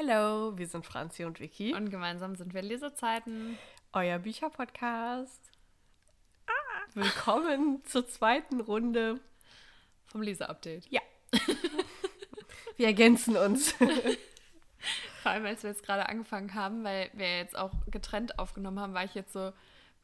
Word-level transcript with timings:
Hello, 0.00 0.56
wir 0.56 0.68
sind 0.68 0.86
Franzi 0.86 1.24
und 1.24 1.40
Vicky. 1.40 1.74
Und 1.74 1.90
gemeinsam 1.90 2.36
sind 2.36 2.54
wir 2.54 2.62
Lesezeiten. 2.62 3.58
Euer 3.92 4.20
Bücherpodcast. 4.20 5.50
Ah. 6.46 6.84
Willkommen 6.94 7.84
zur 7.84 8.06
zweiten 8.06 8.60
Runde 8.60 9.18
vom 10.06 10.22
Leseupdate. 10.22 10.86
Ja. 10.88 11.00
wir 12.76 12.86
ergänzen 12.86 13.36
uns. 13.36 13.72
Vor 13.72 15.32
allem, 15.32 15.46
als 15.46 15.64
wir 15.64 15.70
jetzt 15.70 15.82
gerade 15.82 16.08
angefangen 16.08 16.54
haben, 16.54 16.84
weil 16.84 17.10
wir 17.14 17.38
jetzt 17.38 17.58
auch 17.58 17.72
getrennt 17.90 18.38
aufgenommen 18.38 18.78
haben, 18.78 18.94
war 18.94 19.02
ich 19.02 19.16
jetzt 19.16 19.32
so 19.32 19.52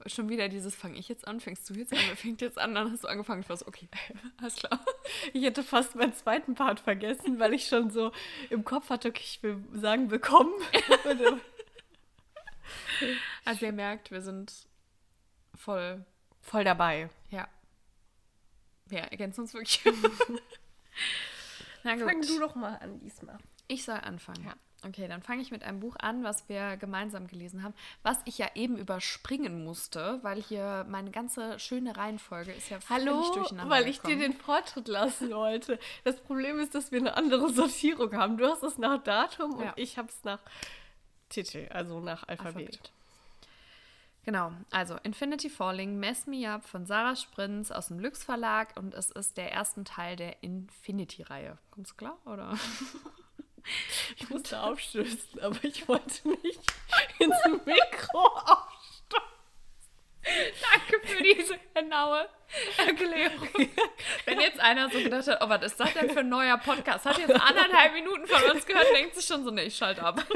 schon 0.06 0.28
wieder 0.28 0.48
dieses, 0.48 0.74
fange 0.74 0.98
ich 0.98 1.08
jetzt 1.08 1.26
an, 1.26 1.40
fängst 1.40 1.68
du 1.68 1.74
jetzt 1.74 1.92
an, 1.92 1.98
wer 2.06 2.16
fängt 2.16 2.40
jetzt 2.40 2.58
an, 2.58 2.74
dann 2.74 2.90
hast 2.90 3.04
du 3.04 3.08
angefangen. 3.08 3.42
Ich 3.42 3.48
war 3.48 3.56
so, 3.56 3.66
okay, 3.66 3.88
alles 4.40 4.56
klar. 4.56 4.84
Ich 5.32 5.42
hätte 5.44 5.62
fast 5.62 5.94
meinen 5.94 6.14
zweiten 6.14 6.54
Part 6.54 6.80
vergessen, 6.80 7.38
weil 7.38 7.54
ich 7.54 7.66
schon 7.66 7.90
so 7.90 8.12
im 8.50 8.64
Kopf 8.64 8.90
hatte, 8.90 9.08
okay, 9.08 9.22
ich 9.22 9.42
will 9.42 9.62
sagen, 9.72 10.10
willkommen. 10.10 10.52
also 13.44 13.66
ihr 13.66 13.72
merkt, 13.72 14.10
wir 14.10 14.20
sind 14.20 14.52
voll, 15.54 16.04
voll 16.40 16.64
dabei. 16.64 17.08
Ja. 17.30 17.48
Wir 18.86 19.00
ergänzen 19.00 19.42
uns 19.42 19.54
wirklich. 19.54 19.82
Na 21.82 21.94
gut. 21.94 22.04
Fang 22.04 22.20
du 22.20 22.38
doch 22.38 22.54
mal 22.54 22.76
an 22.76 22.98
diesmal. 23.00 23.38
Ich 23.68 23.84
soll 23.84 23.96
anfangen. 23.96 24.44
Ja. 24.44 24.54
Okay, 24.86 25.08
dann 25.08 25.22
fange 25.22 25.40
ich 25.40 25.50
mit 25.50 25.62
einem 25.64 25.80
Buch 25.80 25.96
an, 25.98 26.24
was 26.24 26.48
wir 26.48 26.76
gemeinsam 26.76 27.26
gelesen 27.26 27.62
haben, 27.62 27.74
was 28.02 28.18
ich 28.26 28.38
ja 28.38 28.48
eben 28.54 28.76
überspringen 28.76 29.64
musste, 29.64 30.18
weil 30.22 30.42
hier 30.42 30.84
meine 30.88 31.10
ganze 31.10 31.58
schöne 31.58 31.96
Reihenfolge 31.96 32.52
ist 32.52 32.68
ja 32.68 32.80
völlig 32.80 33.06
Hallo, 33.06 33.34
durcheinander 33.34 33.74
weil 33.74 33.88
ich 33.88 34.00
dir 34.00 34.16
den 34.16 34.34
Vortritt 34.34 34.88
lassen 34.88 35.30
wollte. 35.30 35.78
Das 36.04 36.20
Problem 36.20 36.58
ist, 36.58 36.74
dass 36.74 36.92
wir 36.92 37.00
eine 37.00 37.16
andere 37.16 37.50
Sortierung 37.52 38.12
haben. 38.14 38.36
Du 38.36 38.46
hast 38.46 38.62
es 38.62 38.76
nach 38.78 39.02
Datum 39.02 39.60
ja. 39.60 39.70
und 39.70 39.72
ich 39.76 39.96
habe 39.96 40.08
es 40.08 40.22
nach 40.24 40.40
Titel, 41.28 41.66
also 41.70 42.00
nach 42.00 42.28
Alphabet. 42.28 42.56
Alphabet. 42.56 42.92
Genau, 44.24 44.52
also 44.70 44.96
Infinity 45.02 45.50
Falling, 45.50 45.98
Mess 45.98 46.26
Me 46.26 46.48
Up 46.50 46.64
von 46.64 46.86
Sarah 46.86 47.14
Sprinz 47.14 47.70
aus 47.70 47.88
dem 47.88 47.98
Lux 47.98 48.24
Verlag 48.24 48.74
und 48.76 48.94
es 48.94 49.10
ist 49.10 49.36
der 49.36 49.52
erste 49.52 49.84
Teil 49.84 50.16
der 50.16 50.42
Infinity-Reihe. 50.42 51.58
Kommt's 51.70 51.96
klar, 51.96 52.16
oder? 52.24 52.56
Ich 54.16 54.28
musste 54.30 54.60
aufstößen, 54.60 55.40
aber 55.40 55.62
ich 55.62 55.88
wollte 55.88 56.28
nicht 56.28 56.60
ins 57.18 57.36
Mikro 57.64 58.26
aufstoßen. 58.26 59.24
Danke 60.22 61.06
für 61.06 61.22
diese 61.22 61.58
genaue 61.74 62.28
Erklärung. 62.78 63.48
Wenn 64.24 64.40
jetzt 64.40 64.60
einer 64.60 64.88
so 64.90 64.98
gedacht 64.98 65.26
hat, 65.26 65.42
oh, 65.42 65.48
was 65.48 65.62
ist 65.64 65.78
das 65.78 65.92
denn 65.94 66.10
für 66.10 66.20
ein 66.20 66.28
neuer 66.28 66.56
Podcast? 66.58 67.04
Hat 67.04 67.18
jetzt 67.18 67.34
anderthalb 67.34 67.92
Minuten 67.92 68.26
von 68.26 68.50
uns 68.50 68.64
gehört, 68.64 68.86
denkt 68.94 69.16
sich 69.16 69.26
schon 69.26 69.44
so, 69.44 69.50
nee, 69.50 69.64
ich 69.64 69.76
schalte 69.76 70.02
ab. 70.02 70.24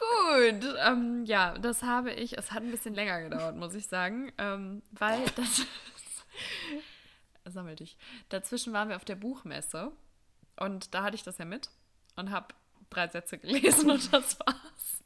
Gut, 0.00 0.64
ähm, 0.84 1.24
ja, 1.26 1.56
das 1.58 1.82
habe 1.82 2.12
ich. 2.12 2.36
Es 2.38 2.52
hat 2.52 2.62
ein 2.62 2.70
bisschen 2.70 2.94
länger 2.94 3.20
gedauert, 3.22 3.54
muss 3.56 3.74
ich 3.74 3.86
sagen, 3.86 4.32
ähm, 4.38 4.82
weil 4.92 5.22
das. 5.36 5.66
Sammel 7.44 7.76
dich. 7.76 7.98
Dazwischen 8.30 8.72
waren 8.72 8.88
wir 8.88 8.96
auf 8.96 9.04
der 9.04 9.16
Buchmesse 9.16 9.92
und 10.60 10.94
da 10.94 11.02
hatte 11.02 11.16
ich 11.16 11.24
das 11.24 11.38
ja 11.38 11.44
mit 11.44 11.70
und 12.16 12.30
habe 12.30 12.54
drei 12.90 13.08
Sätze 13.08 13.38
gelesen 13.38 13.90
und 13.90 14.12
das 14.12 14.38
war's. 14.40 15.02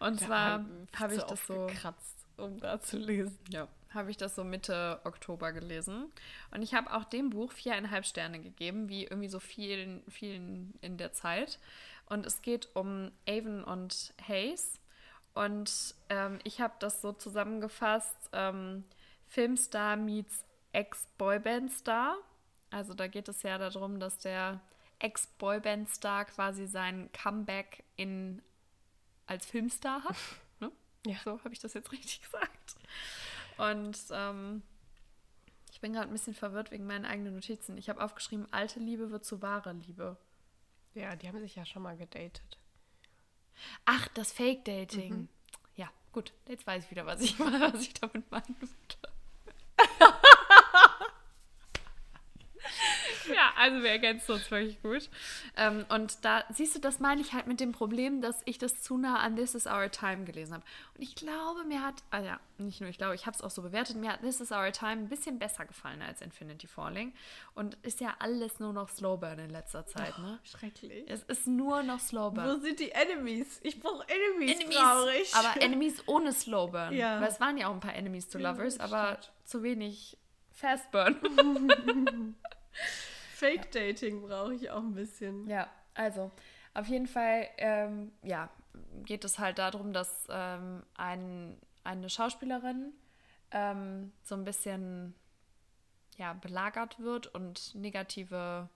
Und 0.00 0.20
da 0.20 0.26
zwar 0.26 0.66
habe 0.98 1.14
ich 1.14 1.22
das 1.22 1.46
so 1.46 1.66
gekratzt, 1.66 2.26
um 2.36 2.58
da 2.58 2.80
zu 2.80 2.98
lesen. 2.98 3.38
Ja, 3.50 3.68
habe 3.90 4.10
ich 4.10 4.16
das 4.16 4.34
so 4.34 4.42
Mitte 4.42 5.00
Oktober 5.04 5.52
gelesen. 5.52 6.10
Und 6.50 6.62
ich 6.62 6.74
habe 6.74 6.92
auch 6.92 7.04
dem 7.04 7.30
Buch 7.30 7.52
viereinhalb 7.52 8.04
Sterne 8.04 8.40
gegeben, 8.40 8.88
wie 8.88 9.04
irgendwie 9.04 9.28
so 9.28 9.38
vielen, 9.38 10.02
vielen 10.08 10.74
in 10.80 10.96
der 10.96 11.12
Zeit. 11.12 11.58
Und 12.06 12.26
es 12.26 12.42
geht 12.42 12.74
um 12.74 13.12
Avon 13.28 13.62
und 13.64 14.14
Hayes. 14.26 14.80
Und 15.34 15.94
ähm, 16.08 16.40
ich 16.44 16.60
habe 16.60 16.74
das 16.78 17.00
so 17.00 17.12
zusammengefasst: 17.12 18.30
ähm, 18.32 18.84
Filmstar 19.28 19.96
meets 19.96 20.44
Ex-Boyband-Star. 20.72 22.16
Also 22.72 22.94
da 22.94 23.06
geht 23.06 23.28
es 23.28 23.42
ja 23.42 23.58
darum, 23.58 24.00
dass 24.00 24.18
der 24.18 24.60
Ex-Boyband-Star 24.98 26.24
quasi 26.24 26.66
sein 26.66 27.10
Comeback 27.12 27.84
in, 27.96 28.42
als 29.26 29.46
Filmstar 29.46 30.04
hat. 30.04 30.16
Ne? 30.60 30.70
Ja. 31.06 31.18
So 31.24 31.40
habe 31.40 31.52
ich 31.52 31.58
das 31.58 31.74
jetzt 31.74 31.90
richtig 31.90 32.22
gesagt. 32.22 32.76
Und 33.56 33.98
ähm, 34.12 34.62
ich 35.72 35.80
bin 35.80 35.92
gerade 35.92 36.08
ein 36.08 36.12
bisschen 36.12 36.34
verwirrt 36.34 36.70
wegen 36.70 36.86
meinen 36.86 37.04
eigenen 37.04 37.34
Notizen. 37.34 37.76
Ich 37.76 37.88
habe 37.88 38.02
aufgeschrieben, 38.02 38.46
alte 38.52 38.78
Liebe 38.78 39.10
wird 39.10 39.24
zu 39.24 39.42
wahre 39.42 39.72
Liebe. 39.72 40.16
Ja, 40.94 41.16
die 41.16 41.26
haben 41.26 41.40
sich 41.40 41.56
ja 41.56 41.64
schon 41.66 41.82
mal 41.82 41.96
gedatet. 41.96 42.58
Ach, 43.84 44.08
das 44.08 44.32
Fake-Dating. 44.32 45.14
Mhm. 45.14 45.28
Ja, 45.76 45.90
gut. 46.12 46.32
Jetzt 46.46 46.66
weiß 46.66 46.84
ich 46.84 46.90
wieder, 46.90 47.06
was 47.06 47.20
ich, 47.20 47.38
was 47.40 47.80
ich 47.80 47.94
damit 47.94 48.30
meinen 48.30 48.56
würde. 48.60 48.72
ja, 53.34 53.51
also 53.62 53.80
wir 53.82 53.90
ergänzen 53.90 54.32
uns 54.32 54.50
wirklich 54.50 54.82
gut. 54.82 55.08
Ähm, 55.56 55.84
und 55.88 56.24
da 56.24 56.44
siehst 56.50 56.74
du, 56.74 56.80
das 56.80 56.98
meine 56.98 57.20
ich 57.20 57.32
halt 57.32 57.46
mit 57.46 57.60
dem 57.60 57.70
Problem, 57.70 58.20
dass 58.20 58.42
ich 58.44 58.58
das 58.58 58.82
zu 58.82 58.98
nah 58.98 59.20
an 59.20 59.36
This 59.36 59.54
is 59.54 59.66
Our 59.66 59.88
Time 59.88 60.24
gelesen 60.24 60.54
habe. 60.54 60.64
Und 60.96 61.02
ich 61.02 61.14
glaube, 61.14 61.62
mir 61.64 61.80
hat, 61.80 62.02
ah 62.10 62.20
ja, 62.20 62.40
nicht 62.58 62.80
nur 62.80 62.90
ich 62.90 62.98
glaube, 62.98 63.14
ich 63.14 63.24
habe 63.26 63.36
es 63.36 63.42
auch 63.42 63.50
so 63.50 63.62
bewertet, 63.62 63.96
mir 63.96 64.12
hat 64.12 64.20
This 64.22 64.40
is 64.40 64.50
Our 64.50 64.72
Time 64.72 65.02
ein 65.02 65.08
bisschen 65.08 65.38
besser 65.38 65.64
gefallen 65.64 66.02
als 66.02 66.20
Infinity 66.22 66.66
Falling. 66.66 67.14
Und 67.54 67.76
ist 67.82 68.00
ja 68.00 68.16
alles 68.18 68.58
nur 68.58 68.72
noch 68.72 68.88
Slowburn 68.88 69.38
in 69.38 69.50
letzter 69.50 69.86
Zeit, 69.86 70.18
ne? 70.18 70.40
Oh, 70.42 70.48
schrecklich. 70.48 71.04
Es 71.08 71.22
ist 71.22 71.46
nur 71.46 71.84
noch 71.84 72.00
Slowburn. 72.00 72.48
Wo 72.48 72.60
sind 72.60 72.80
die 72.80 72.90
Enemies? 72.90 73.60
Ich 73.62 73.78
brauche 73.78 74.04
Enemies, 74.08 74.56
Enemies 74.56 74.76
traurig. 74.76 75.34
Aber 75.36 75.62
Enemies 75.62 76.02
ohne 76.08 76.32
Slowburn. 76.32 76.94
Ja. 76.94 77.20
Weil 77.20 77.28
es 77.28 77.40
waren 77.40 77.56
ja 77.56 77.68
auch 77.68 77.74
ein 77.74 77.80
paar 77.80 77.94
Enemies 77.94 78.26
to 78.26 78.38
Lovers, 78.38 78.78
ja, 78.78 78.84
aber 78.84 79.18
zu 79.44 79.62
wenig 79.62 80.18
Fastburn. 80.50 81.16
Fake-Dating 83.42 84.22
brauche 84.22 84.54
ich 84.54 84.70
auch 84.70 84.82
ein 84.82 84.94
bisschen. 84.94 85.48
Ja, 85.48 85.68
also 85.94 86.30
auf 86.74 86.86
jeden 86.86 87.08
Fall, 87.08 87.48
ähm, 87.58 88.12
ja, 88.22 88.48
geht 89.04 89.24
es 89.24 89.40
halt 89.40 89.58
darum, 89.58 89.92
dass 89.92 90.28
ähm, 90.30 90.84
ein, 90.94 91.58
eine 91.82 92.08
Schauspielerin 92.08 92.92
ähm, 93.50 94.12
so 94.22 94.36
ein 94.36 94.44
bisschen 94.44 95.14
ja, 96.18 96.34
belagert 96.34 97.00
wird 97.00 97.34
und 97.34 97.74
negative 97.74 98.68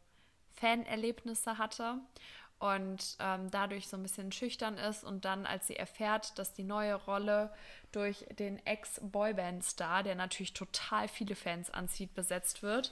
Fanerlebnisse 0.55 1.59
hatte 1.59 2.01
und 2.59 3.17
ähm, 3.21 3.51
dadurch 3.51 3.89
so 3.89 3.97
ein 3.97 4.03
bisschen 4.03 4.33
schüchtern 4.33 4.79
ist 4.79 5.05
und 5.05 5.25
dann, 5.25 5.45
als 5.45 5.67
sie 5.67 5.77
erfährt, 5.77 6.39
dass 6.39 6.55
die 6.55 6.65
neue 6.65 6.95
Rolle 6.95 7.53
durch 7.93 8.27
den 8.39 8.65
Ex-Boyband-Star, 8.65 10.03
der 10.03 10.15
natürlich 10.15 10.55
total 10.55 11.09
viele 11.09 11.35
Fans 11.35 11.71
anzieht, 11.71 12.15
besetzt 12.15 12.63
wird, 12.63 12.91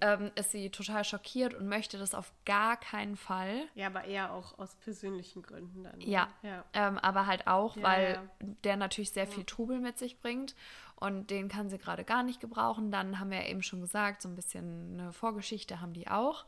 ähm, 0.00 0.30
ist 0.34 0.50
sie 0.50 0.70
total 0.70 1.04
schockiert 1.04 1.54
und 1.54 1.68
möchte 1.68 1.98
das 1.98 2.14
auf 2.14 2.32
gar 2.44 2.76
keinen 2.76 3.16
Fall. 3.16 3.62
Ja, 3.74 3.86
aber 3.86 4.04
eher 4.04 4.32
auch 4.32 4.58
aus 4.58 4.74
persönlichen 4.76 5.42
Gründen 5.42 5.84
dann. 5.84 5.98
Ne? 5.98 6.06
Ja, 6.06 6.28
ja. 6.42 6.64
Ähm, 6.74 6.98
aber 6.98 7.26
halt 7.26 7.46
auch, 7.46 7.76
ja, 7.76 7.82
weil 7.82 8.12
ja. 8.14 8.48
der 8.64 8.76
natürlich 8.76 9.12
sehr 9.12 9.26
viel 9.26 9.44
Trubel 9.44 9.80
mit 9.80 9.98
sich 9.98 10.20
bringt 10.20 10.54
und 10.94 11.30
den 11.30 11.48
kann 11.48 11.68
sie 11.68 11.78
gerade 11.78 12.04
gar 12.04 12.22
nicht 12.22 12.40
gebrauchen. 12.40 12.90
Dann 12.90 13.18
haben 13.18 13.30
wir 13.30 13.44
eben 13.46 13.62
schon 13.62 13.80
gesagt, 13.80 14.22
so 14.22 14.28
ein 14.28 14.36
bisschen 14.36 15.00
eine 15.00 15.12
Vorgeschichte 15.12 15.80
haben 15.80 15.92
die 15.92 16.08
auch. 16.08 16.46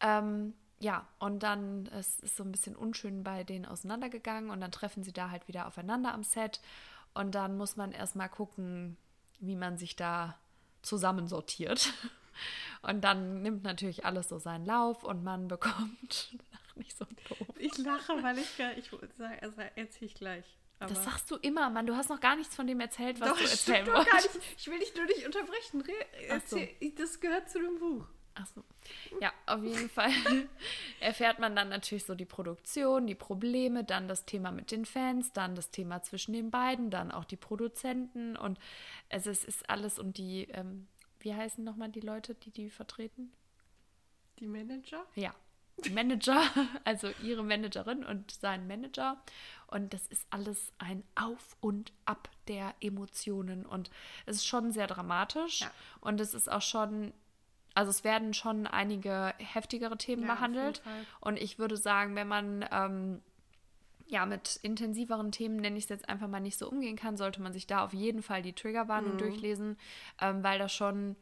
Ähm, 0.00 0.54
ja, 0.84 1.08
und 1.18 1.42
dann 1.42 1.86
ist 1.86 2.22
es 2.22 2.36
so 2.36 2.44
ein 2.44 2.52
bisschen 2.52 2.76
unschön 2.76 3.24
bei 3.24 3.42
denen 3.42 3.64
auseinandergegangen 3.64 4.50
und 4.50 4.60
dann 4.60 4.70
treffen 4.70 5.02
sie 5.02 5.14
da 5.14 5.30
halt 5.30 5.48
wieder 5.48 5.66
aufeinander 5.66 6.12
am 6.12 6.22
Set 6.22 6.60
und 7.14 7.34
dann 7.34 7.56
muss 7.56 7.76
man 7.76 7.90
erstmal 7.90 8.28
gucken, 8.28 8.98
wie 9.40 9.56
man 9.56 9.78
sich 9.78 9.96
da 9.96 10.38
zusammensortiert. 10.82 11.92
Und 12.82 13.02
dann 13.02 13.40
nimmt 13.40 13.62
natürlich 13.62 14.04
alles 14.04 14.28
so 14.28 14.38
seinen 14.38 14.66
Lauf 14.66 15.04
und 15.04 15.22
man 15.22 15.46
bekommt 15.54 16.36
nicht 16.74 16.98
so 16.98 17.06
doof. 17.28 17.48
Ich 17.56 17.78
lache, 17.78 18.20
weil 18.22 18.36
ich 18.36 18.58
gar, 18.58 18.76
ich 18.76 18.90
sage, 19.16 19.40
also 19.40 19.60
erzähle 19.76 20.06
ich 20.06 20.14
gleich. 20.14 20.44
Aber 20.80 20.92
das 20.92 21.04
sagst 21.04 21.30
du 21.30 21.36
immer, 21.36 21.70
Mann. 21.70 21.86
Du 21.86 21.94
hast 21.94 22.10
noch 22.10 22.20
gar 22.20 22.34
nichts 22.34 22.56
von 22.56 22.66
dem 22.66 22.80
erzählt, 22.80 23.20
was 23.20 23.28
Doch, 23.28 23.38
du 23.38 23.44
erzählen 23.44 23.86
wolltest. 23.86 24.40
Ich 24.58 24.66
will 24.66 24.80
dich 24.80 24.94
nur 24.96 25.06
nicht 25.06 25.24
unterbrechen. 25.24 25.84
Erzähl, 26.28 26.76
so. 26.82 26.90
Das 26.98 27.20
gehört 27.20 27.48
zu 27.48 27.60
dem 27.60 27.78
Buch. 27.78 28.04
Ach 28.36 28.46
so. 28.46 28.64
Ja, 29.20 29.32
auf 29.46 29.62
jeden 29.62 29.88
Fall 29.88 30.10
erfährt 31.00 31.38
man 31.38 31.54
dann 31.54 31.68
natürlich 31.68 32.04
so 32.04 32.14
die 32.16 32.24
Produktion, 32.24 33.06
die 33.06 33.14
Probleme, 33.14 33.84
dann 33.84 34.08
das 34.08 34.24
Thema 34.24 34.50
mit 34.50 34.72
den 34.72 34.84
Fans, 34.84 35.32
dann 35.32 35.54
das 35.54 35.70
Thema 35.70 36.02
zwischen 36.02 36.32
den 36.32 36.50
beiden, 36.50 36.90
dann 36.90 37.12
auch 37.12 37.24
die 37.24 37.36
Produzenten 37.36 38.36
und 38.36 38.58
es 39.08 39.26
ist, 39.26 39.44
ist 39.44 39.70
alles 39.70 40.00
und 40.00 40.18
die, 40.18 40.48
ähm, 40.50 40.88
wie 41.20 41.34
heißen 41.34 41.62
nochmal 41.62 41.90
die 41.90 42.00
Leute, 42.00 42.34
die 42.34 42.50
die 42.50 42.70
vertreten? 42.70 43.32
Die 44.40 44.48
Manager? 44.48 45.06
Ja, 45.14 45.32
die 45.78 45.90
Manager, 45.90 46.42
also 46.84 47.08
ihre 47.22 47.42
Managerin 47.42 48.04
und 48.04 48.30
sein 48.30 48.66
Manager. 48.66 49.22
Und 49.66 49.92
das 49.92 50.06
ist 50.06 50.26
alles 50.30 50.72
ein 50.78 51.02
Auf 51.14 51.56
und 51.60 51.92
Ab 52.04 52.28
der 52.48 52.74
Emotionen. 52.80 53.66
Und 53.66 53.90
es 54.26 54.36
ist 54.36 54.46
schon 54.46 54.70
sehr 54.72 54.86
dramatisch. 54.86 55.60
Ja. 55.60 55.70
Und 56.00 56.20
es 56.20 56.34
ist 56.34 56.50
auch 56.50 56.62
schon 56.62 57.12
Also 57.74 57.90
es 57.90 58.04
werden 58.04 58.34
schon 58.34 58.66
einige 58.66 59.34
heftigere 59.38 59.98
Themen 59.98 60.22
ja, 60.22 60.34
behandelt. 60.34 60.82
Und 61.20 61.38
ich 61.38 61.58
würde 61.58 61.76
sagen, 61.76 62.14
wenn 62.14 62.28
man 62.28 62.64
ähm, 62.70 63.20
ja 64.06 64.26
mit 64.26 64.56
intensiveren 64.62 65.32
Themen, 65.32 65.56
nenne 65.56 65.76
ich 65.76 65.84
es 65.84 65.90
jetzt 65.90 66.08
einfach 66.08 66.28
mal, 66.28 66.40
nicht 66.40 66.58
so 66.58 66.68
umgehen 66.68 66.96
kann, 66.96 67.16
sollte 67.16 67.42
man 67.42 67.52
sich 67.52 67.66
da 67.66 67.84
auf 67.84 67.92
jeden 67.92 68.22
Fall 68.22 68.42
die 68.42 68.52
Triggerwarnung 68.52 69.14
mhm. 69.14 69.18
durchlesen, 69.18 69.76
ähm, 70.20 70.42
weil 70.42 70.58
da 70.58 70.68
schon 70.68 71.16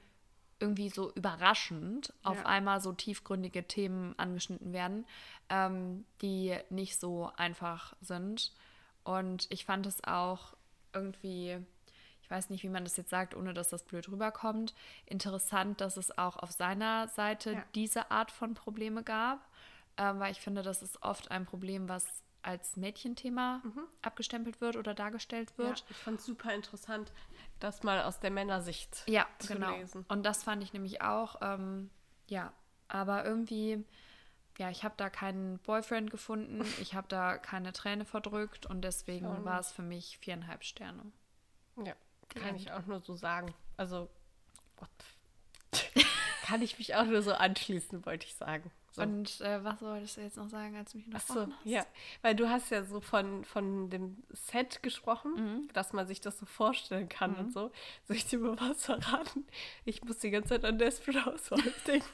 irgendwie 0.61 0.91
so 0.91 1.13
überraschend 1.15 2.15
ja. 2.25 2.31
auf 2.31 2.47
einmal 2.47 2.81
so 2.81 2.93
tiefgründige 2.93 3.67
Themen 3.67 4.15
angeschnitten 4.19 4.73
werden, 4.73 5.07
ähm, 5.49 6.05
die 6.21 6.57
nicht 6.71 7.01
so 7.01 7.31
einfach 7.37 7.95
sind. 8.01 8.53
Und 9.03 9.49
ich 9.51 9.65
fand 9.65 9.87
es 9.87 10.05
auch 10.05 10.55
irgendwie, 10.93 11.59
weiß 12.33 12.51
nicht, 12.51 12.65
wie 12.65 12.69
man 12.69 12.83
das 12.83 12.97
jetzt 12.97 13.11
sagt, 13.11 13.37
ohne 13.37 13.55
dass 13.55 13.69
das 13.69 13.85
blöd 13.85 14.09
rüberkommt, 14.09 14.75
interessant, 15.07 15.81
dass 15.81 15.97
es 15.97 16.17
auch 16.19 16.37
auf 16.37 16.51
seiner 16.51 17.07
Seite 17.09 17.53
ja. 17.53 17.65
diese 17.75 18.11
Art 18.11 18.33
von 18.33 18.55
Probleme 18.55 19.05
gab, 19.05 19.47
ähm, 19.99 20.19
weil 20.19 20.33
ich 20.33 20.41
finde, 20.41 20.63
das 20.63 20.83
ist 20.83 21.03
oft 21.03 21.31
ein 21.31 21.45
Problem, 21.45 21.89
was 21.89 22.23
als 22.43 22.77
Mädchenthema 22.77 23.61
mhm. 23.63 23.87
abgestempelt 24.01 24.61
wird 24.61 24.77
oder 24.77 24.95
dargestellt 24.95 25.57
wird. 25.59 25.81
Ja, 25.81 25.87
ich 25.91 25.97
fand 25.97 26.19
es 26.19 26.27
super 26.27 26.53
interessant, 26.53 27.13
das 27.61 27.83
mal 27.85 28.03
aus 28.03 28.19
der 28.19 28.31
Männersicht 28.31 29.05
ja, 29.07 29.27
zu 29.39 29.55
genau. 29.55 29.77
lesen. 29.77 30.05
Und 30.09 30.25
das 30.25 30.43
fand 30.43 30.63
ich 30.63 30.73
nämlich 30.73 31.03
auch, 31.03 31.37
ähm, 31.41 31.91
ja, 32.29 32.53
aber 32.89 33.25
irgendwie, 33.25 33.85
ja, 34.59 34.71
ich 34.71 34.83
habe 34.83 34.95
da 34.97 35.09
keinen 35.09 35.59
Boyfriend 35.59 36.11
gefunden, 36.11 36.63
ich 36.81 36.95
habe 36.95 37.07
da 37.09 37.39
keine 37.39 37.73
Träne 37.73 38.05
verdrückt 38.05 38.67
und 38.67 38.83
deswegen 38.83 39.45
war 39.45 39.61
es 39.61 39.71
für 39.71 39.83
mich 39.83 40.19
viereinhalb 40.19 40.65
Sterne. 40.65 41.13
Ja, 41.85 41.95
kann 42.35 42.57
ich 42.57 42.71
auch 42.73 42.87
nur 42.87 43.01
so 43.01 43.15
sagen. 43.15 43.55
Also, 43.77 44.09
kann 46.43 46.63
ich 46.63 46.79
mich 46.79 46.95
auch 46.95 47.05
nur 47.05 47.23
so 47.23 47.33
anschließen, 47.33 48.05
wollte 48.05 48.27
ich 48.27 48.35
sagen. 48.35 48.71
So. 48.93 49.03
Und 49.03 49.41
äh, 49.41 49.65
was 49.65 49.81
wolltest 49.81 50.19
du 50.19 50.21
jetzt 50.21 50.37
noch 50.37 50.51
sagen, 50.51 50.77
als 50.77 50.93
du 50.93 50.99
mich 50.99 51.07
noch 51.07 51.21
so, 51.21 51.47
hast? 51.47 51.53
ja, 51.65 51.87
weil 52.21 52.35
du 52.35 52.51
hast 52.51 52.71
ja 52.71 52.85
so 52.85 53.01
von, 53.01 53.43
von 53.45 53.89
dem 53.89 54.23
Set 54.31 54.83
gesprochen, 54.83 55.33
mhm. 55.35 55.69
dass 55.73 55.95
man 55.95 56.07
sich 56.07 56.21
das 56.21 56.39
so 56.39 56.45
vorstellen 56.45 57.09
kann 57.09 57.33
mhm. 57.33 57.39
und 57.39 57.53
so. 57.53 57.73
Soll 58.05 58.17
ich 58.17 58.27
dir 58.27 58.39
mal 58.39 58.61
was 58.61 58.85
verraten? 58.85 59.47
Ich 59.87 60.05
muss 60.05 60.19
die 60.19 60.31
ganze 60.31 60.51
Zeit 60.51 60.67
an 60.67 60.79
Desperate 60.79 61.25
Housewives 61.25 61.83
denken. 61.87 62.07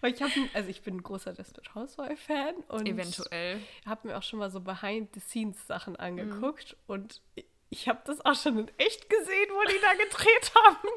Weil 0.00 0.12
ich 0.12 0.20
habe, 0.20 0.32
also 0.52 0.68
ich 0.68 0.82
bin 0.82 0.96
ein 0.96 1.02
großer 1.02 1.32
Desperate 1.32 1.74
Housewife 1.74 2.16
Fan 2.16 2.56
und 2.68 2.86
eventuell 2.86 3.60
habe 3.86 4.08
mir 4.08 4.18
auch 4.18 4.22
schon 4.22 4.40
mal 4.40 4.50
so 4.50 4.60
Behind 4.60 5.14
the 5.14 5.20
Scenes 5.20 5.66
Sachen 5.66 5.94
angeguckt 5.96 6.76
mhm. 6.76 6.94
und 6.94 7.22
ich 7.72 7.88
habe 7.88 8.02
das 8.04 8.20
auch 8.24 8.34
schon 8.34 8.58
in 8.58 8.70
echt 8.76 9.08
gesehen, 9.08 9.50
wo 9.50 9.62
die 9.62 9.80
da 9.80 9.94
gedreht 9.94 10.52
haben. 10.54 10.88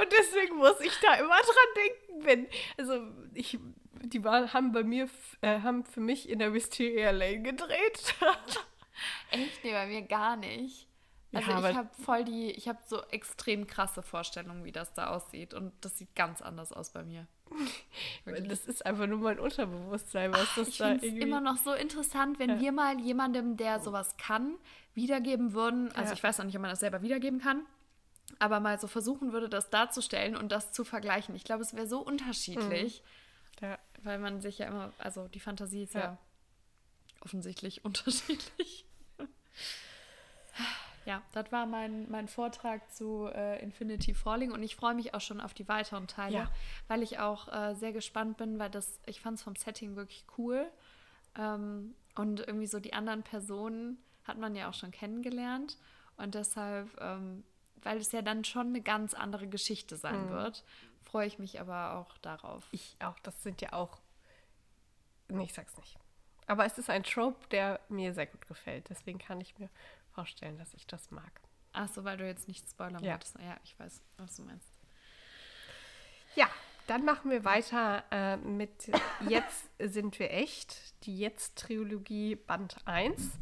Und 0.00 0.12
deswegen 0.12 0.56
muss 0.56 0.80
ich 0.80 0.98
da 1.00 1.14
immer 1.14 1.36
dran 1.36 1.74
denken, 1.76 2.24
wenn, 2.24 2.48
also 2.78 3.06
ich, 3.34 3.58
die 4.02 4.24
waren, 4.24 4.52
haben 4.54 4.72
bei 4.72 4.84
mir, 4.84 5.10
äh, 5.42 5.60
haben 5.60 5.84
für 5.84 6.00
mich 6.00 6.30
in 6.30 6.38
der 6.38 6.54
Wisteria 6.54 7.10
Lane 7.10 7.42
gedreht. 7.42 8.14
Echt? 9.30 9.64
Nee, 9.64 9.72
bei 9.72 9.86
mir 9.86 10.02
gar 10.02 10.36
nicht. 10.36 10.88
Also 11.34 11.50
ja, 11.50 11.70
ich 11.70 11.76
habe 11.76 11.90
voll 12.02 12.24
die, 12.24 12.52
ich 12.52 12.68
habe 12.68 12.78
so 12.86 13.02
extrem 13.10 13.66
krasse 13.66 14.02
Vorstellungen, 14.02 14.64
wie 14.64 14.72
das 14.72 14.94
da 14.94 15.10
aussieht. 15.10 15.52
Und 15.52 15.72
das 15.82 15.98
sieht 15.98 16.14
ganz 16.14 16.40
anders 16.40 16.72
aus 16.72 16.90
bei 16.90 17.02
mir. 17.02 17.26
das 18.48 18.66
ist 18.66 18.84
einfach 18.84 19.06
nur 19.06 19.18
mein 19.18 19.38
Unterbewusstsein, 19.38 20.32
was 20.32 20.48
Ach, 20.50 20.56
das 20.56 20.68
ich 20.68 20.78
da 20.78 20.92
irgendwie... 20.92 21.20
immer 21.20 21.40
noch 21.40 21.56
so 21.56 21.72
interessant, 21.72 22.38
wenn 22.38 22.50
ja. 22.50 22.60
wir 22.60 22.72
mal 22.72 23.00
jemandem, 23.00 23.56
der 23.56 23.80
sowas 23.80 24.16
kann, 24.16 24.54
wiedergeben 24.94 25.52
würden. 25.52 25.90
Also 25.92 26.10
ja. 26.10 26.12
ich 26.12 26.22
weiß 26.22 26.40
auch 26.40 26.44
nicht, 26.44 26.56
ob 26.56 26.62
man 26.62 26.70
das 26.70 26.80
selber 26.80 27.02
wiedergeben 27.02 27.40
kann 27.40 27.64
aber 28.38 28.60
mal 28.60 28.78
so 28.78 28.86
versuchen 28.86 29.32
würde, 29.32 29.48
das 29.48 29.70
darzustellen 29.70 30.36
und 30.36 30.50
das 30.52 30.72
zu 30.72 30.84
vergleichen. 30.84 31.34
Ich 31.34 31.44
glaube, 31.44 31.62
es 31.62 31.74
wäre 31.74 31.86
so 31.86 32.00
unterschiedlich, 32.00 33.02
mhm. 33.60 33.66
ja. 33.68 33.78
weil 34.02 34.18
man 34.18 34.40
sich 34.40 34.58
ja 34.58 34.66
immer, 34.66 34.92
also 34.98 35.28
die 35.28 35.40
Fantasie 35.40 35.84
ist 35.84 35.94
ja, 35.94 36.00
ja 36.00 36.18
offensichtlich 37.20 37.84
unterschiedlich. 37.84 38.84
Ja, 41.04 41.22
das 41.32 41.50
war 41.52 41.66
mein, 41.66 42.10
mein 42.10 42.28
Vortrag 42.28 42.90
zu 42.92 43.28
äh, 43.34 43.62
Infinity 43.62 44.14
Falling 44.14 44.52
und 44.52 44.62
ich 44.62 44.76
freue 44.76 44.94
mich 44.94 45.14
auch 45.14 45.20
schon 45.20 45.40
auf 45.40 45.54
die 45.54 45.68
weiteren 45.68 46.06
Teile, 46.06 46.36
ja. 46.36 46.50
weil 46.88 47.02
ich 47.02 47.18
auch 47.18 47.52
äh, 47.52 47.74
sehr 47.74 47.92
gespannt 47.92 48.36
bin, 48.36 48.58
weil 48.58 48.70
das, 48.70 49.00
ich 49.06 49.20
fand 49.20 49.38
es 49.38 49.42
vom 49.42 49.56
Setting 49.56 49.96
wirklich 49.96 50.24
cool. 50.38 50.66
Ähm, 51.36 51.94
und 52.14 52.40
irgendwie 52.40 52.66
so 52.66 52.78
die 52.78 52.92
anderen 52.92 53.22
Personen 53.22 53.98
hat 54.24 54.38
man 54.38 54.54
ja 54.54 54.68
auch 54.68 54.74
schon 54.74 54.90
kennengelernt. 54.90 55.78
Und 56.18 56.34
deshalb 56.34 56.88
ähm, 57.00 57.42
weil 57.82 57.98
es 57.98 58.12
ja 58.12 58.22
dann 58.22 58.44
schon 58.44 58.68
eine 58.68 58.80
ganz 58.80 59.14
andere 59.14 59.46
Geschichte 59.46 59.96
sein 59.96 60.26
mhm. 60.26 60.30
wird. 60.30 60.64
Freue 61.02 61.26
ich 61.26 61.38
mich 61.38 61.60
aber 61.60 61.94
auch 61.94 62.16
darauf. 62.18 62.66
Ich 62.70 62.96
auch. 63.00 63.18
Das 63.20 63.42
sind 63.42 63.60
ja 63.60 63.72
auch. 63.72 64.00
Nee, 65.28 65.44
ich 65.44 65.52
sag's 65.52 65.76
nicht. 65.76 65.98
Aber 66.46 66.64
es 66.64 66.78
ist 66.78 66.90
ein 66.90 67.04
Trope, 67.04 67.46
der 67.50 67.80
mir 67.88 68.14
sehr 68.14 68.26
gut 68.26 68.46
gefällt. 68.46 68.88
Deswegen 68.88 69.18
kann 69.18 69.40
ich 69.40 69.58
mir 69.58 69.68
vorstellen, 70.12 70.58
dass 70.58 70.74
ich 70.74 70.86
das 70.86 71.10
mag. 71.10 71.40
Ach 71.72 71.88
so, 71.88 72.04
weil 72.04 72.16
du 72.16 72.26
jetzt 72.26 72.48
nicht 72.48 72.68
spoilern 72.68 73.02
ja. 73.02 73.12
wolltest. 73.12 73.38
Ja, 73.38 73.56
ich 73.64 73.78
weiß, 73.78 74.02
was 74.18 74.36
du 74.36 74.42
meinst. 74.42 74.68
Ja, 76.34 76.48
dann 76.86 77.04
machen 77.04 77.30
wir 77.30 77.44
weiter 77.44 78.04
äh, 78.10 78.36
mit 78.36 78.90
Jetzt 79.28 79.70
sind 79.78 80.18
wir 80.18 80.30
echt. 80.30 80.76
Die 81.04 81.18
Jetzt-Trilogie 81.18 82.36
Band 82.36 82.76
1 82.84 83.38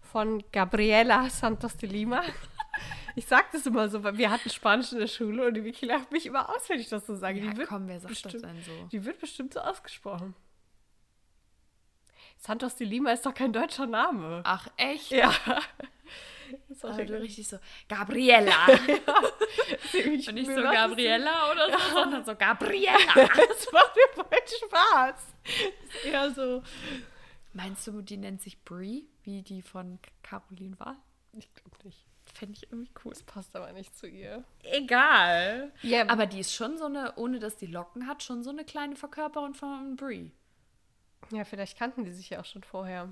von 0.00 0.42
Gabriela 0.52 1.28
Santos 1.30 1.76
de 1.76 1.88
Lima. 1.88 2.22
Ich 3.16 3.26
sag 3.26 3.50
das 3.50 3.66
immer 3.66 3.88
so, 3.88 4.04
weil 4.04 4.16
wir 4.16 4.30
hatten 4.30 4.48
Spanisch 4.48 4.92
in 4.92 4.98
der 4.98 5.08
Schule 5.08 5.48
und 5.48 5.54
die 5.54 5.64
Vicky 5.64 5.86
lacht 5.86 6.12
mich 6.12 6.26
immer 6.26 6.48
aus, 6.48 6.68
wenn 6.68 6.78
ich 6.78 6.88
das 6.88 7.06
so 7.06 7.16
sage. 7.16 7.40
Ja, 7.40 7.50
die 7.50 7.56
wird 7.58 7.68
komm, 7.68 7.88
wer 7.88 8.00
sagt 8.00 8.10
bestimmt, 8.10 8.34
das 8.34 8.42
denn 8.42 8.62
so? 8.62 8.88
Die 8.92 9.04
wird 9.04 9.18
bestimmt 9.18 9.54
so 9.54 9.60
ausgesprochen. 9.60 10.34
Santos 12.40 12.74
de 12.74 12.86
Lima 12.86 13.12
ist 13.12 13.26
doch 13.26 13.34
kein 13.34 13.52
deutscher 13.52 13.86
Name. 13.86 14.40
Ach, 14.44 14.66
echt? 14.76 15.10
Ja. 15.10 15.32
Das 16.68 16.82
war 16.82 17.04
du 17.04 17.20
richtig 17.20 17.46
so, 17.46 17.58
Gabriella. 17.88 18.50
ja, 18.68 19.14
und 19.94 20.34
nicht 20.34 20.50
so 20.50 20.60
Gabriella 20.60 21.52
oder 21.52 21.66
so, 21.66 21.78
ja. 21.78 21.92
sondern 21.92 22.24
so 22.24 22.34
Gabriella. 22.34 22.98
das 23.14 23.70
macht 23.72 23.94
mir 23.94 24.14
voll 24.14 24.38
Spaß. 24.68 25.14
Das 25.44 25.94
ist 25.94 26.04
eher 26.04 26.30
so. 26.32 26.64
Meinst 27.52 27.86
du, 27.86 28.02
die 28.02 28.16
nennt 28.16 28.42
sich 28.42 28.64
Brie, 28.64 29.06
wie 29.22 29.42
die 29.42 29.62
von 29.62 30.00
Caroline 30.24 30.76
war? 30.80 30.96
Ich 31.38 31.54
glaube 31.54 31.76
nicht. 31.84 32.04
Fände 32.34 32.54
ich 32.56 32.64
irgendwie 32.64 32.90
cool. 33.04 33.12
Das 33.12 33.22
passt 33.22 33.54
aber 33.54 33.70
nicht 33.70 33.96
zu 33.96 34.08
ihr. 34.08 34.42
Egal. 34.64 35.72
Ja, 35.82 36.08
aber 36.08 36.26
die 36.26 36.40
ist 36.40 36.52
schon 36.52 36.78
so 36.78 36.86
eine, 36.86 37.14
ohne 37.14 37.38
dass 37.38 37.58
die 37.58 37.66
Locken 37.66 38.08
hat, 38.08 38.24
schon 38.24 38.42
so 38.42 38.50
eine 38.50 38.64
kleine 38.64 38.96
Verkörperung 38.96 39.54
von 39.54 39.94
Brie. 39.94 40.32
Ja, 41.32 41.44
vielleicht 41.44 41.78
kannten 41.78 42.04
die 42.04 42.12
sich 42.12 42.30
ja 42.30 42.40
auch 42.40 42.44
schon 42.44 42.62
vorher. 42.62 43.08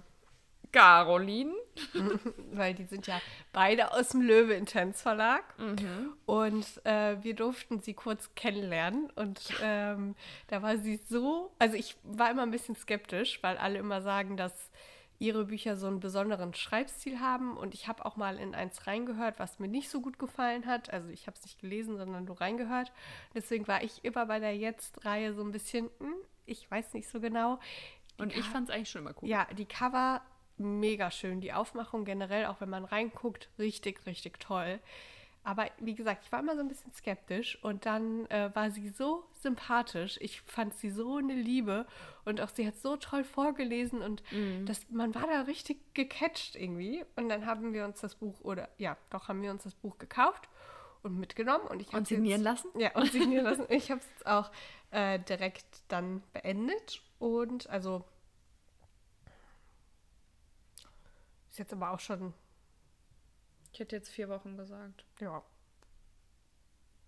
Caroline. 0.72 1.54
Weil 2.52 2.74
die 2.74 2.84
sind 2.84 3.06
ja 3.06 3.20
beide 3.52 3.92
aus 3.92 4.10
dem 4.10 4.20
Löwe 4.20 4.54
Intense 4.54 5.02
Verlag. 5.02 5.42
Mhm. 5.58 6.12
Und 6.26 6.66
äh, 6.84 7.22
wir 7.22 7.34
durften 7.34 7.80
sie 7.80 7.94
kurz 7.94 8.34
kennenlernen. 8.34 9.10
Und 9.14 9.48
ja. 9.60 9.92
ähm, 9.92 10.14
da 10.48 10.62
war 10.62 10.76
sie 10.78 11.00
so. 11.08 11.52
Also, 11.58 11.76
ich 11.76 11.96
war 12.02 12.30
immer 12.30 12.42
ein 12.42 12.50
bisschen 12.50 12.76
skeptisch, 12.76 13.42
weil 13.42 13.56
alle 13.56 13.78
immer 13.78 14.02
sagen, 14.02 14.36
dass 14.36 14.70
ihre 15.20 15.46
Bücher 15.46 15.76
so 15.76 15.88
einen 15.88 16.00
besonderen 16.00 16.54
Schreibstil 16.54 17.20
haben. 17.20 17.56
Und 17.56 17.74
ich 17.74 17.88
habe 17.88 18.04
auch 18.06 18.16
mal 18.16 18.38
in 18.38 18.54
eins 18.54 18.86
reingehört, 18.86 19.38
was 19.38 19.58
mir 19.58 19.68
nicht 19.68 19.90
so 19.90 20.00
gut 20.00 20.18
gefallen 20.18 20.66
hat. 20.66 20.92
Also 20.92 21.08
ich 21.08 21.26
habe 21.26 21.36
es 21.36 21.42
nicht 21.42 21.60
gelesen, 21.60 21.96
sondern 21.96 22.24
nur 22.24 22.40
reingehört. 22.40 22.92
Deswegen 23.34 23.66
war 23.66 23.82
ich 23.82 24.04
immer 24.04 24.26
bei 24.26 24.38
der 24.38 24.56
Jetzt-Reihe 24.56 25.34
so 25.34 25.42
ein 25.42 25.50
bisschen, 25.50 25.90
hm, 25.98 26.14
ich 26.46 26.70
weiß 26.70 26.94
nicht 26.94 27.08
so 27.08 27.20
genau. 27.20 27.58
Und 28.18 28.36
ich 28.36 28.44
fand 28.44 28.68
es 28.68 28.74
eigentlich 28.74 28.90
schon 28.90 29.02
immer 29.02 29.14
cool. 29.22 29.28
Ja, 29.28 29.46
die 29.56 29.64
Cover 29.64 30.20
mega 30.56 31.10
schön. 31.10 31.40
Die 31.40 31.52
Aufmachung 31.52 32.04
generell, 32.04 32.46
auch 32.46 32.60
wenn 32.60 32.70
man 32.70 32.84
reinguckt, 32.84 33.48
richtig, 33.58 34.04
richtig 34.06 34.40
toll. 34.40 34.80
Aber 35.44 35.66
wie 35.78 35.94
gesagt, 35.94 36.24
ich 36.24 36.32
war 36.32 36.40
immer 36.40 36.56
so 36.56 36.60
ein 36.60 36.68
bisschen 36.68 36.92
skeptisch 36.92 37.62
und 37.62 37.86
dann 37.86 38.26
äh, 38.26 38.50
war 38.54 38.70
sie 38.70 38.88
so 38.90 39.24
sympathisch. 39.32 40.18
Ich 40.20 40.42
fand 40.42 40.74
sie 40.74 40.90
so 40.90 41.16
eine 41.16 41.32
Liebe 41.32 41.86
und 42.24 42.40
auch 42.40 42.50
sie 42.50 42.66
hat 42.66 42.76
so 42.76 42.96
toll 42.96 43.24
vorgelesen 43.24 44.02
und 44.02 44.22
mm. 44.30 44.66
das, 44.66 44.90
man 44.90 45.14
war 45.14 45.26
da 45.26 45.42
richtig 45.42 45.94
gecatcht 45.94 46.54
irgendwie. 46.54 47.04
Und 47.16 47.30
dann 47.30 47.46
haben 47.46 47.72
wir 47.72 47.86
uns 47.86 48.00
das 48.00 48.16
Buch, 48.16 48.38
oder 48.42 48.68
ja, 48.76 48.98
doch 49.10 49.28
haben 49.28 49.40
wir 49.40 49.50
uns 49.50 49.62
das 49.62 49.74
Buch 49.74 49.96
gekauft 49.96 50.48
und 51.02 51.18
mitgenommen. 51.18 51.66
Und, 51.66 51.80
ich 51.80 51.92
und 51.92 52.06
signieren 52.06 52.42
jetzt, 52.42 52.64
lassen? 52.64 52.80
Ja, 52.80 52.94
und 52.94 53.10
signieren 53.10 53.44
lassen. 53.44 53.66
Ich 53.68 53.90
habe 53.90 54.00
es 54.00 54.06
jetzt 54.08 54.26
auch 54.26 54.50
äh, 54.90 55.18
direkt 55.20 55.82
dann 55.88 56.22
beendet 56.32 57.02
und 57.18 57.68
also 57.68 58.04
ist 61.50 61.58
jetzt 61.58 61.72
aber 61.72 61.90
auch 61.90 62.00
schon 62.00 62.34
ich 63.78 63.80
hätte 63.80 63.94
jetzt 63.94 64.08
vier 64.08 64.28
Wochen 64.28 64.56
gesagt. 64.56 65.04
Ja. 65.20 65.40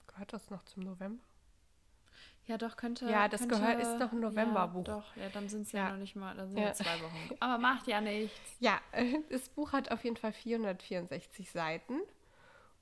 Gehört 0.07 0.33
das 0.33 0.51
noch 0.51 0.65
zum 0.65 0.85
November? 0.85 1.23
Ja, 2.47 2.59
doch, 2.59 2.77
könnte. 2.77 3.11
Ja, 3.11 3.29
das 3.29 3.41
könnte, 3.41 3.57
gehört, 3.57 3.81
ist 3.81 3.99
doch 3.99 4.13
ein 4.13 4.21
Novemberbuch. 4.21 4.87
Ja, 4.87 4.95
doch, 4.95 5.17
ja, 5.17 5.29
dann 5.31 5.49
sind 5.49 5.63
es 5.63 5.73
ja. 5.73 5.87
ja. 5.87 5.91
noch 5.91 5.99
nicht 5.99 6.17
mal, 6.17 6.37
dann 6.37 6.49
sind 6.49 6.59
ja. 6.59 6.67
ja 6.67 6.75
zwei 6.75 7.01
Wochen. 7.01 7.37
Aber 7.41 7.59
macht 7.59 7.87
ja 7.87 8.01
nichts. 8.01 8.39
Ja, 8.61 8.81
das 9.31 9.49
Buch 9.49 9.73
hat 9.73 9.91
auf 9.91 10.05
jeden 10.05 10.17
Fall 10.17 10.33
464 10.33 11.51
Seiten. 11.51 12.01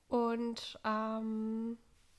Und 0.09 0.79
ähm, 0.83 1.77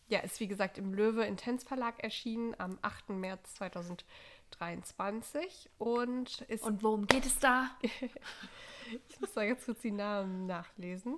ja, 0.09 0.21
ist 0.21 0.41
wie 0.41 0.49
gesagt 0.49 0.79
im 0.79 0.95
Löwe 0.95 1.25
Intens 1.25 1.65
Verlag 1.65 2.03
erschienen 2.03 2.55
am 2.59 2.79
8. 2.83 3.11
März 3.11 3.55
2023 3.55 5.71
und 5.79 6.41
ist. 6.43 6.65
Und 6.65 6.83
worum 6.83 7.07
geht 7.07 7.27
es 7.27 7.39
da? 7.39 7.71
ich 7.83 9.21
muss 9.21 9.33
da 9.33 9.43
jetzt 9.43 9.67
kurz 9.67 9.81
die 9.81 9.91
Namen 9.91 10.47
nachlesen. 10.47 11.17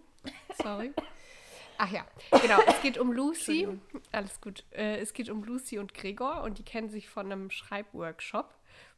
Sorry. 0.62 0.92
Ach 1.78 1.90
ja, 1.90 2.06
genau. 2.40 2.60
Es 2.66 2.80
geht 2.82 2.98
um 2.98 3.12
Lucy. 3.12 3.68
Alles 4.12 4.40
gut. 4.40 4.64
Äh, 4.70 4.98
es 4.98 5.12
geht 5.12 5.30
um 5.30 5.44
Lucy 5.44 5.78
und 5.78 5.94
Gregor 5.94 6.42
und 6.42 6.58
die 6.58 6.64
kennen 6.64 6.90
sich 6.90 7.08
von 7.08 7.30
einem 7.30 7.50
Schreibworkshop 7.50 8.54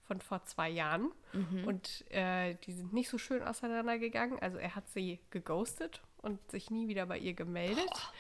von 0.07 0.21
vor 0.21 0.43
zwei 0.45 0.69
Jahren. 0.69 1.12
Mhm. 1.33 1.64
Und 1.66 2.04
äh, 2.11 2.57
die 2.66 2.73
sind 2.73 2.93
nicht 2.93 3.09
so 3.09 3.19
schön 3.19 3.43
auseinandergegangen. 3.43 4.38
Also 4.40 4.59
er 4.59 4.75
hat 4.75 4.88
sie 4.90 5.21
geghostet 5.31 6.02
und 6.25 6.50
sich 6.50 6.71
nie 6.71 6.88
wieder 6.88 7.07
bei 7.07 7.19
ihr 7.19 7.35
gemeldet. 7.35 7.90
Boah. 7.90 8.12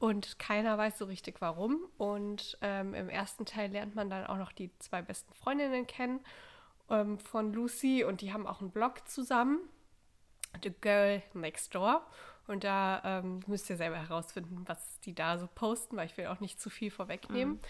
Und 0.00 0.38
keiner 0.38 0.78
weiß 0.78 0.98
so 0.98 1.06
richtig 1.06 1.40
warum. 1.40 1.80
Und 1.96 2.56
ähm, 2.60 2.94
im 2.94 3.08
ersten 3.08 3.44
Teil 3.44 3.70
lernt 3.70 3.94
man 3.94 4.08
dann 4.08 4.26
auch 4.26 4.36
noch 4.36 4.52
die 4.52 4.70
zwei 4.78 5.02
besten 5.02 5.34
Freundinnen 5.34 5.86
kennen 5.86 6.20
ähm, 6.88 7.18
von 7.18 7.52
Lucy. 7.52 8.04
Und 8.04 8.20
die 8.20 8.32
haben 8.32 8.46
auch 8.46 8.60
einen 8.60 8.70
Blog 8.70 9.08
zusammen. 9.08 9.60
The 10.62 10.72
Girl 10.80 11.22
Next 11.34 11.74
Door. 11.74 12.06
Und 12.46 12.64
da 12.64 13.02
ähm, 13.04 13.40
müsst 13.46 13.68
ihr 13.68 13.76
selber 13.76 13.96
herausfinden, 13.96 14.62
was 14.66 15.00
die 15.00 15.14
da 15.14 15.36
so 15.36 15.48
posten, 15.54 15.96
weil 15.96 16.06
ich 16.06 16.16
will 16.16 16.28
auch 16.28 16.40
nicht 16.40 16.60
zu 16.60 16.70
viel 16.70 16.90
vorwegnehmen. 16.90 17.54
Mhm. 17.54 17.60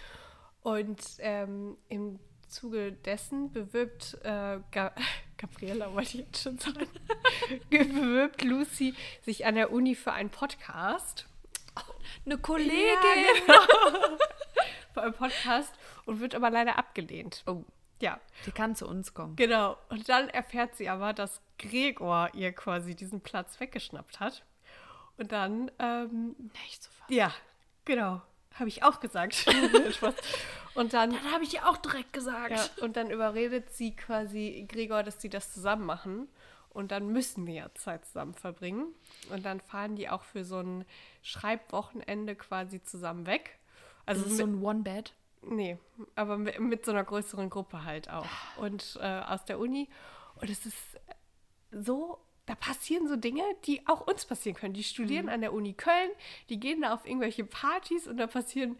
Und 0.62 1.02
ähm, 1.18 1.78
im 1.88 2.20
Zuge 2.46 2.92
dessen 2.92 3.52
bewirbt 3.52 4.18
äh, 4.22 4.60
Ga 5.38 5.46
Gabriella, 5.46 5.92
wollte 5.94 6.18
ich 6.18 6.26
jetzt 6.26 6.42
schon 6.42 6.58
sagen, 6.58 6.86
bewirbt 7.70 8.42
Lucy 8.42 8.94
sich 9.22 9.46
an 9.46 9.54
der 9.54 9.72
Uni 9.72 9.94
für 9.94 10.12
einen 10.12 10.30
Podcast. 10.30 11.26
eine 12.26 12.38
Kollegin! 12.38 12.74
Ja, 12.74 13.34
genau. 13.46 14.16
für 14.94 15.02
einen 15.02 15.14
Podcast 15.14 15.72
und 16.06 16.20
wird 16.20 16.34
aber 16.34 16.50
leider 16.50 16.76
abgelehnt. 16.76 17.44
Oh. 17.46 17.64
Ja. 18.00 18.20
Sie 18.42 18.50
kann 18.50 18.76
zu 18.76 18.86
uns 18.86 19.14
kommen. 19.14 19.36
Genau. 19.36 19.76
Und 19.88 20.08
dann 20.08 20.28
erfährt 20.28 20.76
sie 20.76 20.88
aber, 20.88 21.12
dass 21.12 21.40
Gregor 21.58 22.30
ihr 22.34 22.52
quasi 22.52 22.94
diesen 22.94 23.20
Platz 23.20 23.58
weggeschnappt 23.60 24.20
hat. 24.20 24.44
Und 25.16 25.32
dann. 25.32 25.70
Ähm, 25.78 26.36
Nicht 26.64 26.82
so 26.82 26.90
fast. 26.90 27.10
Ja, 27.10 27.32
genau. 27.84 28.22
Habe 28.54 28.68
ich 28.68 28.82
auch 28.82 29.00
gesagt. 29.00 29.46
und 30.74 30.92
dann. 30.92 31.12
Dann 31.12 31.32
habe 31.32 31.44
ich 31.44 31.54
ihr 31.54 31.68
auch 31.68 31.76
direkt 31.76 32.12
gesagt. 32.12 32.50
Ja, 32.50 32.84
und 32.84 32.96
dann 32.96 33.10
überredet 33.10 33.72
sie 33.72 33.94
quasi 33.94 34.66
Gregor, 34.68 35.02
dass 35.02 35.20
sie 35.20 35.28
das 35.28 35.52
zusammen 35.52 35.86
machen. 35.86 36.28
Und 36.70 36.92
dann 36.92 37.08
müssen 37.08 37.46
die 37.46 37.54
ja 37.54 37.72
Zeit 37.74 38.04
zusammen 38.04 38.34
verbringen. 38.34 38.94
Und 39.30 39.44
dann 39.44 39.60
fahren 39.60 39.96
die 39.96 40.08
auch 40.08 40.22
für 40.22 40.44
so 40.44 40.60
ein 40.60 40.84
Schreibwochenende 41.22 42.36
quasi 42.36 42.82
zusammen 42.82 43.26
weg. 43.26 43.58
Also 44.06 44.24
ist 44.24 44.36
so 44.36 44.44
ein 44.44 44.62
One-Bed? 44.62 45.12
Nee, 45.42 45.78
aber 46.14 46.36
mit, 46.38 46.58
mit, 46.58 46.84
so 46.84 46.92
einer 46.92 47.04
größeren 47.04 47.50
Gruppe 47.50 47.84
halt 47.84 48.10
auch. 48.10 48.26
Und 48.56 48.98
äh, 49.00 49.20
aus 49.20 49.44
der 49.44 49.58
Uni. 49.58 49.88
Und 50.36 50.50
es 50.50 50.66
ist 50.66 50.76
so 51.70 52.18
da 52.48 52.54
passieren 52.54 53.06
so 53.06 53.16
Dinge, 53.16 53.42
die 53.66 53.86
auch 53.86 54.06
uns 54.06 54.24
passieren 54.24 54.56
können. 54.56 54.72
Die 54.72 54.82
studieren 54.82 55.26
mhm. 55.26 55.32
an 55.32 55.40
der 55.42 55.52
Uni 55.52 55.74
Köln, 55.74 56.10
die 56.48 56.58
gehen 56.58 56.80
da 56.80 56.94
auf 56.94 57.06
irgendwelche 57.06 57.44
Partys 57.44 58.08
und 58.08 58.16
da 58.16 58.26
passieren 58.26 58.78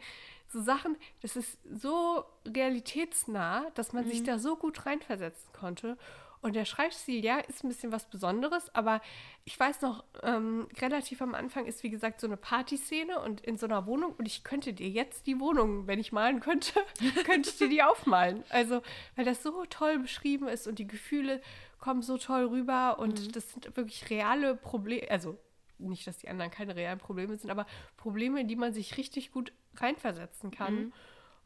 so 0.49 0.63
Sachen. 0.63 0.97
Das 1.21 1.37
ist 1.37 1.59
so 1.71 2.25
realitätsnah, 2.47 3.71
dass 3.75 3.93
man 3.93 4.07
mhm. 4.07 4.11
sich 4.11 4.23
da 4.23 4.39
so 4.39 4.57
gut 4.57 4.87
reinversetzen 4.87 5.53
konnte. 5.53 5.99
Und 6.41 6.55
der 6.55 6.65
Schreibstil, 6.65 7.23
ja, 7.23 7.39
ist 7.41 7.63
ein 7.63 7.69
bisschen 7.69 7.93
was 7.93 8.09
Besonderes, 8.09 8.73
aber 8.75 9.03
ich 9.45 9.59
weiß 9.59 9.83
noch, 9.83 10.05
ähm, 10.23 10.69
relativ 10.81 11.21
am 11.21 11.35
Anfang 11.35 11.67
ist, 11.67 11.83
wie 11.83 11.91
gesagt, 11.91 12.21
so 12.21 12.29
eine 12.29 12.37
Partyszene 12.37 13.21
und 13.21 13.41
in 13.41 13.57
so 13.59 13.67
einer 13.67 13.87
Wohnung 13.87 14.15
und 14.17 14.27
ich 14.27 14.45
könnte 14.45 14.73
dir 14.73 14.89
jetzt 14.89 15.27
die 15.27 15.41
Wohnung, 15.41 15.89
wenn 15.89 15.99
ich 15.99 16.13
malen 16.13 16.39
könnte, 16.39 16.81
könnte 17.25 17.51
ich 17.51 17.59
dir 17.59 17.69
die 17.69 17.83
aufmalen. 17.83 18.45
Also, 18.51 18.83
weil 19.17 19.25
das 19.25 19.43
so 19.43 19.65
toll 19.69 19.99
beschrieben 19.99 20.47
ist 20.47 20.69
und 20.69 20.79
die 20.79 20.87
Gefühle 20.87 21.43
kommen 21.79 22.03
so 22.03 22.19
toll 22.19 22.47
rüber 22.47 22.99
und 22.99 23.21
mhm. 23.21 23.33
das 23.33 23.53
sind 23.53 23.77
wirklich 23.77 24.11
reale 24.11 24.57
Probleme, 24.57 25.11
also 25.11 25.39
nicht, 25.79 26.07
dass 26.07 26.19
die 26.19 26.29
anderen 26.29 26.51
keine 26.51 26.75
realen 26.75 26.99
Probleme 26.99 27.37
sind, 27.37 27.51
aber 27.51 27.67
Probleme, 27.97 28.41
in 28.41 28.49
die 28.49 28.57
man 28.57 28.73
sich 28.73 28.97
richtig 28.97 29.31
gut 29.31 29.53
reinversetzen 29.77 30.51
kann. 30.51 30.75
Mhm. 30.75 30.93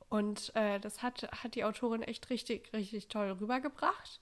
Und 0.08 0.54
äh, 0.56 0.80
das 0.80 1.02
hat, 1.02 1.22
hat 1.42 1.54
die 1.54 1.64
Autorin 1.64 2.02
echt 2.02 2.30
richtig, 2.30 2.72
richtig 2.72 3.08
toll 3.08 3.30
rübergebracht. 3.40 4.20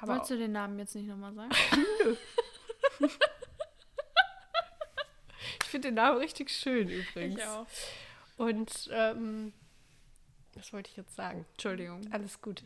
Aber 0.00 0.14
Wolltest 0.14 0.32
du 0.32 0.38
den 0.38 0.52
Namen 0.52 0.78
jetzt 0.78 0.94
nicht 0.94 1.06
nochmal 1.08 1.34
sagen? 1.34 1.50
Ich 5.62 5.70
finde 5.70 5.88
den 5.88 5.94
Namen 5.94 6.18
richtig 6.18 6.50
schön 6.50 6.88
übrigens. 6.88 7.40
Ich 7.40 7.46
auch. 7.46 7.66
Und 8.36 8.90
ähm, 8.92 9.52
was 10.54 10.72
wollte 10.72 10.90
ich 10.90 10.96
jetzt 10.96 11.14
sagen? 11.16 11.44
Entschuldigung. 11.52 12.00
Alles 12.12 12.40
gut. 12.40 12.64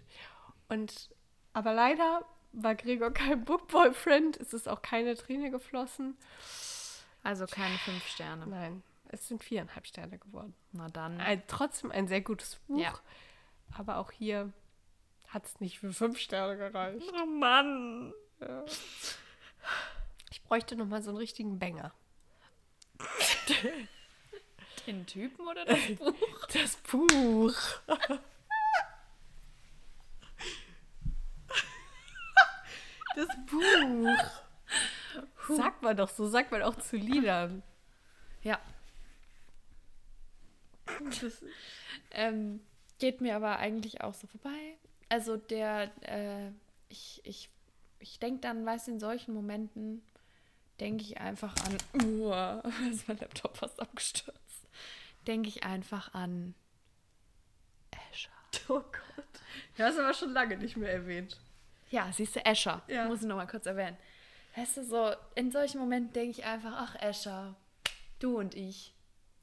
Und 0.68 1.10
aber 1.52 1.72
leider 1.72 2.24
war 2.52 2.74
Gregor 2.74 3.10
kein 3.10 3.44
Book-Boyfriend, 3.44 4.36
es 4.38 4.52
ist 4.52 4.68
auch 4.68 4.82
keine 4.82 5.16
Träne 5.16 5.50
geflossen. 5.50 6.16
Also 7.22 7.46
keine 7.46 7.76
fünf 7.78 8.06
Sterne. 8.06 8.46
Nein, 8.46 8.82
es 9.08 9.28
sind 9.28 9.42
viereinhalb 9.42 9.86
Sterne 9.86 10.18
geworden. 10.18 10.54
Na 10.72 10.88
dann. 10.88 11.20
Ein, 11.20 11.42
trotzdem 11.46 11.90
ein 11.90 12.08
sehr 12.08 12.20
gutes 12.20 12.56
Buch. 12.66 12.80
Ja. 12.80 12.98
Aber 13.76 13.98
auch 13.98 14.12
hier 14.12 14.52
hat 15.28 15.44
es 15.44 15.60
nicht 15.60 15.80
für 15.80 15.92
fünf 15.92 16.18
Sterne 16.18 16.56
gereicht. 16.56 17.12
Oh 17.20 17.26
Mann. 17.26 18.14
Ja. 18.40 18.64
Ich 20.30 20.42
bräuchte 20.42 20.76
noch 20.76 20.86
mal 20.86 21.02
so 21.02 21.10
einen 21.10 21.18
richtigen 21.18 21.58
Banger. 21.58 21.92
Den 24.86 25.04
Typen 25.06 25.46
oder 25.46 25.64
das 25.66 25.78
Buch? 25.96 26.46
Das 26.52 26.76
Buch. 26.76 27.54
Das 33.18 33.36
Buch. 33.46 35.56
Sagt 35.56 35.82
man 35.82 35.96
doch 35.96 36.08
so, 36.08 36.28
sagt 36.28 36.52
man 36.52 36.62
auch 36.62 36.76
zu 36.76 36.96
Liedern. 36.96 37.64
Ja. 38.44 38.60
Das, 41.20 41.42
ähm, 42.12 42.60
geht 43.00 43.20
mir 43.20 43.34
aber 43.34 43.58
eigentlich 43.58 44.02
auch 44.02 44.14
so 44.14 44.28
vorbei. 44.28 44.76
Also 45.08 45.36
der, 45.36 45.90
äh, 46.02 46.52
ich, 46.88 47.20
ich, 47.24 47.50
ich 47.98 48.20
denke 48.20 48.42
dann, 48.42 48.64
weißt 48.64 48.86
du, 48.86 48.92
in 48.92 49.00
solchen 49.00 49.34
Momenten 49.34 50.00
denke 50.78 51.02
ich 51.02 51.18
einfach 51.18 51.56
an, 51.66 51.76
uh, 52.04 52.68
ist 52.92 53.08
mein 53.08 53.18
Laptop 53.18 53.56
fast 53.56 53.80
abgestürzt. 53.80 54.68
Denke 55.26 55.48
ich 55.48 55.64
einfach 55.64 56.14
an 56.14 56.54
Escher. 58.12 58.30
Oh 58.68 58.80
Gott. 58.80 59.42
Du 59.76 59.82
hast 59.82 59.98
aber 59.98 60.14
schon 60.14 60.32
lange 60.32 60.56
nicht 60.56 60.76
mehr 60.76 60.92
erwähnt. 60.92 61.36
Ja, 61.90 62.10
siehst 62.12 62.36
du, 62.36 62.44
Escher. 62.44 62.82
Ja. 62.88 63.06
Muss 63.06 63.22
ich 63.22 63.26
nochmal 63.26 63.46
kurz 63.46 63.66
erwähnen. 63.66 63.96
Weißt 64.56 64.76
du, 64.76 64.84
so, 64.84 65.12
in 65.34 65.50
solchen 65.50 65.78
Momenten 65.78 66.12
denke 66.12 66.30
ich 66.30 66.44
einfach, 66.44 66.72
ach, 66.74 66.94
Escher, 66.96 67.54
du 68.18 68.38
und 68.38 68.54
ich, 68.54 68.94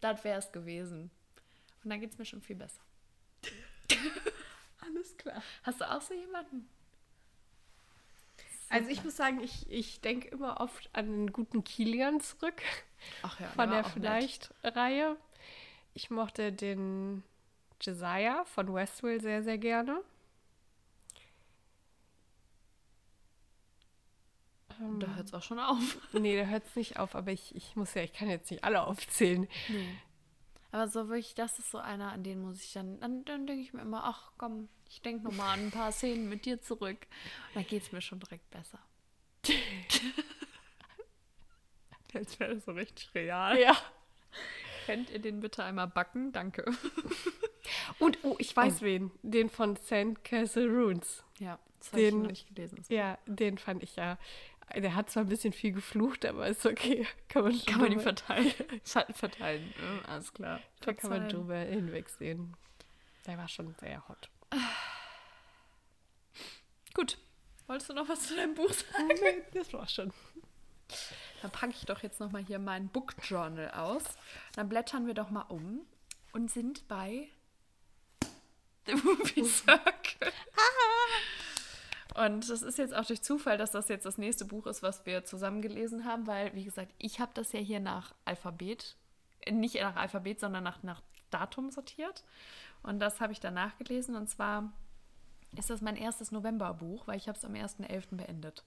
das 0.01 0.23
wäre 0.23 0.39
es 0.39 0.51
gewesen. 0.51 1.09
Und 1.83 1.89
dann 1.89 1.99
geht 1.99 2.11
es 2.11 2.17
mir 2.17 2.25
schon 2.25 2.41
viel 2.41 2.55
besser. 2.55 2.81
Alles 4.81 5.15
klar. 5.17 5.41
Hast 5.63 5.81
du 5.81 5.89
auch 5.89 6.01
so 6.01 6.13
jemanden? 6.13 6.67
Also 8.69 8.89
ich 8.89 9.03
muss 9.03 9.15
sagen, 9.15 9.41
ich, 9.41 9.69
ich 9.69 10.01
denke 10.01 10.27
immer 10.29 10.59
oft 10.59 10.89
an 10.93 11.05
einen 11.05 11.31
guten 11.31 11.63
Kilian 11.63 12.19
zurück. 12.19 12.61
Ach 13.21 13.39
ja, 13.39 13.47
von 13.49 13.69
der 13.69 13.83
Vielleicht-Reihe. 13.83 15.15
Ich 15.93 16.09
mochte 16.09 16.51
den 16.51 17.23
Josiah 17.81 18.43
von 18.45 18.73
Westwell 18.73 19.21
sehr, 19.21 19.43
sehr 19.43 19.57
gerne. 19.57 20.01
Ähm, 24.79 24.99
da 24.99 25.07
hört 25.15 25.27
es 25.27 25.33
auch 25.33 25.43
schon 25.43 25.59
auf. 25.59 25.97
Nee, 26.13 26.37
da 26.37 26.45
hört 26.45 26.65
es 26.65 26.75
nicht 26.75 26.97
auf, 26.97 27.15
aber 27.15 27.31
ich, 27.31 27.55
ich 27.55 27.75
muss 27.75 27.93
ja, 27.93 28.01
ich 28.03 28.13
kann 28.13 28.29
jetzt 28.29 28.51
nicht 28.51 28.63
alle 28.63 28.85
aufzählen. 28.85 29.47
Nee. 29.69 29.97
Aber 30.71 30.87
so 30.87 31.07
wirklich, 31.07 31.35
das 31.35 31.57
ist 31.59 31.71
so 31.71 31.77
einer, 31.77 32.11
an 32.11 32.23
den 32.23 32.41
muss 32.41 32.63
ich 32.63 32.73
dann, 32.73 32.99
dann, 32.99 33.23
dann 33.23 33.47
denke 33.47 33.61
ich 33.61 33.73
mir 33.73 33.81
immer, 33.81 34.03
ach 34.03 34.31
komm, 34.37 34.67
ich 34.89 35.01
denke 35.01 35.23
nochmal 35.23 35.53
an 35.53 35.67
ein 35.67 35.71
paar 35.71 35.91
Szenen 35.91 36.27
mit 36.27 36.45
dir 36.45 36.61
zurück. 36.61 37.07
Und 37.47 37.55
dann 37.55 37.65
geht 37.65 37.83
es 37.83 37.91
mir 37.91 38.01
schon 38.01 38.19
direkt 38.19 38.49
besser. 38.49 38.79
Jetzt 42.13 42.39
wäre 42.39 42.55
das 42.55 42.65
so 42.65 42.71
richtig 42.71 43.13
real. 43.13 43.59
Ja. 43.59 43.75
Könnt 44.85 45.09
ihr 45.09 45.19
den 45.19 45.39
bitte 45.39 45.63
einmal 45.63 45.87
backen? 45.87 46.31
Danke. 46.31 46.65
Und, 47.99 48.19
oh, 48.23 48.35
ich 48.39 48.55
weiß 48.55 48.77
oh. 48.79 48.85
wen. 48.85 49.11
Den 49.21 49.49
von 49.49 49.75
Sandcastle 49.75 50.67
Runes. 50.67 51.23
Ja, 51.39 51.59
das 51.79 51.91
habe 51.91 52.01
ich 52.01 52.13
noch 52.13 52.27
nicht 52.27 52.53
gelesen. 52.53 52.83
Ja, 52.89 53.17
den 53.25 53.57
fand 53.57 53.83
ich 53.83 53.95
ja 53.95 54.17
der 54.73 54.95
hat 54.95 55.09
zwar 55.09 55.23
ein 55.23 55.29
bisschen 55.29 55.53
viel 55.53 55.71
geflucht, 55.71 56.25
aber 56.25 56.47
ist 56.47 56.65
okay. 56.65 57.07
Kann 57.27 57.43
man, 57.43 57.65
kann 57.65 57.81
man 57.81 57.91
ihn 57.91 57.99
verteilen. 57.99 58.53
verteilen. 58.83 59.73
Ja, 59.77 60.09
alles 60.13 60.33
klar. 60.33 60.59
Da 60.81 60.93
kann 60.93 61.09
man 61.09 61.29
drüber 61.29 61.57
hinwegsehen. 61.57 62.55
Der 63.25 63.37
war 63.37 63.47
schon 63.47 63.75
sehr 63.79 64.07
hot. 64.07 64.29
Gut. 66.93 67.17
Wolltest 67.67 67.89
du 67.89 67.93
noch 67.93 68.07
was 68.07 68.27
zu 68.27 68.35
deinem 68.35 68.53
Buch 68.53 68.71
sagen? 68.71 69.07
Nee, 69.07 69.43
das 69.53 69.73
war 69.73 69.87
schon. 69.87 70.13
dann 71.41 71.51
packe 71.51 71.73
ich 71.73 71.85
doch 71.85 72.03
jetzt 72.03 72.19
nochmal 72.19 72.43
hier 72.43 72.59
mein 72.59 72.87
Book 72.89 73.15
Journal 73.23 73.71
aus. 73.71 74.03
Dann 74.53 74.69
blättern 74.69 75.07
wir 75.07 75.15
doch 75.15 75.29
mal 75.31 75.45
um 75.49 75.81
und 76.31 76.51
sind 76.51 76.87
bei 76.87 77.27
The 78.85 78.93
Movie 78.93 79.45
Circle. 79.45 80.31
Und 82.15 82.49
das 82.49 82.61
ist 82.61 82.77
jetzt 82.77 82.95
auch 82.95 83.05
durch 83.05 83.21
Zufall, 83.21 83.57
dass 83.57 83.71
das 83.71 83.89
jetzt 83.89 84.05
das 84.05 84.17
nächste 84.17 84.45
Buch 84.45 84.67
ist, 84.67 84.81
was 84.81 85.05
wir 85.05 85.25
zusammen 85.25 85.61
gelesen 85.61 86.05
haben, 86.05 86.27
weil, 86.27 86.53
wie 86.55 86.63
gesagt, 86.63 86.93
ich 86.97 87.19
habe 87.19 87.31
das 87.33 87.51
ja 87.51 87.59
hier 87.59 87.81
nach 87.81 88.15
Alphabet, 88.23 88.95
nicht 89.51 89.75
nach 89.75 89.97
Alphabet, 89.97 90.39
sondern 90.39 90.63
nach, 90.63 90.81
nach 90.81 91.01
Datum 91.29 91.71
sortiert. 91.71 92.23
Und 92.83 92.99
das 92.99 93.19
habe 93.19 93.33
ich 93.33 93.41
danach 93.41 93.77
gelesen. 93.77 94.15
Und 94.15 94.29
zwar 94.29 94.71
ist 95.57 95.69
das 95.69 95.81
mein 95.81 95.97
erstes 95.97 96.31
Novemberbuch, 96.31 97.05
weil 97.05 97.17
ich 97.17 97.27
habe 97.27 97.37
es 97.37 97.43
am 97.43 97.53
1.11. 97.53 98.15
beendet. 98.15 98.63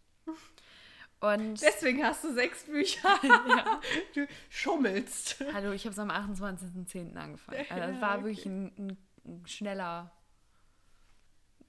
Und 1.21 1.61
Deswegen 1.63 2.05
hast 2.05 2.25
du 2.25 2.33
sechs 2.33 2.65
Bücher. 2.65 3.19
ja. 3.49 3.81
Du 4.15 4.27
schummelst. 4.51 5.43
Hallo, 5.53 5.73
ich 5.73 5.85
habe 5.85 5.93
es 5.93 5.99
am 5.99 6.11
28.10. 6.11 7.17
angefangen. 7.17 7.65
Also 7.71 7.93
das 7.93 8.01
war 8.01 8.23
wirklich 8.23 8.45
ein, 8.47 8.73
ein, 8.79 8.99
ein 9.25 9.47
schneller 9.47 10.13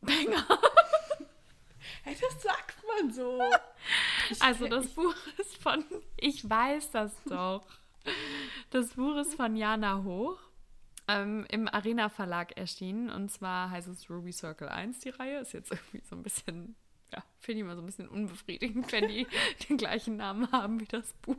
Banger. 0.01 0.45
Hey, 2.03 2.15
das 2.19 2.41
sagt 2.41 2.77
man 2.87 3.11
so. 3.11 3.39
also 4.39 4.67
das 4.67 4.87
Buch 4.87 5.15
ist 5.37 5.61
von, 5.61 5.83
ich 6.17 6.49
weiß 6.49 6.91
das 6.91 7.13
doch. 7.25 7.65
Das 8.69 8.93
Buch 8.93 9.17
ist 9.17 9.35
von 9.35 9.55
Jana 9.55 10.03
Hoch 10.03 10.39
ähm, 11.07 11.45
im 11.49 11.67
Arena 11.67 12.09
Verlag 12.09 12.55
erschienen. 12.57 13.09
Und 13.09 13.29
zwar 13.29 13.71
heißt 13.71 13.87
es 13.87 14.09
Ruby 14.09 14.31
Circle 14.31 14.69
1, 14.69 14.99
die 14.99 15.09
Reihe. 15.09 15.39
Ist 15.39 15.53
jetzt 15.53 15.71
irgendwie 15.71 16.01
so 16.07 16.15
ein 16.15 16.23
bisschen, 16.23 16.75
ja, 17.11 17.23
finde 17.39 17.61
ich 17.61 17.65
mal 17.65 17.75
so 17.75 17.81
ein 17.81 17.87
bisschen 17.87 18.07
unbefriedigend, 18.07 18.91
wenn 18.91 19.07
die 19.07 19.27
den 19.69 19.77
gleichen 19.77 20.17
Namen 20.17 20.51
haben 20.51 20.79
wie 20.79 20.85
das 20.85 21.13
Buch. 21.13 21.35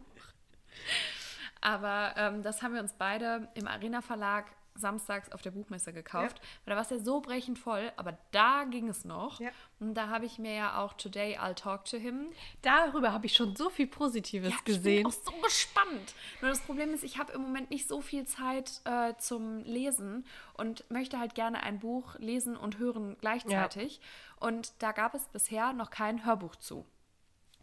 Aber 1.60 2.14
ähm, 2.16 2.42
das 2.42 2.62
haben 2.62 2.74
wir 2.74 2.80
uns 2.80 2.94
beide 2.94 3.48
im 3.54 3.68
Arena 3.68 4.00
Verlag 4.00 4.50
samstags 4.80 5.30
auf 5.32 5.42
der 5.42 5.52
Buchmesse 5.52 5.92
gekauft. 5.92 6.38
Ja. 6.38 6.44
Weil 6.64 6.72
da 6.72 6.76
war 6.76 6.82
es 6.82 6.90
ja 6.90 6.98
so 6.98 7.20
brechend 7.20 7.58
voll, 7.58 7.92
aber 7.96 8.18
da 8.32 8.64
ging 8.64 8.88
es 8.88 9.04
noch. 9.04 9.40
Ja. 9.40 9.50
Und 9.78 9.94
da 9.94 10.08
habe 10.08 10.26
ich 10.26 10.38
mir 10.38 10.54
ja 10.54 10.78
auch 10.78 10.94
Today 10.94 11.38
I'll 11.38 11.54
Talk 11.54 11.84
to 11.86 11.96
Him. 11.96 12.30
Darüber 12.62 13.12
habe 13.12 13.26
ich 13.26 13.34
schon 13.34 13.54
so 13.56 13.70
viel 13.70 13.86
Positives 13.86 14.50
ja, 14.50 14.56
gesehen. 14.64 15.06
Ich 15.08 15.22
bin 15.22 15.32
auch 15.32 15.34
so 15.34 15.42
gespannt. 15.42 16.14
Nur 16.40 16.50
das 16.50 16.60
Problem 16.60 16.92
ist, 16.92 17.04
ich 17.04 17.18
habe 17.18 17.32
im 17.32 17.42
Moment 17.42 17.70
nicht 17.70 17.86
so 17.86 18.00
viel 18.00 18.26
Zeit 18.26 18.80
äh, 18.84 19.14
zum 19.18 19.62
Lesen 19.64 20.26
und 20.54 20.88
möchte 20.90 21.18
halt 21.18 21.34
gerne 21.34 21.62
ein 21.62 21.78
Buch 21.78 22.18
lesen 22.18 22.56
und 22.56 22.78
hören 22.78 23.16
gleichzeitig. 23.20 24.00
Und 24.38 24.72
da 24.78 24.92
gab 24.92 25.14
es 25.14 25.28
bisher 25.28 25.72
noch 25.72 25.90
kein 25.90 26.24
Hörbuch 26.24 26.56
zu. 26.56 26.86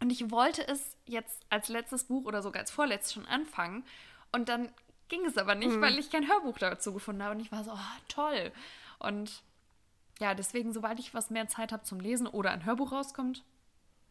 Und 0.00 0.10
ich 0.10 0.30
wollte 0.30 0.66
es 0.66 0.96
jetzt 1.06 1.44
als 1.50 1.68
letztes 1.68 2.04
Buch 2.04 2.24
oder 2.24 2.42
sogar 2.42 2.60
als 2.60 2.70
vorletztes 2.70 3.14
schon 3.14 3.26
anfangen. 3.26 3.84
Und 4.32 4.48
dann 4.48 4.70
ging 5.08 5.24
es 5.24 5.36
aber 5.36 5.54
nicht, 5.54 5.70
mhm. 5.70 5.80
weil 5.80 5.98
ich 5.98 6.10
kein 6.10 6.28
Hörbuch 6.28 6.58
dazu 6.58 6.92
gefunden 6.92 7.22
habe. 7.22 7.34
Und 7.34 7.40
ich 7.40 7.52
war 7.52 7.64
so, 7.64 7.72
oh, 7.72 8.00
toll. 8.08 8.52
Und 8.98 9.42
ja, 10.20 10.34
deswegen, 10.34 10.72
sobald 10.72 10.98
ich 10.98 11.14
was 11.14 11.30
mehr 11.30 11.48
Zeit 11.48 11.72
habe 11.72 11.84
zum 11.84 12.00
Lesen 12.00 12.26
oder 12.26 12.50
ein 12.50 12.64
Hörbuch 12.64 12.92
rauskommt, 12.92 13.44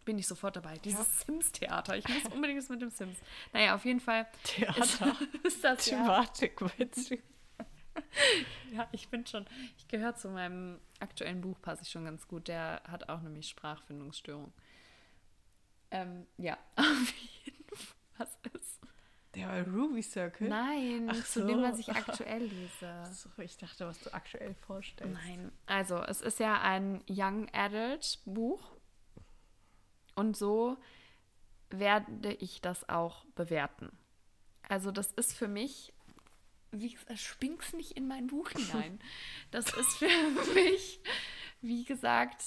bin 0.06 0.18
ich 0.18 0.28
sofort 0.28 0.56
dabei. 0.56 0.78
Dieses 0.78 1.06
ja. 1.06 1.26
Sims-Theater. 1.26 1.98
Ich 1.98 2.08
muss 2.08 2.34
unbedingt 2.34 2.60
was 2.60 2.70
mit 2.70 2.82
dem 2.82 2.90
Sims. 2.90 3.18
Naja, 3.52 3.76
auf 3.76 3.84
jeden 3.84 4.00
Fall. 4.00 4.26
Theater. 4.44 4.82
Ist, 4.82 5.02
ist 5.44 5.64
das 5.64 5.86
Thematik 5.86 6.60
ja. 6.62 7.18
ja, 8.72 8.88
ich 8.92 9.10
bin 9.10 9.26
schon, 9.26 9.46
ich 9.78 9.88
gehöre 9.88 10.16
zu 10.16 10.30
meinem 10.30 10.80
aktuellen 11.00 11.42
Buch, 11.42 11.60
passe 11.62 11.82
ich 11.84 11.90
schon 11.90 12.06
ganz 12.06 12.28
gut. 12.28 12.48
Der 12.48 12.82
hat 12.88 13.10
auch 13.10 13.22
nämlich 13.22 13.50
Sprachfindungsstörung. 13.50 14.54
Ähm, 15.92 16.26
ja, 16.38 16.58
auf 16.76 17.14
jeden 17.44 17.76
Fall. 17.76 17.98
Was 18.20 18.42
Der 19.38 19.68
Ruby 19.68 20.02
Circle? 20.02 20.50
Nein, 20.50 21.10
Ach 21.12 21.24
zu 21.26 21.42
so. 21.42 21.48
dem, 21.48 21.62
was 21.62 21.78
ich 21.78 21.90
aktuell 21.90 22.44
lese. 22.46 23.04
So, 23.14 23.30
ich 23.42 23.56
dachte, 23.58 23.86
was 23.86 24.00
du 24.00 24.12
aktuell 24.14 24.56
vorstellst. 24.56 25.14
Nein, 25.14 25.52
also 25.68 25.98
es 25.98 26.22
ist 26.22 26.40
ja 26.40 26.60
ein 26.62 27.04
Young 27.08 27.48
Adult 27.54 28.20
Buch. 28.26 28.72
Und 30.16 30.36
so 30.36 30.78
werde 31.70 32.34
ich 32.34 32.62
das 32.62 32.90
auch 32.90 33.26
bewerten. 33.36 33.92
Also 34.68 34.90
das 34.90 35.12
ist 35.12 35.34
für 35.34 35.48
mich, 35.48 35.94
wie 36.72 36.98
spink's 37.16 37.74
nicht 37.74 37.92
in 37.92 38.08
mein 38.08 38.28
Buch 38.28 38.50
hinein. 38.56 39.00
Das 39.52 39.72
ist 39.72 39.98
für 39.98 40.54
mich, 40.56 41.00
wie 41.62 41.84
gesagt, 41.84 42.44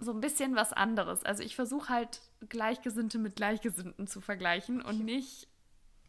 so 0.00 0.12
ein 0.12 0.20
bisschen 0.20 0.56
was 0.56 0.72
anderes. 0.72 1.22
Also 1.24 1.44
ich 1.44 1.54
versuche 1.54 1.88
halt 1.88 2.20
Gleichgesinnte 2.48 3.18
mit 3.18 3.36
Gleichgesinnten 3.36 4.08
zu 4.08 4.20
vergleichen 4.20 4.82
und 4.82 5.04
nicht 5.04 5.48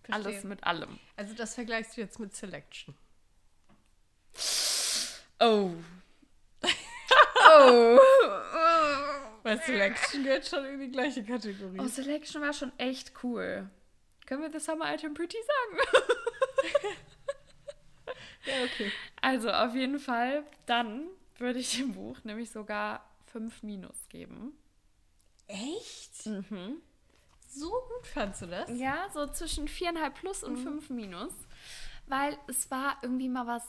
Verstehe. 0.03 0.25
Alles 0.25 0.43
mit 0.43 0.63
allem. 0.63 0.99
Also 1.15 1.33
das 1.35 1.55
vergleichst 1.55 1.97
du 1.97 2.01
jetzt 2.01 2.19
mit 2.19 2.35
Selection. 2.35 2.95
Oh. 5.39 5.71
oh. 6.63 7.99
Weil 9.43 9.61
Selection 9.61 10.23
gehört 10.23 10.47
schon 10.47 10.65
in 10.65 10.79
die 10.79 10.91
gleiche 10.91 11.23
Kategorie. 11.23 11.79
Oh, 11.79 11.87
Selection 11.87 12.41
war 12.41 12.53
schon 12.53 12.71
echt 12.77 13.13
cool. 13.23 13.69
Können 14.25 14.41
wir 14.41 14.51
The 14.51 14.59
Summer 14.59 14.93
Item 14.93 15.13
Pretty 15.13 15.37
sagen? 15.37 15.87
ja, 18.45 18.63
okay. 18.65 18.91
Also 19.21 19.49
auf 19.49 19.73
jeden 19.73 19.99
Fall, 19.99 20.43
dann 20.65 21.07
würde 21.37 21.59
ich 21.59 21.77
dem 21.77 21.93
Buch 21.93 22.17
nämlich 22.23 22.51
sogar 22.51 23.09
5 23.31 23.63
Minus 23.63 24.07
geben. 24.09 24.53
Echt? 25.47 26.25
Mhm. 26.25 26.81
So 27.49 27.69
gut 27.69 28.07
fandst 28.07 28.43
du 28.43 28.47
das? 28.47 28.69
Ja, 28.69 29.09
so 29.11 29.25
zwischen 29.27 29.67
viereinhalb 29.67 30.15
plus 30.15 30.43
und 30.43 30.53
mhm. 30.53 30.63
fünf 30.63 30.89
minus. 30.89 31.33
Weil 32.07 32.37
es 32.47 32.69
war 32.71 32.97
irgendwie 33.01 33.29
mal 33.29 33.47
was 33.47 33.63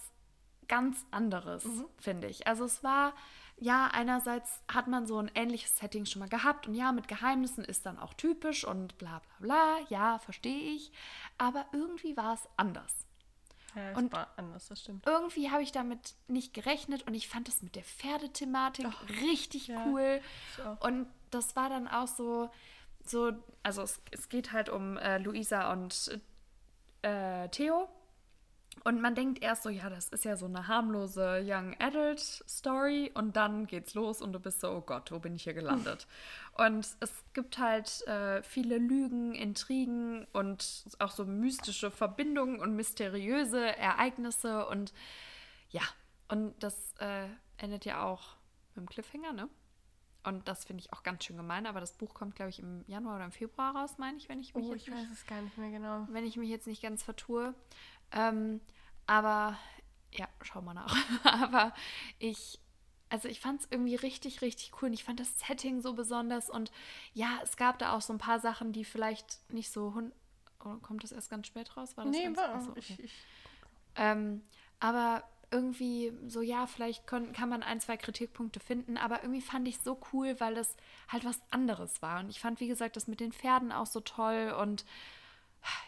ganz 0.68 1.04
anderes, 1.10 1.64
mhm. 1.64 1.86
finde 1.98 2.28
ich. 2.28 2.46
Also 2.46 2.64
es 2.64 2.84
war, 2.84 3.14
ja, 3.56 3.88
einerseits 3.92 4.62
hat 4.72 4.86
man 4.86 5.06
so 5.06 5.18
ein 5.18 5.30
ähnliches 5.34 5.76
Setting 5.76 6.06
schon 6.06 6.20
mal 6.20 6.28
gehabt 6.28 6.68
und 6.68 6.74
ja, 6.74 6.92
mit 6.92 7.08
Geheimnissen 7.08 7.64
ist 7.64 7.86
dann 7.86 7.98
auch 7.98 8.14
typisch 8.14 8.64
und 8.64 8.96
bla 8.98 9.20
bla 9.20 9.36
bla, 9.40 9.86
ja, 9.88 10.18
verstehe 10.18 10.74
ich. 10.74 10.92
Aber 11.38 11.66
irgendwie 11.72 12.16
war 12.16 12.34
es 12.34 12.48
anders. 12.56 13.06
Ja, 13.74 13.96
und 13.96 14.12
war 14.12 14.32
anders, 14.36 14.68
das 14.68 14.80
stimmt. 14.80 15.06
Irgendwie 15.06 15.50
habe 15.50 15.62
ich 15.62 15.72
damit 15.72 16.14
nicht 16.26 16.54
gerechnet 16.54 17.06
und 17.06 17.14
ich 17.14 17.28
fand 17.28 17.48
das 17.48 17.62
mit 17.62 17.76
der 17.76 17.84
Pferdethematik 17.84 18.86
richtig 19.22 19.68
ja, 19.68 19.84
cool. 19.86 20.20
Und 20.80 21.06
das 21.30 21.54
war 21.54 21.68
dann 21.68 21.86
auch 21.86 22.08
so, 22.08 22.50
so, 23.04 23.32
also 23.62 23.82
es, 23.82 24.00
es 24.10 24.28
geht 24.28 24.52
halt 24.52 24.68
um 24.68 24.96
äh, 24.96 25.18
Luisa 25.18 25.72
und 25.72 26.20
äh, 27.02 27.48
Theo. 27.48 27.88
Und 28.84 29.02
man 29.02 29.14
denkt 29.14 29.42
erst 29.42 29.64
so, 29.64 29.68
ja, 29.68 29.90
das 29.90 30.08
ist 30.08 30.24
ja 30.24 30.36
so 30.36 30.46
eine 30.46 30.66
harmlose 30.66 31.42
Young 31.44 31.76
Adult 31.80 32.20
Story 32.20 33.10
und 33.12 33.36
dann 33.36 33.66
geht's 33.66 33.94
los 33.94 34.22
und 34.22 34.32
du 34.32 34.40
bist 34.40 34.60
so, 34.60 34.70
oh 34.70 34.80
Gott, 34.80 35.10
wo 35.12 35.18
bin 35.18 35.34
ich 35.34 35.42
hier 35.42 35.52
gelandet? 35.54 36.06
und 36.56 36.86
es 37.00 37.24
gibt 37.34 37.58
halt 37.58 38.06
äh, 38.06 38.42
viele 38.42 38.78
Lügen, 38.78 39.34
Intrigen 39.34 40.26
und 40.32 40.84
auch 40.98 41.10
so 41.10 41.26
mystische 41.26 41.90
Verbindungen 41.90 42.58
und 42.58 42.74
mysteriöse 42.74 43.76
Ereignisse 43.76 44.66
und 44.66 44.94
ja, 45.70 45.82
und 46.28 46.54
das 46.62 46.94
äh, 47.00 47.26
endet 47.58 47.84
ja 47.84 48.02
auch 48.02 48.36
mit 48.74 48.84
dem 48.84 48.88
Cliffhanger, 48.88 49.32
ne? 49.32 49.48
Und 50.22 50.48
das 50.48 50.64
finde 50.64 50.83
ich 50.83 50.92
auch 50.92 51.02
ganz 51.02 51.24
schön 51.24 51.37
gemein, 51.37 51.66
aber 51.66 51.80
das 51.80 51.92
Buch 51.92 52.12
kommt, 52.12 52.37
glaube 52.37 52.50
ich, 52.50 52.59
im 52.59 52.85
Januar 52.87 53.16
oder 53.16 53.24
im 53.24 53.33
Februar 53.33 53.74
raus, 53.74 53.96
meine 53.96 54.18
ich, 54.18 54.28
wenn 54.28 54.40
ich 54.40 54.54
mich 54.54 54.66
oh, 54.66 54.74
jetzt 54.74 54.87
ich 54.87 54.92
weiß 54.92 55.06
es 55.12 55.26
gar 55.26 55.40
nicht 55.40 55.56
mehr 55.56 55.70
genau. 55.70 56.06
Wenn 56.11 56.26
ich 56.26 56.37
mich 56.37 56.50
jetzt 56.50 56.66
nicht 56.66 56.83
ganz 56.83 57.02
vertue. 57.02 57.54
Ähm, 58.12 58.61
aber 59.06 59.56
ja, 60.12 60.28
schau 60.42 60.61
mal 60.61 60.74
nach. 60.74 60.94
aber 61.24 61.72
ich, 62.18 62.61
also 63.09 63.28
ich 63.28 63.40
fand 63.40 63.62
es 63.62 63.68
irgendwie 63.70 63.94
richtig, 63.94 64.42
richtig 64.42 64.72
cool 64.80 64.88
und 64.88 64.94
ich 64.94 65.04
fand 65.04 65.20
das 65.20 65.38
Setting 65.38 65.80
so 65.80 65.94
besonders 65.94 66.50
und 66.50 66.70
ja, 67.14 67.38
es 67.42 67.56
gab 67.56 67.78
da 67.78 67.96
auch 67.96 68.02
so 68.02 68.12
ein 68.12 68.18
paar 68.18 68.40
Sachen, 68.40 68.72
die 68.72 68.85
vielleicht 68.85 69.40
nicht 69.52 69.72
so 69.72 69.94
oh, 70.64 70.76
kommt 70.83 71.02
das 71.02 71.12
erst 71.12 71.30
ganz 71.30 71.46
spät 71.46 71.76
raus? 71.76 71.96
War 71.96 72.04
das 72.04 72.12
nee, 72.14 72.24
ganz, 72.24 72.37
war 72.37 72.54
also, 72.54 72.70
okay. 72.70 72.80
ich, 72.80 73.04
ich 73.04 73.12
ähm, 73.96 74.42
aber 74.80 75.24
irgendwie 75.50 76.12
so, 76.26 76.42
ja, 76.42 76.66
vielleicht 76.66 77.06
kann, 77.06 77.32
kann 77.32 77.48
man 77.48 77.62
ein, 77.62 77.80
zwei 77.80 77.96
Kritikpunkte 77.96 78.60
finden, 78.60 78.96
aber 78.96 79.22
irgendwie 79.22 79.40
fand 79.40 79.66
ich 79.66 79.76
es 79.76 79.84
so 79.84 80.00
cool, 80.12 80.38
weil 80.38 80.54
das 80.54 80.76
halt 81.08 81.24
was 81.24 81.40
anderes 81.50 82.02
war. 82.02 82.20
Und 82.20 82.30
ich 82.30 82.40
fand, 82.40 82.60
wie 82.60 82.68
gesagt, 82.68 82.96
das 82.96 83.08
mit 83.08 83.20
den 83.20 83.32
Pferden 83.32 83.72
auch 83.72 83.86
so 83.86 84.00
toll 84.00 84.54
und 84.60 84.84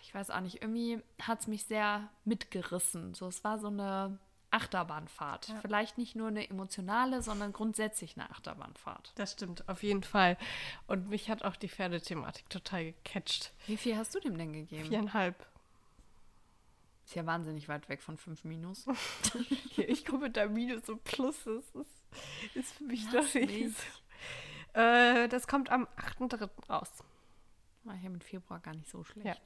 ich 0.02 0.14
weiß 0.14 0.30
auch 0.30 0.40
nicht, 0.40 0.60
irgendwie 0.60 1.00
hat 1.20 1.40
es 1.40 1.46
mich 1.46 1.64
sehr 1.64 2.08
mitgerissen. 2.24 3.14
So, 3.14 3.28
es 3.28 3.42
war 3.44 3.58
so 3.58 3.68
eine 3.68 4.18
Achterbahnfahrt. 4.50 5.48
Ja. 5.48 5.60
Vielleicht 5.60 5.96
nicht 5.96 6.14
nur 6.14 6.28
eine 6.28 6.48
emotionale, 6.48 7.22
sondern 7.22 7.52
grundsätzlich 7.52 8.16
eine 8.16 8.30
Achterbahnfahrt. 8.30 9.12
Das 9.14 9.32
stimmt, 9.32 9.66
auf 9.68 9.82
jeden 9.82 10.02
Fall. 10.02 10.36
Und 10.86 11.08
mich 11.08 11.30
hat 11.30 11.42
auch 11.42 11.56
die 11.56 11.68
Pferdethematik 11.68 12.50
total 12.50 12.92
gecatcht. 12.92 13.52
Wie 13.66 13.78
viel 13.78 13.96
hast 13.96 14.14
du 14.14 14.20
dem 14.20 14.36
denn 14.36 14.52
gegeben? 14.52 14.88
Viereinhalb. 14.88 15.46
Ist 17.04 17.14
ja 17.14 17.26
wahnsinnig 17.26 17.68
weit 17.68 17.88
weg 17.88 18.02
von 18.02 18.16
5 18.16 18.44
Minus. 18.44 18.86
ich 19.76 20.04
komme 20.04 20.24
mit 20.26 20.36
der 20.36 20.48
Minus 20.48 20.88
und 20.88 21.02
Plus. 21.04 21.44
Das 21.44 21.64
ist, 21.74 22.56
ist 22.56 22.72
für 22.74 22.84
mich 22.84 23.04
Lass 23.12 23.32
doch 23.32 23.40
nicht. 23.40 23.76
Äh, 24.74 25.28
das 25.28 25.46
kommt 25.46 25.70
am 25.70 25.86
8.3. 25.96 26.48
raus. 26.68 26.90
War 27.84 27.94
hier 27.94 28.10
mit 28.10 28.24
Februar 28.24 28.60
gar 28.60 28.74
nicht 28.74 28.88
so 28.88 29.04
schlecht. 29.04 29.26
Ja. 29.26 29.36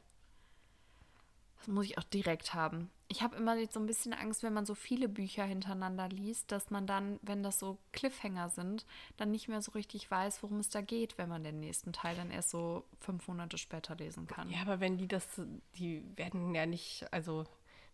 Muss 1.66 1.86
ich 1.86 1.98
auch 1.98 2.04
direkt 2.04 2.54
haben. 2.54 2.90
Ich 3.08 3.22
habe 3.22 3.36
immer 3.36 3.56
jetzt 3.56 3.74
so 3.74 3.80
ein 3.80 3.86
bisschen 3.86 4.12
Angst, 4.12 4.42
wenn 4.42 4.52
man 4.52 4.66
so 4.66 4.74
viele 4.74 5.08
Bücher 5.08 5.44
hintereinander 5.44 6.08
liest, 6.08 6.50
dass 6.50 6.70
man 6.70 6.86
dann, 6.86 7.20
wenn 7.22 7.42
das 7.42 7.58
so 7.58 7.78
Cliffhanger 7.92 8.50
sind, 8.50 8.84
dann 9.16 9.30
nicht 9.30 9.48
mehr 9.48 9.62
so 9.62 9.72
richtig 9.72 10.10
weiß, 10.10 10.42
worum 10.42 10.58
es 10.58 10.68
da 10.70 10.80
geht, 10.80 11.16
wenn 11.18 11.28
man 11.28 11.44
den 11.44 11.60
nächsten 11.60 11.92
Teil 11.92 12.16
dann 12.16 12.30
erst 12.30 12.50
so 12.50 12.84
fünf 13.00 13.28
Monate 13.28 13.58
später 13.58 13.94
lesen 13.94 14.26
kann. 14.26 14.50
Ja, 14.50 14.62
aber 14.62 14.80
wenn 14.80 14.98
die 14.98 15.06
das, 15.06 15.40
die 15.76 16.02
werden 16.16 16.54
ja 16.54 16.66
nicht, 16.66 17.06
also 17.12 17.44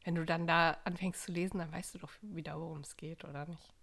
wenn 0.04 0.14
du 0.14 0.24
dann 0.24 0.46
da 0.46 0.78
anfängst 0.85 1.24
zu 1.24 1.32
lesen, 1.32 1.58
dann 1.58 1.72
weißt 1.72 1.94
du 1.94 1.98
doch 1.98 2.12
wieder, 2.22 2.58
worum 2.58 2.80
es 2.80 2.96
geht, 2.96 3.24
oder 3.24 3.46
nicht? 3.46 3.74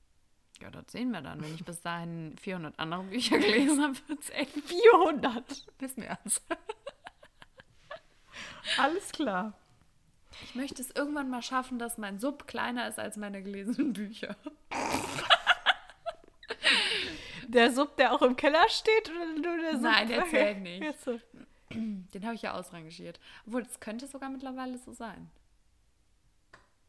Ja, 0.62 0.70
das 0.70 0.92
sehen 0.92 1.12
wir 1.12 1.22
dann. 1.22 1.42
Wenn 1.42 1.56
ich 1.56 1.64
bis 1.64 1.82
dahin 1.82 2.36
400 2.38 2.78
andere 2.80 3.04
Bücher 3.04 3.38
gelesen 3.38 3.82
habe, 3.82 3.96
wird 4.08 4.20
es 4.22 4.30
echt 4.32 4.52
400. 4.52 5.68
wissen 5.80 6.04
wir 6.04 6.18
es. 6.26 6.42
Alles 8.78 9.12
klar. 9.12 9.59
Ich 10.44 10.56
möchte 10.56 10.82
es 10.82 10.92
irgendwann 10.92 11.30
mal 11.30 11.42
schaffen, 11.42 11.80
dass 11.80 11.98
mein 11.98 12.20
Sub 12.20 12.48
kleiner 12.48 12.88
ist 12.88 13.00
als 13.00 13.18
meine 13.18 13.44
gelesenen 13.44 13.94
Bücher. 13.94 14.36
Der 17.48 17.72
Sub, 17.72 17.98
der 17.98 18.14
auch 18.14 18.22
im 18.22 18.36
Keller 18.36 18.68
steht, 18.70 19.10
oder 19.10 19.26
nur 19.26 19.58
der 19.58 19.74
Sub? 19.74 19.82
Nein, 19.82 20.08
der 20.08 20.26
zählt 20.28 20.62
nicht. 20.62 21.00
So. 21.02 21.20
Den 21.72 22.26
habe 22.26 22.36
ich 22.36 22.44
ja 22.44 22.54
ausrangiert. 22.54 23.20
Obwohl, 23.46 23.62
es 23.62 23.80
könnte 23.80 24.08
sogar 24.08 24.30
mittlerweile 24.30 24.78
so 24.78 24.92
sein. 24.92 25.32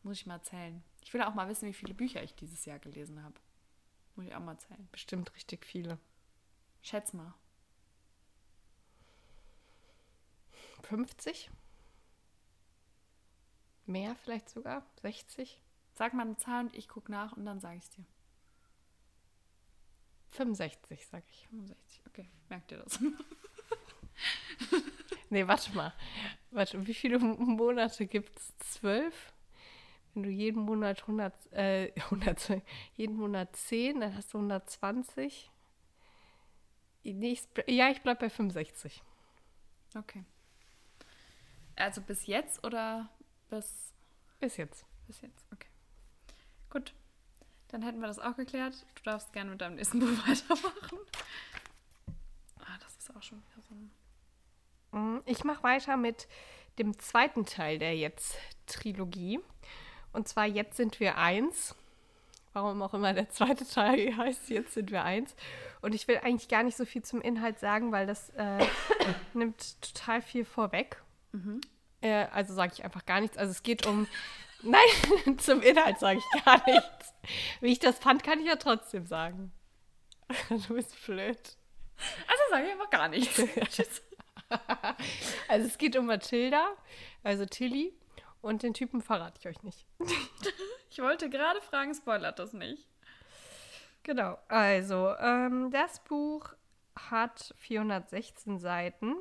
Muss 0.03 0.19
ich 0.19 0.27
mal 0.27 0.43
zählen. 0.43 0.83
Ich 1.03 1.13
will 1.13 1.23
auch 1.23 1.35
mal 1.35 1.49
wissen, 1.49 1.69
wie 1.69 1.75
viele 1.75 1.95
Bücher 1.95 2.23
ich 2.23 2.35
dieses 2.35 2.65
Jahr 2.65 2.79
gelesen 2.79 3.23
habe. 3.23 3.35
Muss 4.17 4.27
ich 4.27 4.35
auch 4.35 4.41
mal 4.41 4.59
zählen. 4.59 4.89
Bestimmt 4.93 5.35
richtig 5.35 5.67
viele. 5.67 5.99
Schätz 6.83 7.13
mal. 7.13 7.35
50? 10.83 11.51
Mehr 13.91 14.15
vielleicht 14.17 14.49
sogar? 14.49 14.85
60? 15.03 15.61
Sag 15.93 16.15
mal 16.15 16.23
eine 16.23 16.37
Zahl 16.37 16.67
und 16.67 16.75
ich 16.75 16.89
gucke 16.89 17.11
nach 17.11 17.37
und 17.37 17.45
dann 17.45 17.61
sage 17.61 17.79
ich 17.79 17.85
es 17.85 17.91
dir. 17.91 18.05
65, 20.31 21.07
sag 21.07 21.25
ich. 21.29 21.49
65, 21.49 22.03
okay. 22.07 22.29
Merkt 22.49 22.73
ihr 22.73 22.79
das? 22.79 22.99
Nee, 25.31 25.47
warte 25.47 25.73
mal. 25.77 25.95
Warte, 26.51 26.85
wie 26.87 26.95
viele 26.95 27.21
Monate 27.21 28.07
gibt 28.07 28.37
es? 28.37 28.59
Zwölf? 28.59 29.33
Wenn 30.13 30.25
du 30.25 30.29
jeden 30.29 30.63
Monat 30.63 31.03
100, 31.03 31.53
äh, 31.53 31.93
100, 32.11 32.63
jeden 32.95 33.17
Monat 33.17 33.55
10, 33.55 34.01
dann 34.01 34.17
hast 34.17 34.35
du 34.35 34.39
120. 34.39 35.51
Nee, 37.05 37.33
ich, 37.33 37.49
ja, 37.69 37.91
ich 37.91 38.03
bleib 38.03 38.19
bei 38.19 38.29
65. 38.29 39.03
Okay. 39.97 40.25
Also 41.77 42.03
bis 42.03 42.27
jetzt 42.27 42.65
oder 42.65 43.09
bis, 43.51 43.93
Bis 44.39 44.57
jetzt. 44.57 44.85
bis 45.07 45.21
jetzt? 45.21 45.47
Okay. 45.53 45.69
Gut. 46.71 46.95
Dann 47.69 47.83
hätten 47.83 48.01
wir 48.01 48.09
das 48.09 48.19
auch 48.19 48.37
geklärt. 48.37 48.75
Du 48.97 49.03
darfst 49.05 49.33
gerne 49.33 49.51
mit 49.51 49.61
deinem 49.61 49.77
nächsten 49.77 49.99
Buch 50.01 50.09
weitermachen. 50.27 50.99
Ah, 52.61 52.79
das 52.81 52.97
ist 52.97 53.15
auch 53.17 53.23
schon 53.23 53.39
wieder 53.43 53.63
so 53.69 53.75
ein. 53.75 53.91
Mhm, 54.93 55.23
Ich 55.27 55.45
mache 55.45 55.63
weiter 55.63 55.97
mit 55.97 56.27
dem 56.79 56.99
zweiten 56.99 57.45
Teil 57.47 57.79
der 57.79 57.97
Jetzt-Trilogie. 57.97 59.41
Und 60.13 60.27
zwar 60.29 60.47
Jetzt 60.47 60.77
sind 60.77 60.99
wir 61.01 61.17
eins. 61.19 61.75
Warum 62.53 62.83
auch 62.83 62.95
immer 62.95 63.13
der 63.13 63.29
zweite 63.31 63.65
Teil 63.65 64.17
heißt, 64.17 64.49
Jetzt 64.51 64.75
sind 64.75 64.91
wir 64.91 65.05
eins. 65.05 65.37
Und 65.83 65.95
ich 65.95 66.09
will 66.09 66.19
eigentlich 66.19 66.49
gar 66.49 66.65
nicht 66.65 66.77
so 66.77 66.85
viel 66.85 67.03
zum 67.03 67.21
Inhalt 67.21 67.61
sagen, 67.61 67.93
weil 67.93 68.07
das 68.09 68.31
äh, 68.31 68.67
nimmt 69.35 69.81
total 69.81 70.21
viel 70.23 70.45
vorweg. 70.45 71.01
Äh, 72.01 72.27
also 72.33 72.55
sage 72.55 72.73
ich 72.75 72.85
einfach 72.85 73.05
gar 73.07 73.21
nichts. 73.21 73.37
Also 73.37 73.51
es 73.51 73.63
geht 73.63 73.87
um. 73.87 74.07
Nein, 74.63 75.39
zum 75.39 75.63
Inhalt 75.63 75.99
sage 75.99 76.19
ich 76.19 76.45
gar 76.45 76.63
nichts. 76.67 77.15
Wie 77.61 77.73
ich 77.73 77.79
das 77.79 77.99
fand, 77.99 78.23
kann 78.23 78.41
ich 78.41 78.47
ja 78.47 78.57
trotzdem 78.57 79.07
sagen. 79.07 79.53
Du 80.49 80.75
bist 80.75 80.95
blöd. 81.05 81.57
Also 82.29 82.43
sage 82.51 82.67
ich 82.67 82.73
einfach 82.73 82.91
gar 82.91 83.09
nichts. 83.09 83.43
Tschüss. 83.71 84.03
Also 85.49 85.67
es 85.67 85.77
geht 85.77 85.97
um 85.97 86.07
Mathilda, 86.07 86.69
also 87.25 87.47
Tilly. 87.47 87.93
Und 88.43 88.63
den 88.63 88.75
Typen 88.75 89.03
verrate 89.03 89.39
ich 89.41 89.49
euch 89.49 89.63
nicht. 89.63 89.87
Ich 90.91 90.99
wollte 91.01 91.29
gerade 91.29 91.61
fragen, 91.61 91.95
spoilert 91.95 92.39
das 92.39 92.53
nicht? 92.53 92.89
Genau, 94.03 94.39
also 94.49 95.15
ähm, 95.19 95.71
das 95.71 96.01
Buch 96.01 96.55
hat 97.11 97.55
416 97.59 98.59
Seiten 98.59 99.15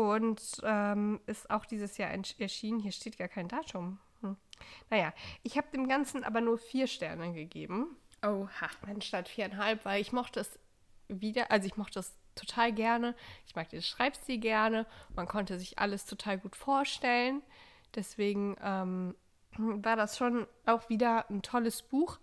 und 0.00 0.40
ähm, 0.62 1.20
ist 1.26 1.50
auch 1.50 1.64
dieses 1.64 1.98
Jahr 1.98 2.10
erschienen. 2.10 2.80
Hier 2.80 2.92
steht 2.92 3.18
gar 3.18 3.28
kein 3.28 3.48
Datum. 3.48 3.98
Hm. 4.20 4.36
Naja, 4.90 5.12
ich 5.42 5.56
habe 5.56 5.68
dem 5.72 5.88
Ganzen 5.88 6.24
aber 6.24 6.40
nur 6.40 6.58
vier 6.58 6.86
Sterne 6.86 7.32
gegeben, 7.32 7.96
Oha. 8.22 8.68
anstatt 8.86 9.28
viereinhalb, 9.28 9.84
weil 9.84 10.00
ich 10.00 10.12
mochte 10.12 10.40
es 10.40 10.58
wieder, 11.08 11.50
also 11.50 11.66
ich 11.66 11.76
mochte 11.76 12.00
es 12.00 12.14
total 12.34 12.72
gerne. 12.72 13.14
Ich 13.46 13.56
mag 13.56 13.68
den 13.68 13.82
Schreibstil 13.82 14.38
gerne. 14.38 14.86
Man 15.14 15.26
konnte 15.26 15.58
sich 15.58 15.78
alles 15.78 16.04
total 16.04 16.38
gut 16.38 16.56
vorstellen. 16.56 17.42
Deswegen 17.94 18.56
ähm, 18.62 19.14
war 19.56 19.96
das 19.96 20.16
schon 20.16 20.46
auch 20.66 20.88
wieder 20.88 21.28
ein 21.30 21.42
tolles 21.42 21.82
Buch. 21.82 22.18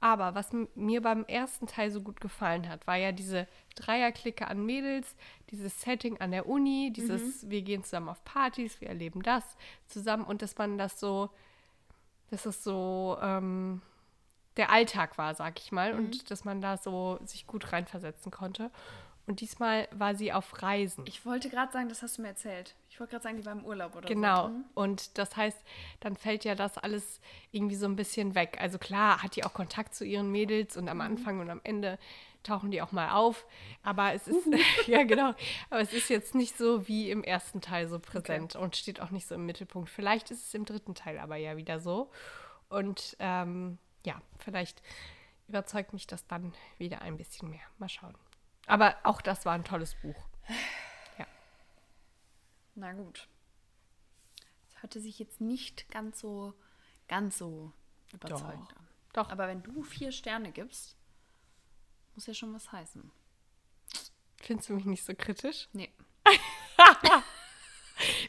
Aber 0.00 0.34
was 0.34 0.50
mir 0.74 1.02
beim 1.02 1.24
ersten 1.26 1.66
Teil 1.66 1.90
so 1.90 2.00
gut 2.00 2.20
gefallen 2.22 2.68
hat, 2.68 2.86
war 2.86 2.96
ja 2.96 3.12
diese 3.12 3.46
Dreierklicke 3.76 4.48
an 4.48 4.64
Mädels, 4.64 5.14
dieses 5.50 5.82
Setting 5.82 6.18
an 6.20 6.30
der 6.30 6.48
Uni, 6.48 6.90
dieses 6.90 7.48
wir 7.50 7.60
gehen 7.60 7.84
zusammen 7.84 8.08
auf 8.08 8.24
Partys, 8.24 8.80
wir 8.80 8.88
erleben 8.88 9.22
das 9.22 9.44
zusammen 9.86 10.24
und 10.24 10.40
dass 10.40 10.56
man 10.56 10.78
das 10.78 10.98
so, 10.98 11.28
dass 12.30 12.46
es 12.46 12.64
so 12.64 13.18
ähm, 13.20 13.82
der 14.56 14.70
Alltag 14.70 15.18
war, 15.18 15.34
sag 15.34 15.58
ich 15.60 15.70
mal, 15.70 15.92
und 15.92 16.30
dass 16.30 16.44
man 16.44 16.62
da 16.62 16.78
so 16.78 17.18
sich 17.24 17.46
gut 17.46 17.72
reinversetzen 17.72 18.32
konnte. 18.32 18.70
Und 19.30 19.40
diesmal 19.40 19.86
war 19.92 20.16
sie 20.16 20.32
auf 20.32 20.60
Reisen. 20.60 21.04
Ich 21.06 21.24
wollte 21.24 21.48
gerade 21.50 21.70
sagen, 21.70 21.88
das 21.88 22.02
hast 22.02 22.18
du 22.18 22.22
mir 22.22 22.28
erzählt. 22.30 22.74
Ich 22.88 22.98
wollte 22.98 23.12
gerade 23.12 23.22
sagen, 23.22 23.36
die 23.36 23.46
war 23.46 23.52
im 23.52 23.64
Urlaub 23.64 23.94
oder 23.94 24.08
Genau. 24.08 24.48
so. 24.48 24.52
Mhm. 24.54 24.64
Und 24.74 25.18
das 25.18 25.36
heißt, 25.36 25.56
dann 26.00 26.16
fällt 26.16 26.44
ja 26.44 26.56
das 26.56 26.76
alles 26.78 27.20
irgendwie 27.52 27.76
so 27.76 27.86
ein 27.86 27.94
bisschen 27.94 28.34
weg. 28.34 28.58
Also 28.60 28.78
klar 28.78 29.22
hat 29.22 29.36
die 29.36 29.44
auch 29.44 29.54
Kontakt 29.54 29.94
zu 29.94 30.04
ihren 30.04 30.32
Mädels 30.32 30.76
und 30.76 30.88
am 30.88 30.96
Mhm. 30.96 31.00
Anfang 31.02 31.38
und 31.38 31.48
am 31.48 31.60
Ende 31.62 31.96
tauchen 32.42 32.72
die 32.72 32.82
auch 32.82 32.90
mal 32.90 33.10
auf. 33.12 33.46
Aber 33.84 34.14
es 34.14 34.26
ist, 34.26 34.48
ja 34.88 35.04
genau, 35.04 35.32
aber 35.70 35.80
es 35.80 35.92
ist 35.92 36.10
jetzt 36.10 36.34
nicht 36.34 36.58
so 36.58 36.88
wie 36.88 37.08
im 37.12 37.22
ersten 37.22 37.60
Teil 37.60 37.86
so 37.88 38.00
präsent 38.00 38.56
und 38.56 38.74
steht 38.74 39.00
auch 39.00 39.10
nicht 39.10 39.28
so 39.28 39.36
im 39.36 39.46
Mittelpunkt. 39.46 39.90
Vielleicht 39.90 40.32
ist 40.32 40.44
es 40.48 40.54
im 40.54 40.64
dritten 40.64 40.96
Teil 40.96 41.20
aber 41.20 41.36
ja 41.36 41.56
wieder 41.56 41.78
so. 41.78 42.10
Und 42.68 43.16
ähm, 43.20 43.78
ja, 44.04 44.20
vielleicht 44.38 44.82
überzeugt 45.46 45.92
mich 45.92 46.08
das 46.08 46.26
dann 46.26 46.52
wieder 46.78 47.02
ein 47.02 47.16
bisschen 47.16 47.48
mehr. 47.48 47.60
Mal 47.78 47.88
schauen. 47.88 48.16
Aber 48.66 48.96
auch 49.02 49.20
das 49.20 49.44
war 49.44 49.54
ein 49.54 49.64
tolles 49.64 49.94
Buch. 49.96 50.16
Na 52.76 52.92
gut. 52.92 53.28
Das 54.68 54.82
hörte 54.82 55.00
sich 55.00 55.18
jetzt 55.18 55.40
nicht 55.40 55.90
ganz 55.90 56.20
so, 56.20 56.54
ganz 57.08 57.36
so 57.36 57.72
überzeugend 58.12 58.70
Doch. 58.70 58.76
an. 58.76 58.88
Doch. 59.12 59.28
Aber 59.30 59.48
wenn 59.48 59.62
du 59.62 59.82
vier 59.82 60.12
Sterne 60.12 60.50
gibst, 60.52 60.96
muss 62.14 62.26
ja 62.26 62.34
schon 62.34 62.54
was 62.54 62.72
heißen. 62.72 63.10
Findest 64.40 64.68
du 64.70 64.74
mich 64.74 64.86
nicht 64.86 65.04
so 65.04 65.14
kritisch? 65.14 65.68
Nee. 65.72 65.92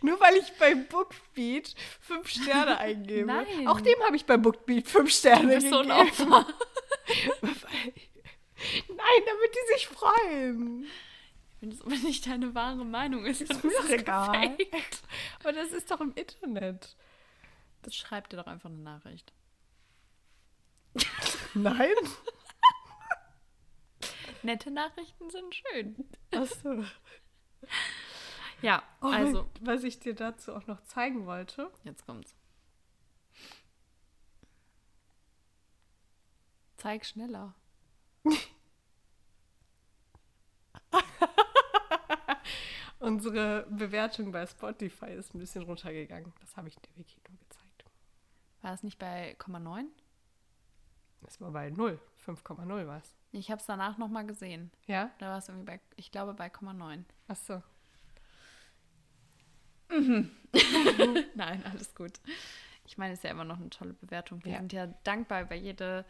Nur 0.01 0.19
weil 0.19 0.35
ich 0.35 0.51
beim 0.57 0.85
Bookbeat 0.87 1.73
fünf 2.01 2.27
Sterne 2.27 2.77
eingebe. 2.79 3.25
Nein. 3.27 3.67
Auch 3.67 3.79
dem 3.79 3.99
habe 4.03 4.17
ich 4.17 4.25
beim 4.25 4.41
Bookbeat 4.41 4.87
fünf 4.87 5.11
Sterne 5.11 5.47
Du 5.47 5.61
bist 5.61 5.69
so 5.69 5.79
ein 5.79 5.87
gegeben. 5.87 6.33
Opfer. 6.33 6.47
Nein, 9.13 9.23
damit 9.25 9.55
die 9.55 9.73
sich 9.73 9.87
freuen. 9.87 10.85
Wenn 11.59 11.71
es 11.71 11.81
aber 11.81 11.95
nicht 11.95 12.25
deine 12.25 12.55
wahre 12.55 12.85
Meinung 12.85 13.25
ist, 13.25 13.41
Ist 13.41 13.63
mir 13.63 13.71
doch 13.71 13.89
egal. 13.89 14.55
gefaked. 14.57 15.01
Aber 15.41 15.53
das 15.53 15.71
ist 15.71 15.91
doch 15.91 16.01
im 16.01 16.13
Internet. 16.15 16.95
Das 17.83 17.95
schreibt 17.95 18.31
dir 18.31 18.37
doch 18.37 18.47
einfach 18.47 18.69
eine 18.69 18.79
Nachricht. 18.79 19.33
Nein? 21.53 21.93
Nette 24.43 24.71
Nachrichten 24.71 25.29
sind 25.29 25.53
schön. 25.55 26.09
Achso. 26.33 26.83
Ja, 28.63 28.81
Oh, 29.01 29.07
also, 29.07 29.47
was 29.61 29.83
ich 29.83 29.99
dir 29.99 30.15
dazu 30.15 30.53
auch 30.55 30.65
noch 30.67 30.81
zeigen 30.83 31.25
wollte. 31.25 31.71
jetzt 31.83 32.05
kommt's. 32.05 32.35
Zeig 36.77 37.05
schneller. 37.05 37.53
Unsere 43.01 43.65
Bewertung 43.67 44.31
bei 44.31 44.45
Spotify 44.45 45.07
ist 45.07 45.33
ein 45.33 45.39
bisschen 45.39 45.63
runtergegangen. 45.63 46.31
Das 46.39 46.55
habe 46.55 46.67
ich 46.67 46.75
der 46.75 46.95
Wiki 46.95 47.19
nur 47.27 47.39
gezeigt. 47.39 47.85
War 48.61 48.75
es 48.75 48.83
nicht 48.83 48.99
bei 48.99 49.35
0,9? 49.39 49.85
Das 51.21 51.41
war 51.41 51.49
bei 51.49 51.71
0. 51.71 51.99
5,0 52.23 52.87
war 52.87 52.97
es. 52.99 53.15
Ich 53.31 53.49
habe 53.49 53.59
es 53.59 53.65
danach 53.65 53.97
nochmal 53.97 54.27
gesehen. 54.27 54.69
Ja? 54.85 55.09
Da 55.17 55.29
war 55.29 55.39
es 55.39 55.49
irgendwie 55.49 55.65
bei, 55.65 55.79
ich 55.95 56.11
glaube, 56.11 56.35
bei 56.35 56.49
0,9. 56.49 57.03
Achso. 57.27 57.63
Mhm. 59.89 60.29
Nein, 61.33 61.63
alles 61.65 61.95
gut. 61.95 62.19
Ich 62.85 62.99
meine, 62.99 63.13
es 63.13 63.19
ist 63.19 63.23
ja 63.23 63.31
immer 63.31 63.45
noch 63.45 63.57
eine 63.57 63.71
tolle 63.71 63.93
Bewertung. 63.93 64.45
Wir 64.45 64.51
ja. 64.51 64.57
sind 64.59 64.73
ja 64.73 64.85
dankbar 65.03 65.41
über 65.41 65.55
jede 65.55 66.05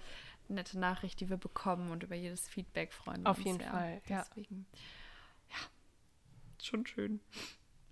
nette 0.50 0.78
Nachricht, 0.78 1.22
die 1.22 1.30
wir 1.30 1.38
bekommen 1.38 1.90
und 1.90 2.04
über 2.04 2.16
jedes 2.16 2.50
Feedback 2.50 2.92
freuen 2.92 3.26
Auf 3.26 3.38
uns. 3.38 3.46
Auf 3.48 3.54
jeden 3.54 3.62
ja. 3.62 3.72
Fall. 3.72 4.02
Deswegen, 4.10 4.66
ja. 4.74 4.80
Schon 6.66 6.86
schön. 6.86 7.20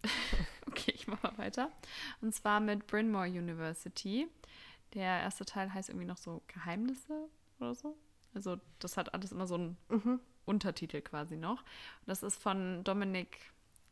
okay, 0.68 0.92
ich 0.94 1.08
mache 1.08 1.28
mal 1.28 1.38
weiter. 1.38 1.72
Und 2.22 2.34
zwar 2.34 2.60
mit 2.60 2.88
Bryn 2.88 3.12
Mawr 3.12 3.26
University. 3.26 4.28
Der 4.94 5.22
erste 5.22 5.46
Teil 5.46 5.74
heißt 5.74 5.90
irgendwie 5.90 6.08
noch 6.08 6.18
so 6.18 6.42
Geheimnisse 6.48 7.30
oder 7.60 7.76
so. 7.76 7.98
Also 8.34 8.60
das 8.80 8.98
hat 8.98 9.14
alles 9.14 9.32
immer 9.32 9.48
so 9.48 9.56
einen 9.56 9.78
mhm. 9.90 10.20
Untertitel 10.46 11.02
quasi 11.02 11.38
noch. 11.38 11.62
Und 11.62 12.08
das 12.08 12.24
ist 12.24 12.42
von 12.42 12.84
Dominik 12.84 13.38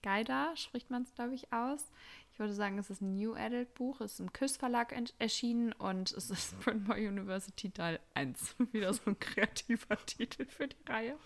Geider, 0.04 0.54
spricht 0.56 0.90
man 0.90 1.04
es, 1.04 1.14
glaube 1.16 1.34
ich, 1.34 1.52
aus. 1.52 1.92
Ich 2.32 2.40
würde 2.40 2.54
sagen, 2.54 2.78
es 2.78 2.90
ist 2.90 3.02
ein 3.02 3.16
New 3.16 3.34
Adult 3.34 3.74
Buch, 3.74 4.00
es 4.00 4.14
ist 4.14 4.20
im 4.20 4.32
Küss 4.32 4.58
Verlag 4.58 4.96
erschienen 5.18 5.74
und 5.74 6.12
es 6.12 6.30
ist 6.30 6.60
Bryn 6.62 6.84
Mawr 6.84 6.98
University 6.98 7.72
Teil 7.72 8.00
1. 8.14 8.56
Wieder 8.72 8.94
so 8.94 9.02
ein 9.08 9.20
kreativer 9.20 9.98
Titel 10.06 10.46
für 10.46 10.68
die 10.68 10.84
Reihe. 10.88 11.18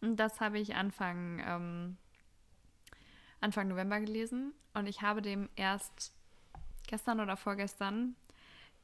Und 0.00 0.16
das 0.16 0.40
habe 0.40 0.58
ich 0.58 0.74
Anfang, 0.74 1.42
ähm, 1.46 1.96
Anfang 3.44 3.68
November 3.68 4.00
gelesen 4.00 4.54
und 4.72 4.86
ich 4.86 5.02
habe 5.02 5.20
dem 5.20 5.50
erst 5.54 6.12
gestern 6.86 7.20
oder 7.20 7.36
vorgestern 7.36 8.16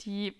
die 0.03 0.37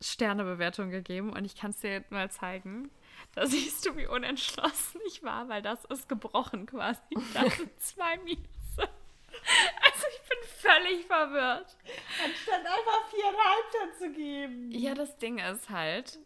Sternebewertung 0.00 0.90
gegeben 0.90 1.32
und 1.34 1.44
ich 1.44 1.54
kann 1.54 1.70
es 1.70 1.80
dir 1.80 2.02
mal 2.08 2.30
zeigen. 2.30 2.90
Da 3.34 3.46
siehst 3.46 3.84
du, 3.86 3.94
wie 3.96 4.06
unentschlossen 4.06 5.00
ich 5.06 5.22
war, 5.22 5.48
weil 5.48 5.60
das 5.60 5.84
ist 5.84 6.08
gebrochen 6.08 6.66
quasi. 6.66 7.00
Das 7.34 7.56
sind 7.56 7.80
zwei 7.80 8.16
Minus. 8.18 8.46
Also 8.78 10.06
ich 10.14 10.28
bin 10.28 10.38
völlig 10.56 11.06
verwirrt. 11.06 11.76
Anstatt 12.24 12.60
einfach 12.60 13.10
viereinhalb 13.10 13.98
zu 13.98 14.12
geben. 14.12 14.70
Ja, 14.70 14.94
das 14.94 15.18
Ding 15.18 15.38
ist 15.38 15.68
halt, 15.68 16.18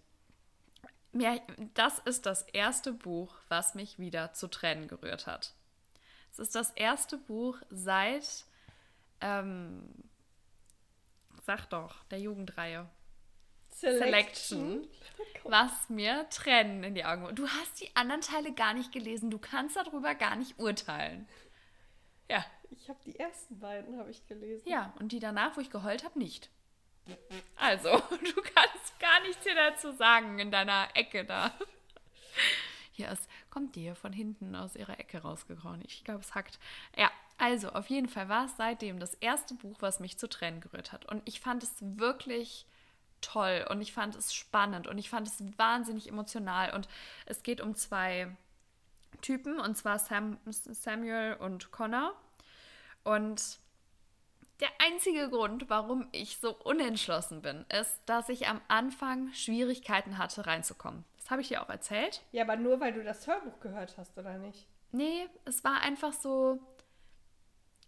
mir, 1.12 1.40
das 1.74 1.98
ist 2.00 2.26
das 2.26 2.42
erste 2.42 2.92
Buch, 2.92 3.34
was 3.48 3.74
mich 3.74 3.98
wieder 3.98 4.32
zu 4.32 4.48
Tränen 4.48 4.86
gerührt 4.86 5.26
hat. 5.26 5.54
Es 6.40 6.48
ist 6.48 6.54
das 6.54 6.70
erste 6.70 7.18
Buch 7.18 7.58
seit, 7.68 8.46
ähm, 9.20 9.92
sag 11.44 11.66
doch, 11.66 12.02
der 12.04 12.18
Jugendreihe. 12.18 12.88
Selection. 13.68 14.88
was 15.44 15.90
mir 15.90 16.26
Tränen 16.30 16.82
in 16.82 16.94
die 16.94 17.04
Augen. 17.04 17.34
Du 17.34 17.46
hast 17.46 17.80
die 17.80 17.94
anderen 17.94 18.22
Teile 18.22 18.52
gar 18.52 18.72
nicht 18.72 18.90
gelesen. 18.90 19.30
Du 19.30 19.38
kannst 19.38 19.76
darüber 19.76 20.14
gar 20.14 20.34
nicht 20.36 20.58
urteilen. 20.58 21.28
Ja. 22.28 22.44
Ich 22.70 22.88
habe 22.88 22.98
die 23.04 23.18
ersten 23.18 23.58
beiden 23.58 23.98
habe 23.98 24.10
ich 24.10 24.26
gelesen. 24.26 24.66
Ja, 24.66 24.94
und 24.98 25.12
die 25.12 25.20
danach, 25.20 25.56
wo 25.56 25.60
ich 25.60 25.70
geheult 25.70 26.04
habe, 26.04 26.18
nicht. 26.18 26.48
Also, 27.56 27.90
du 28.10 28.42
kannst 28.42 28.98
gar 28.98 29.20
nichts 29.22 29.42
hier 29.42 29.54
dazu 29.54 29.92
sagen 29.92 30.38
in 30.38 30.50
deiner 30.50 30.88
Ecke 30.94 31.24
da. 31.24 31.52
Hier 33.00 33.10
ist, 33.10 33.30
kommt 33.48 33.76
dir 33.76 33.94
von 33.94 34.12
hinten 34.12 34.54
aus 34.54 34.76
ihrer 34.76 35.00
Ecke 35.00 35.22
rausgekrochen. 35.22 35.80
Ich 35.86 36.04
glaube, 36.04 36.20
es 36.20 36.34
hackt. 36.34 36.58
Ja, 36.98 37.10
also 37.38 37.70
auf 37.70 37.88
jeden 37.88 38.10
Fall 38.10 38.28
war 38.28 38.44
es 38.44 38.58
seitdem 38.58 39.00
das 39.00 39.14
erste 39.14 39.54
Buch, 39.54 39.78
was 39.80 40.00
mich 40.00 40.18
zu 40.18 40.28
Tränen 40.28 40.60
gerührt 40.60 40.92
hat. 40.92 41.06
Und 41.06 41.22
ich 41.24 41.40
fand 41.40 41.62
es 41.62 41.76
wirklich 41.80 42.66
toll 43.22 43.66
und 43.70 43.80
ich 43.80 43.94
fand 43.94 44.16
es 44.16 44.34
spannend 44.34 44.86
und 44.86 44.98
ich 44.98 45.08
fand 45.08 45.26
es 45.26 45.42
wahnsinnig 45.56 46.08
emotional. 46.08 46.74
Und 46.74 46.88
es 47.24 47.42
geht 47.42 47.62
um 47.62 47.74
zwei 47.74 48.36
Typen, 49.22 49.58
und 49.58 49.78
zwar 49.78 49.98
Sam, 49.98 50.36
Samuel 50.44 51.36
und 51.40 51.70
Connor. 51.70 52.12
Und 53.02 53.58
der 54.60 54.68
einzige 54.78 55.28
Grund, 55.28 55.68
warum 55.68 56.08
ich 56.12 56.38
so 56.38 56.54
unentschlossen 56.54 57.42
bin, 57.42 57.64
ist, 57.80 58.00
dass 58.06 58.28
ich 58.28 58.48
am 58.48 58.60
Anfang 58.68 59.32
Schwierigkeiten 59.32 60.18
hatte, 60.18 60.46
reinzukommen. 60.46 61.04
Das 61.16 61.30
habe 61.30 61.42
ich 61.42 61.48
dir 61.48 61.62
auch 61.62 61.68
erzählt. 61.68 62.22
Ja, 62.32 62.44
aber 62.44 62.56
nur 62.56 62.80
weil 62.80 62.92
du 62.92 63.02
das 63.02 63.26
Hörbuch 63.26 63.60
gehört 63.60 63.96
hast, 63.96 64.16
oder 64.18 64.38
nicht? 64.38 64.66
Nee, 64.92 65.28
es 65.44 65.64
war 65.64 65.80
einfach 65.80 66.12
so. 66.12 66.58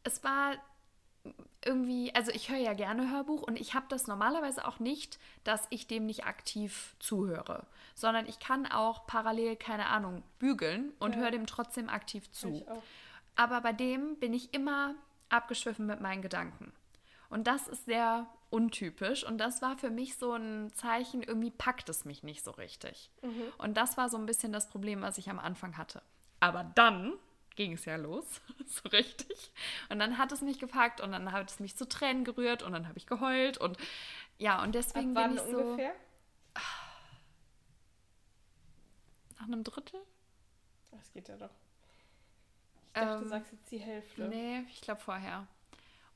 Es 0.05 0.25
war 0.25 0.57
irgendwie, 1.65 2.13
also 2.15 2.33
ich 2.33 2.51
höre 2.51 2.59
ja 2.59 2.73
gerne 2.73 3.11
Hörbuch 3.11 3.43
und 3.43 3.61
ich 3.61 3.75
habe 3.75 3.87
das 3.89 4.07
normalerweise 4.07 4.67
auch 4.67 4.81
nicht, 4.81 5.19
dass 5.45 5.67
ich 5.71 5.87
dem 5.87 6.07
nicht 6.07 6.25
aktiv 6.25 6.97
zuhöre, 6.99 7.67
sondern 7.95 8.27
ich 8.27 8.41
kann 8.41 8.67
auch 8.67 9.07
parallel, 9.07 9.55
keine 9.57 9.87
Ahnung, 9.87 10.25
bügeln 10.39 10.93
und 10.99 11.15
ja. 11.15 11.21
höre 11.21 11.31
dem 11.31 11.47
trotzdem 11.47 11.89
aktiv 11.89 12.31
zu. 12.33 12.67
Aber 13.37 13.61
bei 13.61 13.73
dem 13.73 14.17
bin 14.17 14.33
ich 14.33 14.53
immer 14.53 14.95
abgeschwiffen 15.33 15.87
mit 15.87 16.01
meinen 16.01 16.23
Gedanken. 16.23 16.73
Und 17.29 17.47
das 17.47 17.67
ist 17.67 17.87
sehr 17.87 18.27
untypisch 18.51 19.25
und 19.25 19.39
das 19.39 19.63
war 19.63 19.79
für 19.79 19.89
mich 19.89 20.17
so 20.17 20.35
ein 20.35 20.71
Zeichen, 20.75 21.23
irgendwie 21.23 21.51
packt 21.51 21.89
es 21.89 22.05
mich 22.05 22.23
nicht 22.23 22.45
so 22.45 22.51
richtig. 22.51 23.11
Mhm. 23.23 23.45
Und 23.57 23.77
das 23.79 23.97
war 23.97 24.11
so 24.11 24.19
ein 24.19 24.27
bisschen 24.27 24.53
das 24.53 24.69
Problem, 24.69 25.01
was 25.01 25.17
ich 25.17 25.31
am 25.31 25.39
Anfang 25.39 25.79
hatte. 25.79 26.03
Aber 26.41 26.63
dann 26.63 27.15
ging 27.57 27.73
es 27.73 27.87
ja 27.87 27.97
los, 27.97 28.43
so 28.67 28.89
richtig. 28.91 29.53
Und 29.89 29.99
dann 29.99 30.19
hat 30.19 30.33
es 30.33 30.43
mich 30.43 30.59
gepackt 30.59 31.01
und 31.01 31.13
dann 31.13 31.33
hat 31.33 31.51
es 31.51 31.61
mich 31.61 31.77
zu 31.77 31.89
Tränen 31.89 32.25
gerührt 32.25 32.63
und 32.63 32.73
dann 32.73 32.87
habe 32.87 32.99
ich 32.99 33.07
geheult 33.07 33.57
und 33.57 33.79
ja, 34.39 34.63
und 34.63 34.75
deswegen 34.75 35.17
Ab 35.17 35.29
bin 35.29 35.37
ich 35.37 35.43
so. 35.43 35.59
Ungefähr? 35.59 35.95
Nach 39.39 39.47
einem 39.47 39.65
Drittel? 39.65 40.01
Das 40.91 41.11
geht 41.13 41.29
ja 41.29 41.37
doch. 41.37 41.51
Ich 42.95 43.01
dachte, 43.01 43.15
ähm, 43.15 43.23
du 43.23 43.29
sagst 43.29 43.53
jetzt 43.53 43.71
die 43.71 43.79
Hälfte. 43.79 44.23
Nee, 44.29 44.65
ich 44.71 44.81
glaube 44.81 45.01
vorher. 45.01 45.47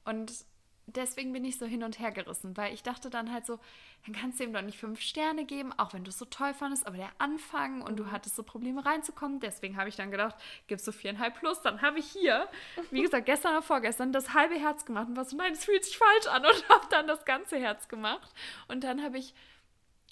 Und 0.04 0.44
deswegen 0.86 1.32
bin 1.32 1.44
ich 1.44 1.58
so 1.58 1.66
hin 1.66 1.82
und 1.82 1.98
her 1.98 2.12
gerissen, 2.12 2.56
weil 2.56 2.72
ich 2.72 2.82
dachte 2.82 3.10
dann 3.10 3.32
halt 3.32 3.44
so, 3.44 3.58
dann 4.04 4.14
kannst 4.14 4.38
du 4.38 4.44
ihm 4.44 4.52
doch 4.52 4.62
nicht 4.62 4.78
fünf 4.78 5.00
Sterne 5.00 5.44
geben, 5.44 5.72
auch 5.76 5.92
wenn 5.92 6.04
du 6.04 6.10
es 6.10 6.18
so 6.18 6.24
toll 6.26 6.54
fandest, 6.54 6.86
aber 6.86 6.96
der 6.96 7.10
Anfang 7.18 7.82
und 7.82 7.96
du 7.96 8.04
mhm. 8.04 8.12
hattest 8.12 8.36
so 8.36 8.42
Probleme 8.42 8.84
reinzukommen. 8.84 9.40
Deswegen 9.40 9.76
habe 9.76 9.88
ich 9.88 9.96
dann 9.96 10.10
gedacht, 10.10 10.36
gibst 10.68 10.86
du 10.86 10.92
viereinhalb 10.92 11.38
plus, 11.40 11.60
dann 11.62 11.82
habe 11.82 11.98
ich 11.98 12.06
hier, 12.06 12.48
wie 12.90 13.02
gesagt, 13.02 13.26
gestern 13.26 13.52
oder 13.52 13.62
vorgestern 13.62 14.12
das 14.12 14.32
halbe 14.32 14.54
Herz 14.54 14.84
gemacht 14.84 15.08
und 15.08 15.16
war 15.16 15.24
so, 15.24 15.36
nein, 15.36 15.52
es 15.52 15.64
fühlt 15.64 15.84
sich 15.84 15.98
falsch 15.98 16.26
an 16.28 16.44
und 16.46 16.68
habe 16.68 16.86
dann 16.90 17.06
das 17.06 17.24
ganze 17.24 17.58
Herz 17.58 17.88
gemacht. 17.88 18.32
Und 18.68 18.84
dann 18.84 19.02
habe 19.02 19.18
ich 19.18 19.34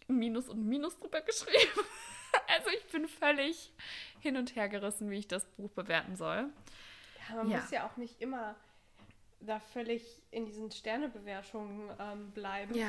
Minus 0.08 0.48
und 0.48 0.66
Minus 0.66 0.98
drüber 0.98 1.20
geschrieben. 1.20 1.86
also 2.56 2.70
ich 2.70 2.84
bin 2.92 3.08
völlig 3.08 3.72
hin 4.20 4.36
und 4.36 4.56
her 4.56 4.68
gerissen, 4.68 5.10
wie 5.10 5.18
ich 5.18 5.28
das 5.28 5.44
Buch 5.44 5.70
bewerten 5.70 6.16
soll. 6.16 6.50
Ja, 7.28 7.36
man 7.36 7.50
ja. 7.50 7.58
muss 7.58 7.70
ja 7.70 7.86
auch 7.86 7.96
nicht 7.96 8.20
immer 8.20 8.54
da 9.40 9.60
völlig 9.60 10.22
in 10.30 10.46
diesen 10.46 10.70
Sternebewertungen 10.70 11.90
ähm, 11.98 12.30
bleiben. 12.32 12.74
Ja. 12.74 12.88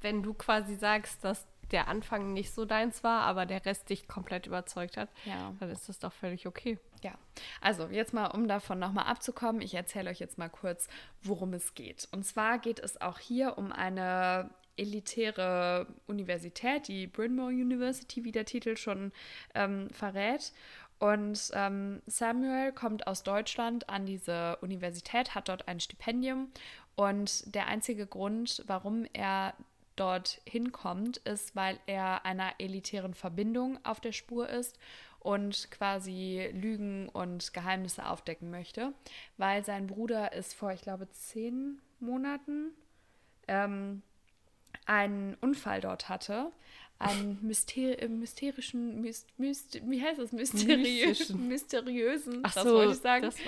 Wenn 0.00 0.22
du 0.22 0.34
quasi 0.34 0.74
sagst, 0.74 1.24
dass 1.24 1.46
der 1.70 1.88
Anfang 1.88 2.32
nicht 2.32 2.52
so 2.52 2.64
deins 2.64 3.04
war, 3.04 3.22
aber 3.22 3.46
der 3.46 3.64
Rest 3.64 3.90
dich 3.90 4.08
komplett 4.08 4.46
überzeugt 4.46 4.96
hat, 4.96 5.10
ja. 5.24 5.52
dann 5.60 5.70
ist 5.70 5.88
das 5.88 5.98
doch 5.98 6.12
völlig 6.12 6.46
okay. 6.46 6.78
Ja, 7.02 7.12
also 7.60 7.86
jetzt 7.88 8.14
mal, 8.14 8.26
um 8.26 8.48
davon 8.48 8.78
nochmal 8.78 9.06
abzukommen, 9.06 9.60
ich 9.60 9.74
erzähle 9.74 10.10
euch 10.10 10.18
jetzt 10.18 10.38
mal 10.38 10.48
kurz, 10.48 10.88
worum 11.22 11.52
es 11.52 11.74
geht. 11.74 12.08
Und 12.10 12.24
zwar 12.24 12.58
geht 12.58 12.78
es 12.78 13.00
auch 13.00 13.18
hier 13.18 13.58
um 13.58 13.72
eine 13.72 14.50
elitäre 14.78 15.86
Universität, 16.06 16.88
die 16.88 17.06
Bryn 17.06 17.34
Mawr 17.34 17.48
University, 17.48 18.24
wie 18.24 18.32
der 18.32 18.44
Titel 18.44 18.76
schon 18.76 19.12
ähm, 19.54 19.90
verrät. 19.90 20.52
Und 20.98 21.50
ähm, 21.52 22.02
Samuel 22.06 22.72
kommt 22.72 23.06
aus 23.06 23.22
Deutschland 23.22 23.88
an 23.88 24.04
diese 24.04 24.58
Universität, 24.62 25.34
hat 25.34 25.48
dort 25.48 25.68
ein 25.68 25.80
Stipendium. 25.80 26.50
Und 26.96 27.54
der 27.54 27.68
einzige 27.68 28.06
Grund, 28.06 28.64
warum 28.66 29.06
er 29.12 29.54
dort 29.94 30.40
hinkommt, 30.44 31.18
ist, 31.18 31.54
weil 31.54 31.78
er 31.86 32.24
einer 32.24 32.52
elitären 32.58 33.14
Verbindung 33.14 33.78
auf 33.84 34.00
der 34.00 34.12
Spur 34.12 34.48
ist 34.48 34.78
und 35.20 35.70
quasi 35.70 36.50
Lügen 36.52 37.08
und 37.08 37.52
Geheimnisse 37.52 38.06
aufdecken 38.06 38.50
möchte, 38.50 38.92
weil 39.36 39.64
sein 39.64 39.86
Bruder 39.86 40.32
ist 40.32 40.54
vor, 40.54 40.72
ich 40.72 40.82
glaube, 40.82 41.08
zehn 41.10 41.80
Monaten 42.00 42.70
ähm, 43.48 44.02
einen 44.86 45.34
Unfall 45.40 45.80
dort 45.80 46.08
hatte, 46.08 46.52
einen 46.98 47.38
Mysteri 47.42 48.08
mysterischen, 48.08 49.00
myst, 49.00 49.28
myst, 49.38 49.80
wie 49.88 50.02
heißt 50.02 50.18
das? 50.18 50.32
Mysteriösen, 50.32 51.48
mysteriösen, 51.48 52.40
Ach 52.42 52.54
das 52.54 52.64
so, 52.64 52.74
wollte 52.74 52.92
ich 52.92 52.98
sagen, 52.98 53.22
das, 53.22 53.38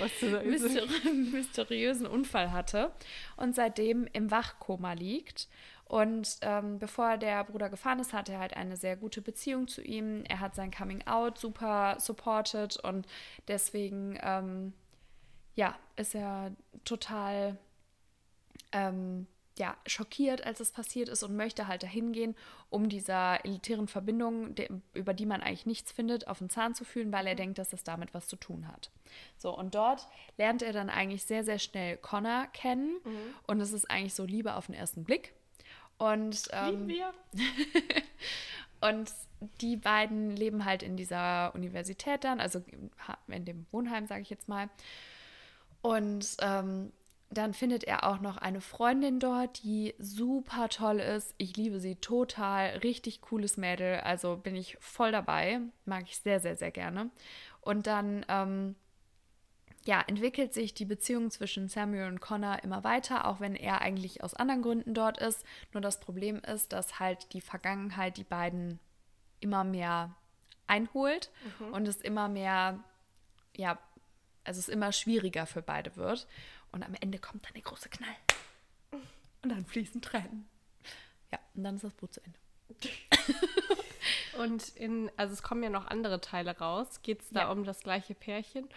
Mysteri 0.45 1.13
mysteriösen 1.31 2.07
Unfall 2.07 2.51
hatte 2.53 2.91
und 3.35 3.55
seitdem 3.55 4.07
im 4.13 4.31
Wachkoma 4.31 4.93
liegt. 4.93 5.49
Und 5.85 6.37
ähm, 6.39 6.79
bevor 6.79 7.17
der 7.17 7.43
Bruder 7.43 7.69
gefahren 7.69 7.99
ist, 7.99 8.13
hatte 8.13 8.31
er 8.31 8.39
halt 8.39 8.55
eine 8.55 8.77
sehr 8.77 8.95
gute 8.95 9.21
Beziehung 9.21 9.67
zu 9.67 9.81
ihm. 9.81 10.23
Er 10.29 10.39
hat 10.39 10.55
sein 10.55 10.71
Coming 10.71 11.05
Out 11.05 11.37
super 11.37 11.97
supported 11.99 12.77
und 12.77 13.05
deswegen, 13.49 14.17
ähm, 14.21 14.71
ja, 15.55 15.77
ist 15.97 16.15
er 16.15 16.55
total 16.85 17.57
ähm, 18.71 19.27
ja, 19.61 19.77
schockiert, 19.85 20.43
als 20.43 20.59
es 20.59 20.71
passiert 20.71 21.07
ist 21.07 21.21
und 21.21 21.35
möchte 21.35 21.67
halt 21.67 21.83
dahin 21.83 22.13
gehen, 22.13 22.35
um 22.71 22.89
dieser 22.89 23.45
elitären 23.45 23.87
Verbindung, 23.87 24.55
de, 24.55 24.67
über 24.95 25.13
die 25.13 25.27
man 25.27 25.43
eigentlich 25.43 25.67
nichts 25.67 25.91
findet, 25.91 26.27
auf 26.27 26.39
den 26.39 26.49
Zahn 26.49 26.73
zu 26.73 26.83
fühlen, 26.83 27.13
weil 27.13 27.27
er 27.27 27.35
denkt, 27.35 27.59
dass 27.59 27.71
es 27.71 27.83
damit 27.83 28.11
was 28.15 28.27
zu 28.27 28.37
tun 28.37 28.67
hat. 28.67 28.89
So, 29.37 29.55
und 29.55 29.75
dort 29.75 30.07
lernt 30.39 30.63
er 30.63 30.73
dann 30.73 30.89
eigentlich 30.89 31.25
sehr, 31.25 31.43
sehr 31.43 31.59
schnell 31.59 31.97
Connor 31.97 32.47
kennen 32.53 32.95
mhm. 33.03 33.35
und 33.45 33.61
es 33.61 33.71
ist 33.71 33.87
eigentlich 33.91 34.15
so 34.15 34.25
Liebe 34.25 34.55
auf 34.55 34.65
den 34.65 34.73
ersten 34.73 35.03
Blick. 35.03 35.35
Und, 35.99 36.47
ähm, 36.53 36.87
wir. 36.87 37.13
und 38.81 39.13
die 39.61 39.75
beiden 39.77 40.35
leben 40.35 40.65
halt 40.65 40.81
in 40.81 40.97
dieser 40.97 41.53
Universität 41.53 42.23
dann, 42.23 42.39
also 42.39 42.63
in 43.27 43.45
dem 43.45 43.67
Wohnheim, 43.71 44.07
sage 44.07 44.23
ich 44.23 44.31
jetzt 44.31 44.49
mal. 44.49 44.71
Und 45.83 46.35
ähm, 46.41 46.91
dann 47.31 47.53
findet 47.53 47.85
er 47.85 48.05
auch 48.05 48.19
noch 48.19 48.37
eine 48.37 48.59
Freundin 48.59 49.21
dort, 49.21 49.63
die 49.63 49.95
super 49.97 50.67
toll 50.67 50.99
ist. 50.99 51.33
Ich 51.37 51.55
liebe 51.55 51.79
sie 51.79 51.95
total. 51.95 52.77
Richtig 52.79 53.21
cooles 53.21 53.55
Mädel. 53.55 54.01
Also 54.01 54.35
bin 54.35 54.55
ich 54.55 54.77
voll 54.81 55.13
dabei. 55.13 55.61
Mag 55.85 56.03
ich 56.03 56.17
sehr, 56.17 56.41
sehr, 56.41 56.57
sehr 56.57 56.71
gerne. 56.71 57.09
Und 57.61 57.87
dann, 57.87 58.25
ähm, 58.27 58.75
ja, 59.85 60.03
entwickelt 60.05 60.53
sich 60.53 60.73
die 60.73 60.85
Beziehung 60.85 61.31
zwischen 61.31 61.69
Samuel 61.69 62.07
und 62.07 62.19
Connor 62.19 62.63
immer 62.63 62.83
weiter, 62.83 63.25
auch 63.25 63.39
wenn 63.39 63.55
er 63.55 63.81
eigentlich 63.81 64.23
aus 64.23 64.33
anderen 64.33 64.61
Gründen 64.61 64.93
dort 64.93 65.17
ist. 65.17 65.45
Nur 65.71 65.81
das 65.81 66.01
Problem 66.01 66.39
ist, 66.39 66.73
dass 66.73 66.99
halt 66.99 67.31
die 67.31 67.41
Vergangenheit 67.41 68.17
die 68.17 68.25
beiden 68.25 68.79
immer 69.39 69.63
mehr 69.63 70.15
einholt 70.67 71.31
mhm. 71.59 71.73
und 71.73 71.87
es 71.87 72.01
immer 72.01 72.27
mehr, 72.27 72.83
ja, 73.55 73.79
also 74.43 74.59
es 74.59 74.69
immer 74.69 74.91
schwieriger 74.91 75.45
für 75.45 75.61
beide 75.61 75.95
wird. 75.95 76.27
Und 76.71 76.83
am 76.83 76.93
Ende 76.99 77.19
kommt 77.19 77.45
dann 77.45 77.53
der 77.53 77.63
große 77.63 77.89
Knall. 77.89 78.15
Und 79.41 79.49
dann 79.49 79.65
fließen 79.65 80.01
Tränen. 80.01 80.47
Ja, 81.31 81.39
und 81.55 81.63
dann 81.63 81.75
ist 81.75 81.83
das 81.83 81.93
Buch 81.93 82.09
zu 82.09 82.21
Ende. 82.23 82.39
und 84.37 84.69
in, 84.75 85.11
also 85.17 85.33
es 85.33 85.43
kommen 85.43 85.63
ja 85.63 85.69
noch 85.69 85.87
andere 85.87 86.21
Teile 86.21 86.57
raus. 86.57 87.01
Geht 87.01 87.21
es 87.21 87.29
da 87.29 87.41
ja. 87.41 87.51
um 87.51 87.63
das 87.63 87.79
gleiche 87.81 88.15
Pärchen 88.15 88.69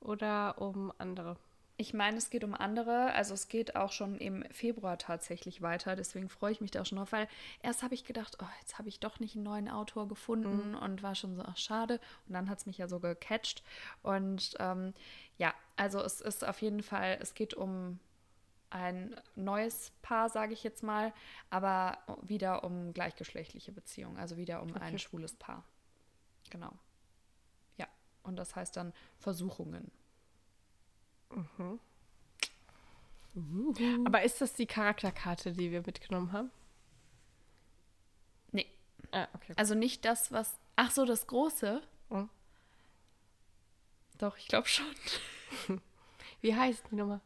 oder 0.00 0.60
um 0.60 0.92
andere? 0.98 1.36
Ich 1.80 1.94
meine, 1.94 2.16
es 2.16 2.28
geht 2.28 2.42
um 2.42 2.54
andere. 2.54 3.12
Also 3.14 3.34
es 3.34 3.46
geht 3.46 3.76
auch 3.76 3.92
schon 3.92 4.18
im 4.18 4.42
Februar 4.50 4.98
tatsächlich 4.98 5.62
weiter. 5.62 5.94
Deswegen 5.94 6.28
freue 6.28 6.50
ich 6.50 6.60
mich 6.60 6.72
da 6.72 6.84
schon 6.84 6.98
drauf, 6.98 7.12
weil 7.12 7.28
erst 7.62 7.84
habe 7.84 7.94
ich 7.94 8.04
gedacht, 8.04 8.36
oh, 8.42 8.46
jetzt 8.60 8.78
habe 8.78 8.88
ich 8.88 8.98
doch 8.98 9.20
nicht 9.20 9.36
einen 9.36 9.44
neuen 9.44 9.68
Autor 9.68 10.08
gefunden 10.08 10.72
mhm. 10.72 10.78
und 10.78 11.04
war 11.04 11.14
schon 11.14 11.36
so, 11.36 11.42
ach 11.42 11.56
schade. 11.56 12.00
Und 12.26 12.34
dann 12.34 12.50
hat 12.50 12.58
es 12.58 12.66
mich 12.66 12.78
ja 12.78 12.88
so 12.88 12.98
gecatcht. 12.98 13.62
Und 14.02 14.56
ähm, 14.58 14.92
ja, 15.38 15.54
also 15.76 16.00
es 16.00 16.20
ist 16.20 16.44
auf 16.44 16.60
jeden 16.62 16.82
Fall, 16.82 17.16
es 17.20 17.34
geht 17.34 17.54
um 17.54 18.00
ein 18.70 19.14
neues 19.36 19.92
Paar, 20.02 20.30
sage 20.30 20.54
ich 20.54 20.64
jetzt 20.64 20.82
mal, 20.82 21.12
aber 21.48 21.96
wieder 22.22 22.64
um 22.64 22.92
gleichgeschlechtliche 22.92 23.70
Beziehungen, 23.70 24.18
also 24.18 24.36
wieder 24.36 24.62
um 24.62 24.70
okay. 24.70 24.80
ein 24.80 24.98
schwules 24.98 25.36
Paar. 25.36 25.64
Genau. 26.50 26.72
Ja, 27.76 27.86
und 28.24 28.34
das 28.34 28.56
heißt 28.56 28.76
dann 28.76 28.92
Versuchungen. 29.20 29.92
Mhm. 31.30 31.80
Aber 34.06 34.22
ist 34.22 34.40
das 34.40 34.54
die 34.54 34.66
Charakterkarte, 34.66 35.52
die 35.52 35.70
wir 35.70 35.82
mitgenommen 35.82 36.32
haben? 36.32 36.50
Nee. 38.52 38.66
Ah, 39.12 39.28
okay. 39.34 39.54
Also 39.56 39.74
nicht 39.74 40.04
das, 40.04 40.32
was. 40.32 40.58
Ach 40.76 40.90
so, 40.90 41.04
das 41.04 41.26
große? 41.26 41.82
Mhm. 42.10 42.28
Doch, 44.18 44.36
ich 44.36 44.48
glaube 44.48 44.66
schon. 44.66 44.86
Wie 46.40 46.54
heißt 46.54 46.84
die 46.90 46.96
Nummer? 46.96 47.20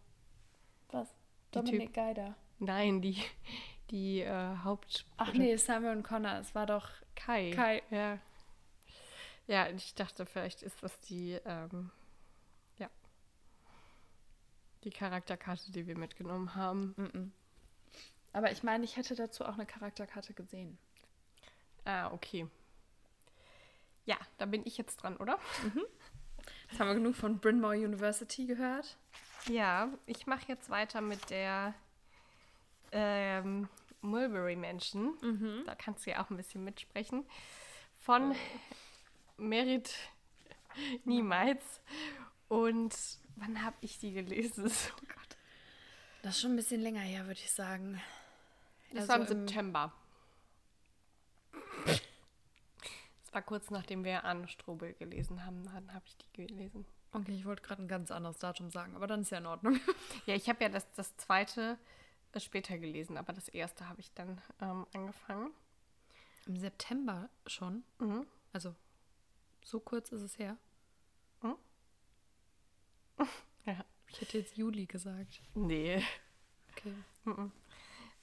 Was? 0.90 1.08
Dominik 1.50 1.94
Geider. 1.94 2.34
Nein, 2.58 3.00
die, 3.00 3.16
die 3.90 4.20
äh, 4.20 4.56
Haupt. 4.64 5.06
Ach 5.16 5.32
nee, 5.32 5.56
Samuel 5.56 5.96
und 5.96 6.02
Connor. 6.02 6.38
Es 6.38 6.54
war 6.54 6.66
doch 6.66 6.88
Kai. 7.14 7.50
Kai. 7.54 7.82
Ja. 7.90 8.18
Ja, 9.46 9.68
ich 9.68 9.94
dachte, 9.94 10.24
vielleicht 10.24 10.62
ist 10.62 10.82
das 10.82 10.98
die, 11.00 11.32
ähm, 11.44 11.90
die 14.85 14.90
Charakterkarte, 14.90 15.73
die 15.73 15.87
wir 15.87 15.97
mitgenommen 15.97 16.55
haben. 16.55 16.95
Mm 16.97 17.03
-mm. 17.03 17.31
Aber 18.33 18.51
ich 18.51 18.62
meine, 18.62 18.85
ich 18.85 18.97
hätte 18.97 19.14
dazu 19.14 19.45
auch 19.45 19.55
eine 19.55 19.66
Charakterkarte 19.66 20.33
gesehen. 20.33 20.79
Ah, 21.85 22.11
okay. 22.12 22.47
Ja, 24.05 24.16
da 24.38 24.47
bin 24.47 24.62
ich 24.64 24.79
jetzt 24.79 24.97
dran, 24.97 25.16
oder? 25.16 25.38
Mhm. 25.62 25.83
Jetzt 26.68 26.81
haben 26.81 26.88
wir 26.88 26.95
genug 26.95 27.14
von 27.14 27.38
Bryn 27.38 27.61
Mawr 27.61 27.75
University 27.75 28.47
gehört. 28.47 28.97
Ja, 29.47 29.92
ich 30.07 30.27
mache 30.27 30.49
jetzt 30.49 30.71
weiter 30.71 31.01
mit 31.01 31.31
der 31.31 31.75
ähm, 32.90 33.68
Mulberry 34.01 34.57
Mansion. 34.57 35.16
Mhm. 35.21 35.62
Da 35.66 35.75
kannst 35.75 36.07
du 36.07 36.11
ja 36.11 36.25
auch 36.25 36.31
ein 36.31 36.37
bisschen 36.37 36.64
mitsprechen. 36.64 37.27
Von 37.99 38.35
Merit 39.37 39.95
Niemals. 41.05 41.81
Und 42.49 42.95
wann 43.37 43.62
habe 43.62 43.77
ich 43.81 43.99
die 43.99 44.12
gelesen? 44.12 44.71
Oh 44.97 45.07
Gott. 45.07 45.37
Das 46.23 46.37
ist 46.37 46.42
schon 46.42 46.53
ein 46.53 46.57
bisschen 46.57 46.81
länger 46.81 47.01
her, 47.01 47.27
würde 47.27 47.40
ich 47.40 47.51
sagen. 47.51 48.01
Das 48.92 49.09
also 49.09 49.12
war 49.12 49.21
im 49.21 49.27
September 49.47 49.92
war 53.33 53.42
kurz 53.42 53.71
nachdem 53.71 54.05
wir 54.05 54.25
Anne 54.25 54.47
Strobel 54.47 54.92
gelesen 54.95 55.45
haben, 55.45 55.64
dann 55.64 55.92
habe 55.92 56.05
ich 56.07 56.16
die 56.18 56.47
gelesen. 56.47 56.85
Okay, 57.12 57.33
ich 57.33 57.45
wollte 57.45 57.62
gerade 57.62 57.83
ein 57.83 57.88
ganz 57.88 58.11
anderes 58.11 58.38
Datum 58.38 58.71
sagen, 58.71 58.95
aber 58.95 59.07
dann 59.07 59.23
ist 59.23 59.31
ja 59.31 59.38
in 59.38 59.47
Ordnung. 59.47 59.81
ja, 60.27 60.35
ich 60.35 60.49
habe 60.49 60.62
ja 60.62 60.68
das, 60.68 60.90
das 60.92 61.16
zweite 61.16 61.79
äh, 62.33 62.40
später 62.40 62.79
gelesen, 62.79 63.16
aber 63.16 63.33
das 63.33 63.49
erste 63.49 63.88
habe 63.88 64.01
ich 64.01 64.12
dann 64.14 64.40
ähm, 64.61 64.87
angefangen. 64.95 65.51
Im 66.47 66.57
September 66.57 67.29
schon? 67.47 67.85
Mhm. 67.99 68.27
Also, 68.53 68.75
so 69.64 69.81
kurz 69.81 70.11
ist 70.12 70.23
es 70.23 70.38
her? 70.38 70.57
Ja. 73.64 73.85
Ich 74.09 74.20
hätte 74.20 74.38
jetzt 74.38 74.57
Juli 74.57 74.87
gesagt. 74.87 75.40
Nee. 75.55 76.03
Okay. 76.72 76.92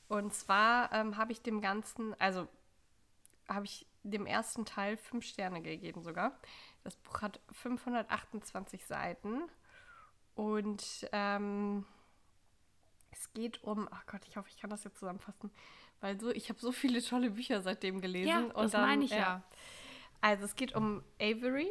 Und 0.09 0.33
zwar 0.33 0.91
ähm, 0.91 1.15
habe 1.15 1.31
ich 1.31 1.41
dem 1.41 1.61
Ganzen, 1.61 2.13
also 2.19 2.47
habe 3.47 3.65
ich 3.65 3.87
dem 4.03 4.25
ersten 4.25 4.65
Teil 4.65 4.97
fünf 4.97 5.25
Sterne 5.25 5.61
gegeben 5.61 6.03
sogar. 6.03 6.37
Das 6.83 6.95
Buch 6.95 7.21
hat 7.21 7.39
528 7.51 8.85
Seiten 8.85 9.43
und 10.35 11.07
ähm, 11.11 11.85
es 13.11 13.31
geht 13.33 13.63
um, 13.63 13.87
ach 13.91 14.05
Gott, 14.05 14.21
ich 14.27 14.37
hoffe, 14.37 14.49
ich 14.49 14.57
kann 14.57 14.69
das 14.69 14.83
jetzt 14.83 14.99
zusammenfassen, 14.99 15.51
weil 15.99 16.19
so, 16.19 16.31
ich 16.31 16.49
habe 16.49 16.59
so 16.59 16.71
viele 16.71 17.01
tolle 17.01 17.31
Bücher 17.31 17.61
seitdem 17.61 18.01
gelesen. 18.01 18.29
Ja, 18.29 18.41
das 18.41 18.71
dann, 18.71 18.81
meine 18.81 19.05
ich 19.05 19.11
ja. 19.11 19.17
ja. 19.17 19.43
Also 20.21 20.45
es 20.45 20.55
geht 20.55 20.75
um 20.75 21.03
Avery 21.19 21.67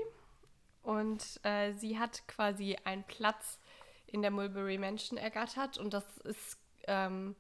und 0.89 1.39
äh, 1.43 1.75
sie 1.75 1.99
hat 1.99 2.27
quasi 2.29 2.79
einen 2.85 3.05
Platz 3.05 3.59
in 4.07 4.23
der 4.23 4.31
Mulberry 4.31 4.79
Mansion 4.79 5.19
ergattert 5.19 5.77
und 5.77 5.93
das 5.93 6.17
ist 6.25 6.57
ähm, 6.87 7.37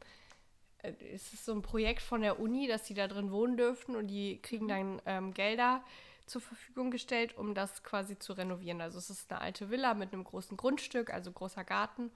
äh, 0.83 0.93
es 1.15 1.33
ist 1.33 1.47
so 1.47 1.53
ein 1.53 1.63
Projekt 1.63 2.03
von 2.03 2.21
der 2.21 2.41
Uni, 2.41 2.67
dass 2.67 2.87
sie 2.87 2.93
da 2.93 3.09
drin 3.09 3.31
wohnen 3.31 3.57
dürfen 3.57 3.97
und 3.97 4.09
die 4.09 4.39
kriegen 4.43 4.67
mhm. 4.67 4.69
dann 4.69 5.03
ähm, 5.07 5.33
Gelder 5.33 5.83
zur 6.27 6.43
Verfügung 6.43 6.91
gestellt, 6.91 7.39
um 7.39 7.55
das 7.55 7.83
quasi 7.83 8.19
zu 8.19 8.35
renovieren. 8.35 8.83
Also 8.83 8.99
es 8.99 9.09
ist 9.09 9.33
eine 9.33 9.41
alte 9.41 9.71
Villa 9.71 9.95
mit 9.95 10.13
einem 10.13 10.25
großen 10.25 10.59
Grundstück, 10.59 11.11
also 11.11 11.33
großer 11.33 11.65
Garten. 11.65 12.11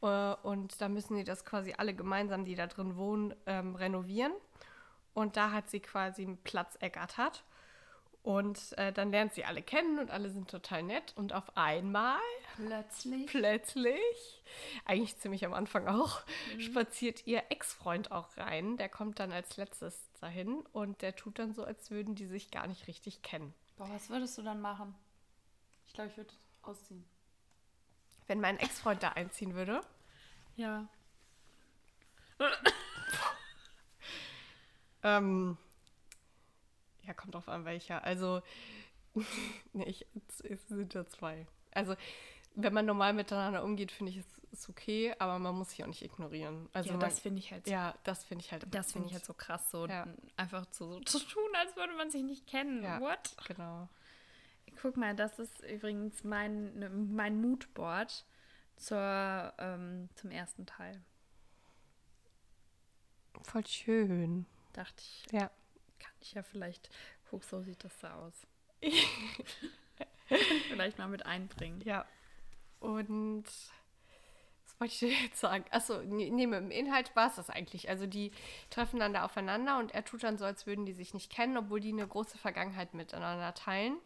Äh, 0.00 0.34
und 0.44 0.80
da 0.80 0.88
müssen 0.88 1.14
sie 1.14 1.24
das 1.24 1.44
quasi 1.44 1.74
alle 1.76 1.92
gemeinsam, 1.92 2.46
die 2.46 2.54
da 2.54 2.68
drin 2.68 2.96
wohnen, 2.96 3.34
ähm, 3.44 3.74
renovieren. 3.74 4.32
Und 5.12 5.36
da 5.36 5.50
hat 5.50 5.68
sie 5.68 5.80
quasi 5.80 6.22
einen 6.22 6.38
Platz 6.38 6.74
ergattert. 6.80 7.44
Und 8.24 8.72
äh, 8.78 8.90
dann 8.90 9.10
lernt 9.10 9.34
sie 9.34 9.44
alle 9.44 9.60
kennen 9.62 9.98
und 9.98 10.10
alle 10.10 10.30
sind 10.30 10.50
total 10.50 10.82
nett. 10.82 11.12
Und 11.14 11.34
auf 11.34 11.58
einmal, 11.58 12.18
plötzlich, 12.56 13.26
plötzlich, 13.26 14.42
eigentlich 14.86 15.18
ziemlich 15.18 15.44
am 15.44 15.52
Anfang 15.52 15.86
auch, 15.86 16.22
mhm. 16.54 16.60
spaziert 16.60 17.26
ihr 17.26 17.42
Ex-Freund 17.50 18.10
auch 18.10 18.34
rein. 18.38 18.78
Der 18.78 18.88
kommt 18.88 19.20
dann 19.20 19.30
als 19.30 19.58
letztes 19.58 20.10
dahin 20.20 20.64
und 20.72 21.02
der 21.02 21.14
tut 21.14 21.38
dann 21.38 21.52
so, 21.52 21.64
als 21.64 21.90
würden 21.90 22.14
die 22.14 22.24
sich 22.24 22.50
gar 22.50 22.66
nicht 22.66 22.86
richtig 22.86 23.20
kennen. 23.20 23.52
Boah, 23.76 23.90
was 23.90 24.08
würdest 24.08 24.38
du 24.38 24.42
dann 24.42 24.62
machen? 24.62 24.94
Ich 25.86 25.92
glaube, 25.92 26.08
ich 26.08 26.16
würde 26.16 26.32
ausziehen. 26.62 27.04
Wenn 28.26 28.40
mein 28.40 28.58
Ex-Freund 28.58 29.02
da 29.02 29.10
einziehen 29.10 29.54
würde? 29.54 29.82
Ja. 30.56 30.88
ähm, 35.02 35.58
ja, 37.06 37.14
kommt 37.14 37.34
drauf 37.34 37.48
an, 37.48 37.64
welcher. 37.64 38.04
Also, 38.04 38.42
nee, 39.72 39.84
ich, 39.84 40.06
es 40.44 40.68
sind 40.68 40.94
ja 40.94 41.06
zwei. 41.06 41.46
Also, 41.72 41.96
wenn 42.54 42.72
man 42.72 42.86
normal 42.86 43.12
miteinander 43.12 43.64
umgeht, 43.64 43.90
finde 43.92 44.12
ich, 44.12 44.18
es 44.18 44.26
ist 44.52 44.68
okay, 44.68 45.14
aber 45.18 45.38
man 45.38 45.54
muss 45.56 45.70
sich 45.70 45.82
auch 45.82 45.88
nicht 45.88 46.02
ignorieren. 46.02 46.68
Also 46.72 46.90
ja, 46.90 46.96
das 46.96 47.18
finde 47.18 47.40
ich 47.40 47.52
halt. 47.52 47.66
Ja, 47.66 47.94
das 48.04 48.24
finde 48.24 48.44
ich 48.44 48.52
halt. 48.52 48.66
Das 48.70 48.92
finde 48.92 49.08
ich 49.08 49.14
halt 49.14 49.24
so 49.24 49.34
krass, 49.34 49.70
so 49.70 49.86
ja. 49.86 50.06
einfach 50.36 50.66
zu, 50.66 50.92
so 50.92 51.00
zu 51.00 51.18
tun, 51.18 51.50
als 51.58 51.76
würde 51.76 51.94
man 51.94 52.10
sich 52.10 52.22
nicht 52.22 52.46
kennen. 52.46 52.82
Ja, 52.82 53.00
What? 53.00 53.36
Genau. 53.48 53.88
Guck 54.80 54.96
mal, 54.96 55.14
das 55.14 55.38
ist 55.38 55.60
übrigens 55.64 56.24
mein, 56.24 56.78
ne, 56.78 56.90
mein 56.90 57.40
Moodboard 57.40 58.24
zur, 58.76 59.52
ähm, 59.58 60.08
zum 60.14 60.30
ersten 60.30 60.66
Teil. 60.66 61.00
Voll 63.42 63.66
schön. 63.66 64.46
Dachte 64.72 65.00
ich, 65.00 65.32
Ja. 65.32 65.50
Kann 66.04 66.14
ich 66.20 66.34
ja 66.34 66.42
vielleicht, 66.42 66.90
guck, 67.30 67.44
so 67.44 67.60
sieht 67.62 67.82
das 67.84 67.98
da 68.00 68.14
aus. 68.14 68.46
vielleicht 70.68 70.98
mal 70.98 71.08
mit 71.08 71.24
einbringen. 71.26 71.80
Ja. 71.84 72.04
Und 72.80 73.44
was 73.46 74.80
wollte 74.80 74.92
ich 74.92 74.98
dir 74.98 75.08
jetzt 75.08 75.40
sagen? 75.40 75.64
Achso, 75.70 76.02
nee, 76.02 76.30
nee, 76.30 76.46
mit 76.46 76.60
dem 76.60 76.70
Inhalt 76.70 77.14
war 77.16 77.28
es 77.28 77.36
das 77.36 77.50
eigentlich. 77.50 77.88
Also 77.88 78.06
die 78.06 78.32
treffen 78.70 79.00
dann 79.00 79.14
da 79.14 79.24
aufeinander 79.24 79.78
und 79.78 79.94
er 79.94 80.04
tut 80.04 80.22
dann 80.22 80.38
so, 80.38 80.44
als 80.44 80.66
würden 80.66 80.84
die 80.84 80.92
sich 80.92 81.14
nicht 81.14 81.32
kennen, 81.32 81.56
obwohl 81.56 81.80
die 81.80 81.92
eine 81.92 82.06
große 82.06 82.38
Vergangenheit 82.38 82.94
miteinander 82.94 83.54
teilen. 83.54 83.96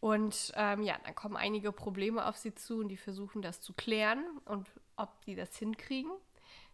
Und 0.00 0.52
ähm, 0.56 0.82
ja, 0.82 0.98
dann 1.04 1.14
kommen 1.14 1.36
einige 1.36 1.72
Probleme 1.72 2.26
auf 2.26 2.36
sie 2.36 2.54
zu 2.54 2.80
und 2.80 2.88
die 2.88 2.96
versuchen 2.96 3.40
das 3.40 3.60
zu 3.60 3.72
klären 3.72 4.22
und 4.44 4.68
ob 4.96 5.24
die 5.24 5.34
das 5.34 5.56
hinkriegen. 5.56 6.12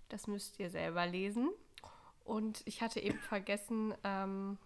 Das 0.08 0.26
müsst 0.26 0.58
ihr 0.58 0.70
selber 0.70 1.06
lesen. 1.06 1.50
Und 2.24 2.62
ich 2.66 2.80
hatte 2.82 3.00
eben 3.00 3.18
vergessen 3.18 3.94
ähm, 4.04 4.58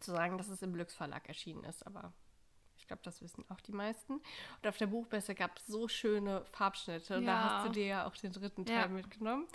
zu 0.00 0.10
sagen, 0.12 0.38
dass 0.38 0.48
es 0.48 0.62
im 0.62 0.72
Glücks 0.72 0.94
Verlag 0.94 1.28
erschienen 1.28 1.64
ist, 1.64 1.86
aber 1.86 2.12
ich 2.76 2.86
glaube, 2.86 3.02
das 3.04 3.22
wissen 3.22 3.44
auch 3.48 3.60
die 3.60 3.72
meisten. 3.72 4.14
Und 4.14 4.68
auf 4.68 4.76
der 4.76 4.88
Buchmesse 4.88 5.34
gab 5.34 5.56
es 5.56 5.66
so 5.66 5.88
schöne 5.88 6.44
Farbschnitte. 6.52 7.16
Und 7.18 7.24
da 7.26 7.32
Ja. 7.32 7.54
hast 7.58 7.66
du 7.68 7.72
dir 7.72 7.86
ja 7.86 8.06
auch 8.06 8.14
den 8.16 8.32
dritten 8.32 8.66
Teil 8.66 8.76
Ja. 8.82 8.88
mitgenommen. 8.88 9.46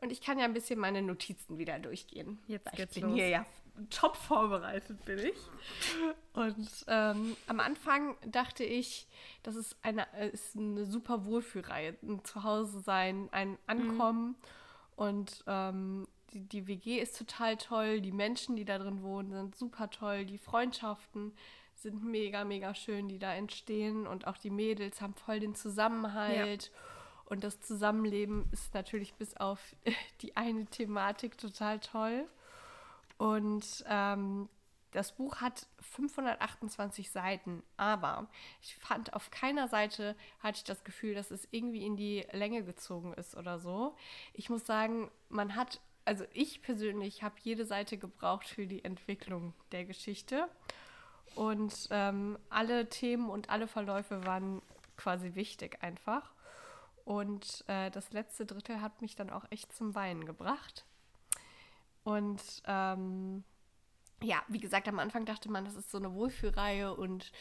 Und 0.00 0.12
ich 0.12 0.22
kann 0.22 0.38
ja 0.38 0.46
ein 0.46 0.54
bisschen 0.54 0.78
meine 0.78 1.02
Notizen 1.02 1.58
wieder 1.58 1.78
durchgehen. 1.78 2.38
Jetzt 2.46 2.66
Weil 2.66 2.76
geht's 2.76 2.96
ich 2.96 3.02
bin 3.02 3.10
los. 3.10 3.18
hier 3.18 3.28
ja 3.28 3.46
top 3.90 4.16
vorbereitet, 4.16 5.04
bin 5.04 5.18
ich. 5.18 5.36
Und 6.32 6.84
ähm, 6.86 7.36
am 7.46 7.60
Anfang 7.60 8.16
dachte 8.26 8.64
ich, 8.64 9.06
das 9.42 9.56
ist 9.56 9.76
eine, 9.82 10.06
ist 10.30 10.56
eine 10.56 10.86
super 10.86 11.24
Wohlfühlreihe. 11.26 11.96
Ein 12.02 12.24
Zuhause 12.24 12.80
sein, 12.80 13.28
ein 13.32 13.58
Ankommen. 13.66 14.36
Und 14.96 15.44
ähm, 15.46 16.08
die, 16.32 16.40
die 16.40 16.66
WG 16.66 16.98
ist 16.98 17.18
total 17.18 17.56
toll. 17.56 18.00
Die 18.00 18.12
Menschen, 18.12 18.56
die 18.56 18.64
da 18.64 18.78
drin 18.78 19.02
wohnen, 19.02 19.32
sind 19.32 19.56
super 19.56 19.90
toll. 19.90 20.24
Die 20.24 20.38
Freundschaften 20.38 21.32
sind 21.74 22.04
mega, 22.04 22.44
mega 22.44 22.74
schön, 22.74 23.08
die 23.08 23.18
da 23.18 23.34
entstehen. 23.34 24.06
Und 24.06 24.26
auch 24.26 24.36
die 24.36 24.50
Mädels 24.50 25.00
haben 25.00 25.14
voll 25.14 25.40
den 25.40 25.54
Zusammenhalt. 25.54 26.70
Und 27.26 27.44
das 27.44 27.60
Zusammenleben 27.60 28.48
ist 28.52 28.74
natürlich 28.74 29.14
bis 29.14 29.36
auf 29.36 29.60
die 30.22 30.36
eine 30.36 30.66
Thematik 30.66 31.38
total 31.38 31.78
toll. 31.78 32.26
Und 33.18 33.84
ähm, 33.88 34.48
das 34.92 35.12
Buch 35.12 35.40
hat 35.40 35.66
528 35.80 37.10
Seiten, 37.10 37.62
aber 37.76 38.28
ich 38.60 38.74
fand 38.76 39.14
auf 39.14 39.30
keiner 39.30 39.68
Seite 39.68 40.16
hatte 40.40 40.58
ich 40.58 40.64
das 40.64 40.84
Gefühl, 40.84 41.14
dass 41.14 41.30
es 41.30 41.46
irgendwie 41.50 41.84
in 41.84 41.96
die 41.96 42.26
Länge 42.32 42.64
gezogen 42.64 43.12
ist 43.14 43.36
oder 43.36 43.60
so. 43.60 43.94
Ich 44.32 44.50
muss 44.50 44.66
sagen, 44.66 45.10
man 45.28 45.54
hat, 45.54 45.80
also 46.04 46.24
ich 46.32 46.62
persönlich 46.62 47.22
habe 47.22 47.36
jede 47.42 47.64
Seite 47.64 47.98
gebraucht 47.98 48.46
für 48.46 48.66
die 48.66 48.84
Entwicklung 48.84 49.54
der 49.72 49.84
Geschichte. 49.84 50.48
Und 51.34 51.88
ähm, 51.90 52.38
alle 52.48 52.88
Themen 52.88 53.30
und 53.30 53.50
alle 53.50 53.68
Verläufe 53.68 54.24
waren 54.26 54.62
quasi 54.96 55.34
wichtig 55.34 55.82
einfach. 55.82 56.32
Und 57.04 57.64
äh, 57.68 57.90
das 57.90 58.12
letzte 58.12 58.46
Drittel 58.46 58.80
hat 58.80 59.00
mich 59.00 59.16
dann 59.16 59.30
auch 59.30 59.44
echt 59.50 59.72
zum 59.74 59.94
Weinen 59.94 60.24
gebracht. 60.26 60.84
Und 62.02 62.42
ähm, 62.66 63.44
ja, 64.22 64.42
wie 64.48 64.60
gesagt, 64.60 64.88
am 64.88 64.98
Anfang 64.98 65.24
dachte 65.24 65.50
man, 65.50 65.64
das 65.64 65.74
ist 65.74 65.90
so 65.90 65.98
eine 65.98 66.12
Wohlfühlreihe 66.12 66.94
und 66.94 67.32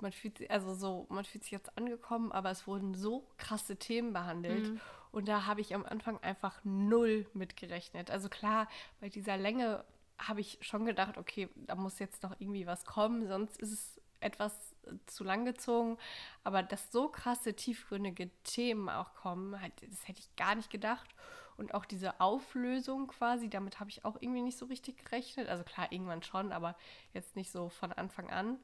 man 0.00 0.12
fühlt 0.12 0.48
also 0.50 0.74
so, 0.74 1.06
man 1.10 1.24
fühlt 1.24 1.44
sich 1.44 1.52
jetzt 1.52 1.76
angekommen, 1.76 2.32
aber 2.32 2.50
es 2.50 2.66
wurden 2.66 2.94
so 2.94 3.26
krasse 3.36 3.76
Themen 3.76 4.12
behandelt. 4.12 4.80
Und 5.12 5.28
da 5.28 5.46
habe 5.46 5.60
ich 5.60 5.74
am 5.74 5.84
Anfang 5.84 6.18
einfach 6.22 6.60
null 6.64 7.26
mitgerechnet. 7.34 8.10
Also 8.10 8.28
klar, 8.28 8.68
bei 9.00 9.08
dieser 9.08 9.36
Länge 9.36 9.84
habe 10.18 10.40
ich 10.40 10.58
schon 10.60 10.84
gedacht, 10.84 11.18
okay, 11.18 11.48
da 11.56 11.74
muss 11.74 11.98
jetzt 11.98 12.22
noch 12.22 12.38
irgendwie 12.38 12.66
was 12.66 12.84
kommen, 12.84 13.26
sonst 13.26 13.56
ist 13.58 13.72
es 13.72 14.00
etwas 14.20 14.52
äh, 14.84 14.92
zu 15.06 15.24
lang 15.24 15.44
gezogen. 15.44 15.96
Aber 16.44 16.62
dass 16.62 16.92
so 16.92 17.08
krasse, 17.08 17.54
tiefgründige 17.54 18.30
Themen 18.44 18.88
auch 18.88 19.14
kommen, 19.14 19.60
halt, 19.60 19.72
das 19.90 20.06
hätte 20.06 20.20
ich 20.20 20.36
gar 20.36 20.54
nicht 20.54 20.70
gedacht. 20.70 21.08
Und 21.56 21.74
auch 21.74 21.84
diese 21.84 22.20
Auflösung 22.20 23.08
quasi, 23.08 23.50
damit 23.50 23.80
habe 23.80 23.90
ich 23.90 24.04
auch 24.04 24.16
irgendwie 24.20 24.42
nicht 24.42 24.56
so 24.56 24.66
richtig 24.66 25.04
gerechnet. 25.04 25.48
Also 25.48 25.64
klar, 25.64 25.92
irgendwann 25.92 26.22
schon, 26.22 26.52
aber 26.52 26.76
jetzt 27.12 27.36
nicht 27.36 27.50
so 27.50 27.68
von 27.68 27.92
Anfang 27.92 28.30
an. 28.30 28.58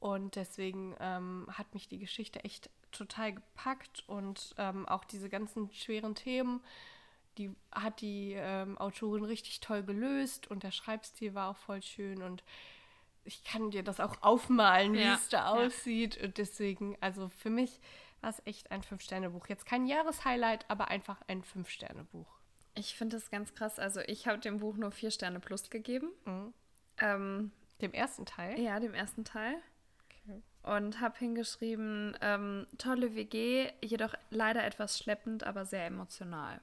Und 0.00 0.36
deswegen 0.36 0.94
ähm, 1.00 1.46
hat 1.50 1.72
mich 1.74 1.88
die 1.88 1.98
Geschichte 1.98 2.44
echt 2.44 2.70
total 2.92 3.34
gepackt 3.34 4.04
und 4.06 4.54
ähm, 4.58 4.86
auch 4.86 5.04
diese 5.04 5.28
ganzen 5.28 5.72
schweren 5.72 6.14
Themen, 6.14 6.62
die 7.36 7.50
hat 7.72 8.00
die 8.00 8.34
ähm, 8.36 8.76
Autorin 8.78 9.24
richtig 9.24 9.60
toll 9.60 9.82
gelöst 9.82 10.50
und 10.50 10.62
der 10.62 10.70
Schreibstil 10.72 11.34
war 11.34 11.50
auch 11.50 11.56
voll 11.56 11.82
schön 11.82 12.22
und 12.22 12.42
ich 13.24 13.44
kann 13.44 13.70
dir 13.70 13.82
das 13.82 14.00
auch 14.00 14.22
aufmalen, 14.22 14.94
wie 14.94 15.02
Ja, 15.02 15.14
es 15.14 15.28
da 15.28 15.38
ja. 15.38 15.66
aussieht. 15.66 16.16
Und 16.22 16.38
deswegen, 16.38 16.96
also 17.00 17.28
für 17.28 17.50
mich 17.50 17.78
war 18.22 18.30
es 18.30 18.40
echt 18.46 18.70
ein 18.70 18.82
Fünf-Sterne-Buch. 18.82 19.48
Jetzt 19.48 19.66
kein 19.66 19.86
Jahreshighlight, 19.86 20.64
aber 20.68 20.88
einfach 20.88 21.20
ein 21.28 21.42
Fünf-Sterne-Buch. 21.42 22.26
Ich 22.74 22.94
finde 22.96 23.16
das 23.16 23.30
ganz 23.30 23.54
krass. 23.54 23.78
Also 23.78 24.00
ich 24.00 24.26
habe 24.26 24.38
dem 24.38 24.58
Buch 24.60 24.76
nur 24.78 24.92
vier 24.92 25.10
Sterne 25.10 25.40
plus 25.40 25.68
gegeben. 25.68 26.10
Mhm. 26.24 26.54
Ähm, 27.00 27.52
Dem 27.82 27.92
ersten 27.92 28.24
Teil. 28.24 28.58
ja, 28.58 28.80
dem 28.80 28.94
ersten 28.94 29.24
Teil. 29.24 29.56
Und 30.76 31.00
habe 31.00 31.18
hingeschrieben, 31.18 32.16
ähm, 32.20 32.66
tolle 32.76 33.14
WG, 33.14 33.70
jedoch 33.82 34.12
leider 34.30 34.64
etwas 34.64 34.98
schleppend, 34.98 35.44
aber 35.44 35.64
sehr 35.64 35.86
emotional. 35.86 36.60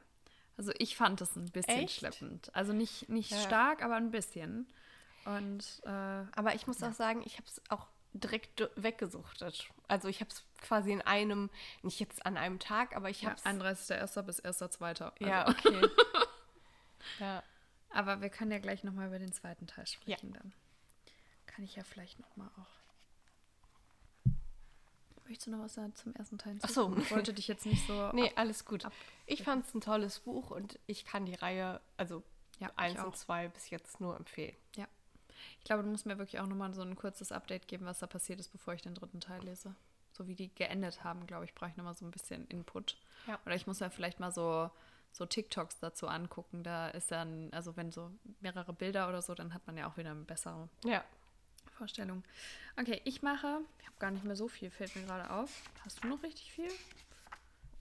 Also 0.57 0.71
ich 0.77 0.95
fand 0.95 1.21
es 1.21 1.35
ein 1.35 1.45
bisschen 1.51 1.83
Echt? 1.85 1.97
schleppend. 1.97 2.51
Also 2.53 2.71
nicht, 2.71 3.09
nicht 3.09 3.31
Ja. 3.31 3.39
stark, 3.39 3.83
aber 3.83 3.95
ein 3.95 4.11
bisschen. 4.11 4.67
Und 5.25 5.81
äh, 5.85 5.89
Aber 5.89 6.53
ich 6.53 6.67
muss 6.67 6.83
auch 6.83 6.93
sagen, 6.93 7.23
ich 7.25 7.37
habe 7.37 7.47
es 7.47 7.61
auch 7.69 7.87
direkt 8.13 8.69
weggesuchtet. 8.75 9.67
Also 9.87 10.07
ich 10.07 10.21
habe 10.21 10.29
es 10.29 10.43
quasi 10.61 10.91
in 10.91 11.01
einem, 11.01 11.49
nicht 11.81 11.99
jetzt 11.99 12.25
an 12.25 12.37
einem 12.37 12.59
Tag, 12.59 12.95
aber 12.95 13.09
ich 13.09 13.23
ja, 13.23 13.31
habe 13.31 13.39
es. 13.43 13.89
31.01. 13.89 14.21
bis 14.21 14.43
1.02. 14.43 14.83
Also. 14.83 15.11
Ja, 15.19 15.49
okay. 15.49 15.81
ja. 17.19 17.43
Aber 17.89 18.21
wir 18.21 18.29
können 18.29 18.51
ja 18.51 18.59
gleich 18.59 18.83
nochmal 18.83 19.07
über 19.07 19.19
den 19.19 19.33
zweiten 19.33 19.67
Teil 19.67 19.87
sprechen 19.87 20.31
dann. 20.33 20.53
Kann 21.47 21.65
ich 21.65 21.75
ja 21.75 21.83
vielleicht 21.83 22.19
nochmal 22.19 22.49
auch. 22.59 22.84
Möchtest 25.25 25.47
du 25.47 25.51
noch 25.51 25.59
was 25.63 25.73
sagen 25.73 25.93
zum 25.95 26.13
ersten 26.15 26.37
Teil 26.37 26.57
Ach 26.61 26.69
so. 26.69 26.83
hinzufügen? 26.83 27.05
Ich 27.05 27.11
wollte 27.11 27.33
dich 27.33 27.47
jetzt 27.47 27.65
nicht 27.65 27.85
so. 27.87 27.93
Nee, 28.13 28.27
ab- 28.29 28.33
alles 28.35 28.65
gut. 28.65 28.85
ab- 28.85 28.93
Ich 29.25 29.43
fand 29.43 29.65
es 29.65 29.73
ein 29.73 29.81
tolles 29.81 30.19
Buch 30.19 30.51
und 30.51 30.79
ich 30.87 31.05
kann 31.05 31.25
die 31.25 31.33
Reihe, 31.35 31.81
also 31.97 32.21
Ja, 32.59 32.67
ich 32.69 32.77
eins 32.77 32.99
auch. 32.99 33.05
und 33.07 33.17
zwei 33.17 33.47
bis 33.47 33.69
jetzt 33.69 33.99
nur 33.99 34.15
empfehlen. 34.15 34.55
Ja. 34.75 34.87
Ich 35.59 35.65
glaube, 35.65 35.83
du 35.83 35.89
musst 35.89 36.05
mir 36.05 36.17
wirklich 36.17 36.39
auch 36.39 36.47
nochmal 36.47 36.73
so 36.73 36.81
ein 36.83 36.95
kurzes 36.95 37.31
Update 37.31 37.67
geben, 37.67 37.85
was 37.85 37.99
da 37.99 38.07
passiert 38.07 38.39
ist, 38.39 38.49
bevor 38.51 38.73
ich 38.75 38.81
den 38.83 38.93
dritten 38.93 39.19
Teil 39.19 39.41
lese. 39.43 39.73
So 40.11 40.27
wie 40.27 40.35
die 40.35 40.53
geendet 40.53 41.03
haben, 41.03 41.25
glaube 41.27 41.45
ich, 41.45 41.53
brauche 41.55 41.71
ich 41.71 41.75
nochmal 41.75 41.95
so 41.95 42.05
ein 42.05 42.11
bisschen 42.11 42.47
Input. 42.47 42.97
Ja. 43.27 43.39
Oder 43.45 43.55
ich 43.55 43.67
muss 43.67 43.79
ja 43.79 43.89
vielleicht 43.89 44.19
mal 44.19 44.31
so, 44.31 44.69
so 45.11 45.25
TikToks 45.25 45.79
dazu 45.79 46.07
angucken. 46.07 46.63
Da 46.63 46.87
ist 46.89 47.11
dann, 47.11 47.49
also 47.51 47.75
wenn 47.75 47.91
so 47.91 48.11
mehrere 48.39 48.71
Bilder 48.73 49.09
oder 49.09 49.21
so, 49.21 49.33
dann 49.35 49.53
hat 49.53 49.65
man 49.67 49.75
ja 49.75 49.87
auch 49.89 49.97
wieder 49.97 50.11
eine 50.11 50.21
bessere 50.21 50.69
Ja. 50.85 51.03
Vorstellung. 51.75 52.23
Okay, 52.77 53.01
ich 53.03 53.21
mache, 53.21 53.61
ich 53.79 53.85
habe 53.85 53.97
gar 53.99 54.11
nicht 54.11 54.23
mehr 54.23 54.35
so 54.35 54.47
viel, 54.47 54.69
fällt 54.69 54.95
mir 54.95 55.03
gerade 55.03 55.29
auf. 55.29 55.51
Hast 55.83 56.03
du 56.03 56.07
noch 56.07 56.23
richtig 56.23 56.51
viel? 56.51 56.69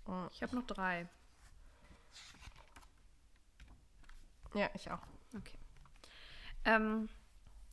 Mm. 0.06 0.26
Ich 0.32 0.42
habe 0.42 0.54
noch 0.54 0.66
drei. 0.66 1.08
Ja, 4.54 4.70
ich 4.74 4.90
auch. 4.90 5.00
Okay. 5.36 5.58
Ähm, 6.64 7.08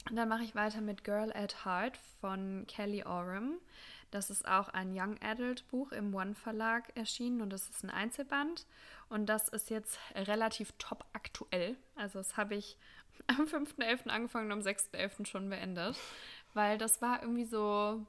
dann 0.09 0.27
mache 0.27 0.43
ich 0.43 0.55
weiter 0.55 0.81
mit 0.81 1.03
Girl 1.03 1.31
at 1.33 1.63
Heart 1.63 1.97
von 2.19 2.65
Kelly 2.67 3.03
Oram. 3.03 3.59
Das 4.09 4.29
ist 4.29 4.45
auch 4.45 4.67
ein 4.69 4.91
Young 4.93 5.17
Adult 5.21 5.67
Buch 5.69 5.91
im 5.91 6.13
One 6.13 6.35
Verlag 6.35 6.91
erschienen 6.97 7.41
und 7.41 7.49
das 7.49 7.69
ist 7.69 7.83
ein 7.83 7.89
Einzelband. 7.89 8.65
Und 9.09 9.27
das 9.27 9.47
ist 9.47 9.69
jetzt 9.69 9.99
relativ 10.15 10.73
top 10.79 11.05
aktuell. 11.13 11.77
Also 11.95 12.19
das 12.19 12.35
habe 12.35 12.55
ich 12.55 12.77
am 13.27 13.45
5.11. 13.45 14.07
angefangen 14.07 14.51
und 14.51 14.59
am 14.59 14.59
6.11. 14.59 15.25
schon 15.25 15.49
beendet. 15.49 15.97
Weil 16.53 16.77
das 16.77 17.01
war 17.01 17.21
irgendwie 17.21 17.45
so, 17.45 18.05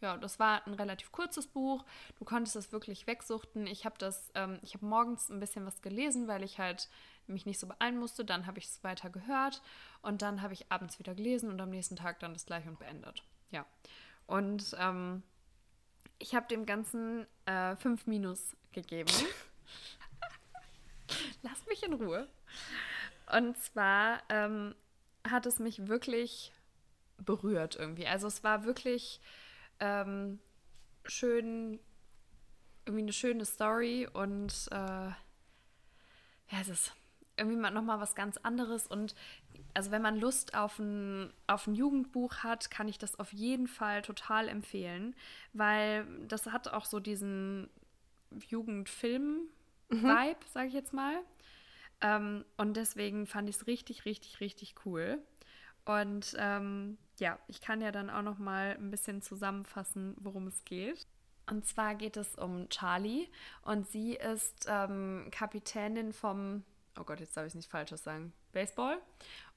ja, 0.00 0.16
das 0.16 0.38
war 0.38 0.66
ein 0.66 0.74
relativ 0.74 1.12
kurzes 1.12 1.46
Buch. 1.46 1.84
Du 2.18 2.24
konntest 2.24 2.56
es 2.56 2.72
wirklich 2.72 3.06
wegsuchten. 3.06 3.66
Ich 3.66 3.84
habe 3.84 3.96
das, 3.98 4.30
ähm, 4.34 4.58
ich 4.62 4.74
habe 4.74 4.86
morgens 4.86 5.30
ein 5.30 5.40
bisschen 5.40 5.66
was 5.66 5.82
gelesen, 5.82 6.28
weil 6.28 6.42
ich 6.42 6.58
halt 6.58 6.88
mich 7.26 7.46
nicht 7.46 7.58
so 7.58 7.66
beeilen 7.66 7.98
musste. 7.98 8.24
Dann 8.24 8.46
habe 8.46 8.58
ich 8.58 8.66
es 8.66 8.84
weiter 8.84 9.08
gehört 9.08 9.62
und 10.02 10.22
dann 10.22 10.42
habe 10.42 10.52
ich 10.52 10.70
abends 10.70 10.98
wieder 10.98 11.14
gelesen 11.14 11.48
und 11.48 11.60
am 11.60 11.70
nächsten 11.70 11.96
Tag 11.96 12.20
dann 12.20 12.34
das 12.34 12.46
gleiche 12.46 12.68
und 12.68 12.78
beendet. 12.78 13.22
Ja. 13.50 13.64
Und 14.26 14.76
ähm, 14.78 15.22
ich 16.18 16.34
habe 16.34 16.46
dem 16.48 16.66
Ganzen 16.66 17.26
äh, 17.46 17.76
fünf 17.76 18.06
Minus 18.06 18.56
gegeben. 18.72 19.10
Lass 21.42 21.66
mich 21.66 21.82
in 21.82 21.94
Ruhe. 21.94 22.28
Und 23.36 23.56
zwar 23.56 24.22
ähm, 24.28 24.74
hat 25.28 25.46
es 25.46 25.58
mich 25.58 25.88
wirklich 25.88 26.52
berührt 27.18 27.76
irgendwie. 27.76 28.06
Also 28.06 28.26
es 28.26 28.44
war 28.44 28.64
wirklich 28.64 29.20
ähm, 29.80 30.38
schön, 31.04 31.80
irgendwie 32.84 33.02
eine 33.02 33.12
schöne 33.12 33.44
Story 33.44 34.08
und 34.12 34.68
äh, 34.70 35.10
ja, 36.50 36.60
es 36.60 36.68
ist, 36.68 36.94
irgendwie 37.36 37.56
mal 37.56 37.70
nochmal 37.70 38.00
was 38.00 38.14
ganz 38.14 38.36
anderes. 38.38 38.86
Und 38.86 39.14
also 39.74 39.90
wenn 39.90 40.02
man 40.02 40.16
Lust 40.16 40.54
auf 40.54 40.78
ein, 40.78 41.32
auf 41.46 41.66
ein 41.66 41.74
Jugendbuch 41.74 42.38
hat, 42.38 42.70
kann 42.70 42.88
ich 42.88 42.98
das 42.98 43.18
auf 43.18 43.32
jeden 43.32 43.66
Fall 43.66 44.02
total 44.02 44.48
empfehlen, 44.48 45.14
weil 45.52 46.06
das 46.28 46.46
hat 46.46 46.68
auch 46.68 46.84
so 46.84 47.00
diesen 47.00 47.68
Jugendfilm-Vibe, 48.48 50.00
mhm. 50.00 50.34
sage 50.52 50.68
ich 50.68 50.74
jetzt 50.74 50.92
mal. 50.92 51.16
Ähm, 52.04 52.44
und 52.58 52.76
deswegen 52.76 53.26
fand 53.26 53.48
ich 53.48 53.56
es 53.56 53.66
richtig, 53.66 54.04
richtig, 54.04 54.40
richtig 54.40 54.74
cool. 54.84 55.18
Und 55.86 56.36
ähm, 56.38 56.98
ja, 57.18 57.38
ich 57.48 57.62
kann 57.62 57.80
ja 57.80 57.92
dann 57.92 58.10
auch 58.10 58.22
noch 58.22 58.38
mal 58.38 58.76
ein 58.78 58.90
bisschen 58.90 59.22
zusammenfassen, 59.22 60.14
worum 60.20 60.46
es 60.46 60.64
geht. 60.64 61.06
Und 61.50 61.66
zwar 61.66 61.94
geht 61.94 62.16
es 62.16 62.34
um 62.34 62.68
Charlie 62.68 63.28
und 63.62 63.88
sie 63.88 64.14
ist 64.14 64.66
ähm, 64.68 65.28
Kapitänin 65.30 66.12
vom, 66.12 66.62
oh 66.98 67.04
Gott, 67.04 67.20
jetzt 67.20 67.36
darf 67.36 67.44
ich 67.44 67.50
es 67.50 67.54
nicht 67.54 67.70
falsches 67.70 68.02
sagen, 68.02 68.32
Baseball 68.52 68.98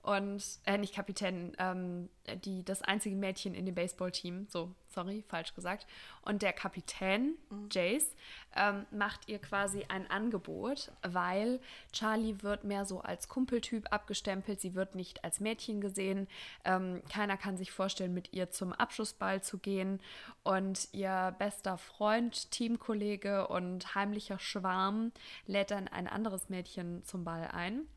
und 0.08 0.42
äh, 0.64 0.78
nicht 0.78 0.96
Kapitän, 0.96 1.52
ähm, 1.60 2.08
die 2.46 2.64
das 2.64 2.82
einzige 2.82 3.18
Mädchen 3.18 3.54
in 3.54 3.66
dem 3.66 3.76
Baseballteam, 3.76 4.48
so, 4.48 4.74
sorry, 4.88 5.26
falsch 5.28 5.54
gesagt. 5.54 5.86
Und 6.22 6.44
der 6.44 6.54
Kapitän, 6.54 7.36
mhm. 7.50 7.68
Jace, 7.70 8.16
ähm, 8.56 8.86
macht 8.90 9.28
ihr 9.28 9.40
quasi 9.40 9.84
ein 9.90 10.10
Angebot, 10.10 10.94
weil 11.06 11.60
Charlie 11.92 12.42
wird 12.42 12.64
mehr 12.64 12.86
so 12.86 13.02
als 13.02 13.28
Kumpeltyp 13.28 13.92
abgestempelt, 13.92 14.62
sie 14.62 14.76
wird 14.76 14.96
nicht 14.96 15.26
als 15.26 15.42
Mädchen 15.42 15.82
gesehen. 15.82 16.30
Ähm, 16.64 17.02
keiner 17.12 17.36
kann 17.36 17.58
sich 17.58 17.74
vorstellen, 17.74 18.14
mit 18.14 18.32
ihr 18.32 18.50
zum 18.50 18.72
Abschlussball 18.72 19.44
zu 19.44 19.58
gehen. 19.58 20.00
Und 20.44 20.88
ihr 20.94 21.36
bester 21.38 21.78
Freund, 21.78 22.50
Teamkollege 22.52 23.50
und 23.50 23.94
heimlicher 23.94 24.40
Schwarm 24.40 25.12
lädt 25.48 25.72
dann 25.72 25.90
ein 25.90 26.08
anderes 26.08 26.48
Mädchen 26.48 27.04
zum 27.04 27.26
Ball 27.26 27.50
ein. 27.52 27.88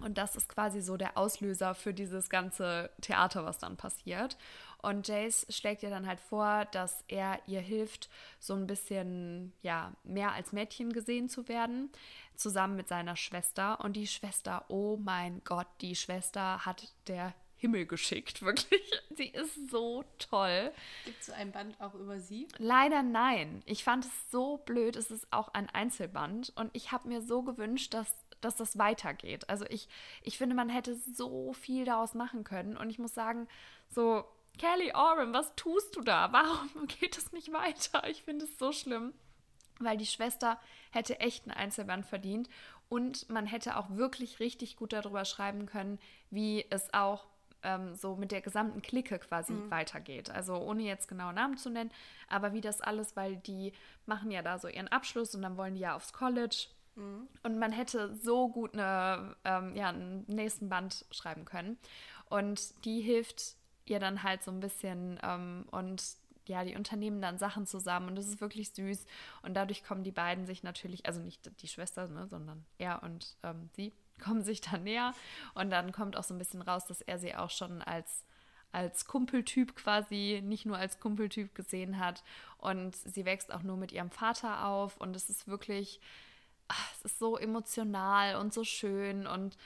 Und 0.00 0.18
das 0.18 0.36
ist 0.36 0.48
quasi 0.48 0.80
so 0.80 0.96
der 0.96 1.16
Auslöser 1.16 1.74
für 1.74 1.94
dieses 1.94 2.28
ganze 2.30 2.90
Theater, 3.00 3.44
was 3.44 3.58
dann 3.58 3.76
passiert. 3.76 4.36
Und 4.78 5.06
Jace 5.06 5.46
schlägt 5.48 5.84
ihr 5.84 5.90
dann 5.90 6.08
halt 6.08 6.18
vor, 6.18 6.64
dass 6.72 7.04
er 7.06 7.38
ihr 7.46 7.60
hilft, 7.60 8.10
so 8.40 8.54
ein 8.54 8.66
bisschen, 8.66 9.52
ja, 9.62 9.92
mehr 10.02 10.32
als 10.32 10.52
Mädchen 10.52 10.92
gesehen 10.92 11.28
zu 11.28 11.46
werden, 11.46 11.90
zusammen 12.34 12.74
mit 12.74 12.88
seiner 12.88 13.14
Schwester. 13.14 13.80
Und 13.80 13.94
die 13.94 14.08
Schwester, 14.08 14.64
oh 14.68 14.96
mein 14.96 15.40
Gott, 15.44 15.68
die 15.80 15.94
Schwester 15.94 16.66
hat 16.66 16.92
der 17.06 17.32
Himmel 17.58 17.86
geschickt, 17.86 18.42
wirklich. 18.42 18.82
Sie 19.16 19.28
ist 19.28 19.70
so 19.70 20.04
toll. 20.18 20.72
Gibt 21.04 21.20
es 21.20 21.26
so 21.26 21.32
ein 21.32 21.52
Band 21.52 21.80
auch 21.80 21.94
über 21.94 22.18
sie? 22.18 22.48
Leider 22.58 23.04
nein. 23.04 23.62
Ich 23.66 23.84
fand 23.84 24.04
es 24.04 24.30
so 24.32 24.56
blöd. 24.56 24.96
Es 24.96 25.12
ist 25.12 25.28
auch 25.30 25.54
ein 25.54 25.70
Einzelband. 25.70 26.52
Und 26.56 26.70
ich 26.72 26.90
habe 26.90 27.06
mir 27.06 27.22
so 27.22 27.42
gewünscht, 27.42 27.94
dass 27.94 28.12
dass 28.44 28.56
das 28.56 28.78
weitergeht. 28.78 29.48
Also 29.48 29.64
ich, 29.68 29.88
ich 30.22 30.38
finde, 30.38 30.54
man 30.54 30.68
hätte 30.68 30.94
so 30.94 31.52
viel 31.52 31.84
daraus 31.84 32.14
machen 32.14 32.44
können. 32.44 32.76
Und 32.76 32.90
ich 32.90 32.98
muss 32.98 33.14
sagen, 33.14 33.48
so, 33.88 34.24
Kelly 34.58 34.92
Oren, 34.94 35.32
was 35.32 35.54
tust 35.56 35.96
du 35.96 36.02
da? 36.02 36.32
Warum 36.32 36.86
geht 37.00 37.16
es 37.16 37.32
nicht 37.32 37.52
weiter? 37.52 38.06
Ich 38.08 38.22
finde 38.22 38.44
es 38.44 38.58
so 38.58 38.72
schlimm. 38.72 39.14
Weil 39.78 39.96
die 39.96 40.06
Schwester 40.06 40.60
hätte 40.90 41.18
echt 41.20 41.44
einen 41.44 41.56
Einzelband 41.56 42.06
verdient. 42.06 42.48
Und 42.88 43.28
man 43.30 43.46
hätte 43.46 43.78
auch 43.78 43.88
wirklich 43.90 44.38
richtig 44.38 44.76
gut 44.76 44.92
darüber 44.92 45.24
schreiben 45.24 45.66
können, 45.66 45.98
wie 46.30 46.66
es 46.68 46.92
auch 46.92 47.26
ähm, 47.62 47.94
so 47.94 48.16
mit 48.16 48.32
der 48.32 48.40
gesamten 48.40 48.82
Clique 48.82 49.18
quasi 49.18 49.52
mhm. 49.52 49.70
weitergeht. 49.70 50.30
Also 50.30 50.56
ohne 50.56 50.82
jetzt 50.82 51.08
genau 51.08 51.32
Namen 51.32 51.56
zu 51.56 51.70
nennen, 51.70 51.90
aber 52.28 52.52
wie 52.52 52.60
das 52.60 52.80
alles, 52.80 53.16
weil 53.16 53.36
die 53.36 53.72
machen 54.06 54.30
ja 54.30 54.42
da 54.42 54.58
so 54.58 54.68
ihren 54.68 54.88
Abschluss 54.88 55.34
und 55.34 55.42
dann 55.42 55.56
wollen 55.56 55.74
die 55.74 55.80
ja 55.80 55.96
aufs 55.96 56.12
College 56.12 56.66
Mhm. 56.94 57.28
Und 57.42 57.58
man 57.58 57.72
hätte 57.72 58.14
so 58.14 58.48
gut 58.48 58.74
eine, 58.74 59.36
ähm, 59.44 59.74
ja, 59.76 59.88
einen 59.88 60.24
nächsten 60.26 60.68
Band 60.68 61.04
schreiben 61.10 61.44
können. 61.44 61.78
Und 62.28 62.84
die 62.84 63.00
hilft 63.00 63.56
ihr 63.86 63.98
dann 63.98 64.22
halt 64.22 64.42
so 64.42 64.50
ein 64.50 64.60
bisschen 64.60 65.18
ähm, 65.22 65.66
und 65.70 66.02
ja, 66.46 66.64
die 66.64 66.74
unternehmen 66.76 67.20
dann 67.20 67.38
Sachen 67.38 67.66
zusammen 67.66 68.08
und 68.08 68.16
das 68.16 68.26
ist 68.26 68.40
wirklich 68.40 68.72
süß. 68.72 69.06
Und 69.42 69.54
dadurch 69.54 69.84
kommen 69.84 70.02
die 70.02 70.10
beiden 70.10 70.46
sich 70.46 70.62
natürlich, 70.62 71.06
also 71.06 71.20
nicht 71.20 71.50
die 71.62 71.68
Schwester, 71.68 72.08
ne, 72.08 72.26
sondern 72.26 72.64
er 72.78 73.02
und 73.02 73.36
ähm, 73.42 73.70
sie 73.74 73.92
kommen 74.22 74.42
sich 74.42 74.60
dann 74.60 74.84
näher. 74.84 75.14
Und 75.54 75.70
dann 75.70 75.92
kommt 75.92 76.16
auch 76.16 76.24
so 76.24 76.34
ein 76.34 76.38
bisschen 76.38 76.62
raus, 76.62 76.86
dass 76.86 77.00
er 77.00 77.18
sie 77.18 77.34
auch 77.34 77.50
schon 77.50 77.82
als, 77.82 78.24
als 78.70 79.06
Kumpeltyp 79.06 79.74
quasi, 79.76 80.40
nicht 80.44 80.66
nur 80.66 80.78
als 80.78 81.00
Kumpeltyp 81.00 81.54
gesehen 81.54 81.98
hat. 81.98 82.22
Und 82.58 82.96
sie 82.96 83.24
wächst 83.24 83.52
auch 83.52 83.62
nur 83.62 83.76
mit 83.76 83.92
ihrem 83.92 84.10
Vater 84.10 84.66
auf. 84.66 84.96
Und 84.96 85.16
es 85.16 85.28
ist 85.28 85.48
wirklich 85.48 86.00
ach, 86.72 86.92
es 86.94 87.02
ist 87.02 87.18
so 87.18 87.36
emotional 87.36 88.36
und 88.36 88.54
so 88.54 88.64
schön 88.64 89.26
und 89.26 89.56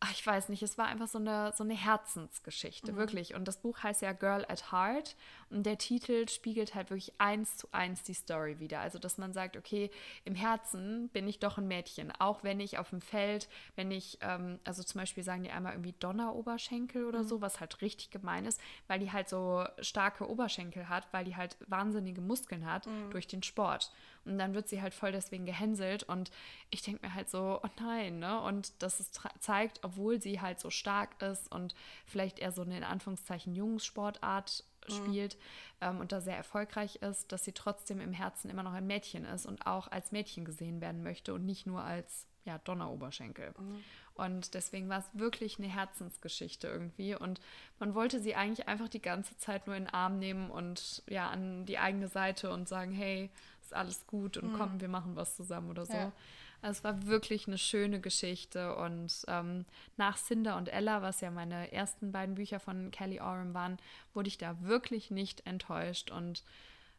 ach, 0.00 0.12
ich 0.12 0.24
weiß 0.24 0.48
nicht, 0.48 0.62
es 0.62 0.78
war 0.78 0.86
einfach 0.86 1.08
so 1.08 1.18
eine, 1.18 1.52
so 1.56 1.64
eine 1.64 1.74
Herzensgeschichte, 1.74 2.92
mhm. 2.92 2.96
wirklich. 2.96 3.34
Und 3.34 3.48
das 3.48 3.56
Buch 3.56 3.82
heißt 3.82 4.02
ja 4.02 4.12
Girl 4.12 4.44
at 4.48 4.70
Heart 4.70 5.16
und 5.50 5.64
der 5.64 5.78
Titel 5.78 6.28
spiegelt 6.28 6.74
halt 6.74 6.90
wirklich 6.90 7.12
eins 7.18 7.56
zu 7.56 7.66
eins 7.72 8.02
die 8.04 8.14
Story 8.14 8.60
wieder. 8.60 8.80
Also, 8.80 8.98
dass 8.98 9.18
man 9.18 9.32
sagt, 9.32 9.56
okay, 9.56 9.90
im 10.24 10.34
Herzen 10.34 11.08
bin 11.08 11.26
ich 11.26 11.40
doch 11.40 11.58
ein 11.58 11.66
Mädchen, 11.66 12.12
auch 12.12 12.44
wenn 12.44 12.60
ich 12.60 12.78
auf 12.78 12.90
dem 12.90 13.00
Feld, 13.00 13.48
wenn 13.74 13.90
ich, 13.90 14.18
ähm, 14.20 14.60
also 14.64 14.82
zum 14.84 15.00
Beispiel 15.00 15.24
sagen 15.24 15.42
die 15.42 15.50
einmal 15.50 15.72
irgendwie 15.72 15.94
Donneroberschenkel 15.98 17.04
oder 17.04 17.22
mhm. 17.22 17.28
so, 17.28 17.40
was 17.40 17.58
halt 17.58 17.80
richtig 17.80 18.10
gemein 18.10 18.44
ist, 18.44 18.60
weil 18.86 19.00
die 19.00 19.10
halt 19.10 19.28
so 19.28 19.64
starke 19.80 20.28
Oberschenkel 20.28 20.88
hat, 20.88 21.12
weil 21.12 21.24
die 21.24 21.34
halt 21.34 21.56
wahnsinnige 21.66 22.20
Muskeln 22.20 22.70
hat 22.70 22.86
mhm. 22.86 23.10
durch 23.10 23.26
den 23.26 23.42
Sport. 23.42 23.90
Und 24.28 24.38
dann 24.38 24.54
wird 24.54 24.68
sie 24.68 24.82
halt 24.82 24.94
voll 24.94 25.12
deswegen 25.12 25.46
gehänselt. 25.46 26.02
Und 26.04 26.30
ich 26.70 26.82
denke 26.82 27.06
mir 27.06 27.14
halt 27.14 27.30
so, 27.30 27.60
oh 27.62 27.68
nein, 27.80 28.18
ne? 28.18 28.40
Und 28.40 28.82
dass 28.82 29.00
es 29.00 29.10
zeigt, 29.40 29.80
obwohl 29.82 30.20
sie 30.20 30.40
halt 30.40 30.60
so 30.60 30.70
stark 30.70 31.20
ist 31.22 31.50
und 31.50 31.74
vielleicht 32.06 32.38
eher 32.38 32.52
so 32.52 32.62
eine 32.62 32.76
in 32.76 32.84
Anführungszeichen 32.84 33.54
Jungssportart 33.54 34.64
mhm. 34.88 34.92
spielt 34.92 35.36
ähm, 35.80 36.00
und 36.00 36.12
da 36.12 36.20
sehr 36.20 36.36
erfolgreich 36.36 36.96
ist, 36.96 37.32
dass 37.32 37.44
sie 37.44 37.52
trotzdem 37.52 38.00
im 38.00 38.12
Herzen 38.12 38.50
immer 38.50 38.62
noch 38.62 38.72
ein 38.72 38.86
Mädchen 38.86 39.24
ist 39.24 39.46
und 39.46 39.66
auch 39.66 39.88
als 39.88 40.12
Mädchen 40.12 40.44
gesehen 40.44 40.80
werden 40.80 41.02
möchte 41.02 41.34
und 41.34 41.44
nicht 41.44 41.66
nur 41.66 41.82
als 41.82 42.26
ja, 42.44 42.58
Donneroberschenkel. 42.58 43.54
Mhm. 43.58 43.84
Und 44.14 44.54
deswegen 44.54 44.88
war 44.88 44.98
es 44.98 45.08
wirklich 45.12 45.58
eine 45.58 45.68
Herzensgeschichte 45.68 46.66
irgendwie. 46.66 47.14
Und 47.14 47.40
man 47.78 47.94
wollte 47.94 48.20
sie 48.20 48.34
eigentlich 48.34 48.66
einfach 48.66 48.88
die 48.88 49.02
ganze 49.02 49.36
Zeit 49.36 49.66
nur 49.66 49.76
in 49.76 49.84
den 49.84 49.94
Arm 49.94 50.18
nehmen 50.18 50.50
und 50.50 51.04
ja, 51.08 51.30
an 51.30 51.66
die 51.66 51.78
eigene 51.78 52.08
Seite 52.08 52.50
und 52.50 52.68
sagen, 52.68 52.90
hey, 52.90 53.30
ist 53.68 53.74
alles 53.74 54.06
gut 54.06 54.36
und 54.36 54.52
mhm. 54.52 54.56
komm, 54.56 54.80
wir 54.80 54.88
machen 54.88 55.16
was 55.16 55.36
zusammen 55.36 55.70
oder 55.70 55.86
so. 55.86 55.92
Ja. 55.92 56.12
Also 56.60 56.78
es 56.78 56.84
war 56.84 57.06
wirklich 57.06 57.46
eine 57.46 57.58
schöne 57.58 58.00
Geschichte 58.00 58.74
und 58.76 59.24
ähm, 59.28 59.64
nach 59.96 60.16
Cinder 60.16 60.56
und 60.56 60.68
Ella, 60.68 61.02
was 61.02 61.20
ja 61.20 61.30
meine 61.30 61.70
ersten 61.72 62.10
beiden 62.10 62.34
Bücher 62.34 62.58
von 62.58 62.90
Kelly 62.90 63.20
Oram 63.20 63.54
waren, 63.54 63.78
wurde 64.12 64.28
ich 64.28 64.38
da 64.38 64.60
wirklich 64.62 65.10
nicht 65.10 65.46
enttäuscht 65.46 66.10
und 66.10 66.42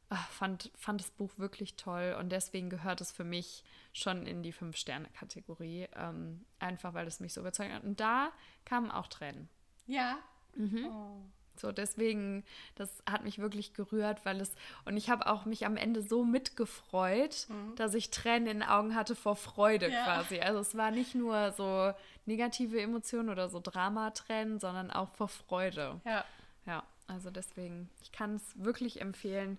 ach, 0.10 0.30
fand, 0.30 0.72
fand 0.76 1.02
das 1.02 1.12
Buch 1.12 1.32
wirklich 1.38 1.76
toll 1.76 2.16
und 2.20 2.32
deswegen 2.32 2.70
gehört 2.70 3.02
es 3.02 3.12
für 3.12 3.26
mich 3.26 3.64
schon 3.92 4.26
in 4.26 4.44
die 4.44 4.54
Fünf-Sterne-Kategorie, 4.54 5.88
ähm, 5.96 6.46
einfach 6.60 6.94
weil 6.94 7.08
es 7.08 7.20
mich 7.20 7.34
so 7.34 7.42
überzeugt 7.42 7.74
hat. 7.74 7.84
Und 7.84 8.00
da 8.00 8.32
kamen 8.64 8.92
auch 8.92 9.08
Tränen. 9.08 9.50
Ja. 9.88 10.20
Mhm. 10.56 10.86
Oh. 10.86 11.22
So, 11.60 11.72
deswegen, 11.72 12.44
das 12.76 13.04
hat 13.10 13.24
mich 13.24 13.40
wirklich 13.40 13.74
gerührt, 13.74 14.26
weil 14.26 14.40
es, 14.40 14.52
und 14.86 14.96
ich 14.98 15.10
habe 15.10 15.28
auch 15.28 15.46
mich 15.46 15.66
am 15.66 15.78
Ende 15.78 16.02
so 16.02 16.24
mitgefreut, 16.24 17.48
mhm. 17.50 17.76
dass 17.76 17.94
ich 17.94 18.12
Tränen 18.12 18.48
in 18.48 18.60
den 18.60 18.70
Augen 18.70 18.96
hatte 18.96 19.16
vor 19.16 19.36
Freude 19.36 19.90
ja. 19.90 20.04
quasi. 20.06 20.40
Also 20.40 20.60
es 20.60 20.76
war 20.78 20.92
nicht 20.92 21.16
nur 21.16 21.52
so 21.52 21.94
negative 22.26 22.80
Emotionen 22.80 23.30
oder 23.30 23.50
so 23.50 23.60
Dramatränen, 23.60 24.60
sondern 24.60 24.92
auch 24.92 25.10
vor 25.10 25.28
Freude. 25.28 26.00
Ja. 26.06 26.26
Ja, 26.66 26.84
also 27.08 27.32
deswegen, 27.32 27.90
ich 28.04 28.12
kann 28.12 28.36
es 28.36 28.64
wirklich 28.64 29.02
empfehlen. 29.02 29.58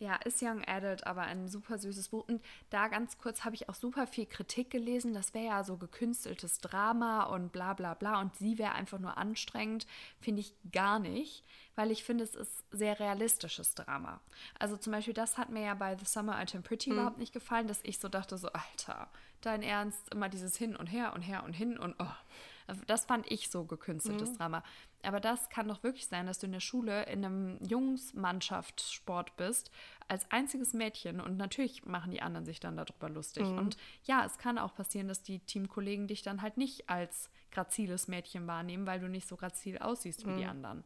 Ja, 0.00 0.16
ist 0.16 0.40
Young 0.40 0.64
Adult, 0.66 1.06
aber 1.06 1.20
ein 1.22 1.46
super 1.46 1.76
süßes 1.76 2.08
Buch. 2.08 2.24
Und 2.26 2.42
da 2.70 2.88
ganz 2.88 3.18
kurz 3.18 3.44
habe 3.44 3.54
ich 3.54 3.68
auch 3.68 3.74
super 3.74 4.06
viel 4.06 4.24
Kritik 4.24 4.70
gelesen. 4.70 5.12
Das 5.12 5.34
wäre 5.34 5.44
ja 5.44 5.62
so 5.62 5.76
gekünsteltes 5.76 6.58
Drama 6.60 7.24
und 7.24 7.52
bla 7.52 7.74
bla 7.74 7.92
bla. 7.92 8.18
Und 8.18 8.34
sie 8.34 8.56
wäre 8.56 8.72
einfach 8.72 8.98
nur 8.98 9.18
anstrengend. 9.18 9.86
Finde 10.18 10.40
ich 10.40 10.54
gar 10.72 11.00
nicht, 11.00 11.44
weil 11.74 11.90
ich 11.90 12.02
finde, 12.02 12.24
es 12.24 12.34
ist 12.34 12.64
sehr 12.70 12.98
realistisches 12.98 13.74
Drama. 13.74 14.20
Also 14.58 14.78
zum 14.78 14.94
Beispiel, 14.94 15.12
das 15.12 15.36
hat 15.36 15.50
mir 15.50 15.64
ja 15.64 15.74
bei 15.74 15.94
The 15.98 16.06
Summer 16.06 16.42
I 16.42 16.46
Turn 16.46 16.62
Pretty 16.62 16.88
mhm. 16.88 16.96
überhaupt 16.96 17.18
nicht 17.18 17.34
gefallen, 17.34 17.68
dass 17.68 17.80
ich 17.82 17.98
so 17.98 18.08
dachte, 18.08 18.38
so, 18.38 18.48
Alter, 18.48 19.06
dein 19.42 19.62
Ernst, 19.62 20.08
immer 20.14 20.30
dieses 20.30 20.56
Hin 20.56 20.76
und 20.76 20.86
Her 20.86 21.12
und 21.14 21.20
Her 21.20 21.44
und 21.44 21.52
Hin 21.52 21.78
und 21.78 21.94
oh. 21.98 22.06
Also 22.70 22.84
das 22.86 23.04
fand 23.04 23.28
ich 23.28 23.50
so 23.50 23.64
gekünsteltes 23.64 24.30
mhm. 24.30 24.36
Drama. 24.36 24.62
Aber 25.02 25.18
das 25.18 25.48
kann 25.48 25.66
doch 25.66 25.82
wirklich 25.82 26.06
sein, 26.06 26.26
dass 26.26 26.38
du 26.38 26.46
in 26.46 26.52
der 26.52 26.60
Schule 26.60 27.02
in 27.06 27.24
einem 27.24 27.58
Jungsmannschaftssport 27.64 29.36
bist, 29.36 29.72
als 30.06 30.30
einziges 30.30 30.72
Mädchen 30.72 31.20
und 31.20 31.36
natürlich 31.36 31.84
machen 31.84 32.12
die 32.12 32.22
anderen 32.22 32.46
sich 32.46 32.60
dann 32.60 32.76
darüber 32.76 33.08
lustig. 33.08 33.44
Mhm. 33.44 33.58
Und 33.58 33.76
ja, 34.04 34.24
es 34.24 34.38
kann 34.38 34.56
auch 34.56 34.72
passieren, 34.72 35.08
dass 35.08 35.20
die 35.24 35.40
Teamkollegen 35.40 36.06
dich 36.06 36.22
dann 36.22 36.42
halt 36.42 36.58
nicht 36.58 36.88
als 36.88 37.28
graziles 37.50 38.06
Mädchen 38.06 38.46
wahrnehmen, 38.46 38.86
weil 38.86 39.00
du 39.00 39.08
nicht 39.08 39.26
so 39.26 39.36
grazil 39.36 39.78
aussiehst 39.78 40.24
wie 40.24 40.30
mhm. 40.30 40.38
die 40.38 40.46
anderen. 40.46 40.84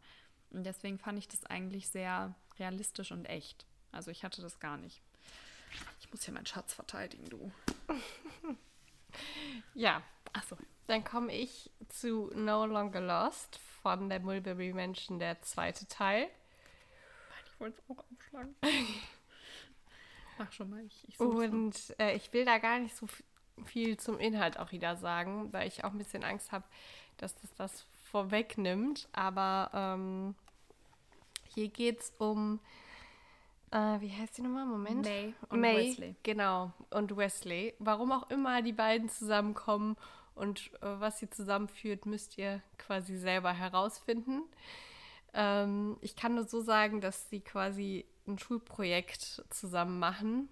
Und 0.52 0.64
deswegen 0.64 0.98
fand 0.98 1.18
ich 1.18 1.28
das 1.28 1.44
eigentlich 1.44 1.88
sehr 1.88 2.34
realistisch 2.58 3.12
und 3.12 3.26
echt. 3.26 3.66
Also 3.92 4.10
ich 4.10 4.24
hatte 4.24 4.40
das 4.40 4.58
gar 4.58 4.78
nicht. 4.78 5.02
Ich 6.00 6.10
muss 6.10 6.24
hier 6.24 6.32
meinen 6.32 6.46
Schatz 6.46 6.72
verteidigen, 6.72 7.28
du. 7.28 7.52
ja, 9.74 10.02
Achso. 10.34 10.56
Dann 10.86 11.02
komme 11.02 11.32
ich 11.32 11.70
zu 11.88 12.30
No 12.34 12.66
Longer 12.66 13.00
Lost 13.00 13.58
von 13.82 14.08
der 14.08 14.20
Mulberry 14.20 14.72
Mansion, 14.72 15.18
der 15.18 15.40
zweite 15.40 15.86
Teil. 15.88 16.28
Ich 17.46 17.60
wollte 17.60 17.78
es 17.78 17.90
auch 17.90 18.04
aufschlagen. 18.12 18.54
Mach 20.38 20.52
schon 20.52 20.70
mal. 20.70 20.84
Ich, 20.84 21.08
ich 21.08 21.20
Und 21.20 21.94
äh, 21.98 22.14
ich 22.16 22.32
will 22.32 22.44
da 22.44 22.58
gar 22.58 22.78
nicht 22.80 22.96
so 22.96 23.06
viel 23.64 23.96
zum 23.96 24.18
Inhalt 24.18 24.58
auch 24.58 24.72
wieder 24.72 24.96
sagen, 24.96 25.52
weil 25.52 25.68
ich 25.68 25.84
auch 25.84 25.92
ein 25.92 25.98
bisschen 25.98 26.24
Angst 26.24 26.52
habe, 26.52 26.64
dass 27.16 27.34
das 27.36 27.54
das 27.54 27.86
vorwegnimmt. 28.10 29.08
Aber 29.12 29.70
ähm, 29.72 30.34
hier 31.54 31.68
geht 31.68 32.00
es 32.00 32.12
um, 32.18 32.58
äh, 33.70 34.00
wie 34.00 34.10
heißt 34.10 34.38
die 34.38 34.42
nochmal? 34.42 34.66
Moment. 34.66 35.04
May 35.04 35.34
und 35.48 35.60
May, 35.60 35.76
Wesley. 35.76 36.16
Genau, 36.24 36.72
und 36.90 37.16
Wesley. 37.16 37.74
Warum 37.78 38.12
auch 38.12 38.28
immer 38.30 38.60
die 38.60 38.72
beiden 38.72 39.08
zusammenkommen 39.08 39.96
und 40.34 40.72
äh, 40.82 41.00
was 41.00 41.18
sie 41.18 41.30
zusammenführt, 41.30 42.06
müsst 42.06 42.38
ihr 42.38 42.62
quasi 42.78 43.16
selber 43.16 43.52
herausfinden. 43.52 44.42
Ähm, 45.32 45.96
ich 46.00 46.16
kann 46.16 46.34
nur 46.34 46.44
so 46.44 46.60
sagen, 46.60 47.00
dass 47.00 47.28
sie 47.30 47.40
quasi 47.40 48.04
ein 48.26 48.38
Schulprojekt 48.38 49.44
zusammen 49.50 49.98
machen. 49.98 50.48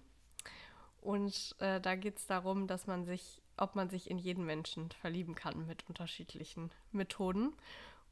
Und 1.01 1.55
äh, 1.59 1.81
da 1.81 1.95
geht 1.95 2.17
es 2.17 2.27
darum, 2.27 2.67
dass 2.67 2.87
man 2.87 3.05
sich, 3.05 3.41
ob 3.57 3.75
man 3.75 3.89
sich 3.89 4.09
in 4.09 4.17
jeden 4.17 4.45
Menschen 4.45 4.89
verlieben 5.01 5.35
kann 5.35 5.67
mit 5.67 5.87
unterschiedlichen 5.89 6.71
Methoden. 6.91 7.53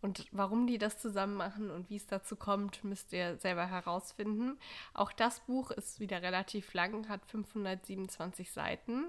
Und 0.02 0.28
warum 0.32 0.66
die 0.66 0.80
das 0.80 0.98
zusammen 0.98 1.36
machen 1.36 1.70
und 1.70 1.90
wie 1.90 1.96
es 1.96 2.08
dazu 2.08 2.36
kommt, 2.36 2.84
müsst 2.84 3.14
ihr 3.14 3.38
selber 3.38 3.68
herausfinden. 3.68 4.58
Auch 4.94 5.12
das 5.12 5.42
Buch 5.42 5.70
ist 5.72 6.00
wieder 6.00 6.22
relativ 6.22 6.74
lang, 6.74 7.08
hat 7.08 7.24
527 7.28 8.52
Seiten. 8.52 9.06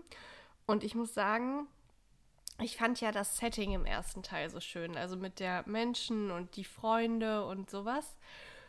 Und 0.66 0.84
ich 0.84 0.94
muss 0.94 1.14
sagen, 1.14 1.66
ich 2.60 2.76
fand 2.76 3.00
ja 3.00 3.12
das 3.12 3.36
Setting 3.38 3.72
im 3.72 3.84
ersten 3.84 4.22
Teil 4.22 4.48
so 4.50 4.60
schön. 4.60 4.96
Also 4.96 5.16
mit 5.16 5.40
der 5.40 5.64
Menschen 5.66 6.30
und 6.30 6.56
die 6.56 6.64
Freunde 6.64 7.44
und 7.46 7.70
sowas. 7.70 8.16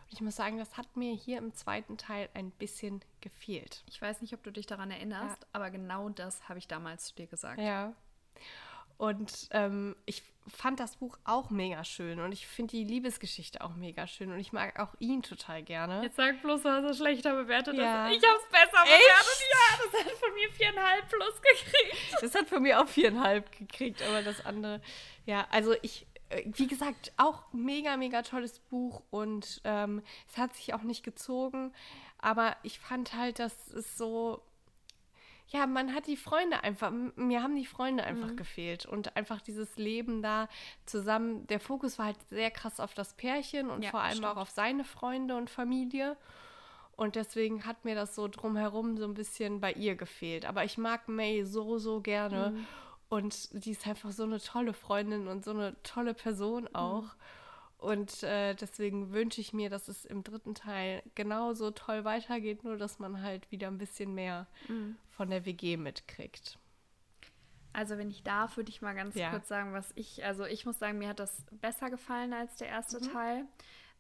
Und 0.06 0.14
ich 0.14 0.22
muss 0.22 0.36
sagen, 0.36 0.58
das 0.58 0.78
hat 0.78 0.96
mir 0.96 1.14
hier 1.14 1.38
im 1.38 1.54
zweiten 1.54 1.98
Teil 1.98 2.30
ein 2.34 2.52
bisschen 2.52 3.02
gefehlt. 3.22 3.84
Ich 3.90 4.02
weiß 4.02 4.22
nicht, 4.22 4.34
ob 4.34 4.44
du 4.44 4.52
dich 4.52 4.66
daran 4.66 4.92
erinnerst, 4.92 5.42
Ja. 5.42 5.48
aber 5.54 5.70
genau 5.72 6.10
das 6.10 6.48
habe 6.50 6.60
ich 6.60 6.68
damals 6.68 7.06
zu 7.06 7.16
dir 7.16 7.28
gesagt. 7.28 7.60
Ja. 7.60 7.94
Und 8.98 9.48
ähm, 9.52 9.96
ich 10.06 10.24
fand 10.48 10.80
das 10.80 10.98
Buch 10.98 11.18
auch 11.24 11.50
mega 11.50 11.84
schön 11.84 12.20
und 12.20 12.32
ich 12.32 12.48
finde 12.48 12.72
die 12.72 12.84
Liebesgeschichte 12.84 13.62
auch 13.62 13.76
mega 13.76 14.08
schön 14.08 14.32
und 14.32 14.40
ich 14.40 14.52
mag 14.52 14.80
auch 14.80 14.94
ihn 15.00 15.24
total 15.24 15.64
gerne. 15.64 16.04
Jetzt 16.04 16.18
sag 16.18 16.42
bloß, 16.42 16.64
du 16.64 16.70
hast 16.70 16.84
es 16.84 16.98
schlechter 16.98 17.36
bewertet. 17.36 17.76
Ja. 17.76 18.10
Ich 18.10 18.22
habe 18.24 18.38
es 18.38 18.50
besser 18.50 18.84
bewertet. 18.84 19.44
Ja, 19.52 19.86
das 19.86 20.06
hat 20.06 20.12
von 20.12 20.34
mir 20.34 20.52
viereinhalb 20.52 21.08
plus 21.08 21.42
gekriegt. 21.42 22.22
Das 22.22 22.36
hat 22.36 22.50
von 22.50 22.62
mir 22.62 22.82
auch 22.82 22.88
viereinhalb 22.88 23.52
gekriegt, 23.58 24.02
aber 24.04 24.22
das 24.22 24.46
andere, 24.46 24.82
ja, 25.26 25.48
also 25.50 25.76
ich, 25.82 26.08
äh, 26.30 26.44
wie 26.46 26.68
gesagt, 26.68 27.14
auch 27.18 27.44
mega, 27.54 27.98
mega 27.98 28.22
tolles 28.22 28.60
Buch 28.60 29.02
und 29.12 29.62
ähm, 29.64 30.02
es 30.30 30.38
hat 30.38 30.56
sich 30.56 30.74
auch 30.74 30.84
nicht 30.84 31.04
gezogen, 31.04 31.74
aber 32.18 32.56
ich 32.64 32.80
fand 32.80 33.14
halt, 33.14 33.40
dass 33.40 33.68
es 33.70 33.98
so, 33.98 34.42
ja, 35.48 35.68
man 35.68 35.94
hat 35.94 36.08
die 36.08 36.18
Freunde 36.18 36.64
einfach, 36.64 36.92
mir 37.16 37.44
haben 37.44 37.56
die 37.56 37.66
Freunde 37.66 38.04
einfach 38.04 38.36
gefehlt 38.36 38.86
und 38.86 39.16
einfach 39.16 39.42
dieses 39.42 39.76
Leben 39.78 40.22
da 40.24 40.48
zusammen, 40.86 41.46
der 41.48 41.60
Fokus 41.60 42.00
war 42.00 42.08
halt 42.08 42.22
sehr 42.30 42.50
krass 42.50 42.80
auf 42.80 42.94
das 42.94 43.14
Pärchen 43.14 43.70
und 43.70 43.84
Ja, 43.84 43.92
vor 43.92 44.02
allem 44.02 44.14
stimmt. 44.18 44.28
auch 44.28 44.38
auf 44.38 44.50
seine 44.50 44.84
Freunde 44.84 45.36
und 45.36 45.50
Familie. 45.50 46.18
Und 46.96 47.16
deswegen 47.16 47.66
hat 47.66 47.86
mir 47.86 47.96
das 47.96 48.14
so 48.16 48.28
drumherum 48.28 48.98
so 48.98 49.06
ein 49.06 49.16
bisschen 49.16 49.60
bei 49.60 49.72
ihr 49.74 49.96
gefehlt. 49.96 50.46
Aber 50.46 50.64
ich 50.64 50.78
mag 50.78 51.08
May 51.08 51.44
so, 51.44 51.78
so 51.80 52.02
gerne. 52.02 52.52
Mhm. 52.52 52.68
Und 53.10 53.66
die 53.66 53.72
ist 53.72 53.86
einfach 53.88 54.12
so 54.12 54.24
eine 54.24 54.40
tolle 54.40 54.74
Freundin 54.74 55.28
und 55.28 55.44
so 55.44 55.52
eine 55.52 55.76
tolle 55.84 56.14
Person 56.14 56.64
Mhm. 56.64 56.70
Und 57.84 58.24
äh, 58.24 58.56
deswegen 58.56 59.12
wünsche 59.12 59.42
ich 59.42 59.52
mir, 59.52 59.70
dass 59.70 59.90
es 59.90 60.06
im 60.06 60.24
dritten 60.24 60.56
Teil 60.56 61.04
genauso 61.16 61.70
toll 61.72 62.06
weitergeht, 62.06 62.64
nur 62.64 62.78
dass 62.78 62.98
man 62.98 63.22
halt 63.22 63.52
wieder 63.52 63.68
ein 63.68 63.78
bisschen 63.78 64.14
mehr 64.16 64.48
Mhm. 64.70 64.96
von 65.12 65.30
der 65.30 65.46
WG 65.46 65.76
mitkriegt. 65.78 66.58
Also, 67.74 67.98
wenn 67.98 68.10
ich 68.10 68.24
darf, 68.24 68.56
würde 68.56 68.70
ich 68.70 68.82
mal 68.82 68.94
ganz 68.96 69.16
Ja. 69.16 69.32
kurz 69.32 69.48
sagen, 69.48 69.74
was 69.74 69.92
ich, 69.96 70.24
also 70.24 70.46
ich 70.46 70.66
muss 70.66 70.80
sagen, 70.80 70.98
mir 71.00 71.10
hat 71.10 71.20
das 71.20 71.44
besser 71.52 71.90
gefallen 71.90 72.32
als 72.32 72.56
der 72.56 72.68
erste 72.68 73.02
Teil, 73.02 73.46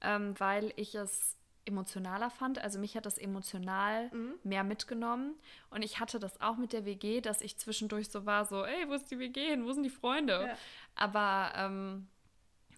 ähm, 0.01 0.33
weil 0.39 0.71
ich 0.75 0.95
es 0.95 1.35
emotionaler 1.65 2.29
fand. 2.29 2.59
Also 2.59 2.77
mich 2.77 2.95
hat 2.97 3.05
das 3.05 3.17
emotional 3.17 4.11
mehr 4.43 4.63
mitgenommen. 4.65 5.33
Und 5.69 5.81
ich 5.81 5.99
hatte 5.99 6.19
das 6.19 6.39
auch 6.41 6.57
mit 6.57 6.71
der 6.73 6.85
WG, 6.85 7.19
dass 7.21 7.41
ich 7.41 7.57
zwischendurch 7.57 8.09
so 8.09 8.25
war, 8.25 8.45
so, 8.45 8.63
ey, 8.65 8.87
wo 8.89 8.93
ist 8.93 9.09
die 9.11 9.17
WG 9.19 9.49
hin? 9.51 9.65
Wo 9.65 9.71
sind 9.71 9.83
die 9.83 9.89
Freunde? 9.89 10.47
Ja. 10.47 10.57
Aber 10.95 11.53
ähm, 11.55 12.07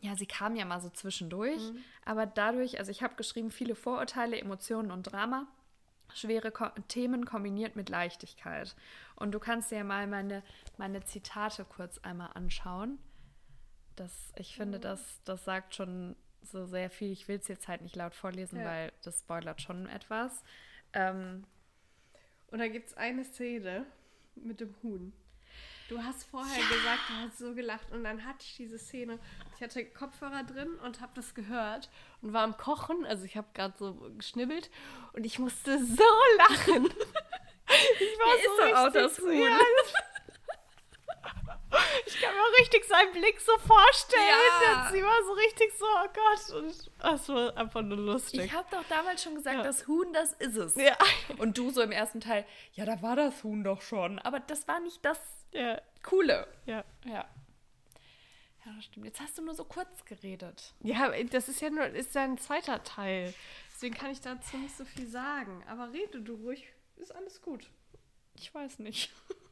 ja, 0.05 0.15
sie 0.15 0.25
kam 0.25 0.55
ja 0.55 0.65
mal 0.65 0.79
so 0.81 0.89
zwischendurch. 0.89 1.61
Aber 2.05 2.25
dadurch, 2.25 2.79
also 2.79 2.91
ich 2.91 3.01
habe 3.03 3.15
geschrieben, 3.15 3.51
viele 3.51 3.75
Vorurteile, 3.75 4.39
Emotionen 4.39 4.91
und 4.91 5.03
Drama 5.03 5.47
schwere 6.13 6.51
Ko 6.51 6.67
Themen 6.87 7.25
kombiniert 7.25 7.75
mit 7.75 7.89
Leichtigkeit. 7.89 8.75
Und 9.15 9.31
du 9.31 9.39
kannst 9.39 9.71
dir 9.71 9.77
ja 9.77 9.83
mal 9.83 10.07
meine, 10.07 10.43
meine 10.77 11.03
Zitate 11.03 11.65
kurz 11.65 11.97
einmal 11.99 12.29
anschauen. 12.35 12.99
Das, 13.95 14.31
ich 14.37 14.55
finde, 14.55 14.79
das, 14.79 15.21
das 15.25 15.43
sagt 15.45 15.73
schon 15.75 16.15
so 16.43 16.65
sehr 16.65 16.89
viel. 16.89 17.11
Ich 17.11 17.27
will 17.27 17.37
es 17.39 17.47
jetzt 17.47 17.67
halt 17.67 17.81
nicht 17.81 17.95
laut 17.95 18.13
vorlesen, 18.13 18.59
Ja. 18.59 18.65
weil 18.65 18.91
das 19.03 19.19
spoilert 19.19 19.61
schon 19.61 19.87
etwas. 19.89 20.43
Ähm, 20.93 21.43
Und 22.51 22.59
da 22.59 22.67
gibt 22.67 22.89
es 22.89 22.93
eine 22.97 23.23
Szene 23.23 23.85
mit 24.35 24.59
dem 24.59 24.75
Huhn. 24.83 25.11
Du 25.87 26.01
hast 26.01 26.23
vorher 26.23 26.63
gesagt, 26.63 27.01
du 27.09 27.13
hast 27.13 27.37
so 27.37 27.53
gelacht 27.53 27.91
und 27.91 28.03
dann 28.03 28.25
hatte 28.25 28.39
ich 28.41 28.55
diese 28.57 28.79
Szene. 28.79 29.19
Ich 29.55 29.61
hatte 29.61 29.85
Kopfhörer 29.85 30.43
drin 30.43 30.73
und 30.83 30.99
habe 30.99 31.11
das 31.13 31.35
gehört 31.35 31.89
und 32.23 32.33
war 32.33 32.43
am 32.43 32.57
Kochen. 32.57 33.05
Also 33.05 33.25
ich 33.25 33.37
habe 33.37 33.47
gerade 33.53 33.75
so 33.77 33.93
geschnibbelt 34.17 34.71
und 35.13 35.25
ich 35.25 35.37
musste 35.37 35.77
so 35.83 36.03
lachen. 36.37 36.85
Ich 36.87 38.19
war 38.19 38.35
Hier 38.35 38.45
ist 38.45 38.73
doch 38.73 38.77
auch 38.79 38.91
das 38.91 39.19
Huhn. 39.19 39.33
Ja, 39.33 39.59
ich 42.05 42.19
kann 42.21 42.33
mir 42.35 42.59
richtig 42.59 42.85
seinen 42.85 43.11
Blick 43.11 43.39
so 43.39 43.57
vorstellen. 43.59 44.23
Ja. 44.63 44.89
Sie 44.91 45.01
war 45.03 45.23
so 45.25 45.31
richtig 45.33 45.73
so, 45.77 45.85
oh 45.85 46.07
Gott. 46.13 46.63
Und 46.63 46.91
das 46.99 47.29
war 47.29 47.57
einfach 47.57 47.81
nur 47.81 47.97
lustig. 47.97 48.41
ich 48.45 48.53
habe 48.53 48.67
doch 48.71 48.83
damals 48.89 49.23
schon 49.23 49.35
gesagt, 49.35 49.57
Ja. 49.57 49.63
das 49.63 49.87
Huhn, 49.87 50.11
das 50.13 50.33
ist 50.33 50.55
es. 50.55 50.75
ja. 50.75 50.97
Und 51.37 51.57
du 51.57 51.69
so 51.71 51.81
im 51.81 51.91
ersten 51.91 52.19
Teil, 52.21 52.45
ja, 52.73 52.85
da 52.85 53.01
war 53.01 53.15
das 53.15 53.43
Huhn 53.43 53.63
doch 53.63 53.81
schon. 53.81 54.19
Aber 54.19 54.39
das 54.39 54.67
war 54.67 54.79
nicht 54.79 55.03
das 55.03 55.19
ja, 55.51 55.81
Coole. 56.03 56.47
ja. 56.65 56.83
Ja. 57.05 57.25
Ja, 58.65 58.71
das 58.75 58.85
stimmt. 58.85 59.05
Jetzt 59.05 59.19
hast 59.19 59.37
du 59.37 59.43
nur 59.43 59.53
so 59.53 59.63
kurz 59.63 60.05
geredet. 60.05 60.73
Ja, 60.81 61.11
das 61.25 61.49
ist 61.49 61.61
ja 61.61 61.69
nur 61.69 61.85
ist 61.85 62.15
ja 62.15 62.23
ein 62.23 62.39
zweiter 62.39 62.83
Teil. 62.83 63.31
Deswegen 63.71 63.93
kann 63.93 64.09
ich 64.09 64.21
dazu 64.21 64.57
nicht 64.57 64.75
so 64.75 64.85
viel 64.85 65.05
sagen. 65.07 65.63
Aber 65.69 65.91
rede 65.93 66.19
du 66.21 66.33
ruhig, 66.33 66.67
ist 66.95 67.13
alles 67.13 67.41
gut. 67.43 67.69
Ich 68.33 68.53
weiß 68.53 68.79
nicht. 68.79 69.11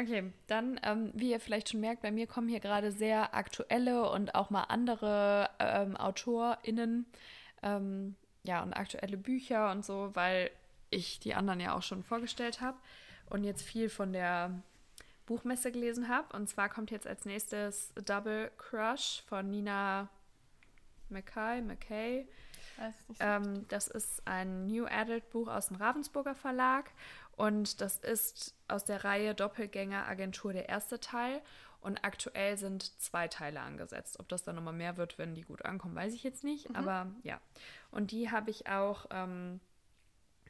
Okay, 0.00 0.32
dann, 0.46 0.78
ähm, 0.84 1.10
wie 1.14 1.32
ihr 1.32 1.40
vielleicht 1.40 1.70
schon 1.70 1.80
merkt, 1.80 2.02
bei 2.02 2.12
mir 2.12 2.28
kommen 2.28 2.46
hier 2.46 2.60
gerade 2.60 2.92
sehr 2.92 3.34
aktuelle 3.34 4.08
und 4.08 4.34
auch 4.36 4.48
mal 4.48 4.64
andere 4.64 5.50
ähm, 5.58 5.96
AutorInnen, 5.96 7.04
ähm, 7.64 8.14
ja, 8.44 8.62
und 8.62 8.74
aktuelle 8.74 9.16
Bücher 9.16 9.72
und 9.72 9.84
so, 9.84 10.10
weil 10.14 10.50
ich 10.90 11.18
die 11.18 11.34
anderen 11.34 11.58
ja 11.58 11.76
auch 11.76 11.82
schon 11.82 12.04
vorgestellt 12.04 12.60
habe 12.60 12.78
und 13.28 13.42
jetzt 13.42 13.62
viel 13.62 13.88
von 13.88 14.12
der 14.12 14.62
Buchmesse 15.26 15.72
gelesen 15.72 16.08
habe. 16.08 16.36
Und 16.36 16.48
zwar 16.48 16.68
kommt 16.68 16.92
jetzt 16.92 17.06
als 17.06 17.24
nächstes 17.24 17.92
Double 18.04 18.52
Crush 18.56 19.24
von 19.26 19.50
Nina 19.50 20.08
McKay, 21.08 21.60
McKay. 21.60 22.28
Ähm, 23.18 23.66
das 23.68 23.88
ist 23.88 24.24
ein 24.26 24.66
New 24.66 24.86
Adult 24.86 25.28
Buch 25.30 25.48
aus 25.48 25.66
dem 25.66 25.76
Ravensburger 25.76 26.36
Verlag 26.36 26.88
und 27.38 27.80
das 27.80 27.96
ist 27.98 28.54
aus 28.66 28.84
der 28.84 29.04
Reihe 29.04 29.34
Doppelgänger 29.34 30.06
Agentur 30.06 30.52
der 30.52 30.68
erste 30.68 30.98
Teil 30.98 31.40
und 31.80 32.04
aktuell 32.04 32.58
sind 32.58 33.00
zwei 33.00 33.28
Teile 33.28 33.60
angesetzt. 33.60 34.18
Ob 34.18 34.28
das 34.28 34.42
dann 34.42 34.56
nochmal 34.56 34.74
mehr 34.74 34.96
wird, 34.96 35.18
wenn 35.18 35.36
die 35.36 35.42
gut 35.42 35.64
ankommen, 35.64 35.94
weiß 35.94 36.12
ich 36.14 36.24
jetzt 36.24 36.42
nicht, 36.42 36.74
aber 36.74 37.06
ja. 37.22 37.40
Und 37.92 38.10
die 38.10 38.30
habe 38.32 38.50
ich 38.50 38.68
auch, 38.68 39.06
ähm, 39.10 39.60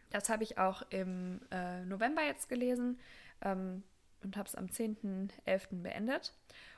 das 0.09 0.31
habe 0.31 0.43
ich 0.43 0.57
auch 0.57 0.83
im 0.89 1.43
äh, 1.51 1.85
November 1.85 2.23
jetzt 2.23 2.49
gelesen 2.49 2.99
ähm, 3.43 3.83
und 4.23 4.39
habe 4.39 4.49
es 4.49 4.55
am 4.55 4.67
10.11. 4.67 5.83
beendet. 5.83 6.33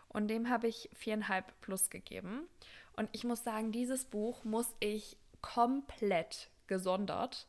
Und 0.08 0.26
dem 0.26 0.48
habe 0.50 0.66
ich 0.66 0.90
viereinhalb 0.92 1.58
plus 1.60 1.88
gegeben. 1.88 2.48
Und 2.96 3.08
ich 3.12 3.22
muss 3.22 3.44
sagen, 3.44 3.70
dieses 3.70 4.04
Buch 4.04 4.42
muss 4.42 4.74
ich 4.80 5.16
komplett 5.40 6.50
gesondert 6.66 7.46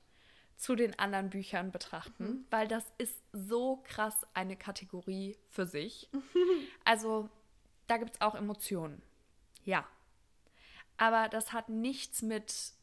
zu 0.62 0.76
den 0.76 0.98
anderen 1.00 1.32
Büchern 1.32 1.72
betrachten, 1.72 2.46
weil 2.52 2.68
das 2.68 2.86
ist 3.00 3.20
so 3.34 3.82
krass 3.84 4.16
eine 4.36 4.56
Kategorie 4.56 5.36
für 5.50 5.66
sich. 5.66 6.08
also 6.86 7.30
da 7.88 7.98
gibt 7.98 8.14
es 8.14 8.22
auch 8.22 8.36
Emotionen. 8.36 9.02
Ja. 9.64 9.88
Aber 10.98 11.30
das 11.30 11.52
hat 11.52 11.70
nichts 11.70 12.22
mit 12.22 12.74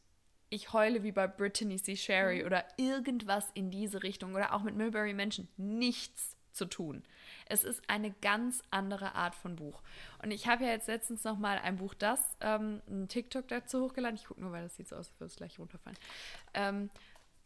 ich 0.51 0.73
heule 0.73 1.05
wie 1.05 1.13
bei 1.13 1.29
Brittany 1.29 1.81
C. 1.81 1.95
Sherry 1.95 2.45
oder 2.45 2.65
irgendwas 2.79 3.47
in 3.55 3.71
diese 3.71 4.03
Richtung 4.03 4.35
oder 4.35 4.55
auch 4.55 4.63
mit 4.63 4.75
Mulberry 4.75 5.13
Menschen 5.13 5.47
nichts 5.57 6.37
zu 6.53 6.65
tun. 6.65 7.05
Es 7.47 7.63
ist 7.63 7.83
eine 7.89 8.11
ganz 8.11 8.63
andere 8.71 9.15
Art 9.15 9.37
von 9.37 9.55
Buch. 9.55 9.83
Und 10.21 10.33
ich 10.33 10.49
habe 10.49 10.65
ja 10.65 10.71
jetzt 10.71 10.89
letztens 10.89 11.23
noch 11.23 11.39
mal 11.39 11.59
ein 11.59 11.77
Buch, 11.77 11.95
das, 11.95 12.37
ähm, 12.41 12.83
ein 12.89 13.07
TikTok 13.09 13.47
dazu 13.47 13.85
hochgeladen. 13.85 14.17
Ich 14.17 14.25
gucke 14.25 14.41
nur, 14.41 14.51
weil 14.51 14.65
das 14.65 14.75
sieht 14.75 14.89
so 14.89 14.97
aus, 14.97 15.11
als 15.11 15.21
würde 15.21 15.31
es 15.31 15.37
gleich 15.37 15.59
runterfallen. 15.59 15.99
Ähm, 16.55 16.91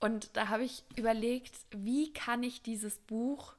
und 0.03 0.37
da 0.37 0.49
habe 0.49 0.65
ich 0.65 0.83
überlegt, 0.97 1.55
wie 1.71 2.13
kann 2.13 2.43
ich 2.43 2.61
dieses 2.61 2.99
Buch, 2.99 3.55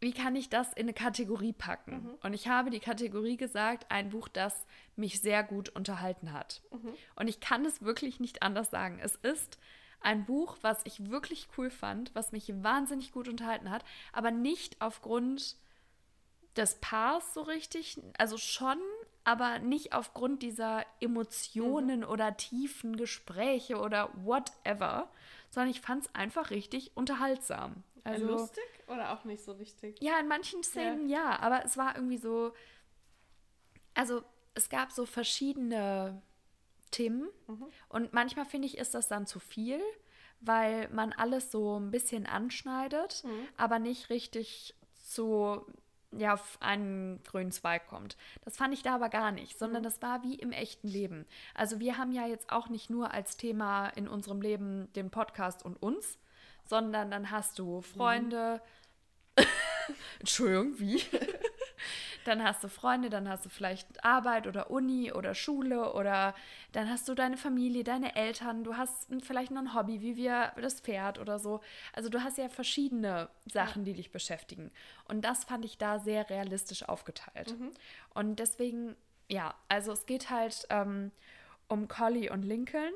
wie 0.00 0.12
kann 0.12 0.34
ich 0.34 0.48
das 0.48 0.72
in 0.72 0.82
eine 0.82 0.94
Kategorie 0.94 1.52
packen? 1.52 2.02
Mhm. 2.02 2.18
Und 2.24 2.32
ich 2.32 2.48
habe 2.48 2.70
die 2.70 2.80
Kategorie 2.80 3.36
gesagt, 3.36 3.86
ein 3.88 4.10
Buch, 4.10 4.26
das 4.26 4.66
mich 4.96 5.20
sehr 5.20 5.44
gut 5.44 5.68
unterhalten 5.68 6.32
hat. 6.32 6.62
Mhm. 6.72 6.94
Und 7.14 7.28
ich 7.28 7.38
kann 7.38 7.64
es 7.64 7.82
wirklich 7.82 8.18
nicht 8.18 8.42
anders 8.42 8.70
sagen. 8.70 8.98
Es 9.00 9.14
ist 9.14 9.58
ein 10.00 10.24
Buch, 10.24 10.58
was 10.62 10.80
ich 10.84 11.08
wirklich 11.08 11.46
cool 11.56 11.70
fand, 11.70 12.12
was 12.16 12.32
mich 12.32 12.52
wahnsinnig 12.64 13.12
gut 13.12 13.28
unterhalten 13.28 13.70
hat, 13.70 13.84
aber 14.12 14.32
nicht 14.32 14.80
aufgrund 14.80 15.56
des 16.56 16.80
Paars 16.80 17.32
so 17.32 17.42
richtig, 17.42 18.00
also 18.18 18.38
schon, 18.38 18.80
aber 19.24 19.58
nicht 19.58 19.92
aufgrund 19.92 20.42
dieser 20.42 20.84
Emotionen 21.00 22.00
mhm. 22.00 22.08
oder 22.08 22.36
tiefen 22.36 22.96
Gespräche 22.96 23.78
oder 23.78 24.10
whatever, 24.24 25.10
sondern 25.50 25.70
ich 25.70 25.80
fand 25.80 26.04
es 26.06 26.14
einfach 26.14 26.50
richtig 26.50 26.92
unterhaltsam. 26.96 27.82
Also, 28.04 28.26
Lustig 28.26 28.64
oder 28.86 29.12
auch 29.12 29.24
nicht 29.24 29.42
so 29.42 29.52
richtig? 29.52 30.00
Ja, 30.00 30.18
in 30.18 30.28
manchen 30.28 30.62
Szenen 30.62 31.08
ja. 31.08 31.30
ja, 31.30 31.40
aber 31.40 31.64
es 31.64 31.76
war 31.76 31.96
irgendwie 31.96 32.16
so, 32.16 32.52
also 33.94 34.22
es 34.54 34.68
gab 34.68 34.90
so 34.90 35.06
verschiedene 35.06 36.22
Themen. 36.90 37.28
Mhm. 37.46 37.66
Und 37.88 38.12
manchmal 38.12 38.46
finde 38.46 38.66
ich, 38.66 38.78
ist 38.78 38.94
das 38.94 39.08
dann 39.08 39.26
zu 39.26 39.38
viel, 39.38 39.80
weil 40.40 40.88
man 40.88 41.12
alles 41.12 41.50
so 41.50 41.78
ein 41.78 41.90
bisschen 41.90 42.26
anschneidet, 42.26 43.22
mhm. 43.24 43.48
aber 43.56 43.78
nicht 43.78 44.10
richtig 44.10 44.74
zu 44.94 45.64
ja, 46.12 46.34
auf 46.34 46.58
einen 46.60 47.22
grünen 47.22 47.52
Zweig 47.52 47.86
kommt. 47.86 48.16
Das 48.44 48.56
fand 48.56 48.74
ich 48.74 48.82
da 48.82 48.94
aber 48.94 49.08
gar 49.08 49.32
nicht, 49.32 49.58
sondern 49.58 49.82
mhm. 49.82 49.84
das 49.84 50.02
war 50.02 50.22
wie 50.22 50.34
im 50.34 50.52
echten 50.52 50.88
Leben. 50.88 51.26
Also 51.54 51.80
wir 51.80 51.98
haben 51.98 52.12
ja 52.12 52.26
jetzt 52.26 52.50
auch 52.50 52.68
nicht 52.68 52.90
nur 52.90 53.12
als 53.12 53.36
Thema 53.36 53.88
in 53.88 54.08
unserem 54.08 54.40
Leben 54.40 54.92
den 54.94 55.10
Podcast 55.10 55.64
und 55.64 55.80
uns, 55.82 56.18
sondern 56.64 57.10
dann 57.10 57.30
hast 57.30 57.58
du 57.58 57.76
mhm. 57.76 57.82
Freunde. 57.82 58.60
Mhm. 59.36 59.44
Entschuldigung, 60.20 60.78
wie? 60.78 61.02
dann 62.24 62.42
hast 62.42 62.62
du 62.62 62.68
Freunde, 62.68 63.10
dann 63.10 63.28
hast 63.28 63.44
du 63.44 63.48
vielleicht 63.48 64.04
Arbeit 64.04 64.46
oder 64.46 64.70
Uni 64.70 65.12
oder 65.12 65.34
Schule 65.34 65.92
oder 65.94 66.34
dann 66.72 66.90
hast 66.90 67.08
du 67.08 67.14
deine 67.14 67.36
Familie, 67.36 67.84
deine 67.84 68.16
Eltern, 68.16 68.64
du 68.64 68.76
hast 68.76 69.08
vielleicht 69.22 69.50
noch 69.50 69.62
ein 69.62 69.74
Hobby, 69.74 70.00
wie 70.00 70.16
wir 70.16 70.52
das 70.60 70.80
Pferd 70.80 71.18
oder 71.18 71.38
so. 71.38 71.60
Also 71.92 72.08
du 72.08 72.22
hast 72.22 72.38
ja 72.38 72.48
verschiedene 72.48 73.28
Sachen, 73.46 73.84
die 73.84 73.94
dich 73.94 74.12
beschäftigen. 74.12 74.70
Und 75.08 75.24
das 75.24 75.44
fand 75.44 75.64
ich 75.64 75.78
da 75.78 75.98
sehr 75.98 76.28
realistisch 76.30 76.88
aufgeteilt. 76.88 77.58
Mhm. 77.58 77.70
Und 78.14 78.38
deswegen, 78.38 78.96
ja, 79.28 79.54
also 79.68 79.92
es 79.92 80.06
geht 80.06 80.30
halt 80.30 80.66
ähm, 80.70 81.10
um 81.68 81.88
Collie 81.88 82.30
und 82.30 82.42
Lincoln. 82.42 82.92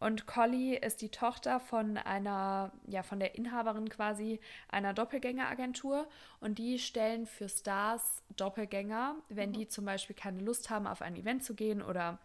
Und 0.00 0.26
Collie 0.26 0.76
ist 0.76 1.02
die 1.02 1.10
Tochter 1.10 1.60
von 1.60 1.96
einer, 1.96 2.72
ja, 2.86 3.02
von 3.02 3.18
der 3.18 3.34
Inhaberin 3.34 3.88
quasi 3.88 4.40
einer 4.68 4.94
Doppelgängeragentur. 4.94 6.06
Und 6.40 6.58
die 6.58 6.78
stellen 6.78 7.26
für 7.26 7.48
Stars 7.48 8.22
Doppelgänger, 8.36 9.16
wenn 9.28 9.50
mhm. 9.50 9.54
die 9.54 9.68
zum 9.68 9.84
Beispiel 9.84 10.14
keine 10.14 10.40
Lust 10.40 10.70
haben, 10.70 10.86
auf 10.86 11.02
ein 11.02 11.16
Event 11.16 11.44
zu 11.44 11.54
gehen 11.54 11.82
oder 11.82 12.18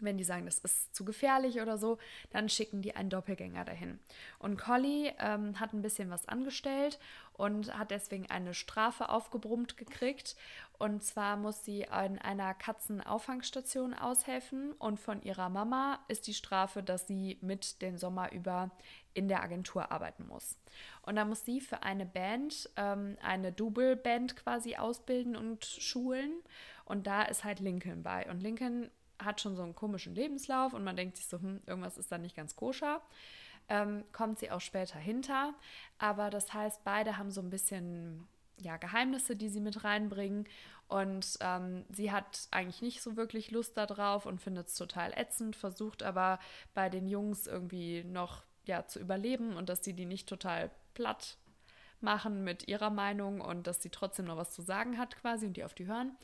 wenn 0.00 0.18
die 0.18 0.24
sagen, 0.24 0.46
das 0.46 0.58
ist 0.58 0.94
zu 0.94 1.04
gefährlich 1.04 1.60
oder 1.60 1.78
so, 1.78 1.98
dann 2.30 2.48
schicken 2.48 2.82
die 2.82 2.96
einen 2.96 3.10
Doppelgänger 3.10 3.64
dahin. 3.64 3.98
Und 4.38 4.58
Collie 4.58 5.12
ähm, 5.18 5.60
hat 5.60 5.72
ein 5.72 5.82
bisschen 5.82 6.10
was 6.10 6.26
angestellt 6.26 6.98
und 7.34 7.76
hat 7.76 7.90
deswegen 7.90 8.28
eine 8.30 8.54
Strafe 8.54 9.08
aufgebrummt 9.08 9.76
gekriegt. 9.76 10.36
Und 10.80 11.04
zwar 11.04 11.36
muss 11.36 11.62
sie 11.62 11.82
in 11.82 12.18
einer 12.18 12.54
Katzenauffangstation 12.54 13.92
aushelfen. 13.92 14.72
Und 14.72 14.98
von 14.98 15.20
ihrer 15.20 15.50
Mama 15.50 15.98
ist 16.08 16.26
die 16.26 16.32
Strafe, 16.32 16.82
dass 16.82 17.06
sie 17.06 17.36
mit 17.42 17.82
den 17.82 17.98
Sommer 17.98 18.32
über 18.32 18.70
in 19.12 19.28
der 19.28 19.42
Agentur 19.42 19.92
arbeiten 19.92 20.26
muss. 20.26 20.56
Und 21.02 21.16
da 21.16 21.26
muss 21.26 21.44
sie 21.44 21.60
für 21.60 21.82
eine 21.82 22.06
Band, 22.06 22.70
ähm, 22.76 23.18
eine 23.22 23.52
Double-Band 23.52 24.36
quasi 24.36 24.76
ausbilden 24.76 25.36
und 25.36 25.66
schulen. 25.66 26.32
Und 26.86 27.06
da 27.06 27.24
ist 27.24 27.44
halt 27.44 27.60
Lincoln 27.60 28.02
bei. 28.02 28.26
Und 28.30 28.40
Lincoln 28.40 28.90
hat 29.18 29.42
schon 29.42 29.56
so 29.56 29.62
einen 29.62 29.74
komischen 29.74 30.14
Lebenslauf 30.14 30.72
und 30.72 30.82
man 30.82 30.96
denkt 30.96 31.18
sich 31.18 31.26
so, 31.26 31.38
hm, 31.38 31.60
irgendwas 31.66 31.98
ist 31.98 32.10
da 32.10 32.16
nicht 32.16 32.34
ganz 32.34 32.56
koscher. 32.56 33.02
Ähm, 33.68 34.04
kommt 34.12 34.38
sie 34.38 34.50
auch 34.50 34.62
später 34.62 34.98
hinter. 34.98 35.52
Aber 35.98 36.30
das 36.30 36.54
heißt, 36.54 36.84
beide 36.84 37.18
haben 37.18 37.30
so 37.30 37.42
ein 37.42 37.50
bisschen 37.50 38.26
ja, 38.60 38.76
Geheimnisse, 38.76 39.36
die 39.36 39.48
sie 39.48 39.60
mit 39.60 39.84
reinbringen. 39.84 40.46
Und 40.88 41.38
ähm, 41.40 41.84
sie 41.90 42.10
hat 42.10 42.48
eigentlich 42.50 42.82
nicht 42.82 43.00
so 43.00 43.16
wirklich 43.16 43.50
Lust 43.50 43.76
darauf 43.76 44.26
und 44.26 44.40
findet 44.40 44.68
es 44.68 44.74
total 44.74 45.12
ätzend, 45.16 45.54
versucht 45.54 46.02
aber 46.02 46.40
bei 46.74 46.88
den 46.88 47.06
Jungs 47.06 47.46
irgendwie 47.46 48.02
noch 48.04 48.42
ja, 48.66 48.86
zu 48.86 48.98
überleben 48.98 49.56
und 49.56 49.68
dass 49.68 49.84
sie 49.84 49.94
die 49.94 50.06
nicht 50.06 50.28
total 50.28 50.70
platt 50.94 51.38
machen 52.00 52.44
mit 52.44 52.66
ihrer 52.68 52.90
Meinung 52.90 53.40
und 53.40 53.66
dass 53.66 53.82
sie 53.82 53.90
trotzdem 53.90 54.26
noch 54.26 54.36
was 54.36 54.52
zu 54.52 54.62
sagen 54.62 54.98
hat 54.98 55.16
quasi 55.20 55.46
und 55.46 55.56
die 55.56 55.64
auf 55.64 55.74
die 55.74 55.86
hören. 55.86 56.16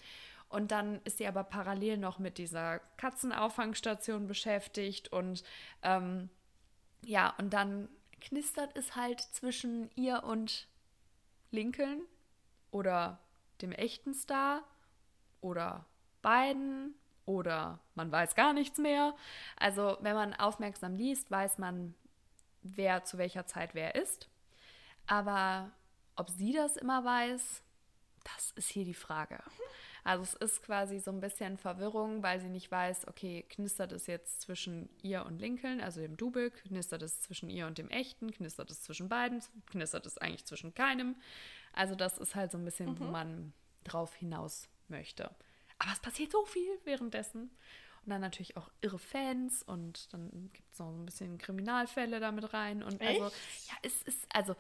Und 0.49 0.71
dann 0.71 1.01
ist 1.05 1.19
sie 1.19 1.27
aber 1.27 1.45
parallel 1.45 1.99
noch 1.99 2.19
mit 2.19 2.39
dieser 2.39 2.79
Katzenauffangstation 2.97 4.27
beschäftigt 4.27 5.13
und 5.13 5.43
ähm, 5.83 6.29
ja, 7.05 7.35
und 7.39 7.53
dann 7.53 7.89
knistert 8.21 8.77
es 8.77 8.97
halt 8.97 9.21
zwischen 9.21 9.91
ihr 9.95 10.25
und 10.25 10.69
Lincoln 11.51 12.03
oder 12.71 13.19
dem 13.63 13.73
echten 13.73 14.15
Star 14.15 14.63
oder 15.41 15.85
beiden 16.23 16.95
oder 17.25 17.79
man 17.95 18.11
weiß 18.11 18.35
gar 18.35 18.53
nichts 18.53 18.79
mehr. 18.79 19.15
Also 19.57 19.97
wenn 20.01 20.15
man 20.15 20.35
aufmerksam 20.35 20.95
liest, 20.95 21.31
weiß 21.31 21.59
man, 21.59 21.95
wer 22.63 23.05
zu 23.05 23.19
welcher 23.19 23.47
Zeit 23.47 23.75
wer 23.75 23.95
ist. 23.95 24.29
Aber 25.07 25.71
ob 26.17 26.31
sie 26.31 26.53
das 26.53 26.77
immer 26.77 27.05
weiß, 27.05 27.63
das 28.25 28.51
ist 28.53 28.69
hier 28.69 28.85
die 28.85 28.95
Frage. 28.95 29.39
Also 30.07 30.23
es 30.23 30.35
ist 30.35 30.63
quasi 30.63 31.01
so 31.01 31.11
ein 31.11 31.19
bisschen 31.19 31.59
Verwirrung, 31.59 32.23
weil 32.23 32.39
sie 32.39 32.49
nicht 32.49 32.71
weiß, 32.71 33.09
okay, 33.09 33.45
knistert 33.49 33.91
es 33.91 34.07
jetzt 34.07 34.41
zwischen 34.41 34.89
ihr 35.03 35.27
und 35.27 35.41
Lincoln, 35.41 35.81
also 35.81 36.01
dem 36.01 36.17
Double, 36.17 36.53
knistert 36.53 37.03
es 37.03 37.23
zwischen 37.23 37.51
ihr 37.51 37.67
und 37.67 37.79
dem 37.79 37.91
echten, 37.91 38.31
knistert 38.31 38.71
es 38.71 38.83
zwischen 38.83 39.09
beiden, 39.09 39.43
knistert 39.67 40.07
es 40.07 40.17
eigentlich 40.17 40.45
zwischen 40.45 40.73
keinem. 40.75 41.17
Also 41.73 41.97
das 41.97 42.19
ist 42.19 42.37
halt 42.37 42.53
so 42.53 42.59
ein 42.59 42.65
bisschen, 42.65 42.91
mhm. 42.91 43.01
wo 43.01 43.05
man 43.07 43.53
drauf 43.83 44.15
hinaus 44.15 44.69
möchte. 44.87 45.25
Aber 45.81 45.91
es 45.93 45.99
passiert 45.99 46.31
so 46.31 46.45
viel 46.45 46.71
währenddessen. 46.85 47.51
Und 48.05 48.11
dann 48.11 48.21
natürlich 48.21 48.57
auch 48.57 48.71
irre 48.83 49.01
Fans 49.01 49.65
und 49.65 50.13
dann 50.13 50.51
gibt 50.53 50.73
es 50.73 50.79
noch 50.79 50.87
ein 50.87 51.05
bisschen 51.05 51.37
Kriminalfälle 51.39 52.21
damit 52.21 52.53
rein. 52.55 52.85
Und 52.85 53.03
also, 53.03 53.07
Echt? 53.07 53.23
also, 53.23 53.37
ja, 53.67 53.75
es 53.83 54.03
ist, 54.03 54.27
also 54.33 54.55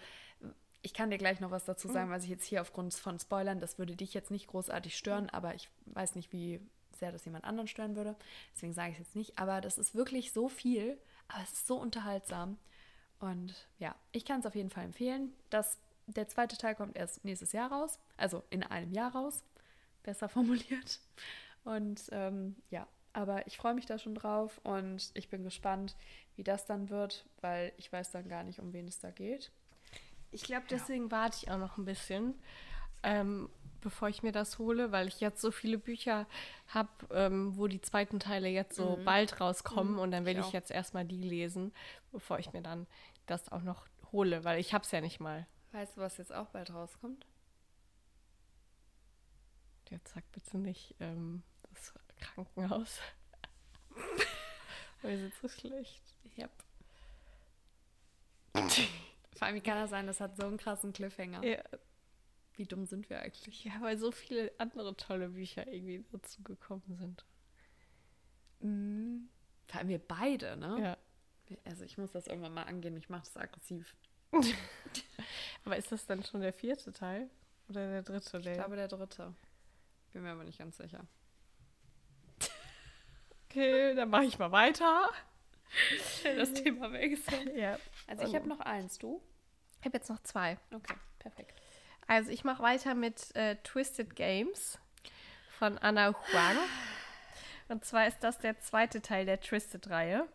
ich 0.86 0.94
kann 0.94 1.10
dir 1.10 1.18
gleich 1.18 1.40
noch 1.40 1.50
was 1.50 1.64
dazu 1.64 1.88
sagen, 1.88 2.10
mhm. 2.10 2.12
was 2.12 2.22
ich 2.22 2.30
jetzt 2.30 2.46
hier 2.46 2.60
aufgrund 2.60 2.94
von 2.94 3.18
Spoilern, 3.18 3.58
das 3.58 3.76
würde 3.76 3.96
dich 3.96 4.14
jetzt 4.14 4.30
nicht 4.30 4.46
großartig 4.46 4.96
stören, 4.96 5.28
aber 5.30 5.52
ich 5.56 5.68
weiß 5.86 6.14
nicht, 6.14 6.32
wie 6.32 6.60
sehr 6.92 7.10
das 7.10 7.24
jemand 7.24 7.44
anderen 7.44 7.66
stören 7.66 7.96
würde. 7.96 8.14
Deswegen 8.54 8.72
sage 8.72 8.90
ich 8.92 8.94
es 8.94 9.06
jetzt 9.08 9.16
nicht. 9.16 9.36
Aber 9.36 9.60
das 9.60 9.78
ist 9.78 9.96
wirklich 9.96 10.32
so 10.32 10.48
viel, 10.48 10.96
aber 11.26 11.42
es 11.42 11.54
ist 11.54 11.66
so 11.66 11.76
unterhaltsam. 11.76 12.56
Und 13.18 13.66
ja, 13.80 13.96
ich 14.12 14.24
kann 14.24 14.38
es 14.38 14.46
auf 14.46 14.54
jeden 14.54 14.70
Fall 14.70 14.84
empfehlen. 14.84 15.32
Das, 15.50 15.76
der 16.06 16.28
zweite 16.28 16.56
Teil 16.56 16.76
kommt 16.76 16.96
erst 16.96 17.24
nächstes 17.24 17.50
Jahr 17.50 17.72
raus, 17.72 17.98
also 18.16 18.44
in 18.50 18.62
einem 18.62 18.92
Jahr 18.92 19.10
raus, 19.10 19.42
besser 20.04 20.28
formuliert. 20.28 21.00
Und 21.64 22.02
ähm, 22.12 22.54
ja, 22.70 22.86
aber 23.12 23.44
ich 23.48 23.56
freue 23.56 23.74
mich 23.74 23.86
da 23.86 23.98
schon 23.98 24.14
drauf 24.14 24.60
und 24.62 25.10
ich 25.14 25.28
bin 25.30 25.42
gespannt, 25.42 25.96
wie 26.36 26.44
das 26.44 26.64
dann 26.64 26.90
wird, 26.90 27.26
weil 27.40 27.72
ich 27.76 27.90
weiß 27.92 28.12
dann 28.12 28.28
gar 28.28 28.44
nicht, 28.44 28.60
um 28.60 28.72
wen 28.72 28.86
es 28.86 29.00
da 29.00 29.10
geht. 29.10 29.50
Ich 30.30 30.42
glaube, 30.42 30.66
deswegen 30.68 31.04
ja. 31.04 31.10
warte 31.10 31.38
ich 31.42 31.50
auch 31.50 31.58
noch 31.58 31.78
ein 31.78 31.84
bisschen, 31.84 32.34
ähm, 33.02 33.48
bevor 33.80 34.08
ich 34.08 34.22
mir 34.22 34.32
das 34.32 34.58
hole, 34.58 34.92
weil 34.92 35.08
ich 35.08 35.20
jetzt 35.20 35.40
so 35.40 35.50
viele 35.50 35.78
Bücher 35.78 36.26
habe, 36.68 36.90
ähm, 37.10 37.56
wo 37.56 37.68
die 37.68 37.80
zweiten 37.80 38.18
Teile 38.20 38.48
jetzt 38.48 38.76
so 38.76 38.96
mhm. 38.96 39.04
bald 39.04 39.40
rauskommen 39.40 39.94
mhm. 39.94 39.98
und 39.98 40.10
dann 40.10 40.24
will 40.24 40.38
ich, 40.38 40.46
ich 40.46 40.52
jetzt 40.52 40.70
erstmal 40.70 41.04
die 41.04 41.22
lesen, 41.22 41.72
bevor 42.12 42.38
ich 42.38 42.52
mir 42.52 42.62
dann 42.62 42.86
das 43.26 43.50
auch 43.50 43.62
noch 43.62 43.86
hole, 44.12 44.44
weil 44.44 44.58
ich 44.58 44.74
habe 44.74 44.84
es 44.84 44.90
ja 44.90 45.00
nicht 45.00 45.20
mal. 45.20 45.46
Weißt 45.72 45.96
du, 45.96 46.00
was 46.00 46.16
jetzt 46.16 46.34
auch 46.34 46.48
bald 46.48 46.72
rauskommt? 46.72 47.26
Jetzt 49.90 50.14
sag 50.14 50.24
bitte 50.32 50.58
nicht 50.58 50.94
ähm, 51.00 51.42
das 51.70 51.94
Krankenhaus. 52.18 52.98
Wir 55.02 55.16
sind 55.16 55.34
so 55.40 55.48
schlecht. 55.48 56.02
Yep. 56.36 56.50
Vor 59.36 59.46
allem, 59.46 59.56
wie 59.56 59.60
kann 59.60 59.78
das 59.78 59.90
sein, 59.90 60.06
das 60.06 60.20
hat 60.20 60.36
so 60.36 60.46
einen 60.46 60.56
krassen 60.56 60.92
Cliffhanger. 60.92 61.44
Ja. 61.44 61.62
Wie 62.54 62.64
dumm 62.64 62.86
sind 62.86 63.10
wir 63.10 63.20
eigentlich? 63.20 63.64
Ja, 63.64 63.72
weil 63.80 63.98
so 63.98 64.10
viele 64.10 64.50
andere 64.58 64.96
tolle 64.96 65.28
Bücher 65.28 65.66
irgendwie 65.66 66.04
dazu 66.10 66.42
gekommen 66.42 66.96
sind. 66.98 67.24
Mhm. 68.60 69.28
Vor 69.66 69.80
allem 69.80 69.88
wir 69.88 69.98
beide, 69.98 70.56
ne? 70.56 70.78
Ja. 70.80 71.56
Also 71.64 71.84
ich 71.84 71.98
muss 71.98 72.12
das 72.12 72.26
irgendwann 72.26 72.54
mal 72.54 72.64
angehen, 72.64 72.96
ich 72.96 73.08
mache 73.08 73.24
das 73.24 73.36
aggressiv. 73.36 73.94
aber 75.64 75.76
ist 75.76 75.92
das 75.92 76.06
dann 76.06 76.24
schon 76.24 76.40
der 76.40 76.52
vierte 76.52 76.92
Teil? 76.92 77.28
Oder 77.68 77.88
der 77.90 78.02
dritte? 78.02 78.38
Ich 78.38 78.54
glaube, 78.54 78.76
der 78.76 78.88
dritte. 78.88 79.34
Bin 80.12 80.22
mir 80.22 80.30
aber 80.30 80.44
nicht 80.44 80.58
ganz 80.58 80.76
sicher. 80.78 81.06
Okay, 83.44 83.94
dann 83.94 84.10
mache 84.10 84.24
ich 84.24 84.38
mal 84.38 84.52
weiter. 84.52 85.10
Das 86.36 86.52
Thema 86.52 86.92
wechseln. 86.92 87.56
Ja. 87.56 87.78
Also 88.06 88.24
ich 88.24 88.34
habe 88.34 88.48
noch 88.48 88.60
eins, 88.60 88.98
du? 88.98 89.20
Ich 89.80 89.86
habe 89.86 89.96
jetzt 89.96 90.08
noch 90.08 90.22
zwei. 90.22 90.58
Okay, 90.72 90.94
perfekt. 91.18 91.60
Also 92.06 92.30
ich 92.30 92.44
mache 92.44 92.62
weiter 92.62 92.94
mit 92.94 93.34
äh, 93.34 93.56
Twisted 93.56 94.14
Games 94.14 94.78
von 95.58 95.76
Anna 95.78 96.14
Huang. 96.14 96.56
Und 97.68 97.84
zwar 97.84 98.06
ist 98.06 98.20
das 98.20 98.38
der 98.38 98.60
zweite 98.60 99.02
Teil 99.02 99.26
der 99.26 99.40
Twisted-Reihe. 99.40 100.28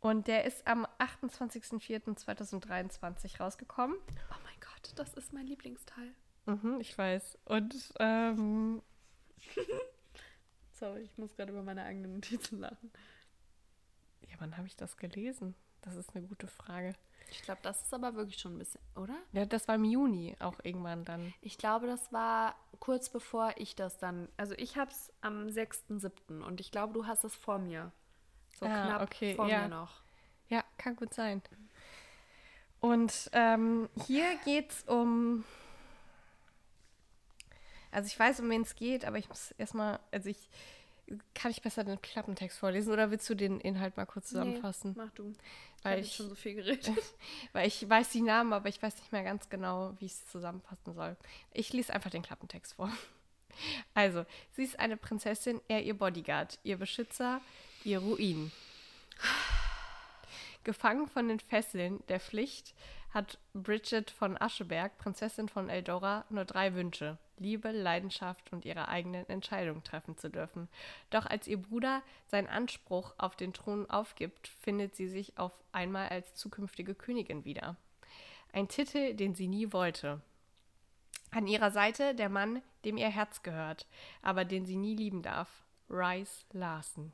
Und 0.00 0.28
der 0.28 0.44
ist 0.44 0.64
am 0.66 0.86
28.04.2023 1.00 3.40
rausgekommen. 3.40 3.96
Oh 4.30 4.36
mein 4.44 4.54
Gott, 4.60 4.92
das 4.94 5.12
ist 5.14 5.32
mein 5.32 5.46
Lieblingsteil. 5.46 6.14
Mhm, 6.46 6.78
ich 6.80 6.96
weiß. 6.96 7.36
Und 7.46 7.74
ähm, 7.98 8.80
Sorry, 10.72 11.00
ich 11.00 11.18
muss 11.18 11.34
gerade 11.34 11.50
über 11.50 11.64
meine 11.64 11.82
eigenen 11.82 12.14
Notizen 12.14 12.60
lachen. 12.60 12.92
ja, 14.28 14.36
wann 14.38 14.56
habe 14.56 14.68
ich 14.68 14.76
das 14.76 14.96
gelesen? 14.96 15.56
Das 15.82 15.96
ist 15.96 16.14
eine 16.14 16.26
gute 16.26 16.46
Frage. 16.46 16.94
Ich 17.30 17.42
glaube, 17.42 17.60
das 17.62 17.82
ist 17.82 17.92
aber 17.92 18.14
wirklich 18.14 18.38
schon 18.38 18.54
ein 18.54 18.58
bisschen, 18.58 18.80
oder? 18.96 19.14
Ja, 19.32 19.44
das 19.44 19.68
war 19.68 19.74
im 19.74 19.84
Juni 19.84 20.34
auch 20.40 20.58
irgendwann 20.62 21.04
dann. 21.04 21.34
Ich 21.42 21.58
glaube, 21.58 21.86
das 21.86 22.10
war 22.12 22.54
kurz 22.80 23.10
bevor 23.10 23.52
ich 23.56 23.76
das 23.76 23.98
dann. 23.98 24.28
Also 24.36 24.54
ich 24.56 24.76
habe 24.76 24.90
es 24.90 25.12
am 25.20 25.46
6.7. 25.46 26.42
und 26.42 26.60
ich 26.60 26.70
glaube, 26.70 26.94
du 26.94 27.06
hast 27.06 27.24
es 27.24 27.34
vor 27.34 27.58
mir. 27.58 27.92
So 28.58 28.64
Ah, 28.66 28.86
knapp 28.86 29.02
okay, 29.02 29.34
vor 29.34 29.46
ja. 29.48 29.62
mir 29.62 29.68
noch. 29.68 30.00
Ja, 30.48 30.64
kann 30.78 30.96
gut 30.96 31.12
sein. 31.12 31.42
Und 32.80 33.28
ähm, 33.32 33.88
hier 34.06 34.36
geht 34.44 34.70
es 34.70 34.82
um. 34.84 35.44
Also 37.90 38.06
ich 38.06 38.18
weiß, 38.18 38.40
um 38.40 38.50
wen 38.50 38.62
es 38.62 38.74
geht, 38.74 39.04
aber 39.04 39.18
ich 39.18 39.28
muss 39.28 39.50
erstmal, 39.52 39.98
also 40.12 40.28
ich 40.28 40.48
kann 41.34 41.50
ich 41.50 41.62
besser 41.62 41.84
den 41.84 42.00
Klappentext 42.02 42.58
vorlesen 42.58 42.92
oder 42.92 43.10
willst 43.10 43.28
du 43.30 43.34
den 43.34 43.60
Inhalt 43.60 43.96
mal 43.96 44.06
kurz 44.06 44.28
zusammenfassen? 44.28 44.92
Nee, 44.96 45.02
mach 45.04 45.10
du. 45.12 45.32
Weil 45.82 46.00
ich 46.00 46.06
ich- 46.08 46.16
schon 46.16 46.28
so 46.28 46.34
viel 46.34 46.54
geredet. 46.54 46.90
Weil 47.52 47.66
ich 47.68 47.88
weiß 47.88 48.10
die 48.10 48.20
Namen, 48.22 48.52
aber 48.52 48.68
ich 48.68 48.82
weiß 48.82 48.96
nicht 48.96 49.12
mehr 49.12 49.22
ganz 49.24 49.48
genau, 49.48 49.94
wie 49.98 50.06
ich 50.06 50.12
es 50.12 50.26
zusammenfassen 50.26 50.94
soll. 50.94 51.16
Ich 51.52 51.72
lese 51.72 51.92
einfach 51.94 52.10
den 52.10 52.22
Klappentext 52.22 52.74
vor. 52.74 52.90
Also, 53.92 54.24
sie 54.52 54.62
ist 54.62 54.78
eine 54.78 54.96
Prinzessin, 54.96 55.60
er 55.66 55.82
ihr 55.82 55.98
Bodyguard, 55.98 56.60
ihr 56.62 56.76
Beschützer, 56.76 57.40
ihr 57.82 57.98
Ruin. 57.98 58.52
Gefangen 60.64 61.08
von 61.08 61.28
den 61.28 61.40
Fesseln 61.40 62.02
der 62.08 62.20
Pflicht 62.20 62.74
hat 63.12 63.38
Bridget 63.54 64.10
von 64.12 64.40
Ascheberg, 64.40 64.96
Prinzessin 64.98 65.48
von 65.48 65.70
Eldora, 65.70 66.24
nur 66.28 66.44
drei 66.44 66.74
Wünsche: 66.74 67.18
Liebe, 67.40 67.70
Leidenschaft 67.70 68.52
und 68.52 68.64
ihre 68.64 68.88
eigenen 68.88 69.28
Entscheidungen 69.28 69.84
treffen 69.84 70.16
zu 70.16 70.30
dürfen. 70.30 70.68
Doch 71.10 71.26
als 71.26 71.46
ihr 71.46 71.60
Bruder 71.60 72.02
seinen 72.26 72.48
Anspruch 72.48 73.14
auf 73.18 73.36
den 73.36 73.52
Thron 73.52 73.88
aufgibt, 73.90 74.48
findet 74.48 74.96
sie 74.96 75.08
sich 75.08 75.38
auf 75.38 75.52
einmal 75.72 76.08
als 76.08 76.34
zukünftige 76.34 76.94
Königin 76.94 77.44
wieder. 77.44 77.76
Ein 78.52 78.68
Titel, 78.68 79.14
den 79.14 79.34
sie 79.34 79.48
nie 79.48 79.72
wollte. 79.72 80.20
An 81.30 81.46
ihrer 81.46 81.70
Seite 81.70 82.14
der 82.14 82.28
Mann, 82.28 82.62
dem 82.84 82.96
ihr 82.96 83.10
Herz 83.10 83.42
gehört, 83.42 83.86
aber 84.22 84.44
den 84.44 84.64
sie 84.64 84.76
nie 84.76 84.94
lieben 84.94 85.22
darf. 85.22 85.48
Rice 85.90 86.46
Larson. 86.52 87.12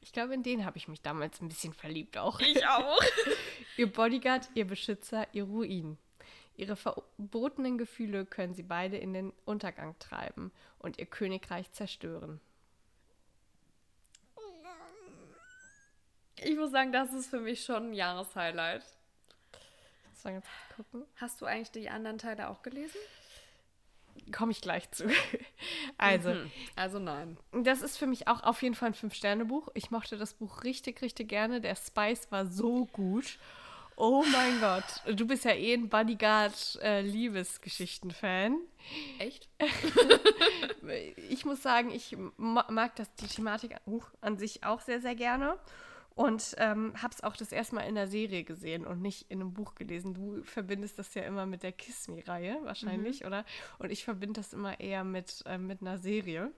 Ich 0.00 0.12
glaube, 0.12 0.34
in 0.34 0.42
den 0.42 0.66
habe 0.66 0.76
ich 0.76 0.86
mich 0.86 1.00
damals 1.00 1.40
ein 1.40 1.48
bisschen 1.48 1.72
verliebt 1.72 2.18
auch. 2.18 2.38
Ich 2.40 2.66
auch. 2.66 3.00
Ihr 3.76 3.90
Bodyguard, 3.90 4.48
ihr 4.54 4.66
Beschützer, 4.66 5.26
ihr 5.32 5.44
Ruin. 5.44 5.96
Ihre 6.56 6.76
verbotenen 6.76 7.78
Gefühle 7.78 8.24
können 8.26 8.54
sie 8.54 8.62
beide 8.62 8.96
in 8.96 9.12
den 9.12 9.32
Untergang 9.44 9.98
treiben 9.98 10.52
und 10.78 10.98
ihr 10.98 11.06
Königreich 11.06 11.70
zerstören. 11.72 12.40
Ich 16.36 16.56
muss 16.56 16.70
sagen, 16.72 16.92
das 16.92 17.12
ist 17.12 17.28
für 17.30 17.40
mich 17.40 17.64
schon 17.64 17.90
ein 17.90 17.94
Jahreshighlight. 17.94 18.84
Hast 21.16 21.40
du 21.40 21.46
eigentlich 21.46 21.70
die 21.70 21.90
anderen 21.90 22.18
Teile 22.18 22.48
auch 22.48 22.62
gelesen? 22.62 22.96
Komme 24.32 24.52
ich 24.52 24.60
gleich 24.60 24.90
zu. 24.90 25.08
Also, 25.96 26.30
Hm, 26.30 26.50
Also 26.76 26.98
nein. 26.98 27.36
das 27.52 27.80
ist 27.82 27.96
für 27.98 28.06
mich 28.06 28.26
auch 28.28 28.42
auf 28.42 28.62
jeden 28.62 28.74
Fall 28.74 28.88
ein 28.90 28.94
Fünf-Sterne-Buch. 28.94 29.68
Ich 29.74 29.90
mochte 29.90 30.16
das 30.18 30.34
Buch 30.34 30.64
richtig, 30.64 31.02
richtig 31.02 31.28
gerne. 31.28 31.60
Der 31.60 31.76
Spice 31.76 32.30
war 32.32 32.46
so 32.46 32.86
gut. 32.86 33.38
Oh 33.96 34.24
mein 34.32 34.60
Gott. 34.60 34.84
Du 35.18 35.26
bist 35.26 35.44
ja 35.44 35.52
eh 35.52 35.74
ein 35.74 35.88
Bodyguard-Liebesgeschichten-Fan. 35.88 38.56
Echt? 39.18 39.48
ich 41.30 41.44
muss 41.44 41.62
sagen, 41.62 41.90
ich 41.90 42.16
ma- 42.36 42.66
mag 42.70 42.94
das, 42.96 43.12
die 43.16 43.26
Thematik 43.26 43.76
uh, 43.86 44.00
an 44.20 44.38
sich 44.38 44.64
auch 44.64 44.80
sehr, 44.80 45.00
sehr 45.00 45.14
gerne. 45.14 45.58
Und 46.16 46.54
ähm, 46.58 46.92
habe 47.02 47.12
es 47.12 47.24
auch 47.24 47.34
das 47.36 47.50
erste 47.50 47.74
Mal 47.74 47.88
in 47.88 47.96
der 47.96 48.06
Serie 48.06 48.44
gesehen 48.44 48.86
und 48.86 49.02
nicht 49.02 49.28
in 49.32 49.40
einem 49.40 49.52
Buch 49.52 49.74
gelesen. 49.74 50.14
Du 50.14 50.44
verbindest 50.44 50.96
das 50.96 51.12
ja 51.14 51.22
immer 51.22 51.44
mit 51.44 51.64
der 51.64 51.72
Kiss 51.72 52.06
Me-Reihe 52.06 52.58
wahrscheinlich, 52.62 53.24
oder? 53.24 53.44
Und 53.80 53.90
ich 53.90 54.04
verbinde 54.04 54.38
das 54.40 54.52
immer 54.52 54.78
eher 54.78 55.02
mit, 55.02 55.42
ähm, 55.46 55.66
mit 55.66 55.80
einer 55.80 55.98
Serie, 55.98 56.52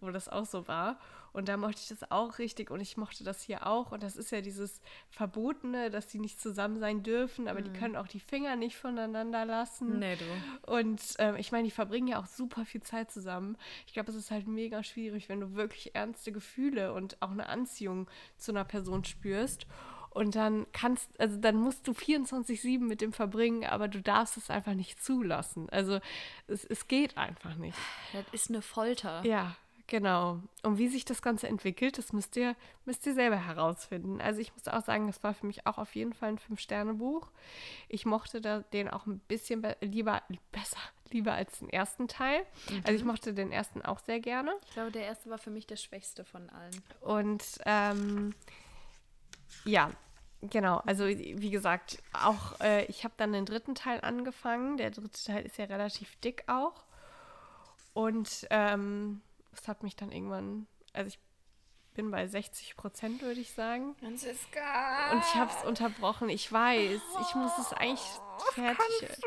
wo 0.00 0.10
das 0.10 0.30
auch 0.30 0.46
so 0.46 0.66
war. 0.68 0.98
Und 1.34 1.48
da 1.48 1.56
mochte 1.56 1.80
ich 1.82 1.88
das 1.88 2.10
auch 2.12 2.38
richtig 2.38 2.70
und 2.70 2.80
ich 2.80 2.96
mochte 2.96 3.24
das 3.24 3.42
hier 3.42 3.66
auch. 3.66 3.90
Und 3.90 4.04
das 4.04 4.16
ist 4.16 4.30
ja 4.30 4.40
dieses 4.40 4.80
Verbotene, 5.10 5.90
dass 5.90 6.08
sie 6.08 6.20
nicht 6.20 6.40
zusammen 6.40 6.78
sein 6.78 7.02
dürfen, 7.02 7.48
aber 7.48 7.60
die 7.60 7.72
können 7.72 7.96
auch 7.96 8.06
die 8.06 8.20
Finger 8.20 8.54
nicht 8.54 8.76
voneinander 8.76 9.44
lassen. 9.44 9.98
Nee, 9.98 10.14
du. 10.14 10.72
Und 10.72 11.02
ähm, 11.18 11.34
ich 11.34 11.50
meine, 11.50 11.64
die 11.64 11.72
verbringen 11.72 12.06
ja 12.06 12.20
auch 12.20 12.26
super 12.26 12.64
viel 12.64 12.82
Zeit 12.82 13.10
zusammen. 13.10 13.58
Ich 13.88 13.94
glaube, 13.94 14.12
es 14.12 14.16
ist 14.16 14.30
halt 14.30 14.46
mega 14.46 14.84
schwierig, 14.84 15.28
wenn 15.28 15.40
du 15.40 15.54
wirklich 15.54 15.96
ernste 15.96 16.30
Gefühle 16.30 16.92
und 16.92 17.20
auch 17.20 17.32
eine 17.32 17.48
Anziehung 17.48 18.08
zu 18.36 18.52
einer 18.52 18.64
Person 18.64 19.04
spürst. 19.04 19.66
Und 20.10 20.36
dann 20.36 20.66
kannst, 20.72 21.10
also 21.18 21.36
dann 21.36 21.56
musst 21.56 21.88
du 21.88 21.90
24-7 21.90 22.78
mit 22.78 23.00
dem 23.00 23.12
verbringen, 23.12 23.64
aber 23.64 23.88
du 23.88 24.00
darfst 24.00 24.36
es 24.36 24.48
einfach 24.48 24.74
nicht 24.74 25.02
zulassen. 25.02 25.68
Also 25.70 25.98
es, 26.46 26.64
es 26.64 26.86
geht 26.86 27.18
einfach 27.18 27.56
nicht. 27.56 27.76
Das 28.12 28.24
ist 28.30 28.50
eine 28.50 28.62
Folter. 28.62 29.26
Ja, 29.26 29.56
genau. 29.86 30.40
Und 30.62 30.78
wie 30.78 30.88
sich 30.88 31.04
das 31.04 31.22
Ganze 31.22 31.48
entwickelt, 31.48 31.98
das 31.98 32.12
müsst 32.12 32.36
ihr, 32.36 32.56
müsst 32.84 33.06
ihr 33.06 33.14
selber 33.14 33.36
herausfinden. 33.36 34.20
Also 34.20 34.40
ich 34.40 34.52
muss 34.54 34.68
auch 34.68 34.84
sagen, 34.84 35.06
das 35.06 35.22
war 35.22 35.34
für 35.34 35.46
mich 35.46 35.66
auch 35.66 35.78
auf 35.78 35.94
jeden 35.94 36.12
Fall 36.12 36.30
ein 36.30 36.38
Fünf-Sterne-Buch. 36.38 37.30
Ich 37.88 38.06
mochte 38.06 38.40
da 38.40 38.60
den 38.60 38.88
auch 38.88 39.06
ein 39.06 39.18
bisschen 39.20 39.62
be 39.62 39.76
lieber, 39.80 40.22
besser, 40.52 40.78
lieber 41.10 41.32
als 41.32 41.58
den 41.58 41.70
ersten 41.70 42.08
Teil. 42.08 42.44
Also 42.84 42.92
ich 42.92 43.04
mochte 43.04 43.34
den 43.34 43.52
ersten 43.52 43.82
auch 43.82 44.00
sehr 44.00 44.20
gerne. 44.20 44.54
Ich 44.66 44.72
glaube, 44.72 44.90
der 44.90 45.04
erste 45.04 45.30
war 45.30 45.38
für 45.38 45.50
mich 45.50 45.66
der 45.66 45.76
schwächste 45.76 46.24
von 46.24 46.48
allen. 46.50 46.82
Und 47.00 47.44
ähm, 47.66 48.34
ja, 49.64 49.90
genau. 50.42 50.78
Also 50.86 51.06
wie 51.06 51.50
gesagt, 51.50 51.98
auch 52.12 52.60
äh, 52.60 52.84
ich 52.86 53.04
habe 53.04 53.14
dann 53.16 53.32
den 53.32 53.46
dritten 53.46 53.74
Teil 53.74 54.00
angefangen. 54.00 54.76
Der 54.76 54.90
dritte 54.90 55.22
Teil 55.22 55.44
ist 55.44 55.58
ja 55.58 55.66
relativ 55.66 56.16
dick 56.16 56.44
auch. 56.48 56.84
Und 57.94 58.46
ähm, 58.50 59.22
es 59.58 59.68
hat 59.68 59.82
mich 59.82 59.96
dann 59.96 60.12
irgendwann, 60.12 60.66
also 60.92 61.08
ich 61.08 61.18
bin 61.94 62.10
bei 62.10 62.26
60 62.26 62.76
Prozent, 62.76 63.22
würde 63.22 63.40
ich 63.40 63.52
sagen. 63.52 63.94
Franziska! 64.00 65.12
Und 65.12 65.18
ich 65.20 65.34
habe 65.34 65.50
es 65.56 65.64
unterbrochen. 65.64 66.28
Ich 66.28 66.50
weiß, 66.50 67.00
ich 67.20 67.34
muss 67.36 67.56
es 67.58 67.72
eigentlich 67.72 68.04
fertig. 68.52 69.22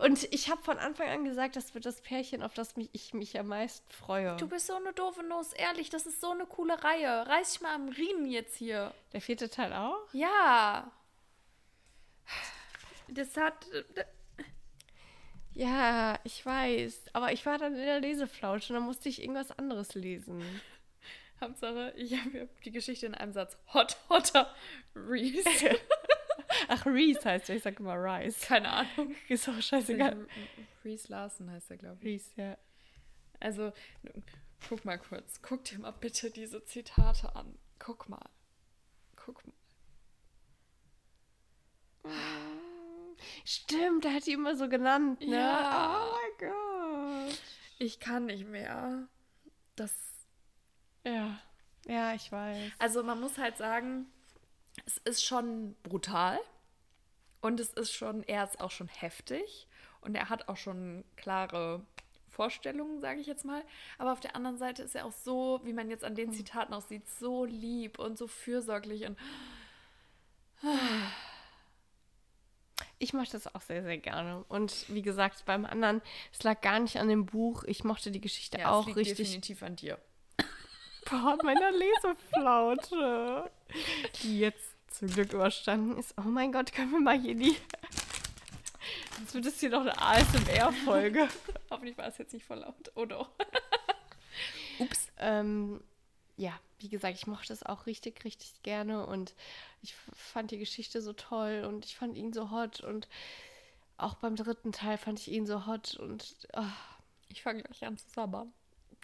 Und 0.00 0.24
ich 0.32 0.50
habe 0.50 0.62
von 0.62 0.78
Anfang 0.78 1.08
an 1.08 1.24
gesagt, 1.24 1.56
das 1.56 1.72
wird 1.74 1.86
das 1.86 2.00
Pärchen, 2.02 2.42
auf 2.42 2.52
das 2.52 2.76
mich, 2.76 2.90
ich 2.92 3.14
mich 3.14 3.38
am 3.38 3.46
meisten 3.46 3.88
freue. 3.92 4.36
Du 4.36 4.48
bist 4.48 4.66
so 4.66 4.74
eine 4.74 4.92
doofe 4.92 5.22
Nuss, 5.22 5.52
ehrlich, 5.52 5.88
das 5.88 6.06
ist 6.06 6.20
so 6.20 6.32
eine 6.32 6.46
coole 6.46 6.82
Reihe. 6.82 7.26
Reiß 7.26 7.52
dich 7.52 7.60
mal 7.60 7.74
am 7.74 7.88
Riemen 7.88 8.26
jetzt 8.26 8.56
hier. 8.56 8.92
Der 9.12 9.20
vierte 9.20 9.48
Teil 9.48 9.72
auch? 9.72 10.12
Ja. 10.12 10.90
Das 13.08 13.36
hat. 13.36 13.66
Ja, 15.60 16.18
ich 16.24 16.46
weiß. 16.46 17.10
Aber 17.12 17.32
ich 17.32 17.44
war 17.44 17.58
dann 17.58 17.74
in 17.74 17.84
der 17.84 18.00
Leseflausche 18.00 18.72
und 18.72 18.78
dann 18.78 18.86
musste 18.86 19.10
ich 19.10 19.20
irgendwas 19.20 19.50
anderes 19.52 19.94
lesen. 19.94 20.42
Hauptsache, 21.38 21.92
ich 21.98 22.18
habe 22.18 22.48
die 22.64 22.70
Geschichte 22.70 23.04
in 23.04 23.14
einem 23.14 23.34
Satz. 23.34 23.58
Hot, 23.74 23.98
hotter, 24.08 24.54
Reese. 24.96 25.44
Ach, 26.68 26.86
Reese 26.86 27.22
heißt 27.26 27.50
er. 27.50 27.56
Ich 27.56 27.62
sag 27.62 27.78
immer 27.78 27.94
Rice. 27.94 28.40
Keine 28.40 28.70
Ahnung. 28.70 29.14
Ist 29.28 29.50
auch 29.50 29.60
scheißegal. 29.60 30.26
Reese 30.82 31.08
Larson 31.08 31.50
heißt 31.50 31.70
er, 31.70 31.76
glaube 31.76 31.98
ich. 32.00 32.06
Reese, 32.06 32.30
ja. 32.36 32.58
Also, 33.38 33.74
guck 34.66 34.86
mal 34.86 34.98
kurz. 34.98 35.42
Guck 35.42 35.64
dir 35.64 35.78
mal 35.78 35.90
bitte 35.90 36.30
diese 36.30 36.64
Zitate 36.64 37.36
an. 37.36 37.58
Guck 37.78 38.08
mal. 38.08 38.30
Guck 39.14 39.42
mal. 39.46 39.52
Stimmt, 43.44 44.04
der 44.04 44.14
hat 44.14 44.26
die 44.26 44.32
immer 44.32 44.56
so 44.56 44.68
genannt, 44.68 45.20
ne? 45.20 45.36
Ja. 45.36 46.06
Oh 46.06 46.12
mein 46.12 46.50
Gott. 46.50 47.40
Ich 47.78 48.00
kann 48.00 48.26
nicht 48.26 48.46
mehr. 48.46 49.08
Das. 49.76 49.92
Ja. 51.04 51.40
Ja, 51.86 52.14
ich 52.14 52.30
weiß. 52.30 52.72
Also, 52.78 53.02
man 53.02 53.20
muss 53.20 53.38
halt 53.38 53.56
sagen, 53.56 54.06
es 54.86 54.98
ist 54.98 55.24
schon 55.24 55.74
brutal. 55.82 56.38
Und 57.40 57.58
es 57.58 57.72
ist 57.72 57.92
schon, 57.92 58.22
er 58.24 58.44
ist 58.44 58.60
auch 58.60 58.70
schon 58.70 58.88
heftig 58.88 59.66
und 60.02 60.14
er 60.14 60.28
hat 60.28 60.48
auch 60.48 60.56
schon 60.56 61.04
klare 61.16 61.80
Vorstellungen, 62.28 63.00
sage 63.00 63.20
ich 63.20 63.26
jetzt 63.26 63.44
mal. 63.44 63.62
Aber 63.98 64.12
auf 64.12 64.20
der 64.20 64.36
anderen 64.36 64.58
Seite 64.58 64.82
ist 64.82 64.94
er 64.94 65.06
auch 65.06 65.12
so, 65.12 65.60
wie 65.64 65.72
man 65.72 65.90
jetzt 65.90 66.04
an 66.04 66.14
den 66.14 66.28
hm. 66.28 66.36
Zitaten 66.36 66.74
auch 66.74 66.82
sieht, 66.82 67.08
so 67.08 67.44
lieb 67.44 67.98
und 67.98 68.18
so 68.18 68.26
fürsorglich 68.26 69.06
und. 69.06 69.18
Ich 73.02 73.14
mochte 73.14 73.32
das 73.32 73.52
auch 73.54 73.62
sehr, 73.62 73.82
sehr 73.82 73.96
gerne. 73.96 74.44
Und 74.48 74.84
wie 74.88 75.00
gesagt, 75.00 75.46
beim 75.46 75.64
anderen, 75.64 76.02
es 76.34 76.42
lag 76.42 76.60
gar 76.60 76.78
nicht 76.78 76.98
an 76.98 77.08
dem 77.08 77.24
Buch. 77.24 77.64
Ich 77.64 77.82
mochte 77.82 78.10
die 78.10 78.20
Geschichte 78.20 78.58
ja, 78.58 78.70
auch 78.70 78.86
richtig. 78.94 79.16
definitiv 79.16 79.62
an 79.62 79.76
dir. 79.76 79.98
Boah, 81.10 81.38
meiner 81.42 81.72
Leseflaute. 81.72 83.50
Die 84.22 84.40
jetzt 84.40 84.74
zum 84.88 85.08
Glück 85.08 85.32
überstanden 85.32 85.96
ist. 85.98 86.14
Oh 86.18 86.28
mein 86.28 86.52
Gott, 86.52 86.74
können 86.74 86.92
wir 86.92 87.00
mal 87.00 87.18
hier 87.18 87.34
die. 87.34 87.56
Sonst 89.16 89.32
wird 89.32 89.46
es 89.46 89.60
hier 89.60 89.70
noch 89.70 89.80
eine 89.80 89.96
ASMR-Folge. 89.96 91.26
Hoffentlich 91.70 91.96
war 91.96 92.06
es 92.06 92.18
jetzt 92.18 92.34
nicht 92.34 92.44
voll 92.44 92.58
laut. 92.58 92.92
Oh 92.96 93.06
doch. 93.06 93.30
Ups. 94.78 95.08
Ähm, 95.16 95.82
ja, 96.36 96.52
wie 96.80 96.88
gesagt, 96.88 97.16
ich 97.16 97.26
mochte 97.26 97.52
es 97.52 97.62
auch 97.62 97.86
richtig, 97.86 98.24
richtig 98.24 98.62
gerne 98.62 99.06
und 99.06 99.34
ich 99.82 99.94
fand 99.94 100.50
die 100.50 100.58
Geschichte 100.58 101.02
so 101.02 101.12
toll 101.12 101.64
und 101.66 101.84
ich 101.84 101.96
fand 101.96 102.16
ihn 102.16 102.32
so 102.32 102.50
hot 102.50 102.80
und 102.80 103.08
auch 103.96 104.14
beim 104.14 104.36
dritten 104.36 104.72
Teil 104.72 104.98
fand 104.98 105.20
ich 105.20 105.28
ihn 105.28 105.46
so 105.46 105.66
hot 105.66 105.94
und 105.94 106.48
oh. 106.54 106.62
ich 107.28 107.42
fange 107.42 107.62
gleich 107.62 107.84
an 107.84 107.98
zu 107.98 108.08
sabbern. 108.08 108.52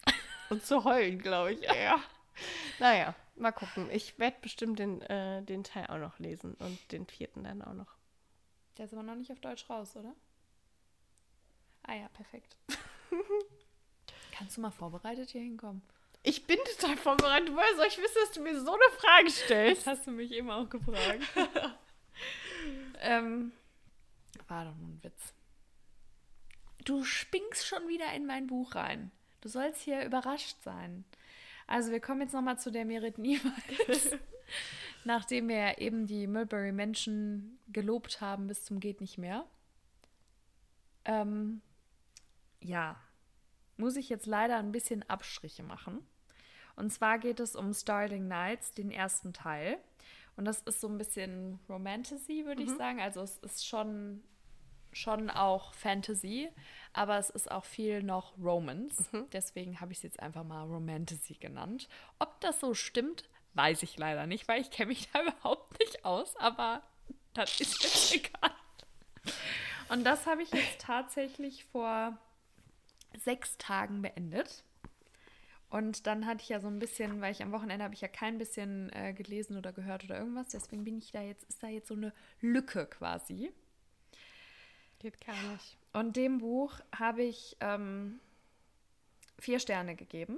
Und 0.49 0.65
zu 0.65 0.85
heulen, 0.85 1.19
glaube 1.19 1.51
ich. 1.53 1.61
Ja. 1.61 1.99
Naja, 2.79 3.13
mal 3.35 3.51
gucken. 3.51 3.89
Ich 3.91 4.17
werde 4.17 4.37
bestimmt 4.41 4.79
den, 4.79 5.01
äh, 5.01 5.43
den 5.43 5.65
Teil 5.65 5.87
auch 5.87 5.97
noch 5.97 6.19
lesen 6.19 6.53
und 6.53 6.79
den 6.93 7.05
vierten 7.05 7.43
dann 7.43 7.61
auch 7.61 7.73
noch. 7.73 7.97
Der 8.77 8.85
ist 8.85 8.93
aber 8.93 9.03
noch 9.03 9.15
nicht 9.15 9.29
auf 9.29 9.41
Deutsch 9.41 9.69
raus, 9.69 9.97
oder? 9.97 10.15
Ah 11.83 11.95
ja, 11.95 12.07
perfekt. 12.09 12.55
Kannst 14.31 14.55
du 14.55 14.61
mal 14.61 14.71
vorbereitet 14.71 15.31
hier 15.31 15.41
hinkommen? 15.41 15.81
Ich 16.27 16.45
bin 16.45 16.57
total 16.77 16.97
vorbereitet. 16.97 17.53
Woher 17.53 17.73
soll 17.77 17.85
ich 17.87 17.97
wissen, 17.97 18.17
dass 18.19 18.33
du 18.33 18.41
mir 18.41 18.59
so 18.59 18.73
eine 18.73 18.97
Frage 18.99 19.29
stellst? 19.29 19.87
Das 19.87 19.99
hast 19.99 20.07
du 20.07 20.11
mich 20.11 20.33
eben 20.33 20.51
auch 20.51 20.67
gefragt. 20.67 21.21
ähm, 22.99 23.53
war 24.49 24.65
doch 24.65 24.75
nur 24.75 24.89
ein 24.89 25.03
Witz. 25.03 25.33
Du 26.83 27.05
springst 27.05 27.65
schon 27.65 27.87
wieder 27.87 28.11
in 28.13 28.25
mein 28.25 28.45
Buch 28.45 28.75
rein. 28.75 29.09
Du 29.39 29.47
sollst 29.47 29.81
hier 29.81 30.03
überrascht 30.03 30.57
sein. 30.63 31.05
Also 31.65 31.91
wir 31.91 32.01
kommen 32.01 32.19
jetzt 32.19 32.33
nochmal 32.33 32.59
zu 32.59 32.71
der 32.71 32.83
Merit 32.83 33.17
niemals. 33.17 34.17
Nachdem 35.05 35.47
wir 35.47 35.77
eben 35.77 36.07
die 36.07 36.27
Mulberry 36.27 36.73
Menschen 36.73 37.57
gelobt 37.69 38.19
haben 38.19 38.47
bis 38.47 38.65
zum 38.65 38.81
geht 38.81 38.99
nicht 38.99 39.17
mehr. 39.17 39.45
Ähm, 41.05 41.61
ja, 42.59 42.99
muss 43.77 43.95
ich 43.95 44.09
jetzt 44.09 44.25
leider 44.25 44.57
ein 44.57 44.73
bisschen 44.73 45.09
Abstriche 45.09 45.63
machen. 45.63 46.05
Und 46.77 46.91
zwar 46.91 47.17
geht 47.17 47.39
es 47.39 47.55
um 47.55 47.73
Starting 47.73 48.27
Nights, 48.27 48.71
den 48.71 48.91
ersten 48.91 49.33
Teil. 49.33 49.79
Und 50.37 50.45
das 50.45 50.61
ist 50.61 50.79
so 50.79 50.87
ein 50.87 50.99
bisschen 50.99 51.59
Romantasy, 51.67 52.45
würde 52.45 52.61
mhm. 52.61 52.69
ich 52.69 52.77
sagen. 52.77 53.01
Also 53.01 53.21
es 53.21 53.39
ist 53.39 53.67
schon, 53.67 54.23
schon 54.93 55.31
auch 55.31 55.73
Fantasy, 55.73 56.49
aber 56.93 57.17
es 57.17 57.31
ist 57.31 57.51
auch 57.51 57.65
viel 57.65 58.03
noch 58.03 58.37
Romance. 58.37 59.11
Mhm. 59.11 59.27
Deswegen 59.33 59.81
habe 59.81 59.91
ich 59.91 59.97
es 59.97 60.03
jetzt 60.03 60.19
einfach 60.19 60.43
mal 60.43 60.63
Romantasy 60.63 61.33
genannt. 61.33 61.89
Ob 62.19 62.39
das 62.41 62.59
so 62.59 62.75
stimmt, 62.75 63.27
weiß 63.55 63.81
ich 63.81 63.97
leider 63.97 64.27
nicht, 64.27 64.47
weil 64.47 64.61
ich 64.61 64.69
kenne 64.69 64.89
mich 64.89 65.09
da 65.13 65.23
überhaupt 65.23 65.79
nicht 65.79 66.05
aus, 66.05 66.35
aber 66.37 66.83
das 67.33 67.59
ist 67.59 67.83
jetzt 67.83 68.13
egal. 68.13 68.51
Und 69.89 70.03
das 70.03 70.27
habe 70.27 70.43
ich 70.43 70.51
jetzt 70.51 70.79
tatsächlich 70.79 71.65
vor 71.65 72.15
sechs 73.17 73.57
Tagen 73.57 74.03
beendet. 74.03 74.63
Und 75.69 76.07
dann 76.07 76.25
hatte 76.25 76.41
ich 76.43 76.49
ja 76.49 76.61
so 76.61 76.67
ein 76.67 76.79
bisschen, 76.79 77.19
weil 77.19 77.31
ich 77.31 77.43
am 77.43 77.51
Wochenende 77.51 77.83
habe 77.83 77.93
ich 77.93 78.01
ja 78.01 78.07
kein 78.07 78.37
bisschen 78.37 78.89
äh, 78.93 79.13
gelesen 79.13 79.57
oder 79.57 79.73
gehört 79.73 80.05
oder 80.05 80.17
irgendwas. 80.17 80.49
Deswegen 80.49 80.85
bin 80.85 80.97
ich 80.97 81.11
da 81.11 81.21
jetzt, 81.21 81.43
ist 81.49 81.61
da 81.61 81.67
jetzt 81.67 81.89
so 81.89 81.93
eine 81.93 82.13
Lücke 82.39 82.85
quasi. 82.85 83.51
Geht 84.99 85.19
gar 85.25 85.35
nicht. 85.51 85.77
Und 85.93 86.15
dem 86.15 86.39
Buch 86.39 86.79
habe 86.97 87.23
ich 87.23 87.57
ähm, 87.59 88.19
vier 89.39 89.59
Sterne 89.59 89.95
gegeben. 89.95 90.37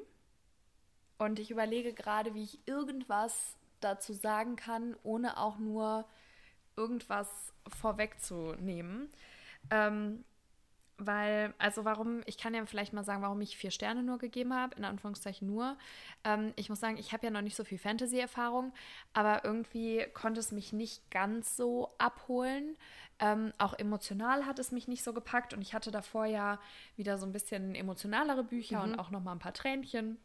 Und 1.19 1.37
ich 1.39 1.51
überlege 1.51 1.93
gerade, 1.93 2.33
wie 2.33 2.43
ich 2.43 2.59
irgendwas 2.65 3.55
dazu 3.81 4.13
sagen 4.13 4.55
kann, 4.55 4.95
ohne 5.03 5.37
auch 5.37 5.59
nur 5.59 6.05
irgendwas 6.75 7.53
vorwegzunehmen. 7.67 9.09
Ähm, 9.69 10.23
weil, 10.99 11.53
also 11.57 11.85
warum, 11.85 12.21
ich 12.25 12.37
kann 12.37 12.53
ja 12.53 12.65
vielleicht 12.65 12.93
mal 12.93 13.03
sagen, 13.03 13.21
warum 13.21 13.41
ich 13.41 13.57
vier 13.57 13.71
Sterne 13.71 14.03
nur 14.03 14.17
gegeben 14.17 14.53
habe, 14.53 14.75
in 14.75 14.85
Anführungszeichen 14.85 15.47
nur. 15.47 15.77
Ähm, 16.23 16.53
ich 16.55 16.69
muss 16.69 16.79
sagen, 16.79 16.97
ich 16.97 17.13
habe 17.13 17.25
ja 17.25 17.31
noch 17.31 17.41
nicht 17.41 17.55
so 17.55 17.63
viel 17.63 17.77
Fantasy-Erfahrung, 17.77 18.73
aber 19.13 19.43
irgendwie 19.45 20.05
konnte 20.13 20.39
es 20.39 20.51
mich 20.51 20.73
nicht 20.73 21.09
ganz 21.09 21.55
so 21.55 21.93
abholen. 21.97 22.77
Ähm, 23.19 23.53
auch 23.57 23.73
emotional 23.73 24.45
hat 24.45 24.59
es 24.59 24.71
mich 24.71 24.87
nicht 24.87 25.03
so 25.03 25.13
gepackt 25.13 25.53
und 25.53 25.61
ich 25.61 25.73
hatte 25.73 25.91
davor 25.91 26.25
ja 26.25 26.59
wieder 26.95 27.17
so 27.17 27.25
ein 27.25 27.33
bisschen 27.33 27.75
emotionalere 27.75 28.43
Bücher 28.43 28.85
mhm. 28.85 28.93
und 28.93 28.99
auch 28.99 29.09
noch 29.09 29.23
mal 29.23 29.33
ein 29.33 29.39
paar 29.39 29.53
Tränchen. 29.53 30.17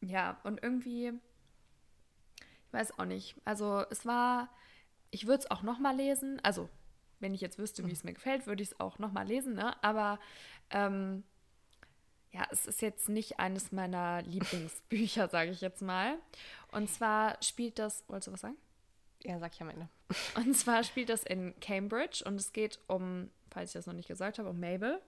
Ja, 0.00 0.38
und 0.44 0.62
irgendwie, 0.62 1.12
ich 2.66 2.72
weiß 2.72 2.98
auch 2.98 3.04
nicht. 3.04 3.36
Also 3.44 3.84
es 3.90 4.06
war, 4.06 4.48
ich 5.10 5.26
würde 5.26 5.40
es 5.40 5.50
auch 5.50 5.62
noch 5.62 5.78
mal 5.78 5.94
lesen. 5.94 6.40
Also 6.42 6.68
wenn 7.20 7.34
ich 7.34 7.40
jetzt 7.40 7.58
wüsste, 7.58 7.86
wie 7.86 7.92
es 7.92 8.04
mir 8.04 8.14
gefällt, 8.14 8.46
würde 8.46 8.62
ich 8.62 8.70
es 8.70 8.80
auch 8.80 8.98
nochmal 8.98 9.26
lesen, 9.26 9.54
ne? 9.54 9.82
Aber 9.82 10.18
ähm, 10.70 11.22
ja, 12.32 12.46
es 12.50 12.66
ist 12.66 12.80
jetzt 12.82 13.08
nicht 13.08 13.38
eines 13.38 13.72
meiner 13.72 14.22
Lieblingsbücher, 14.22 15.28
sage 15.30 15.50
ich 15.50 15.60
jetzt 15.60 15.82
mal. 15.82 16.18
Und 16.72 16.88
zwar 16.88 17.36
spielt 17.42 17.78
das, 17.78 18.04
wolltest 18.08 18.28
du 18.28 18.32
was 18.32 18.40
sagen? 18.40 18.56
Ja, 19.22 19.38
sag 19.38 19.52
ich 19.54 19.60
am 19.60 19.70
Ende. 19.70 19.88
Und 20.34 20.56
zwar 20.56 20.82
spielt 20.82 21.08
das 21.08 21.24
in 21.24 21.54
Cambridge 21.60 22.24
und 22.24 22.40
es 22.40 22.52
geht 22.52 22.80
um, 22.86 23.30
falls 23.50 23.70
ich 23.70 23.74
das 23.74 23.86
noch 23.86 23.94
nicht 23.94 24.08
gesagt 24.08 24.38
habe, 24.38 24.48
um 24.48 24.58
Mabel. 24.58 25.00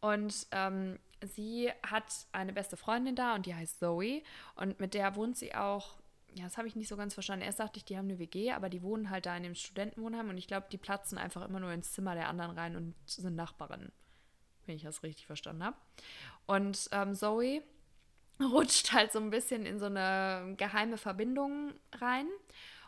Und 0.00 0.46
ähm, 0.50 0.98
sie 1.20 1.70
hat 1.86 2.06
eine 2.32 2.52
beste 2.52 2.76
Freundin 2.76 3.14
da 3.14 3.34
und 3.34 3.46
die 3.46 3.54
heißt 3.54 3.78
Zoe. 3.78 4.22
Und 4.56 4.80
mit 4.80 4.94
der 4.94 5.14
wohnt 5.14 5.36
sie 5.36 5.54
auch 5.54 5.96
ja, 6.34 6.44
das 6.44 6.56
habe 6.56 6.68
ich 6.68 6.76
nicht 6.76 6.88
so 6.88 6.96
ganz 6.96 7.14
verstanden. 7.14 7.44
Erst 7.44 7.60
dachte 7.60 7.78
ich, 7.78 7.84
die 7.84 7.96
haben 7.96 8.06
eine 8.08 8.18
WG, 8.18 8.52
aber 8.52 8.68
die 8.68 8.82
wohnen 8.82 9.10
halt 9.10 9.26
da 9.26 9.36
in 9.36 9.42
dem 9.42 9.54
Studentenwohnheim 9.54 10.28
und 10.30 10.38
ich 10.38 10.46
glaube, 10.46 10.66
die 10.70 10.78
platzen 10.78 11.18
einfach 11.18 11.46
immer 11.46 11.60
nur 11.60 11.72
ins 11.72 11.92
Zimmer 11.92 12.14
der 12.14 12.28
anderen 12.28 12.58
rein 12.58 12.76
und 12.76 12.94
sind 13.06 13.34
Nachbarinnen, 13.36 13.92
wenn 14.66 14.76
ich 14.76 14.82
das 14.82 15.02
richtig 15.02 15.26
verstanden 15.26 15.64
habe. 15.64 15.76
Und 16.46 16.88
ähm, 16.92 17.14
Zoe 17.14 17.62
rutscht 18.40 18.92
halt 18.92 19.12
so 19.12 19.18
ein 19.18 19.30
bisschen 19.30 19.66
in 19.66 19.78
so 19.78 19.86
eine 19.86 20.54
geheime 20.56 20.96
Verbindung 20.96 21.72
rein 21.92 22.26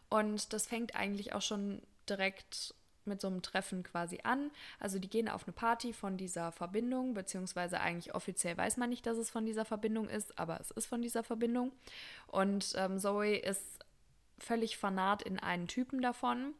und 0.08 0.52
das 0.52 0.66
fängt 0.66 0.94
eigentlich 0.94 1.32
auch 1.32 1.42
schon 1.42 1.82
direkt 2.08 2.74
mit 3.06 3.20
so 3.20 3.28
einem 3.28 3.42
Treffen 3.42 3.82
quasi 3.82 4.20
an. 4.22 4.50
Also 4.80 4.98
die 4.98 5.08
gehen 5.08 5.28
auf 5.28 5.44
eine 5.44 5.52
Party 5.52 5.92
von 5.92 6.16
dieser 6.16 6.52
Verbindung, 6.52 7.14
beziehungsweise 7.14 7.80
eigentlich 7.80 8.14
offiziell 8.14 8.56
weiß 8.56 8.76
man 8.76 8.90
nicht, 8.90 9.06
dass 9.06 9.18
es 9.18 9.30
von 9.30 9.46
dieser 9.46 9.64
Verbindung 9.64 10.08
ist, 10.08 10.38
aber 10.38 10.60
es 10.60 10.70
ist 10.70 10.86
von 10.86 11.02
dieser 11.02 11.22
Verbindung. 11.22 11.72
Und 12.26 12.74
ähm, 12.76 12.98
Zoe 12.98 13.36
ist 13.36 13.80
völlig 14.38 14.76
fanat 14.76 15.22
in 15.22 15.38
einen 15.38 15.68
Typen 15.68 16.02
davon 16.02 16.54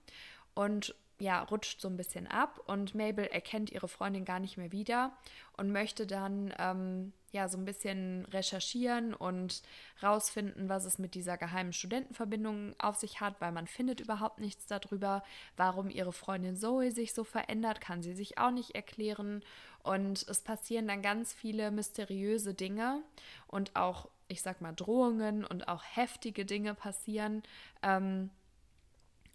und 0.55 0.95
ja, 1.19 1.43
rutscht 1.43 1.81
so 1.81 1.89
ein 1.89 1.97
bisschen 1.97 2.27
ab 2.27 2.61
und 2.67 2.95
Mabel 2.95 3.27
erkennt 3.27 3.71
ihre 3.71 3.89
Freundin 3.89 4.25
gar 4.25 4.41
nicht 4.41 4.57
mehr 4.57 4.73
wieder 4.73 5.17
und 5.57 5.71
möchte 5.71 6.07
dann 6.07 6.53
ähm, 6.59 7.13
ja 7.35 7.49
so 7.49 7.59
ein 7.59 7.67
bisschen 7.67 8.25
recherchieren 8.27 9.13
und 9.13 9.63
rausfinden, 10.03 10.69
was 10.69 10.87
es 10.87 10.99
mit 10.99 11.15
dieser 11.15 11.37
geheimen 11.37 11.73
Studentenverbindung 11.73 12.75
auf 12.79 12.97
sich 12.97 13.21
hat, 13.21 13.41
weil 13.41 13.53
man 13.53 13.67
findet 13.67 14.01
überhaupt 14.01 14.41
nichts 14.41 14.67
darüber, 14.67 15.23
warum 15.57 15.91
ihre 15.91 16.13
Freundin 16.13 16.57
Zoe 16.57 16.91
sich 16.91 17.13
so 17.13 17.25
verändert, 17.25 17.81
kann 17.81 18.03
sie 18.03 18.15
sich 18.15 18.39
auch 18.39 18.51
nicht 18.51 18.75
erklären 18.75 19.43
und 19.83 20.27
es 20.29 20.41
passieren 20.41 20.89
dann 20.89 21.03
ganz 21.03 21.35
viele 21.35 21.71
mysteriöse 21.71 22.55
Dinge 22.55 23.03
und 23.47 23.77
auch, 23.77 24.09
ich 24.29 24.41
sag 24.41 24.63
mal, 24.63 24.73
Drohungen 24.73 25.45
und 25.45 25.69
auch 25.69 25.83
heftige 25.85 26.47
Dinge 26.47 26.75
passieren. 26.75 27.43
Ähm, 27.83 28.31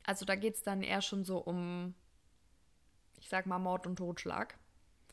also 0.06 0.26
da 0.26 0.36
geht 0.36 0.56
es 0.56 0.64
dann 0.64 0.82
eher 0.82 1.04
schon 1.04 1.24
so 1.24 1.38
um, 1.38 1.93
ich 3.20 3.30
sag 3.30 3.45
mal, 3.45 3.60
Mord 3.60 3.86
und 3.86 3.97
Totschlag. 3.97 4.58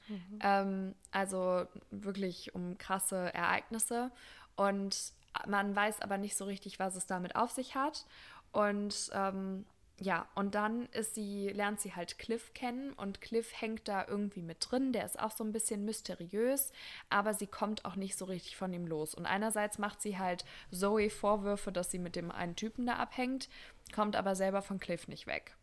Mhm. 0.08 0.38
Ähm, 0.42 0.94
also 1.10 1.66
wirklich 1.90 2.54
um 2.54 2.78
krasse 2.78 3.32
Ereignisse. 3.34 4.10
Und 4.56 5.12
man 5.46 5.74
weiß 5.74 6.00
aber 6.00 6.18
nicht 6.18 6.36
so 6.36 6.44
richtig, 6.44 6.78
was 6.78 6.96
es 6.96 7.06
damit 7.06 7.36
auf 7.36 7.50
sich 7.50 7.74
hat. 7.74 8.06
Und 8.52 9.10
ähm, 9.12 9.66
ja, 9.98 10.28
und 10.34 10.54
dann 10.54 10.86
ist 10.92 11.14
sie, 11.14 11.48
lernt 11.48 11.80
sie 11.80 11.94
halt 11.94 12.18
Cliff 12.18 12.52
kennen 12.52 12.92
und 12.92 13.22
Cliff 13.22 13.50
hängt 13.58 13.88
da 13.88 14.06
irgendwie 14.06 14.42
mit 14.42 14.58
drin. 14.60 14.92
Der 14.92 15.06
ist 15.06 15.18
auch 15.18 15.30
so 15.30 15.42
ein 15.42 15.52
bisschen 15.52 15.86
mysteriös, 15.86 16.70
aber 17.08 17.32
sie 17.32 17.46
kommt 17.46 17.86
auch 17.86 17.96
nicht 17.96 18.16
so 18.16 18.26
richtig 18.26 18.56
von 18.56 18.72
ihm 18.74 18.86
los. 18.86 19.14
Und 19.14 19.24
einerseits 19.24 19.78
macht 19.78 20.02
sie 20.02 20.18
halt 20.18 20.44
Zoe 20.70 21.08
Vorwürfe, 21.08 21.72
dass 21.72 21.90
sie 21.90 21.98
mit 21.98 22.14
dem 22.14 22.30
einen 22.30 22.56
Typen 22.56 22.86
da 22.86 22.96
abhängt 22.96 23.48
kommt 23.94 24.16
aber 24.16 24.34
selber 24.34 24.62
von 24.62 24.78
Cliff 24.78 25.08
nicht 25.08 25.26
weg. 25.26 25.56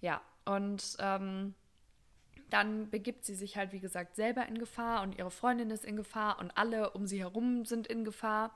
Ja, 0.00 0.20
Und 0.44 0.96
ähm, 1.00 1.54
dann 2.50 2.90
begibt 2.90 3.24
sie 3.24 3.34
sich 3.34 3.56
halt, 3.56 3.72
wie 3.72 3.80
gesagt, 3.80 4.16
selber 4.16 4.46
in 4.46 4.58
Gefahr 4.58 5.02
und 5.02 5.16
ihre 5.18 5.30
Freundin 5.30 5.70
ist 5.70 5.84
in 5.84 5.96
Gefahr 5.96 6.38
und 6.38 6.50
alle 6.56 6.90
um 6.90 7.06
sie 7.06 7.20
herum 7.20 7.64
sind 7.64 7.86
in 7.86 8.04
Gefahr. 8.04 8.54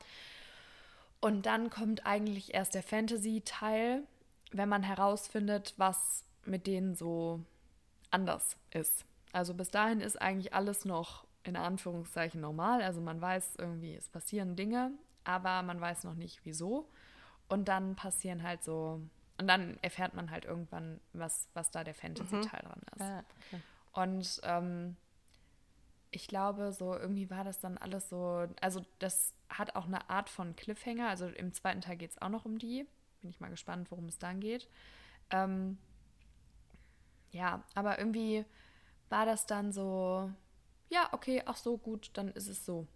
Und 1.20 1.46
dann 1.46 1.70
kommt 1.70 2.06
eigentlich 2.06 2.54
erst 2.54 2.74
der 2.74 2.82
Fantasy-Teil, 2.82 4.02
wenn 4.50 4.68
man 4.68 4.82
herausfindet, 4.82 5.74
was 5.76 6.24
mit 6.44 6.66
denen 6.66 6.94
so 6.94 7.40
anders 8.10 8.56
ist. 8.70 9.04
Also 9.32 9.54
bis 9.54 9.70
dahin 9.70 10.00
ist 10.00 10.20
eigentlich 10.20 10.52
alles 10.52 10.84
noch 10.84 11.24
in 11.44 11.56
Anführungszeichen 11.56 12.40
normal. 12.40 12.82
Also 12.82 13.00
man 13.00 13.20
weiß 13.20 13.56
irgendwie, 13.58 13.94
es 13.94 14.08
passieren 14.08 14.56
Dinge, 14.56 14.92
aber 15.24 15.62
man 15.62 15.80
weiß 15.80 16.04
noch 16.04 16.14
nicht 16.14 16.40
wieso. 16.44 16.88
Und 17.48 17.68
dann 17.68 17.96
passieren 17.96 18.42
halt 18.42 18.62
so, 18.62 19.00
und 19.38 19.46
dann 19.46 19.78
erfährt 19.82 20.14
man 20.14 20.30
halt 20.30 20.44
irgendwann, 20.44 21.00
was, 21.12 21.48
was 21.54 21.70
da 21.70 21.84
der 21.84 21.94
Fantasy-Teil 21.94 22.62
mhm. 22.62 22.68
dran 22.68 22.80
ist. 22.94 23.02
Ah, 23.02 23.24
okay. 23.46 23.62
Und 23.92 24.40
ähm, 24.44 24.96
ich 26.10 26.28
glaube, 26.28 26.72
so 26.72 26.94
irgendwie 26.94 27.30
war 27.30 27.44
das 27.44 27.60
dann 27.60 27.78
alles 27.78 28.08
so, 28.08 28.46
also 28.60 28.84
das 28.98 29.34
hat 29.48 29.76
auch 29.76 29.86
eine 29.86 30.08
Art 30.10 30.28
von 30.28 30.56
Cliffhanger. 30.56 31.08
Also 31.08 31.26
im 31.26 31.52
zweiten 31.52 31.80
Teil 31.80 31.96
geht 31.96 32.10
es 32.10 32.20
auch 32.20 32.28
noch 32.28 32.44
um 32.44 32.58
die. 32.58 32.86
Bin 33.20 33.30
ich 33.30 33.40
mal 33.40 33.50
gespannt, 33.50 33.90
worum 33.90 34.06
es 34.06 34.18
dann 34.18 34.40
geht. 34.40 34.68
Ähm, 35.30 35.78
ja, 37.30 37.62
aber 37.74 37.98
irgendwie 37.98 38.44
war 39.08 39.26
das 39.26 39.46
dann 39.46 39.72
so, 39.72 40.30
ja, 40.90 41.08
okay, 41.12 41.42
ach 41.46 41.56
so, 41.56 41.78
gut, 41.78 42.10
dann 42.14 42.28
ist 42.28 42.48
es 42.48 42.64
so. 42.64 42.86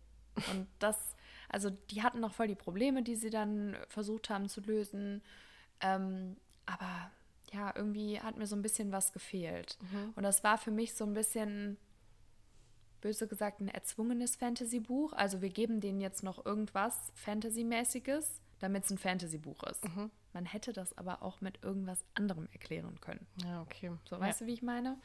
Und 0.50 0.66
das, 0.78 1.16
also 1.48 1.70
die 1.70 2.02
hatten 2.02 2.20
noch 2.20 2.34
voll 2.34 2.48
die 2.48 2.54
Probleme, 2.54 3.02
die 3.02 3.16
sie 3.16 3.30
dann 3.30 3.76
versucht 3.88 4.28
haben 4.28 4.48
zu 4.48 4.60
lösen. 4.60 5.22
Ähm, 5.80 6.36
aber 6.66 7.10
ja, 7.56 7.72
irgendwie 7.74 8.20
hat 8.20 8.36
mir 8.36 8.46
so 8.46 8.54
ein 8.54 8.62
bisschen 8.62 8.92
was 8.92 9.12
gefehlt. 9.12 9.78
Mhm. 9.80 10.12
Und 10.14 10.22
das 10.22 10.44
war 10.44 10.58
für 10.58 10.70
mich 10.70 10.94
so 10.94 11.04
ein 11.04 11.14
bisschen, 11.14 11.78
böse 13.00 13.26
gesagt, 13.26 13.60
ein 13.60 13.68
erzwungenes 13.68 14.36
Fantasy-Buch. 14.36 15.12
Also 15.12 15.40
wir 15.40 15.50
geben 15.50 15.80
denen 15.80 16.00
jetzt 16.00 16.22
noch 16.22 16.44
irgendwas 16.44 17.12
Fantasy-mäßiges, 17.14 18.42
damit 18.58 18.84
es 18.84 18.90
ein 18.90 18.98
Fantasy-Buch 18.98 19.62
ist. 19.64 19.84
Mhm. 19.84 20.10
Man 20.32 20.44
hätte 20.44 20.72
das 20.72 20.96
aber 20.98 21.22
auch 21.22 21.40
mit 21.40 21.62
irgendwas 21.64 22.04
anderem 22.14 22.46
erklären 22.52 23.00
können. 23.00 23.26
Ja, 23.42 23.62
okay. 23.62 23.90
So, 24.04 24.20
weißt 24.20 24.42
du, 24.42 24.46
wie 24.46 24.52
ich 24.52 24.62
meine? 24.62 24.98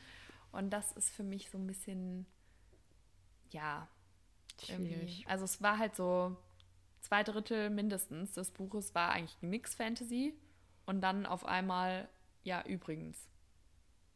Und 0.52 0.72
das 0.72 0.92
ist 0.92 1.10
für 1.10 1.24
mich 1.24 1.50
so 1.50 1.58
ein 1.58 1.68
bisschen, 1.68 2.26
ja, 3.52 3.88
irgendwie. 4.68 5.26
Also 5.28 5.46
es 5.46 5.62
war 5.62 5.78
halt 5.78 5.96
so 5.96 6.36
zwei 7.00 7.24
Drittel 7.24 7.70
mindestens 7.70 8.34
des 8.34 8.52
Buches 8.52 8.94
war 8.94 9.12
eigentlich 9.12 9.42
nix 9.42 9.74
Fantasy 9.74 10.34
und 10.86 11.02
dann 11.02 11.26
auf 11.26 11.46
einmal 11.46 12.10
ja, 12.44 12.64
übrigens. 12.66 13.28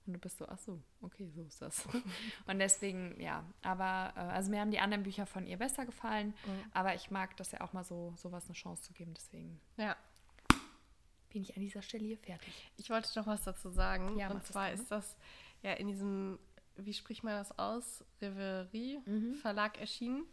Und 0.06 0.14
du 0.14 0.20
bist 0.20 0.38
so, 0.38 0.48
ach 0.48 0.60
so, 0.60 0.80
okay, 1.02 1.30
so 1.34 1.42
ist 1.42 1.62
das. 1.62 1.88
und 2.46 2.60
deswegen, 2.60 3.20
ja, 3.20 3.44
aber, 3.64 4.14
äh, 4.16 4.20
also 4.20 4.52
mir 4.52 4.62
haben 4.62 4.72
die 4.72 4.80
anderen 4.80 5.04
Bücher 5.04 5.26
von 5.26 5.48
ihr 5.48 5.58
besser 5.58 5.86
gefallen, 5.86 6.28
mhm. 6.46 6.72
aber 6.74 6.94
ich 6.94 7.10
mag 7.10 7.36
das 7.38 7.52
ja 7.52 7.62
auch 7.62 7.74
mal 7.74 7.84
so, 7.84 8.14
sowas 8.18 8.46
eine 8.46 8.54
Chance 8.54 8.84
zu 8.84 8.94
geben, 8.94 9.14
deswegen. 9.16 9.60
Ja. 9.78 9.96
Bin 11.30 11.42
ich 11.42 11.56
an 11.56 11.62
dieser 11.62 11.82
Stelle 11.82 12.06
hier 12.06 12.18
fertig. 12.18 12.72
Ich 12.78 12.90
wollte 12.90 13.10
noch 13.20 13.28
was 13.28 13.44
dazu 13.44 13.70
sagen. 13.70 14.18
Ja, 14.18 14.30
und 14.30 14.46
zwar 14.46 14.72
das 14.72 14.82
ist 14.82 14.92
das 14.92 15.18
ja 15.64 15.74
in 15.74 15.88
diesem, 15.88 16.40
wie 16.78 16.94
spricht 16.94 17.24
man 17.24 17.34
das 17.34 17.58
aus? 17.58 18.06
Reverie 18.22 19.00
mhm. 19.06 19.36
Verlag 19.36 19.80
erschienen. 19.80 20.26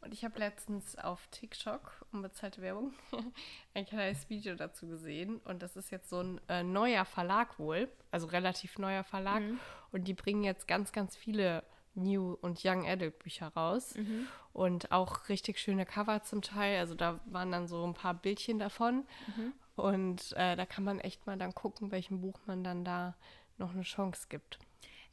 Und 0.00 0.12
ich 0.12 0.24
habe 0.24 0.38
letztens 0.38 0.96
auf 0.96 1.26
TikTok, 1.28 2.06
unbezahlte 2.12 2.62
Werbung, 2.62 2.92
ein 3.74 3.86
kleines 3.86 4.28
Video 4.30 4.54
dazu 4.54 4.86
gesehen. 4.86 5.38
Und 5.38 5.62
das 5.62 5.76
ist 5.76 5.90
jetzt 5.90 6.08
so 6.08 6.20
ein 6.20 6.40
äh, 6.48 6.62
neuer 6.62 7.04
Verlag 7.04 7.58
wohl, 7.58 7.88
also 8.10 8.26
relativ 8.26 8.78
neuer 8.78 9.04
Verlag. 9.04 9.42
Mhm. 9.42 9.58
Und 9.92 10.04
die 10.04 10.14
bringen 10.14 10.44
jetzt 10.44 10.68
ganz, 10.68 10.92
ganz 10.92 11.16
viele 11.16 11.64
New- 11.94 12.36
und 12.40 12.64
Young 12.64 12.86
Adult 12.86 13.18
Bücher 13.18 13.48
raus. 13.48 13.94
Mhm. 13.96 14.28
Und 14.52 14.92
auch 14.92 15.28
richtig 15.28 15.58
schöne 15.58 15.86
Cover 15.86 16.22
zum 16.22 16.42
Teil. 16.42 16.78
Also 16.78 16.94
da 16.94 17.20
waren 17.26 17.50
dann 17.50 17.66
so 17.66 17.84
ein 17.84 17.94
paar 17.94 18.14
Bildchen 18.14 18.58
davon. 18.58 19.06
Mhm. 19.26 19.52
Und 19.76 20.32
äh, 20.36 20.56
da 20.56 20.66
kann 20.66 20.84
man 20.84 21.00
echt 21.00 21.26
mal 21.26 21.36
dann 21.36 21.54
gucken, 21.54 21.90
welchem 21.90 22.20
Buch 22.20 22.38
man 22.46 22.64
dann 22.64 22.84
da 22.84 23.14
noch 23.58 23.72
eine 23.72 23.82
Chance 23.82 24.26
gibt. 24.28 24.58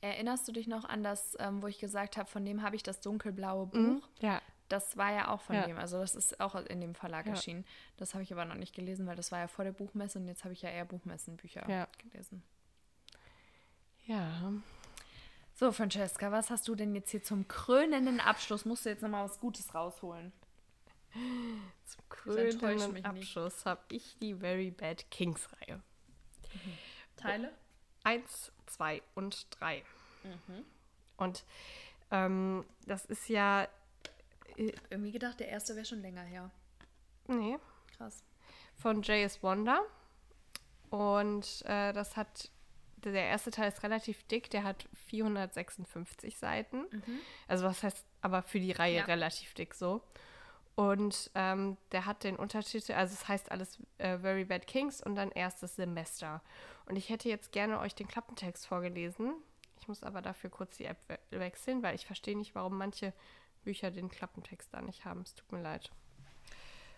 Erinnerst 0.02 0.48
du 0.48 0.52
dich 0.52 0.68
noch 0.68 0.84
an 0.84 1.02
das, 1.02 1.38
ähm, 1.40 1.62
wo 1.62 1.68
ich 1.68 1.80
gesagt 1.80 2.18
habe, 2.18 2.30
von 2.30 2.44
dem 2.44 2.62
habe 2.62 2.76
ich 2.76 2.84
das 2.84 3.00
dunkelblaue 3.00 3.68
mhm. 3.68 4.00
Buch? 4.00 4.10
Ja. 4.20 4.42
Das 4.74 4.98
war 4.98 5.14
ja 5.14 5.28
auch 5.28 5.40
von 5.40 5.56
ja. 5.56 5.68
dem, 5.68 5.78
also 5.78 6.00
das 6.00 6.16
ist 6.16 6.40
auch 6.40 6.56
in 6.56 6.82
dem 6.82 6.96
Verlag 6.96 7.28
ja. 7.28 7.34
erschienen. 7.34 7.64
Das 7.98 8.16
habe 8.16 8.24
ich 8.24 8.34
aber 8.34 8.44
noch 8.44 8.56
nicht 8.56 8.74
gelesen, 8.74 9.06
weil 9.06 9.16
das 9.16 9.32
war 9.32 9.38
ja 9.38 9.48
vor 9.48 9.64
der 9.64 9.72
Buchmesse 9.72 10.18
und 10.18 10.28
jetzt 10.28 10.44
habe 10.46 10.54
ich 10.56 10.64
ja 10.64 10.70
eher 10.72 10.84
Buchmessenbücher 10.84 11.70
ja. 11.70 11.88
gelesen. 12.00 12.42
Ja. 14.08 14.52
So, 15.54 15.72
Francesca, 15.72 16.32
was 16.32 16.50
hast 16.50 16.68
du 16.68 16.74
denn 16.74 16.96
jetzt 16.96 17.12
hier 17.12 17.22
zum 17.22 17.48
krönenden 17.48 18.20
Abschluss? 18.20 18.66
Musst 18.66 18.88
du 18.88 18.90
jetzt 18.90 19.04
nochmal 19.04 19.26
was 19.26 19.40
Gutes 19.40 19.76
rausholen? 19.76 20.34
Zum 21.86 22.10
krönenden 22.10 23.06
Abschluss 23.06 23.68
habe 23.68 23.84
ich 23.90 24.18
die 24.18 24.34
Very 24.34 24.72
Bad 24.72 25.12
Kings 25.12 25.48
Reihe. 25.54 25.76
Mhm. 25.76 26.78
Teile? 27.16 27.54
Eins, 28.04 28.52
zwei 28.66 29.04
und 29.14 29.46
drei. 29.52 29.84
Mhm. 30.24 30.66
Und 31.18 31.46
ähm, 32.10 32.66
das 32.88 33.06
ist 33.06 33.30
ja 33.30 33.68
irgendwie 34.58 35.12
gedacht, 35.12 35.40
der 35.40 35.50
erste 35.50 35.76
wäre 35.76 35.86
schon 35.86 36.02
länger 36.02 36.24
her. 36.24 36.52
Nee. 37.28 37.58
Krass. 37.98 38.24
Von 38.76 39.02
J.S. 39.02 39.42
Wonder. 39.44 39.82
Und 40.90 41.64
äh, 41.66 41.94
das 41.94 42.16
hat, 42.18 42.52
der 42.98 43.26
erste 43.26 43.52
Teil 43.52 43.70
ist 43.70 43.84
relativ 43.84 44.24
dick, 44.24 44.50
der 44.50 44.64
hat 44.64 44.88
456 45.08 46.38
Seiten. 46.38 46.82
Mhm. 46.92 47.20
Also 47.48 47.66
was 47.66 47.82
heißt 47.84 48.06
aber 48.22 48.42
für 48.42 48.60
die 48.60 48.72
Reihe 48.72 48.98
ja. 48.98 49.06
relativ 49.06 49.54
dick 49.54 49.74
so. 49.74 50.02
Und 50.76 51.30
ähm, 51.36 51.78
der 51.92 52.06
hat 52.06 52.24
den 52.24 52.36
Untertitel, 52.36 52.94
also 52.94 53.14
es 53.14 53.28
heißt 53.28 53.52
alles 53.52 53.78
äh, 54.00 54.18
Very 54.18 54.46
Bad 54.46 54.66
Kings 54.66 55.02
und 55.04 55.16
dann 55.16 55.32
erstes 55.32 55.76
Semester. 55.76 56.42
Und 56.88 56.96
ich 56.96 57.10
hätte 57.10 57.30
jetzt 57.30 57.52
gerne 57.52 57.80
euch 57.80 57.94
den 57.94 58.08
Klappentext 58.08 58.66
vorgelesen. 58.66 59.34
Ich 59.80 59.88
muss 59.88 60.02
aber 60.04 60.22
dafür 60.22 60.50
kurz 60.50 60.78
die 60.78 60.86
App 60.86 60.98
we 61.08 61.40
wechseln, 61.40 61.84
weil 61.84 61.94
ich 61.94 62.06
verstehe 62.06 62.38
nicht, 62.38 62.56
warum 62.56 62.78
manche 62.78 63.14
Bücher 63.64 63.92
den 63.92 64.10
Klappentext 64.10 64.74
da 64.74 64.82
nicht 64.82 65.06
haben. 65.06 65.22
Es 65.22 65.36
tut 65.36 65.52
mir 65.52 65.62
leid. 65.62 65.92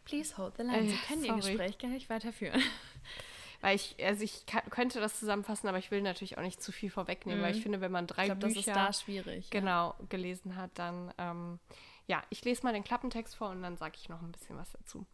Please 0.04 0.38
hold 0.38 0.56
the 0.58 0.64
line. 0.64 0.88
Sie 0.88 0.94
äh, 0.94 0.98
können. 1.08 1.26
Ihr 1.26 1.36
Gespräch 1.36 1.78
gar 1.78 1.90
nicht 1.90 2.10
weiterführen. 2.10 2.62
Weil 3.62 3.76
ich, 3.78 3.96
also 4.04 4.24
ich 4.24 4.46
kann, 4.46 4.70
könnte 4.70 5.00
das 5.00 5.20
zusammenfassen, 5.20 5.68
aber 5.68 5.80
ich 5.80 5.90
will 5.90 6.02
natürlich 6.02 6.38
auch 6.38 6.44
nicht 6.44 6.62
zu 6.62 6.72
viel 6.72 6.92
vorwegnehmen, 6.92 7.40
mhm. 7.40 7.46
weil 7.46 7.52
ich 7.54 7.60
mhm. 7.60 7.64
finde, 7.64 7.82
wenn 7.82 7.92
man 7.92 8.06
drei 8.06 8.28
ich 8.28 8.38
glaub, 8.38 8.54
Bücher 8.54 8.74
das 8.74 9.02
schwierig, 9.02 9.50
genau 9.50 9.96
ja. 9.98 10.06
gelesen 10.10 10.56
hat, 10.56 10.72
dann 10.76 11.12
ähm, 11.18 11.60
ja, 12.06 12.22
ich 12.30 12.44
lese 12.46 12.64
mal 12.64 12.74
den 12.74 12.84
Klappentext 12.84 13.36
vor 13.36 13.50
und 13.50 13.64
dann 13.64 13.78
sage 13.78 13.96
ich 13.96 14.10
noch 14.10 14.22
ein 14.22 14.32
bisschen 14.32 14.58
was 14.58 14.72
dazu. 14.72 15.08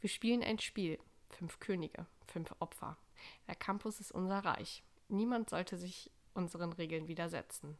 Wir 0.00 0.10
spielen 0.10 0.42
ein 0.42 0.58
Spiel. 0.58 0.98
Fünf 1.30 1.60
Könige, 1.60 2.06
fünf 2.26 2.54
Opfer. 2.58 2.96
Der 3.48 3.54
Campus 3.54 4.00
ist 4.00 4.12
unser 4.12 4.38
Reich. 4.38 4.82
Niemand 5.08 5.50
sollte 5.50 5.76
sich 5.76 6.10
unseren 6.32 6.72
Regeln 6.72 7.08
widersetzen. 7.08 7.78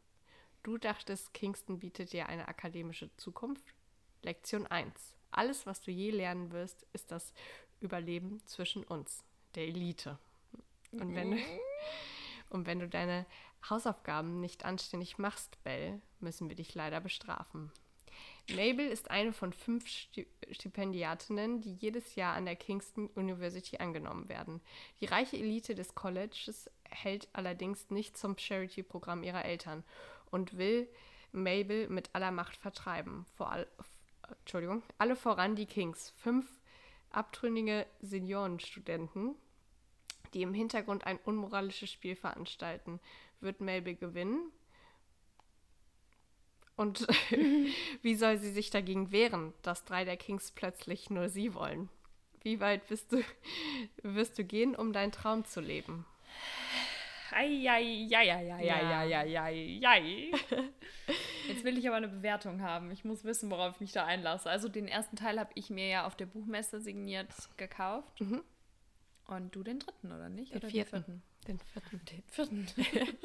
Du 0.65 0.79
dachtest, 0.79 1.31
Kingston 1.35 1.77
bietet 1.77 2.11
dir 2.11 2.27
eine 2.27 2.47
akademische 2.47 3.15
Zukunft? 3.17 3.75
Lektion 4.23 4.65
1. 4.65 5.13
Alles, 5.29 5.67
was 5.67 5.79
du 5.81 5.91
je 5.91 6.09
lernen 6.09 6.51
wirst, 6.51 6.87
ist 6.91 7.11
das 7.11 7.35
Überleben 7.81 8.41
zwischen 8.47 8.83
uns, 8.83 9.23
der 9.53 9.67
Elite. 9.67 10.17
Und 10.91 11.13
wenn 11.13 11.29
du, 11.29 11.37
und 12.49 12.65
wenn 12.65 12.79
du 12.79 12.89
deine 12.89 13.27
Hausaufgaben 13.69 14.39
nicht 14.39 14.65
anständig 14.65 15.19
machst, 15.19 15.63
Bell, 15.63 16.01
müssen 16.19 16.49
wir 16.49 16.55
dich 16.55 16.73
leider 16.73 16.99
bestrafen. 16.99 17.71
Mabel 18.49 18.87
ist 18.87 19.11
eine 19.11 19.33
von 19.33 19.53
fünf 19.53 19.85
Stipendiatinnen, 20.49 21.61
die 21.61 21.75
jedes 21.75 22.15
Jahr 22.15 22.33
an 22.33 22.45
der 22.45 22.55
Kingston 22.55 23.07
University 23.09 23.77
angenommen 23.77 24.29
werden. 24.29 24.61
Die 24.99 25.05
reiche 25.05 25.37
Elite 25.37 25.75
des 25.75 25.93
Colleges 25.93 26.71
hält 26.89 27.27
allerdings 27.33 27.91
nicht 27.91 28.17
zum 28.17 28.35
Charity-Programm 28.35 29.21
ihrer 29.21 29.45
Eltern 29.45 29.83
und 30.35 30.57
will 30.57 30.89
Mabel 31.31 31.87
mit 31.87 32.09
aller 32.13 32.31
Macht 32.31 32.57
vertreiben. 32.57 33.25
Vor 33.37 33.51
all, 33.51 33.67
Entschuldigung, 34.39 34.83
alle 34.97 35.15
voran 35.15 35.55
die 35.55 35.65
Kings, 35.65 36.13
fünf 36.17 36.45
abtrünnige 37.09 37.85
Seniorenstudenten, 38.01 39.35
die 40.33 40.41
im 40.41 40.53
Hintergrund 40.53 41.05
ein 41.07 41.19
unmoralisches 41.23 41.89
Spiel 41.89 42.17
veranstalten. 42.17 42.99
Wird 43.39 43.61
Mabel 43.61 43.95
gewinnen? 43.95 44.51
Und 46.75 47.07
wie 48.01 48.15
soll 48.15 48.37
sie 48.37 48.51
sich 48.51 48.69
dagegen 48.69 49.13
wehren, 49.13 49.53
dass 49.61 49.85
drei 49.85 50.03
der 50.03 50.17
Kings 50.17 50.51
plötzlich 50.51 51.09
nur 51.09 51.29
sie 51.29 51.53
wollen? 51.53 51.87
Wie 52.41 52.59
weit 52.59 52.87
bist 52.89 53.13
du, 53.13 53.23
wirst 54.03 54.37
du 54.37 54.43
gehen, 54.43 54.75
um 54.75 54.91
deinen 54.91 55.13
Traum 55.13 55.45
zu 55.45 55.61
leben? 55.61 56.05
Eieieiei. 57.31 58.31
Jetzt 61.47 61.63
will 61.63 61.77
ich 61.77 61.87
aber 61.87 61.97
eine 61.97 62.07
Bewertung 62.07 62.61
haben. 62.61 62.91
Ich 62.91 63.03
muss 63.03 63.23
wissen, 63.23 63.49
worauf 63.51 63.75
ich 63.75 63.81
mich 63.81 63.91
da 63.91 64.05
einlasse. 64.05 64.49
Also 64.49 64.69
den 64.69 64.87
ersten 64.87 65.15
Teil 65.15 65.39
habe 65.39 65.51
ich 65.55 65.69
mir 65.69 65.87
ja 65.87 66.05
auf 66.05 66.15
der 66.15 66.25
Buchmesse 66.25 66.81
signiert 66.81 67.29
gekauft. 67.57 68.21
Mhm. 68.21 68.43
Und 69.27 69.55
du 69.55 69.63
den 69.63 69.79
dritten, 69.79 70.11
oder 70.11 70.29
nicht? 70.29 70.53
Den 70.53 70.57
oder 70.59 70.69
vierten. 70.69 71.23
Den 71.47 71.59
vierten. 71.59 72.01
Den 72.05 72.23
vierten. 72.29 72.67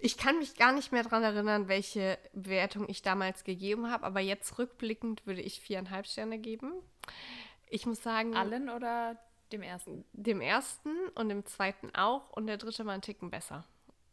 Ich 0.00 0.16
kann 0.16 0.38
mich 0.38 0.54
gar 0.54 0.72
nicht 0.72 0.92
mehr 0.92 1.02
daran 1.02 1.22
erinnern, 1.22 1.68
welche 1.68 2.18
Bewertung 2.32 2.88
ich 2.88 3.02
damals 3.02 3.44
gegeben 3.44 3.90
habe, 3.90 4.06
aber 4.06 4.20
jetzt 4.20 4.58
rückblickend 4.58 5.26
würde 5.26 5.42
ich 5.42 5.60
viereinhalb 5.60 6.06
Sterne 6.06 6.38
geben. 6.38 6.72
Ich 7.68 7.84
muss 7.84 8.02
sagen. 8.02 8.34
Allen 8.36 8.70
oder 8.70 9.18
dem 9.52 9.62
ersten? 9.62 10.04
Dem 10.12 10.40
ersten 10.40 10.90
und 11.14 11.28
dem 11.28 11.44
zweiten 11.46 11.94
auch 11.94 12.30
und 12.30 12.46
der 12.46 12.56
dritte 12.56 12.84
mal 12.84 12.92
einen 12.92 13.02
Ticken 13.02 13.30
besser. 13.30 13.64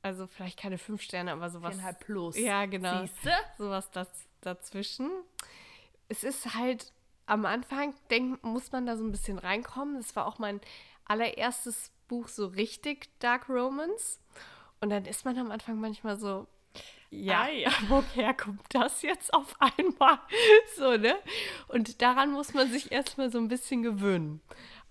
Also 0.02 0.28
vielleicht 0.28 0.60
keine 0.60 0.78
fünf 0.78 1.02
Sterne, 1.02 1.32
aber 1.32 1.49
sowas. 1.49 1.72
Viereinhalb 1.74 1.99
plus. 1.99 2.38
Ja, 2.38 2.66
genau. 2.66 3.02
Siehste? 3.02 3.32
Sowas 3.57 3.90
das, 3.91 4.07
dazwischen. 4.41 5.10
Es 6.10 6.24
ist 6.24 6.53
halt 6.53 6.91
am 7.26 7.45
Anfang, 7.45 7.95
denk, 8.12 8.44
muss 8.44 8.72
man 8.72 8.86
da 8.86 8.98
so 8.98 9.03
ein 9.03 9.12
bisschen 9.12 9.40
reinkommen. 9.40 9.98
Das 9.98 10.16
war 10.16 10.28
auch 10.28 10.38
mein 10.38 10.62
allererstes 11.06 11.91
Buch 12.07 12.28
so 12.28 12.45
richtig 12.48 13.10
Dark 13.20 13.49
Romance. 13.49 14.20
Und 14.80 14.91
dann 14.91 15.06
ist 15.06 15.26
man 15.26 15.38
am 15.40 15.49
Anfang 15.49 15.80
manchmal 15.80 16.20
so, 16.20 16.45
ja, 17.10 17.44
Ah, 17.44 17.49
ja. 17.49 17.72
woher 17.88 18.34
kommt 18.34 18.62
das 18.70 19.02
jetzt 19.02 19.34
auf 19.34 19.56
einmal? 19.60 20.20
So, 20.76 20.98
ne? 20.98 21.16
Und 21.70 22.02
daran 22.02 22.32
muss 22.32 22.53
man 22.53 22.70
sich 22.70 22.91
erstmal 22.91 23.32
so 23.32 23.38
ein 23.38 23.48
bisschen 23.48 23.82
gewöhnen. 23.82 24.41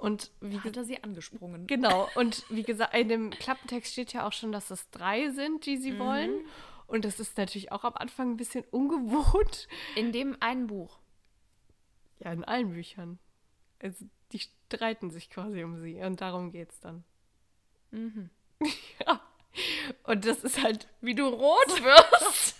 Und 0.04 0.30
wie 0.42 0.60
Hat 0.60 0.76
er 0.76 0.84
sie 0.84 1.02
angesprungen? 1.02 1.66
Genau, 1.66 2.10
und 2.14 2.44
wie 2.50 2.62
gesagt, 2.62 2.94
in 2.94 3.08
dem 3.08 3.30
Klappentext 3.30 3.90
steht 3.90 4.12
ja 4.12 4.26
auch 4.26 4.34
schon, 4.34 4.52
dass 4.52 4.70
es 4.70 4.90
drei 4.90 5.30
sind, 5.30 5.64
die 5.64 5.78
sie 5.78 5.98
wollen. 5.98 6.44
Und 6.86 7.06
das 7.06 7.20
ist 7.20 7.38
natürlich 7.38 7.72
auch 7.72 7.84
am 7.84 7.94
Anfang 7.94 8.32
ein 8.32 8.36
bisschen 8.36 8.64
ungewohnt. 8.70 9.66
In 9.96 10.12
dem 10.12 10.36
einen 10.40 10.66
Buch. 10.66 10.98
Ja, 12.18 12.32
in 12.32 12.44
allen 12.44 12.74
Büchern. 12.74 13.18
Also 13.80 14.04
die 14.32 14.40
streiten 14.40 15.10
sich 15.10 15.30
quasi 15.30 15.64
um 15.64 15.80
sie 15.80 16.02
und 16.02 16.20
darum 16.20 16.52
geht's 16.52 16.80
dann. 16.80 17.04
Ja. 19.06 19.20
Und 20.04 20.26
das 20.26 20.44
ist 20.44 20.62
halt, 20.62 20.88
Wie 21.00 21.14
du 21.14 21.26
rot 21.26 21.68
wirst. 21.82 22.56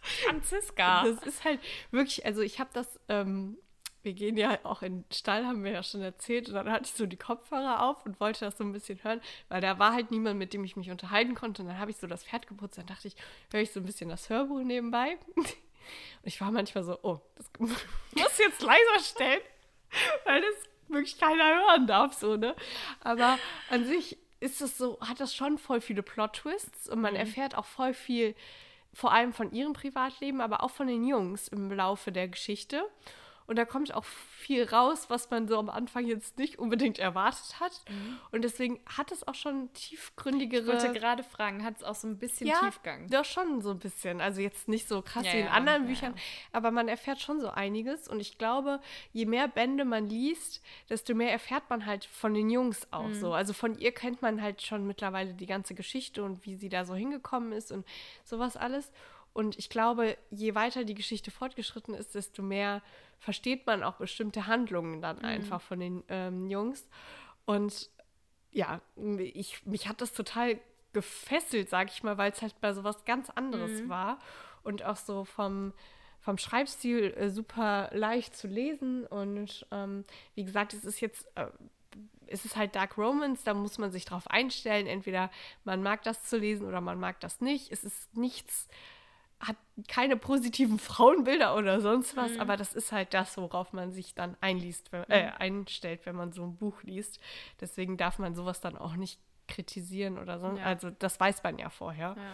Franziska. 0.00 1.04
das 1.04 1.22
ist 1.22 1.44
halt 1.44 1.60
wirklich, 1.90 2.24
also 2.26 2.42
ich 2.42 2.60
habe 2.60 2.70
das, 2.72 3.00
ähm, 3.08 3.58
wir 4.06 4.14
gehen 4.14 4.38
ja 4.38 4.58
auch 4.62 4.80
in 4.80 5.02
den 5.02 5.12
Stall, 5.12 5.44
haben 5.44 5.64
wir 5.64 5.72
ja 5.72 5.82
schon 5.82 6.00
erzählt, 6.00 6.48
und 6.48 6.54
dann 6.54 6.70
hatte 6.70 6.84
ich 6.84 6.92
so 6.92 7.04
die 7.04 7.18
Kopfhörer 7.18 7.82
auf 7.82 8.06
und 8.06 8.18
wollte 8.20 8.46
das 8.46 8.56
so 8.56 8.64
ein 8.64 8.72
bisschen 8.72 9.02
hören, 9.02 9.20
weil 9.48 9.60
da 9.60 9.78
war 9.78 9.92
halt 9.92 10.10
niemand, 10.10 10.38
mit 10.38 10.54
dem 10.54 10.64
ich 10.64 10.76
mich 10.76 10.90
unterhalten 10.90 11.34
konnte. 11.34 11.62
Und 11.62 11.68
dann 11.68 11.78
habe 11.78 11.90
ich 11.90 11.98
so 11.98 12.06
das 12.06 12.24
Pferd 12.24 12.46
geputzt, 12.46 12.78
dann 12.78 12.86
dachte 12.86 13.08
ich, 13.08 13.16
höre 13.52 13.60
ich 13.60 13.72
so 13.72 13.80
ein 13.80 13.84
bisschen 13.84 14.08
das 14.08 14.30
Hörbuch 14.30 14.60
nebenbei. 14.60 15.18
Und 15.36 15.46
ich 16.22 16.40
war 16.40 16.50
manchmal 16.50 16.84
so, 16.84 16.98
oh, 17.02 17.20
das 17.36 17.50
muss 17.58 18.38
jetzt 18.38 18.62
leiser 18.62 19.00
stellen, 19.02 19.40
weil 20.24 20.40
das 20.40 20.54
wirklich 20.88 21.18
keiner 21.18 21.44
hören 21.44 21.86
darf, 21.86 22.14
so, 22.14 22.36
ne? 22.36 22.54
Aber 23.00 23.38
an 23.70 23.84
sich 23.84 24.16
ist 24.40 24.60
es 24.62 24.78
so, 24.78 24.98
hat 25.00 25.20
das 25.20 25.34
schon 25.34 25.58
voll 25.58 25.80
viele 25.80 26.02
Plot-Twists 26.02 26.88
und 26.88 27.00
man 27.00 27.16
erfährt 27.16 27.56
auch 27.56 27.64
voll 27.64 27.94
viel, 27.94 28.34
vor 28.92 29.12
allem 29.12 29.32
von 29.32 29.52
ihrem 29.52 29.72
Privatleben, 29.72 30.40
aber 30.40 30.62
auch 30.62 30.70
von 30.70 30.86
den 30.86 31.04
Jungs 31.04 31.48
im 31.48 31.70
Laufe 31.72 32.12
der 32.12 32.28
Geschichte. 32.28 32.84
Und 33.46 33.56
da 33.56 33.64
kommt 33.64 33.94
auch 33.94 34.04
viel 34.04 34.64
raus, 34.64 35.08
was 35.08 35.30
man 35.30 35.46
so 35.48 35.58
am 35.58 35.70
Anfang 35.70 36.06
jetzt 36.06 36.36
nicht 36.38 36.58
unbedingt 36.58 36.98
erwartet 36.98 37.60
hat. 37.60 37.80
Und 38.32 38.42
deswegen 38.42 38.80
hat 38.96 39.12
es 39.12 39.26
auch 39.26 39.34
schon 39.34 39.72
tiefgründigere. 39.72 40.62
Ich 40.62 40.82
wollte 40.82 40.92
gerade 40.92 41.22
fragen, 41.22 41.64
hat 41.64 41.76
es 41.76 41.84
auch 41.84 41.94
so 41.94 42.08
ein 42.08 42.18
bisschen 42.18 42.46
ja, 42.48 42.60
Tiefgang? 42.60 43.08
Doch 43.08 43.24
schon 43.24 43.60
so 43.60 43.70
ein 43.70 43.78
bisschen. 43.78 44.20
Also 44.20 44.40
jetzt 44.40 44.68
nicht 44.68 44.88
so 44.88 45.02
krass 45.02 45.24
Ja, 45.26 45.32
wie 45.32 45.40
in 45.40 45.46
ja, 45.46 45.52
anderen 45.52 45.86
Büchern, 45.86 46.14
aber 46.52 46.70
man 46.70 46.88
erfährt 46.88 47.20
schon 47.20 47.40
so 47.40 47.48
einiges. 47.50 48.08
Und 48.08 48.20
ich 48.20 48.38
glaube, 48.38 48.80
je 49.12 49.26
mehr 49.26 49.48
Bände 49.48 49.84
man 49.84 50.08
liest, 50.08 50.62
desto 50.88 51.14
mehr 51.14 51.30
erfährt 51.32 51.68
man 51.70 51.86
halt 51.86 52.04
von 52.04 52.34
den 52.34 52.50
Jungs 52.50 52.86
auch 52.90 53.06
Mhm. 53.08 53.14
so. 53.14 53.32
Also 53.32 53.52
von 53.52 53.78
ihr 53.78 53.92
kennt 53.92 54.22
man 54.22 54.42
halt 54.42 54.62
schon 54.62 54.86
mittlerweile 54.86 55.34
die 55.34 55.46
ganze 55.46 55.74
Geschichte 55.74 56.22
und 56.24 56.44
wie 56.44 56.56
sie 56.56 56.68
da 56.68 56.84
so 56.84 56.94
hingekommen 56.94 57.52
ist 57.52 57.70
und 57.72 57.86
sowas 58.24 58.56
alles. 58.56 58.90
Und 59.36 59.58
ich 59.58 59.68
glaube, 59.68 60.16
je 60.30 60.54
weiter 60.54 60.84
die 60.84 60.94
Geschichte 60.94 61.30
fortgeschritten 61.30 61.92
ist, 61.92 62.14
desto 62.14 62.42
mehr 62.42 62.80
versteht 63.18 63.66
man 63.66 63.82
auch 63.82 63.96
bestimmte 63.96 64.46
Handlungen 64.46 65.02
dann 65.02 65.18
Mhm. 65.18 65.24
einfach 65.24 65.60
von 65.60 65.78
den 65.78 66.02
ähm, 66.08 66.48
Jungs. 66.48 66.88
Und 67.44 67.90
ja, 68.50 68.80
ich, 69.18 69.66
mich 69.66 69.88
hat 69.88 70.00
das 70.00 70.14
total 70.14 70.58
gefesselt, 70.94 71.68
sag 71.68 71.90
ich 71.90 72.02
mal, 72.02 72.16
weil 72.16 72.32
es 72.32 72.40
halt 72.40 72.58
bei 72.62 72.72
sowas 72.72 73.04
ganz 73.04 73.28
anderes 73.28 73.86
war 73.90 74.18
und 74.62 74.82
auch 74.82 74.96
so 74.96 75.26
vom, 75.26 75.74
vom 76.22 76.38
Schreibstil 76.38 77.12
äh, 77.14 77.28
super 77.28 77.90
leicht 77.92 78.34
zu 78.34 78.46
lesen 78.46 79.04
und 79.06 79.66
ähm, 79.70 80.06
wie 80.34 80.44
gesagt, 80.44 80.72
es 80.72 80.86
ist 80.86 81.00
jetzt 81.00 81.26
äh, 81.34 81.48
es 82.26 82.44
ist 82.46 82.56
halt 82.56 82.74
Dark 82.74 82.96
Romance, 82.96 83.44
da 83.44 83.52
muss 83.54 83.76
man 83.78 83.92
sich 83.92 84.04
drauf 84.06 84.28
einstellen, 84.28 84.86
entweder 84.86 85.30
man 85.64 85.82
mag 85.82 86.02
das 86.04 86.24
zu 86.24 86.38
lesen 86.38 86.66
oder 86.66 86.80
man 86.80 86.98
mag 86.98 87.20
das 87.20 87.40
nicht. 87.40 87.70
Es 87.70 87.84
ist 87.84 88.16
nichts 88.16 88.66
keine 89.88 90.16
positiven 90.16 90.78
Frauenbilder 90.78 91.54
oder 91.56 91.80
sonst 91.80 92.16
was, 92.16 92.38
aber 92.38 92.56
das 92.56 92.72
ist 92.72 92.92
halt 92.92 93.12
das, 93.12 93.36
worauf 93.36 93.72
man 93.72 93.92
sich 93.92 94.14
dann 94.14 94.36
einliest, 94.40 94.90
wenn, 94.90 95.04
äh, 95.10 95.32
einstellt, 95.38 96.00
wenn 96.04 96.16
man 96.16 96.32
so 96.32 96.44
ein 96.44 96.56
Buch 96.56 96.82
liest. 96.82 97.20
Deswegen 97.60 97.96
darf 97.96 98.18
man 98.18 98.34
sowas 98.34 98.60
dann 98.60 98.76
auch 98.76 98.96
nicht 98.96 99.20
kritisieren 99.48 100.18
oder 100.18 100.38
so. 100.38 100.56
Ja. 100.56 100.64
Also 100.64 100.90
das 100.90 101.20
weiß 101.20 101.42
man 101.42 101.58
ja 101.58 101.68
vorher. 101.68 102.16
Ja. 102.16 102.32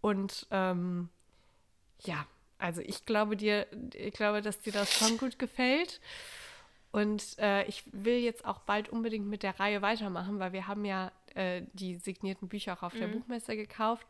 Und 0.00 0.46
ähm, 0.50 1.10
ja, 2.00 2.26
also 2.58 2.80
ich 2.80 3.04
glaube 3.04 3.36
dir, 3.36 3.66
ich 3.92 4.14
glaube, 4.14 4.40
dass 4.40 4.60
dir 4.60 4.72
das 4.72 4.92
schon 4.92 5.18
gut 5.18 5.38
gefällt. 5.38 6.00
Und 6.92 7.38
äh, 7.38 7.64
ich 7.64 7.82
will 7.90 8.18
jetzt 8.18 8.44
auch 8.44 8.60
bald 8.60 8.88
unbedingt 8.88 9.26
mit 9.26 9.42
der 9.42 9.58
Reihe 9.58 9.82
weitermachen, 9.82 10.38
weil 10.38 10.52
wir 10.52 10.68
haben 10.68 10.84
ja 10.84 11.10
äh, 11.34 11.62
die 11.72 11.96
signierten 11.96 12.48
Bücher 12.48 12.74
auch 12.74 12.84
auf 12.84 12.94
der 12.94 13.08
Buchmesse 13.08 13.56
gekauft. 13.56 14.06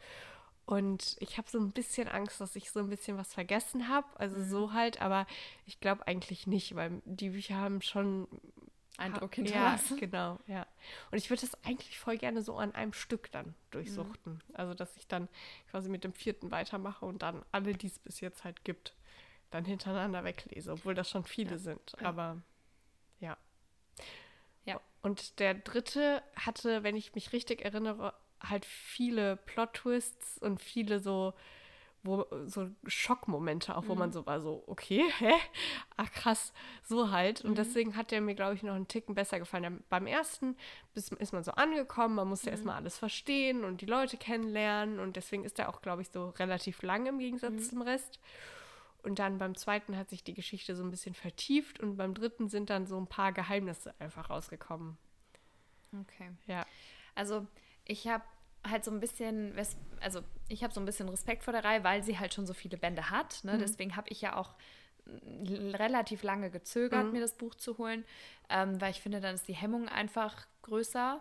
Und 0.67 1.17
ich 1.21 1.37
habe 1.37 1.51
so 1.51 1.59
ein 1.59 1.73
bisschen 1.73 2.09
Angst, 2.09 2.41
dass 2.41 2.57
ich 2.57 2.71
so 2.71 2.81
ein 2.81 2.89
bisschen 2.89 3.19
was 3.19 3.35
vergessen 3.35 3.89
habe. 3.89 4.07
Also 4.15 4.43
so 4.43 4.73
halt, 4.73 5.03
aber 5.03 5.27
ich 5.67 5.81
glaube 5.81 6.07
eigentlich 6.07 6.47
nicht, 6.47 6.75
weil 6.75 7.03
die 7.05 7.31
Bücher 7.31 7.57
haben 7.57 7.83
schon 7.83 8.27
Eindruck 8.97 9.37
ja, 9.37 9.43
hinterlassen. 9.45 9.97
genau, 9.99 10.39
ja. 10.47 10.67
Und 11.11 11.19
ich 11.19 11.29
würde 11.29 11.43
das 11.43 11.63
eigentlich 11.65 11.99
voll 11.99 12.17
gerne 12.17 12.43
so 12.43 12.57
an 12.57 12.75
einem 12.75 12.93
Stück 12.93 13.31
dann 13.33 13.55
durchsuchten. 13.71 14.41
Also, 14.53 14.73
dass 14.75 14.97
ich 14.97 15.07
dann 15.09 15.29
quasi 15.71 15.89
mit 15.89 16.05
dem 16.05 16.13
vierten 16.13 16.51
weitermache 16.51 17.05
und 17.05 17.23
dann 17.23 17.45
alle, 17.51 17.75
die 17.75 17.89
es 17.89 17.99
bis 17.99 18.21
jetzt 18.21 18.45
halt 18.45 18.65
gibt, 18.65 18.95
dann 19.51 19.65
hintereinander 19.65 20.25
weglese, 20.25 20.73
obwohl 20.73 20.95
das 20.95 21.11
schon 21.11 21.25
viele 21.25 21.59
sind. 21.59 22.01
Aber 22.03 22.41
ja. 23.21 23.37
Ja. 24.65 24.81
Und 25.03 25.39
der 25.41 25.55
dritte 25.55 26.23
hatte, 26.37 26.83
wenn 26.83 26.97
ich 26.97 27.15
mich 27.15 27.33
richtig 27.33 27.63
erinnere, 27.65 28.15
halt 28.43 28.65
viele 28.65 29.37
Plot-Twists 29.37 30.39
und 30.39 30.61
viele 30.61 31.01
so, 31.01 31.35
wo, 32.03 32.27
so 32.47 32.69
Schockmomente, 32.87 33.77
auch 33.77 33.89
wo 33.89 33.95
man 33.95 34.13
so 34.13 34.27
war, 34.27 34.41
so, 34.41 34.63
okay, 34.67 35.03
hä? 35.19 35.33
Ach 35.97 36.11
krass, 36.13 36.53
so 36.83 37.11
halt. 37.11 37.43
Und 37.43 37.57
deswegen 37.57 37.97
hat 37.97 38.11
der 38.11 38.21
mir, 38.21 38.35
glaube 38.35 38.55
ich, 38.55 38.63
noch 38.63 38.75
einen 38.75 38.89
Ticken 38.89 39.15
besser 39.15 39.39
gefallen. 39.39 39.83
Beim 39.89 40.07
ersten 40.07 40.57
bis, 40.93 41.09
ist 41.09 41.33
man 41.33 41.45
so 41.45 41.53
angekommen, 41.53 42.15
man 42.17 42.29
musste 42.29 42.51
erstmal 42.51 42.77
alles 42.77 42.99
verstehen 42.99 43.65
und 43.65 43.81
die 43.81 43.87
Leute 43.87 44.17
kennenlernen. 44.17 45.01
Und 45.01 45.17
deswegen 45.17 45.45
ist 45.45 45.59
der 45.59 45.69
auch, 45.71 45.81
glaube 45.81 46.03
ich, 46.03 46.11
so 46.11 46.29
relativ 46.31 46.83
lang 46.83 47.07
im 47.07 47.19
Gegensatz 47.19 47.71
zum 47.71 47.83
Rest. 47.83 48.21
Und 49.03 49.19
dann 49.19 49.37
beim 49.37 49.55
zweiten 49.55 49.99
hat 49.99 50.09
sich 50.09 50.25
die 50.25 50.33
Geschichte 50.33 50.75
so 50.75 50.83
ein 50.83 50.91
bisschen 50.91 51.15
vertieft 51.15 51.79
und 51.79 51.97
beim 51.97 52.15
dritten 52.15 52.49
sind 52.49 52.71
dann 52.71 52.87
so 52.87 52.97
ein 52.99 53.07
paar 53.07 53.33
Geheimnisse 53.33 53.95
einfach 53.99 54.31
rausgekommen. 54.31 54.97
Okay. 56.01 56.31
Ja. 56.47 56.65
Also 57.15 57.47
ich 57.87 58.09
habe 58.09 58.25
halt 58.67 58.85
so 58.85 58.91
ein 58.91 59.01
bisschen, 59.01 59.55
also 60.01 60.21
ich 60.49 60.63
habe 60.65 60.73
so 60.73 60.81
ein 60.81 60.87
bisschen 60.87 61.09
Respekt 61.09 61.45
vor 61.45 61.53
der 61.53 61.65
Reihe, 61.65 61.85
weil 61.85 62.03
sie 62.03 62.19
halt 62.19 62.33
schon 62.35 62.47
so 62.47 62.55
viele 62.55 62.77
Bände 62.79 63.11
hat. 63.11 63.45
Ne? 63.45 63.53
Deswegen 63.59 63.95
habe 63.97 64.09
ich 64.09 64.21
ja 64.23 64.37
auch 64.37 64.55
l- 65.07 65.75
relativ 65.77 66.23
lange 66.23 66.51
gezögert, 66.51 67.05
mir 67.13 67.21
das 67.21 67.35
Buch 67.35 67.55
zu 67.55 67.77
holen, 67.79 68.05
ähm, 68.49 68.81
weil 68.81 68.91
ich 68.91 69.01
finde, 69.01 69.21
dann 69.21 69.35
ist 69.35 69.49
die 69.49 69.55
Hemmung 69.55 69.89
einfach 69.89 70.47
größer. 70.63 71.21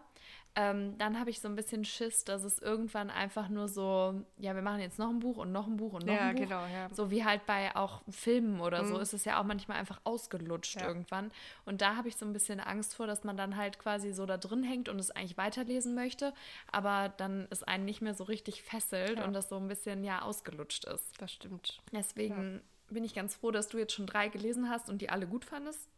Ähm, 0.55 0.95
dann 0.99 1.19
habe 1.19 1.31
ich 1.31 1.41
so 1.41 1.47
ein 1.47 1.55
bisschen 1.55 1.83
Schiss, 1.83 2.25
dass 2.25 2.43
es 2.43 2.59
irgendwann 2.59 3.09
einfach 3.09 3.49
nur 3.49 3.67
so, 3.67 4.21
ja, 4.37 4.53
wir 4.53 4.61
machen 4.61 4.81
jetzt 4.81 4.99
noch 4.99 5.09
ein 5.09 5.19
Buch 5.19 5.37
und 5.37 5.51
noch 5.51 5.65
ein 5.65 5.77
Buch 5.77 5.93
und 5.93 6.05
noch 6.05 6.13
Ja, 6.13 6.29
ein 6.29 6.35
Buch. 6.35 6.43
genau, 6.43 6.65
ja. 6.67 6.89
So 6.93 7.09
wie 7.09 7.25
halt 7.25 7.45
bei 7.47 7.75
auch 7.75 8.01
Filmen 8.11 8.61
oder 8.61 8.85
so 8.85 8.99
ist 8.99 9.13
es 9.13 9.25
ja 9.25 9.39
auch 9.39 9.45
manchmal 9.45 9.77
einfach 9.79 9.99
ausgelutscht 10.03 10.75
Ja. 10.79 10.87
irgendwann. 10.87 11.31
Und 11.65 11.81
da 11.81 11.95
habe 11.95 12.07
ich 12.07 12.17
so 12.17 12.25
ein 12.27 12.33
bisschen 12.33 12.59
Angst 12.59 12.93
vor, 12.95 13.07
dass 13.07 13.23
man 13.23 13.35
dann 13.35 13.57
halt 13.57 13.79
quasi 13.79 14.13
so 14.13 14.27
da 14.27 14.37
drin 14.37 14.61
hängt 14.61 14.89
und 14.89 14.99
es 14.99 15.09
eigentlich 15.09 15.37
weiterlesen 15.37 15.95
möchte, 15.95 16.33
aber 16.71 17.09
dann 17.17 17.47
es 17.49 17.63
einen 17.63 17.85
nicht 17.85 18.01
mehr 18.01 18.13
so 18.13 18.23
richtig 18.23 18.61
fesselt 18.61 19.19
und 19.21 19.33
das 19.33 19.49
so 19.49 19.57
ein 19.57 19.67
bisschen 19.67 20.03
ja 20.03 20.21
ausgelutscht 20.21 20.85
ist. 20.85 21.19
Das 21.19 21.31
stimmt. 21.31 21.81
Deswegen 21.91 22.61
bin 22.89 23.03
ich 23.03 23.15
ganz 23.15 23.35
froh, 23.35 23.49
dass 23.49 23.69
du 23.69 23.79
jetzt 23.79 23.93
schon 23.93 24.05
drei 24.05 24.27
gelesen 24.27 24.69
hast 24.69 24.87
und 24.89 25.01
die 25.01 25.09
alle 25.09 25.25
gut 25.25 25.45
fandest 25.45 25.89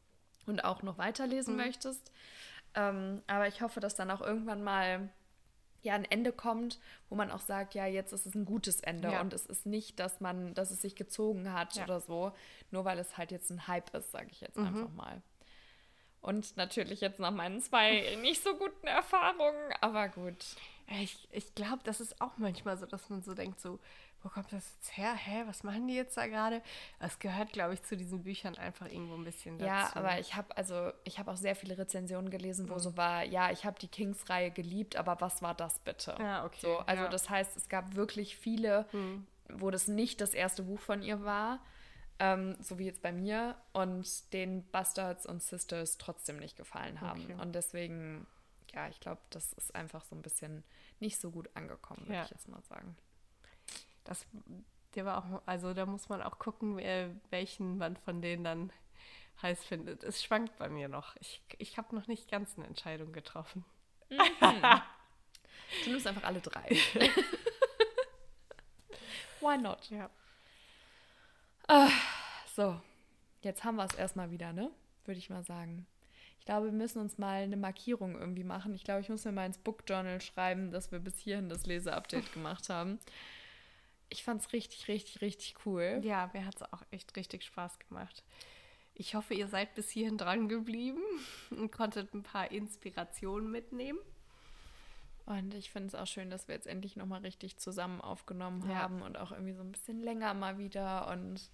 und 0.46 0.64
auch 0.64 0.82
noch 0.82 0.98
weiterlesen 0.98 1.58
möchtest. 1.58 2.12
Ähm, 2.76 3.22
aber 3.28 3.48
ich 3.48 3.62
hoffe, 3.62 3.80
dass 3.80 3.96
dann 3.96 4.12
auch 4.12 4.22
irgendwann 4.22 4.64
mal 4.64 5.10
ja 5.82 5.94
ein 5.94 6.06
Ende 6.06 6.32
kommt, 6.32 6.80
wo 7.10 7.16
man 7.16 7.32
auch 7.32 7.40
sagt, 7.42 7.76
ja, 7.76 7.86
jetzt 7.86 8.12
ist 8.12 8.26
es 8.26 8.34
ein 8.36 8.46
gutes 8.46 8.82
Ende 8.82 9.12
Ja. 9.12 9.22
und 9.22 9.34
es 9.34 9.46
ist 9.46 9.66
nicht, 9.68 10.00
dass 10.00 10.20
man, 10.20 10.54
dass 10.56 10.72
es 10.72 10.82
sich 10.82 10.96
gezogen 10.96 11.54
hat 11.54 11.76
Ja. 11.76 11.84
oder 11.84 12.00
so, 12.00 12.32
nur 12.72 12.86
weil 12.86 12.98
es 13.00 13.18
halt 13.18 13.32
jetzt 13.32 13.50
ein 13.52 13.68
Hype 13.68 13.94
ist, 13.96 14.12
sage 14.12 14.28
ich 14.32 14.42
jetzt 14.42 14.58
einfach 14.58 14.90
mal. 14.94 15.22
Und 16.22 16.58
natürlich 16.58 17.02
jetzt 17.02 17.20
nach 17.20 17.30
meinen 17.32 17.62
zwei 17.62 18.16
nicht 18.22 18.42
so 18.42 18.56
guten 18.56 18.88
Erfahrungen, 18.88 19.74
aber 19.80 20.10
gut. 20.10 20.44
Ich, 21.02 21.28
ich 21.32 21.54
glaube, 21.54 21.82
das 21.84 22.02
ist 22.02 22.20
auch 22.20 22.38
manchmal 22.38 22.78
so, 22.78 22.86
dass 22.88 23.10
man 23.10 23.22
so 23.22 23.34
denkt, 23.36 23.60
so, 23.60 23.80
wo 24.26 24.30
kommt 24.30 24.52
das 24.52 24.74
jetzt 24.74 24.98
her? 24.98 25.14
Hä, 25.14 25.44
was 25.46 25.64
machen 25.64 25.88
die 25.88 25.94
jetzt 25.94 26.18
da 26.18 26.26
gerade? 26.26 26.64
Es 26.98 27.20
gehört, 27.20 27.54
glaube 27.54 27.76
ich, 27.76 27.84
zu 27.84 27.96
diesen 27.96 28.24
Büchern 28.24 28.58
einfach 28.58 28.88
irgendwo 28.88 29.14
ein 29.14 29.24
bisschen 29.24 29.60
dazu. 29.60 29.70
Ja, 29.70 29.92
aber 29.94 30.20
ich 30.20 30.36
habe 30.36 30.58
also 30.58 30.92
ich 31.04 31.20
habe 31.20 31.32
auch 31.32 31.38
sehr 31.38 31.56
viele 31.56 31.78
Rezensionen 31.78 32.32
gelesen, 32.32 32.68
wo 32.68 32.74
mhm. 32.74 32.80
so 32.80 32.98
war, 32.98 33.24
ja, 33.24 33.52
ich 33.52 33.66
habe 33.66 33.80
die 33.80 33.88
Kings-Reihe 33.88 34.50
geliebt, 34.50 34.96
aber 34.96 35.22
was 35.22 35.44
war 35.44 35.54
das 35.54 35.78
bitte? 35.78 36.16
Ja, 36.20 36.44
okay. 36.44 36.58
So, 36.62 36.80
also 36.80 37.04
ja. 37.04 37.10
das 37.10 37.30
heißt, 37.30 37.56
es 37.56 37.70
gab 37.70 37.96
wirklich 37.96 38.36
viele, 38.36 38.88
mhm. 38.92 39.28
wo 39.50 39.70
das 39.70 39.88
nicht 39.88 40.20
das 40.22 40.34
erste 40.34 40.64
Buch 40.64 40.80
von 40.80 41.04
ihr 41.04 41.24
war. 41.24 41.60
Ähm, 42.18 42.56
so 42.62 42.80
wie 42.80 42.86
jetzt 42.86 43.02
bei 43.02 43.12
mir, 43.12 43.58
und 43.74 44.34
den 44.34 44.66
Bastards 44.72 45.26
und 45.26 45.44
Sisters 45.44 45.98
trotzdem 45.98 46.38
nicht 46.38 46.56
gefallen 46.56 47.02
haben. 47.02 47.26
Okay. 47.26 47.36
Und 47.42 47.54
deswegen, 47.54 48.26
ja, 48.74 48.88
ich 48.88 49.02
glaube, 49.02 49.22
das 49.32 49.52
ist 49.54 49.76
einfach 49.76 50.06
so 50.06 50.16
ein 50.16 50.22
bisschen 50.22 50.64
nicht 51.02 51.20
so 51.20 51.30
gut 51.30 51.50
angekommen, 51.56 52.04
würde 52.04 52.14
ja. 52.14 52.24
ich 52.24 52.32
jetzt 52.32 52.48
mal 52.48 52.64
sagen. 52.64 52.96
Das, 54.06 54.26
der 54.96 55.06
war 55.06 55.18
auch, 55.18 55.42
also 55.46 55.74
da 55.74 55.86
muss 55.86 56.08
man 56.10 56.22
auch 56.22 56.40
gucken, 56.40 56.78
wer, 56.78 57.12
welchen 57.30 57.78
man 57.78 57.98
von 57.98 58.22
denen 58.22 58.44
dann 58.44 58.72
heiß 59.42 59.64
findet. 59.66 60.04
Es 60.04 60.24
schwankt 60.24 60.58
bei 60.58 60.70
mir 60.70 60.88
noch. 60.88 61.16
Ich, 61.18 61.42
ich 61.58 61.78
habe 61.78 61.94
noch 61.96 62.08
nicht 62.08 62.32
ganz 62.32 62.58
eine 62.58 62.66
Entscheidung 62.68 63.12
getroffen. 63.12 63.66
Mhm. 64.10 64.18
du 65.84 65.90
nimmst 65.90 66.08
einfach 66.08 66.24
alle 66.24 66.40
drei. 66.40 66.70
Why 69.42 69.58
not? 69.58 69.90
Ja. 69.90 70.10
Ah, 71.68 71.90
so, 72.56 72.80
jetzt 73.42 73.64
haben 73.64 73.76
wir 73.76 73.86
es 73.86 73.96
erstmal 73.96 74.32
wieder, 74.32 74.54
ne? 74.54 74.72
Würde 75.06 75.20
ich 75.20 75.30
mal 75.30 75.44
sagen. 75.44 75.86
Ich 76.40 76.46
glaube, 76.46 76.68
wir 76.68 76.74
müssen 76.74 77.00
uns 77.00 77.18
mal 77.18 77.42
eine 77.42 77.58
Markierung 77.58 78.20
irgendwie 78.20 78.44
machen. 78.44 78.76
Ich 78.76 78.84
glaube, 78.84 79.02
ich 79.02 79.10
muss 79.10 79.26
mir 79.26 79.32
mal 79.32 79.48
ins 79.48 79.58
Book 79.58 79.84
Journal 79.88 80.22
schreiben, 80.22 80.72
dass 80.72 80.92
wir 80.92 81.00
bis 81.00 81.18
hierhin 81.18 81.50
das 81.50 81.66
Leseupdate 81.66 82.32
gemacht 82.34 82.70
haben. 82.70 83.00
Ich 84.10 84.24
fand 84.24 84.42
es 84.42 84.54
richtig, 84.54 84.88
richtig, 84.88 85.22
richtig 85.22 85.56
cool. 85.66 86.00
Ja, 86.04 86.30
mir 86.34 86.46
hat 86.46 86.56
es 86.56 86.62
auch 86.62 86.84
echt 86.92 87.16
richtig 87.16 87.44
Spaß 87.44 87.80
gemacht. 87.80 88.24
Ich 88.94 89.16
hoffe, 89.16 89.34
ihr 89.34 89.48
seid 89.48 89.76
bis 89.76 89.90
hierhin 89.90 90.18
dran 90.18 90.48
geblieben 90.48 91.02
und 91.52 91.72
konntet 91.72 92.14
ein 92.14 92.24
paar 92.24 92.52
Inspirationen 92.52 93.52
mitnehmen. 93.52 94.00
Und 95.26 95.56
ich 95.56 95.72
finde 95.72 95.88
es 95.88 95.96
auch 95.96 96.06
schön, 96.06 96.30
dass 96.30 96.48
wir 96.48 96.56
jetzt 96.56 96.68
endlich 96.68 96.96
nochmal 96.96 97.22
richtig 97.22 97.58
zusammen 97.58 98.00
aufgenommen 98.00 98.70
ja. 98.70 98.76
haben 98.76 99.02
und 99.02 99.18
auch 99.18 99.32
irgendwie 99.32 99.54
so 99.54 99.64
ein 99.64 99.72
bisschen 99.72 100.00
länger 100.00 100.34
mal 100.36 100.60
wieder. 100.60 101.08
Und 101.08 101.50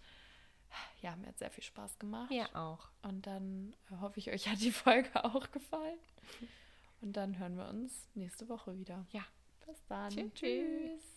ja, 1.02 1.16
mir 1.16 1.28
hat 1.28 1.38
sehr 1.38 1.52
viel 1.52 1.64
Spaß 1.64 1.98
gemacht. 1.98 2.32
Ja, 2.32 2.54
auch. 2.54 2.90
Und 3.02 3.26
dann 3.28 3.74
hoffe 4.02 4.20
ich, 4.20 4.30
euch 4.32 4.50
hat 4.50 4.60
die 4.62 4.72
Folge 4.72 5.10
auch 5.24 5.52
gefallen. 5.52 6.00
Und 7.00 7.14
dann 7.14 7.40
hören 7.40 7.56
wir 7.56 7.68
uns 7.70 8.10
nächste 8.14 8.50
Woche 8.50 8.78
wieder. 8.78 9.06
Ja. 9.12 9.24
Bis 9.66 9.86
dann. 9.88 10.10
Tschüss. 10.12 10.34
Tschüss. 10.34 11.11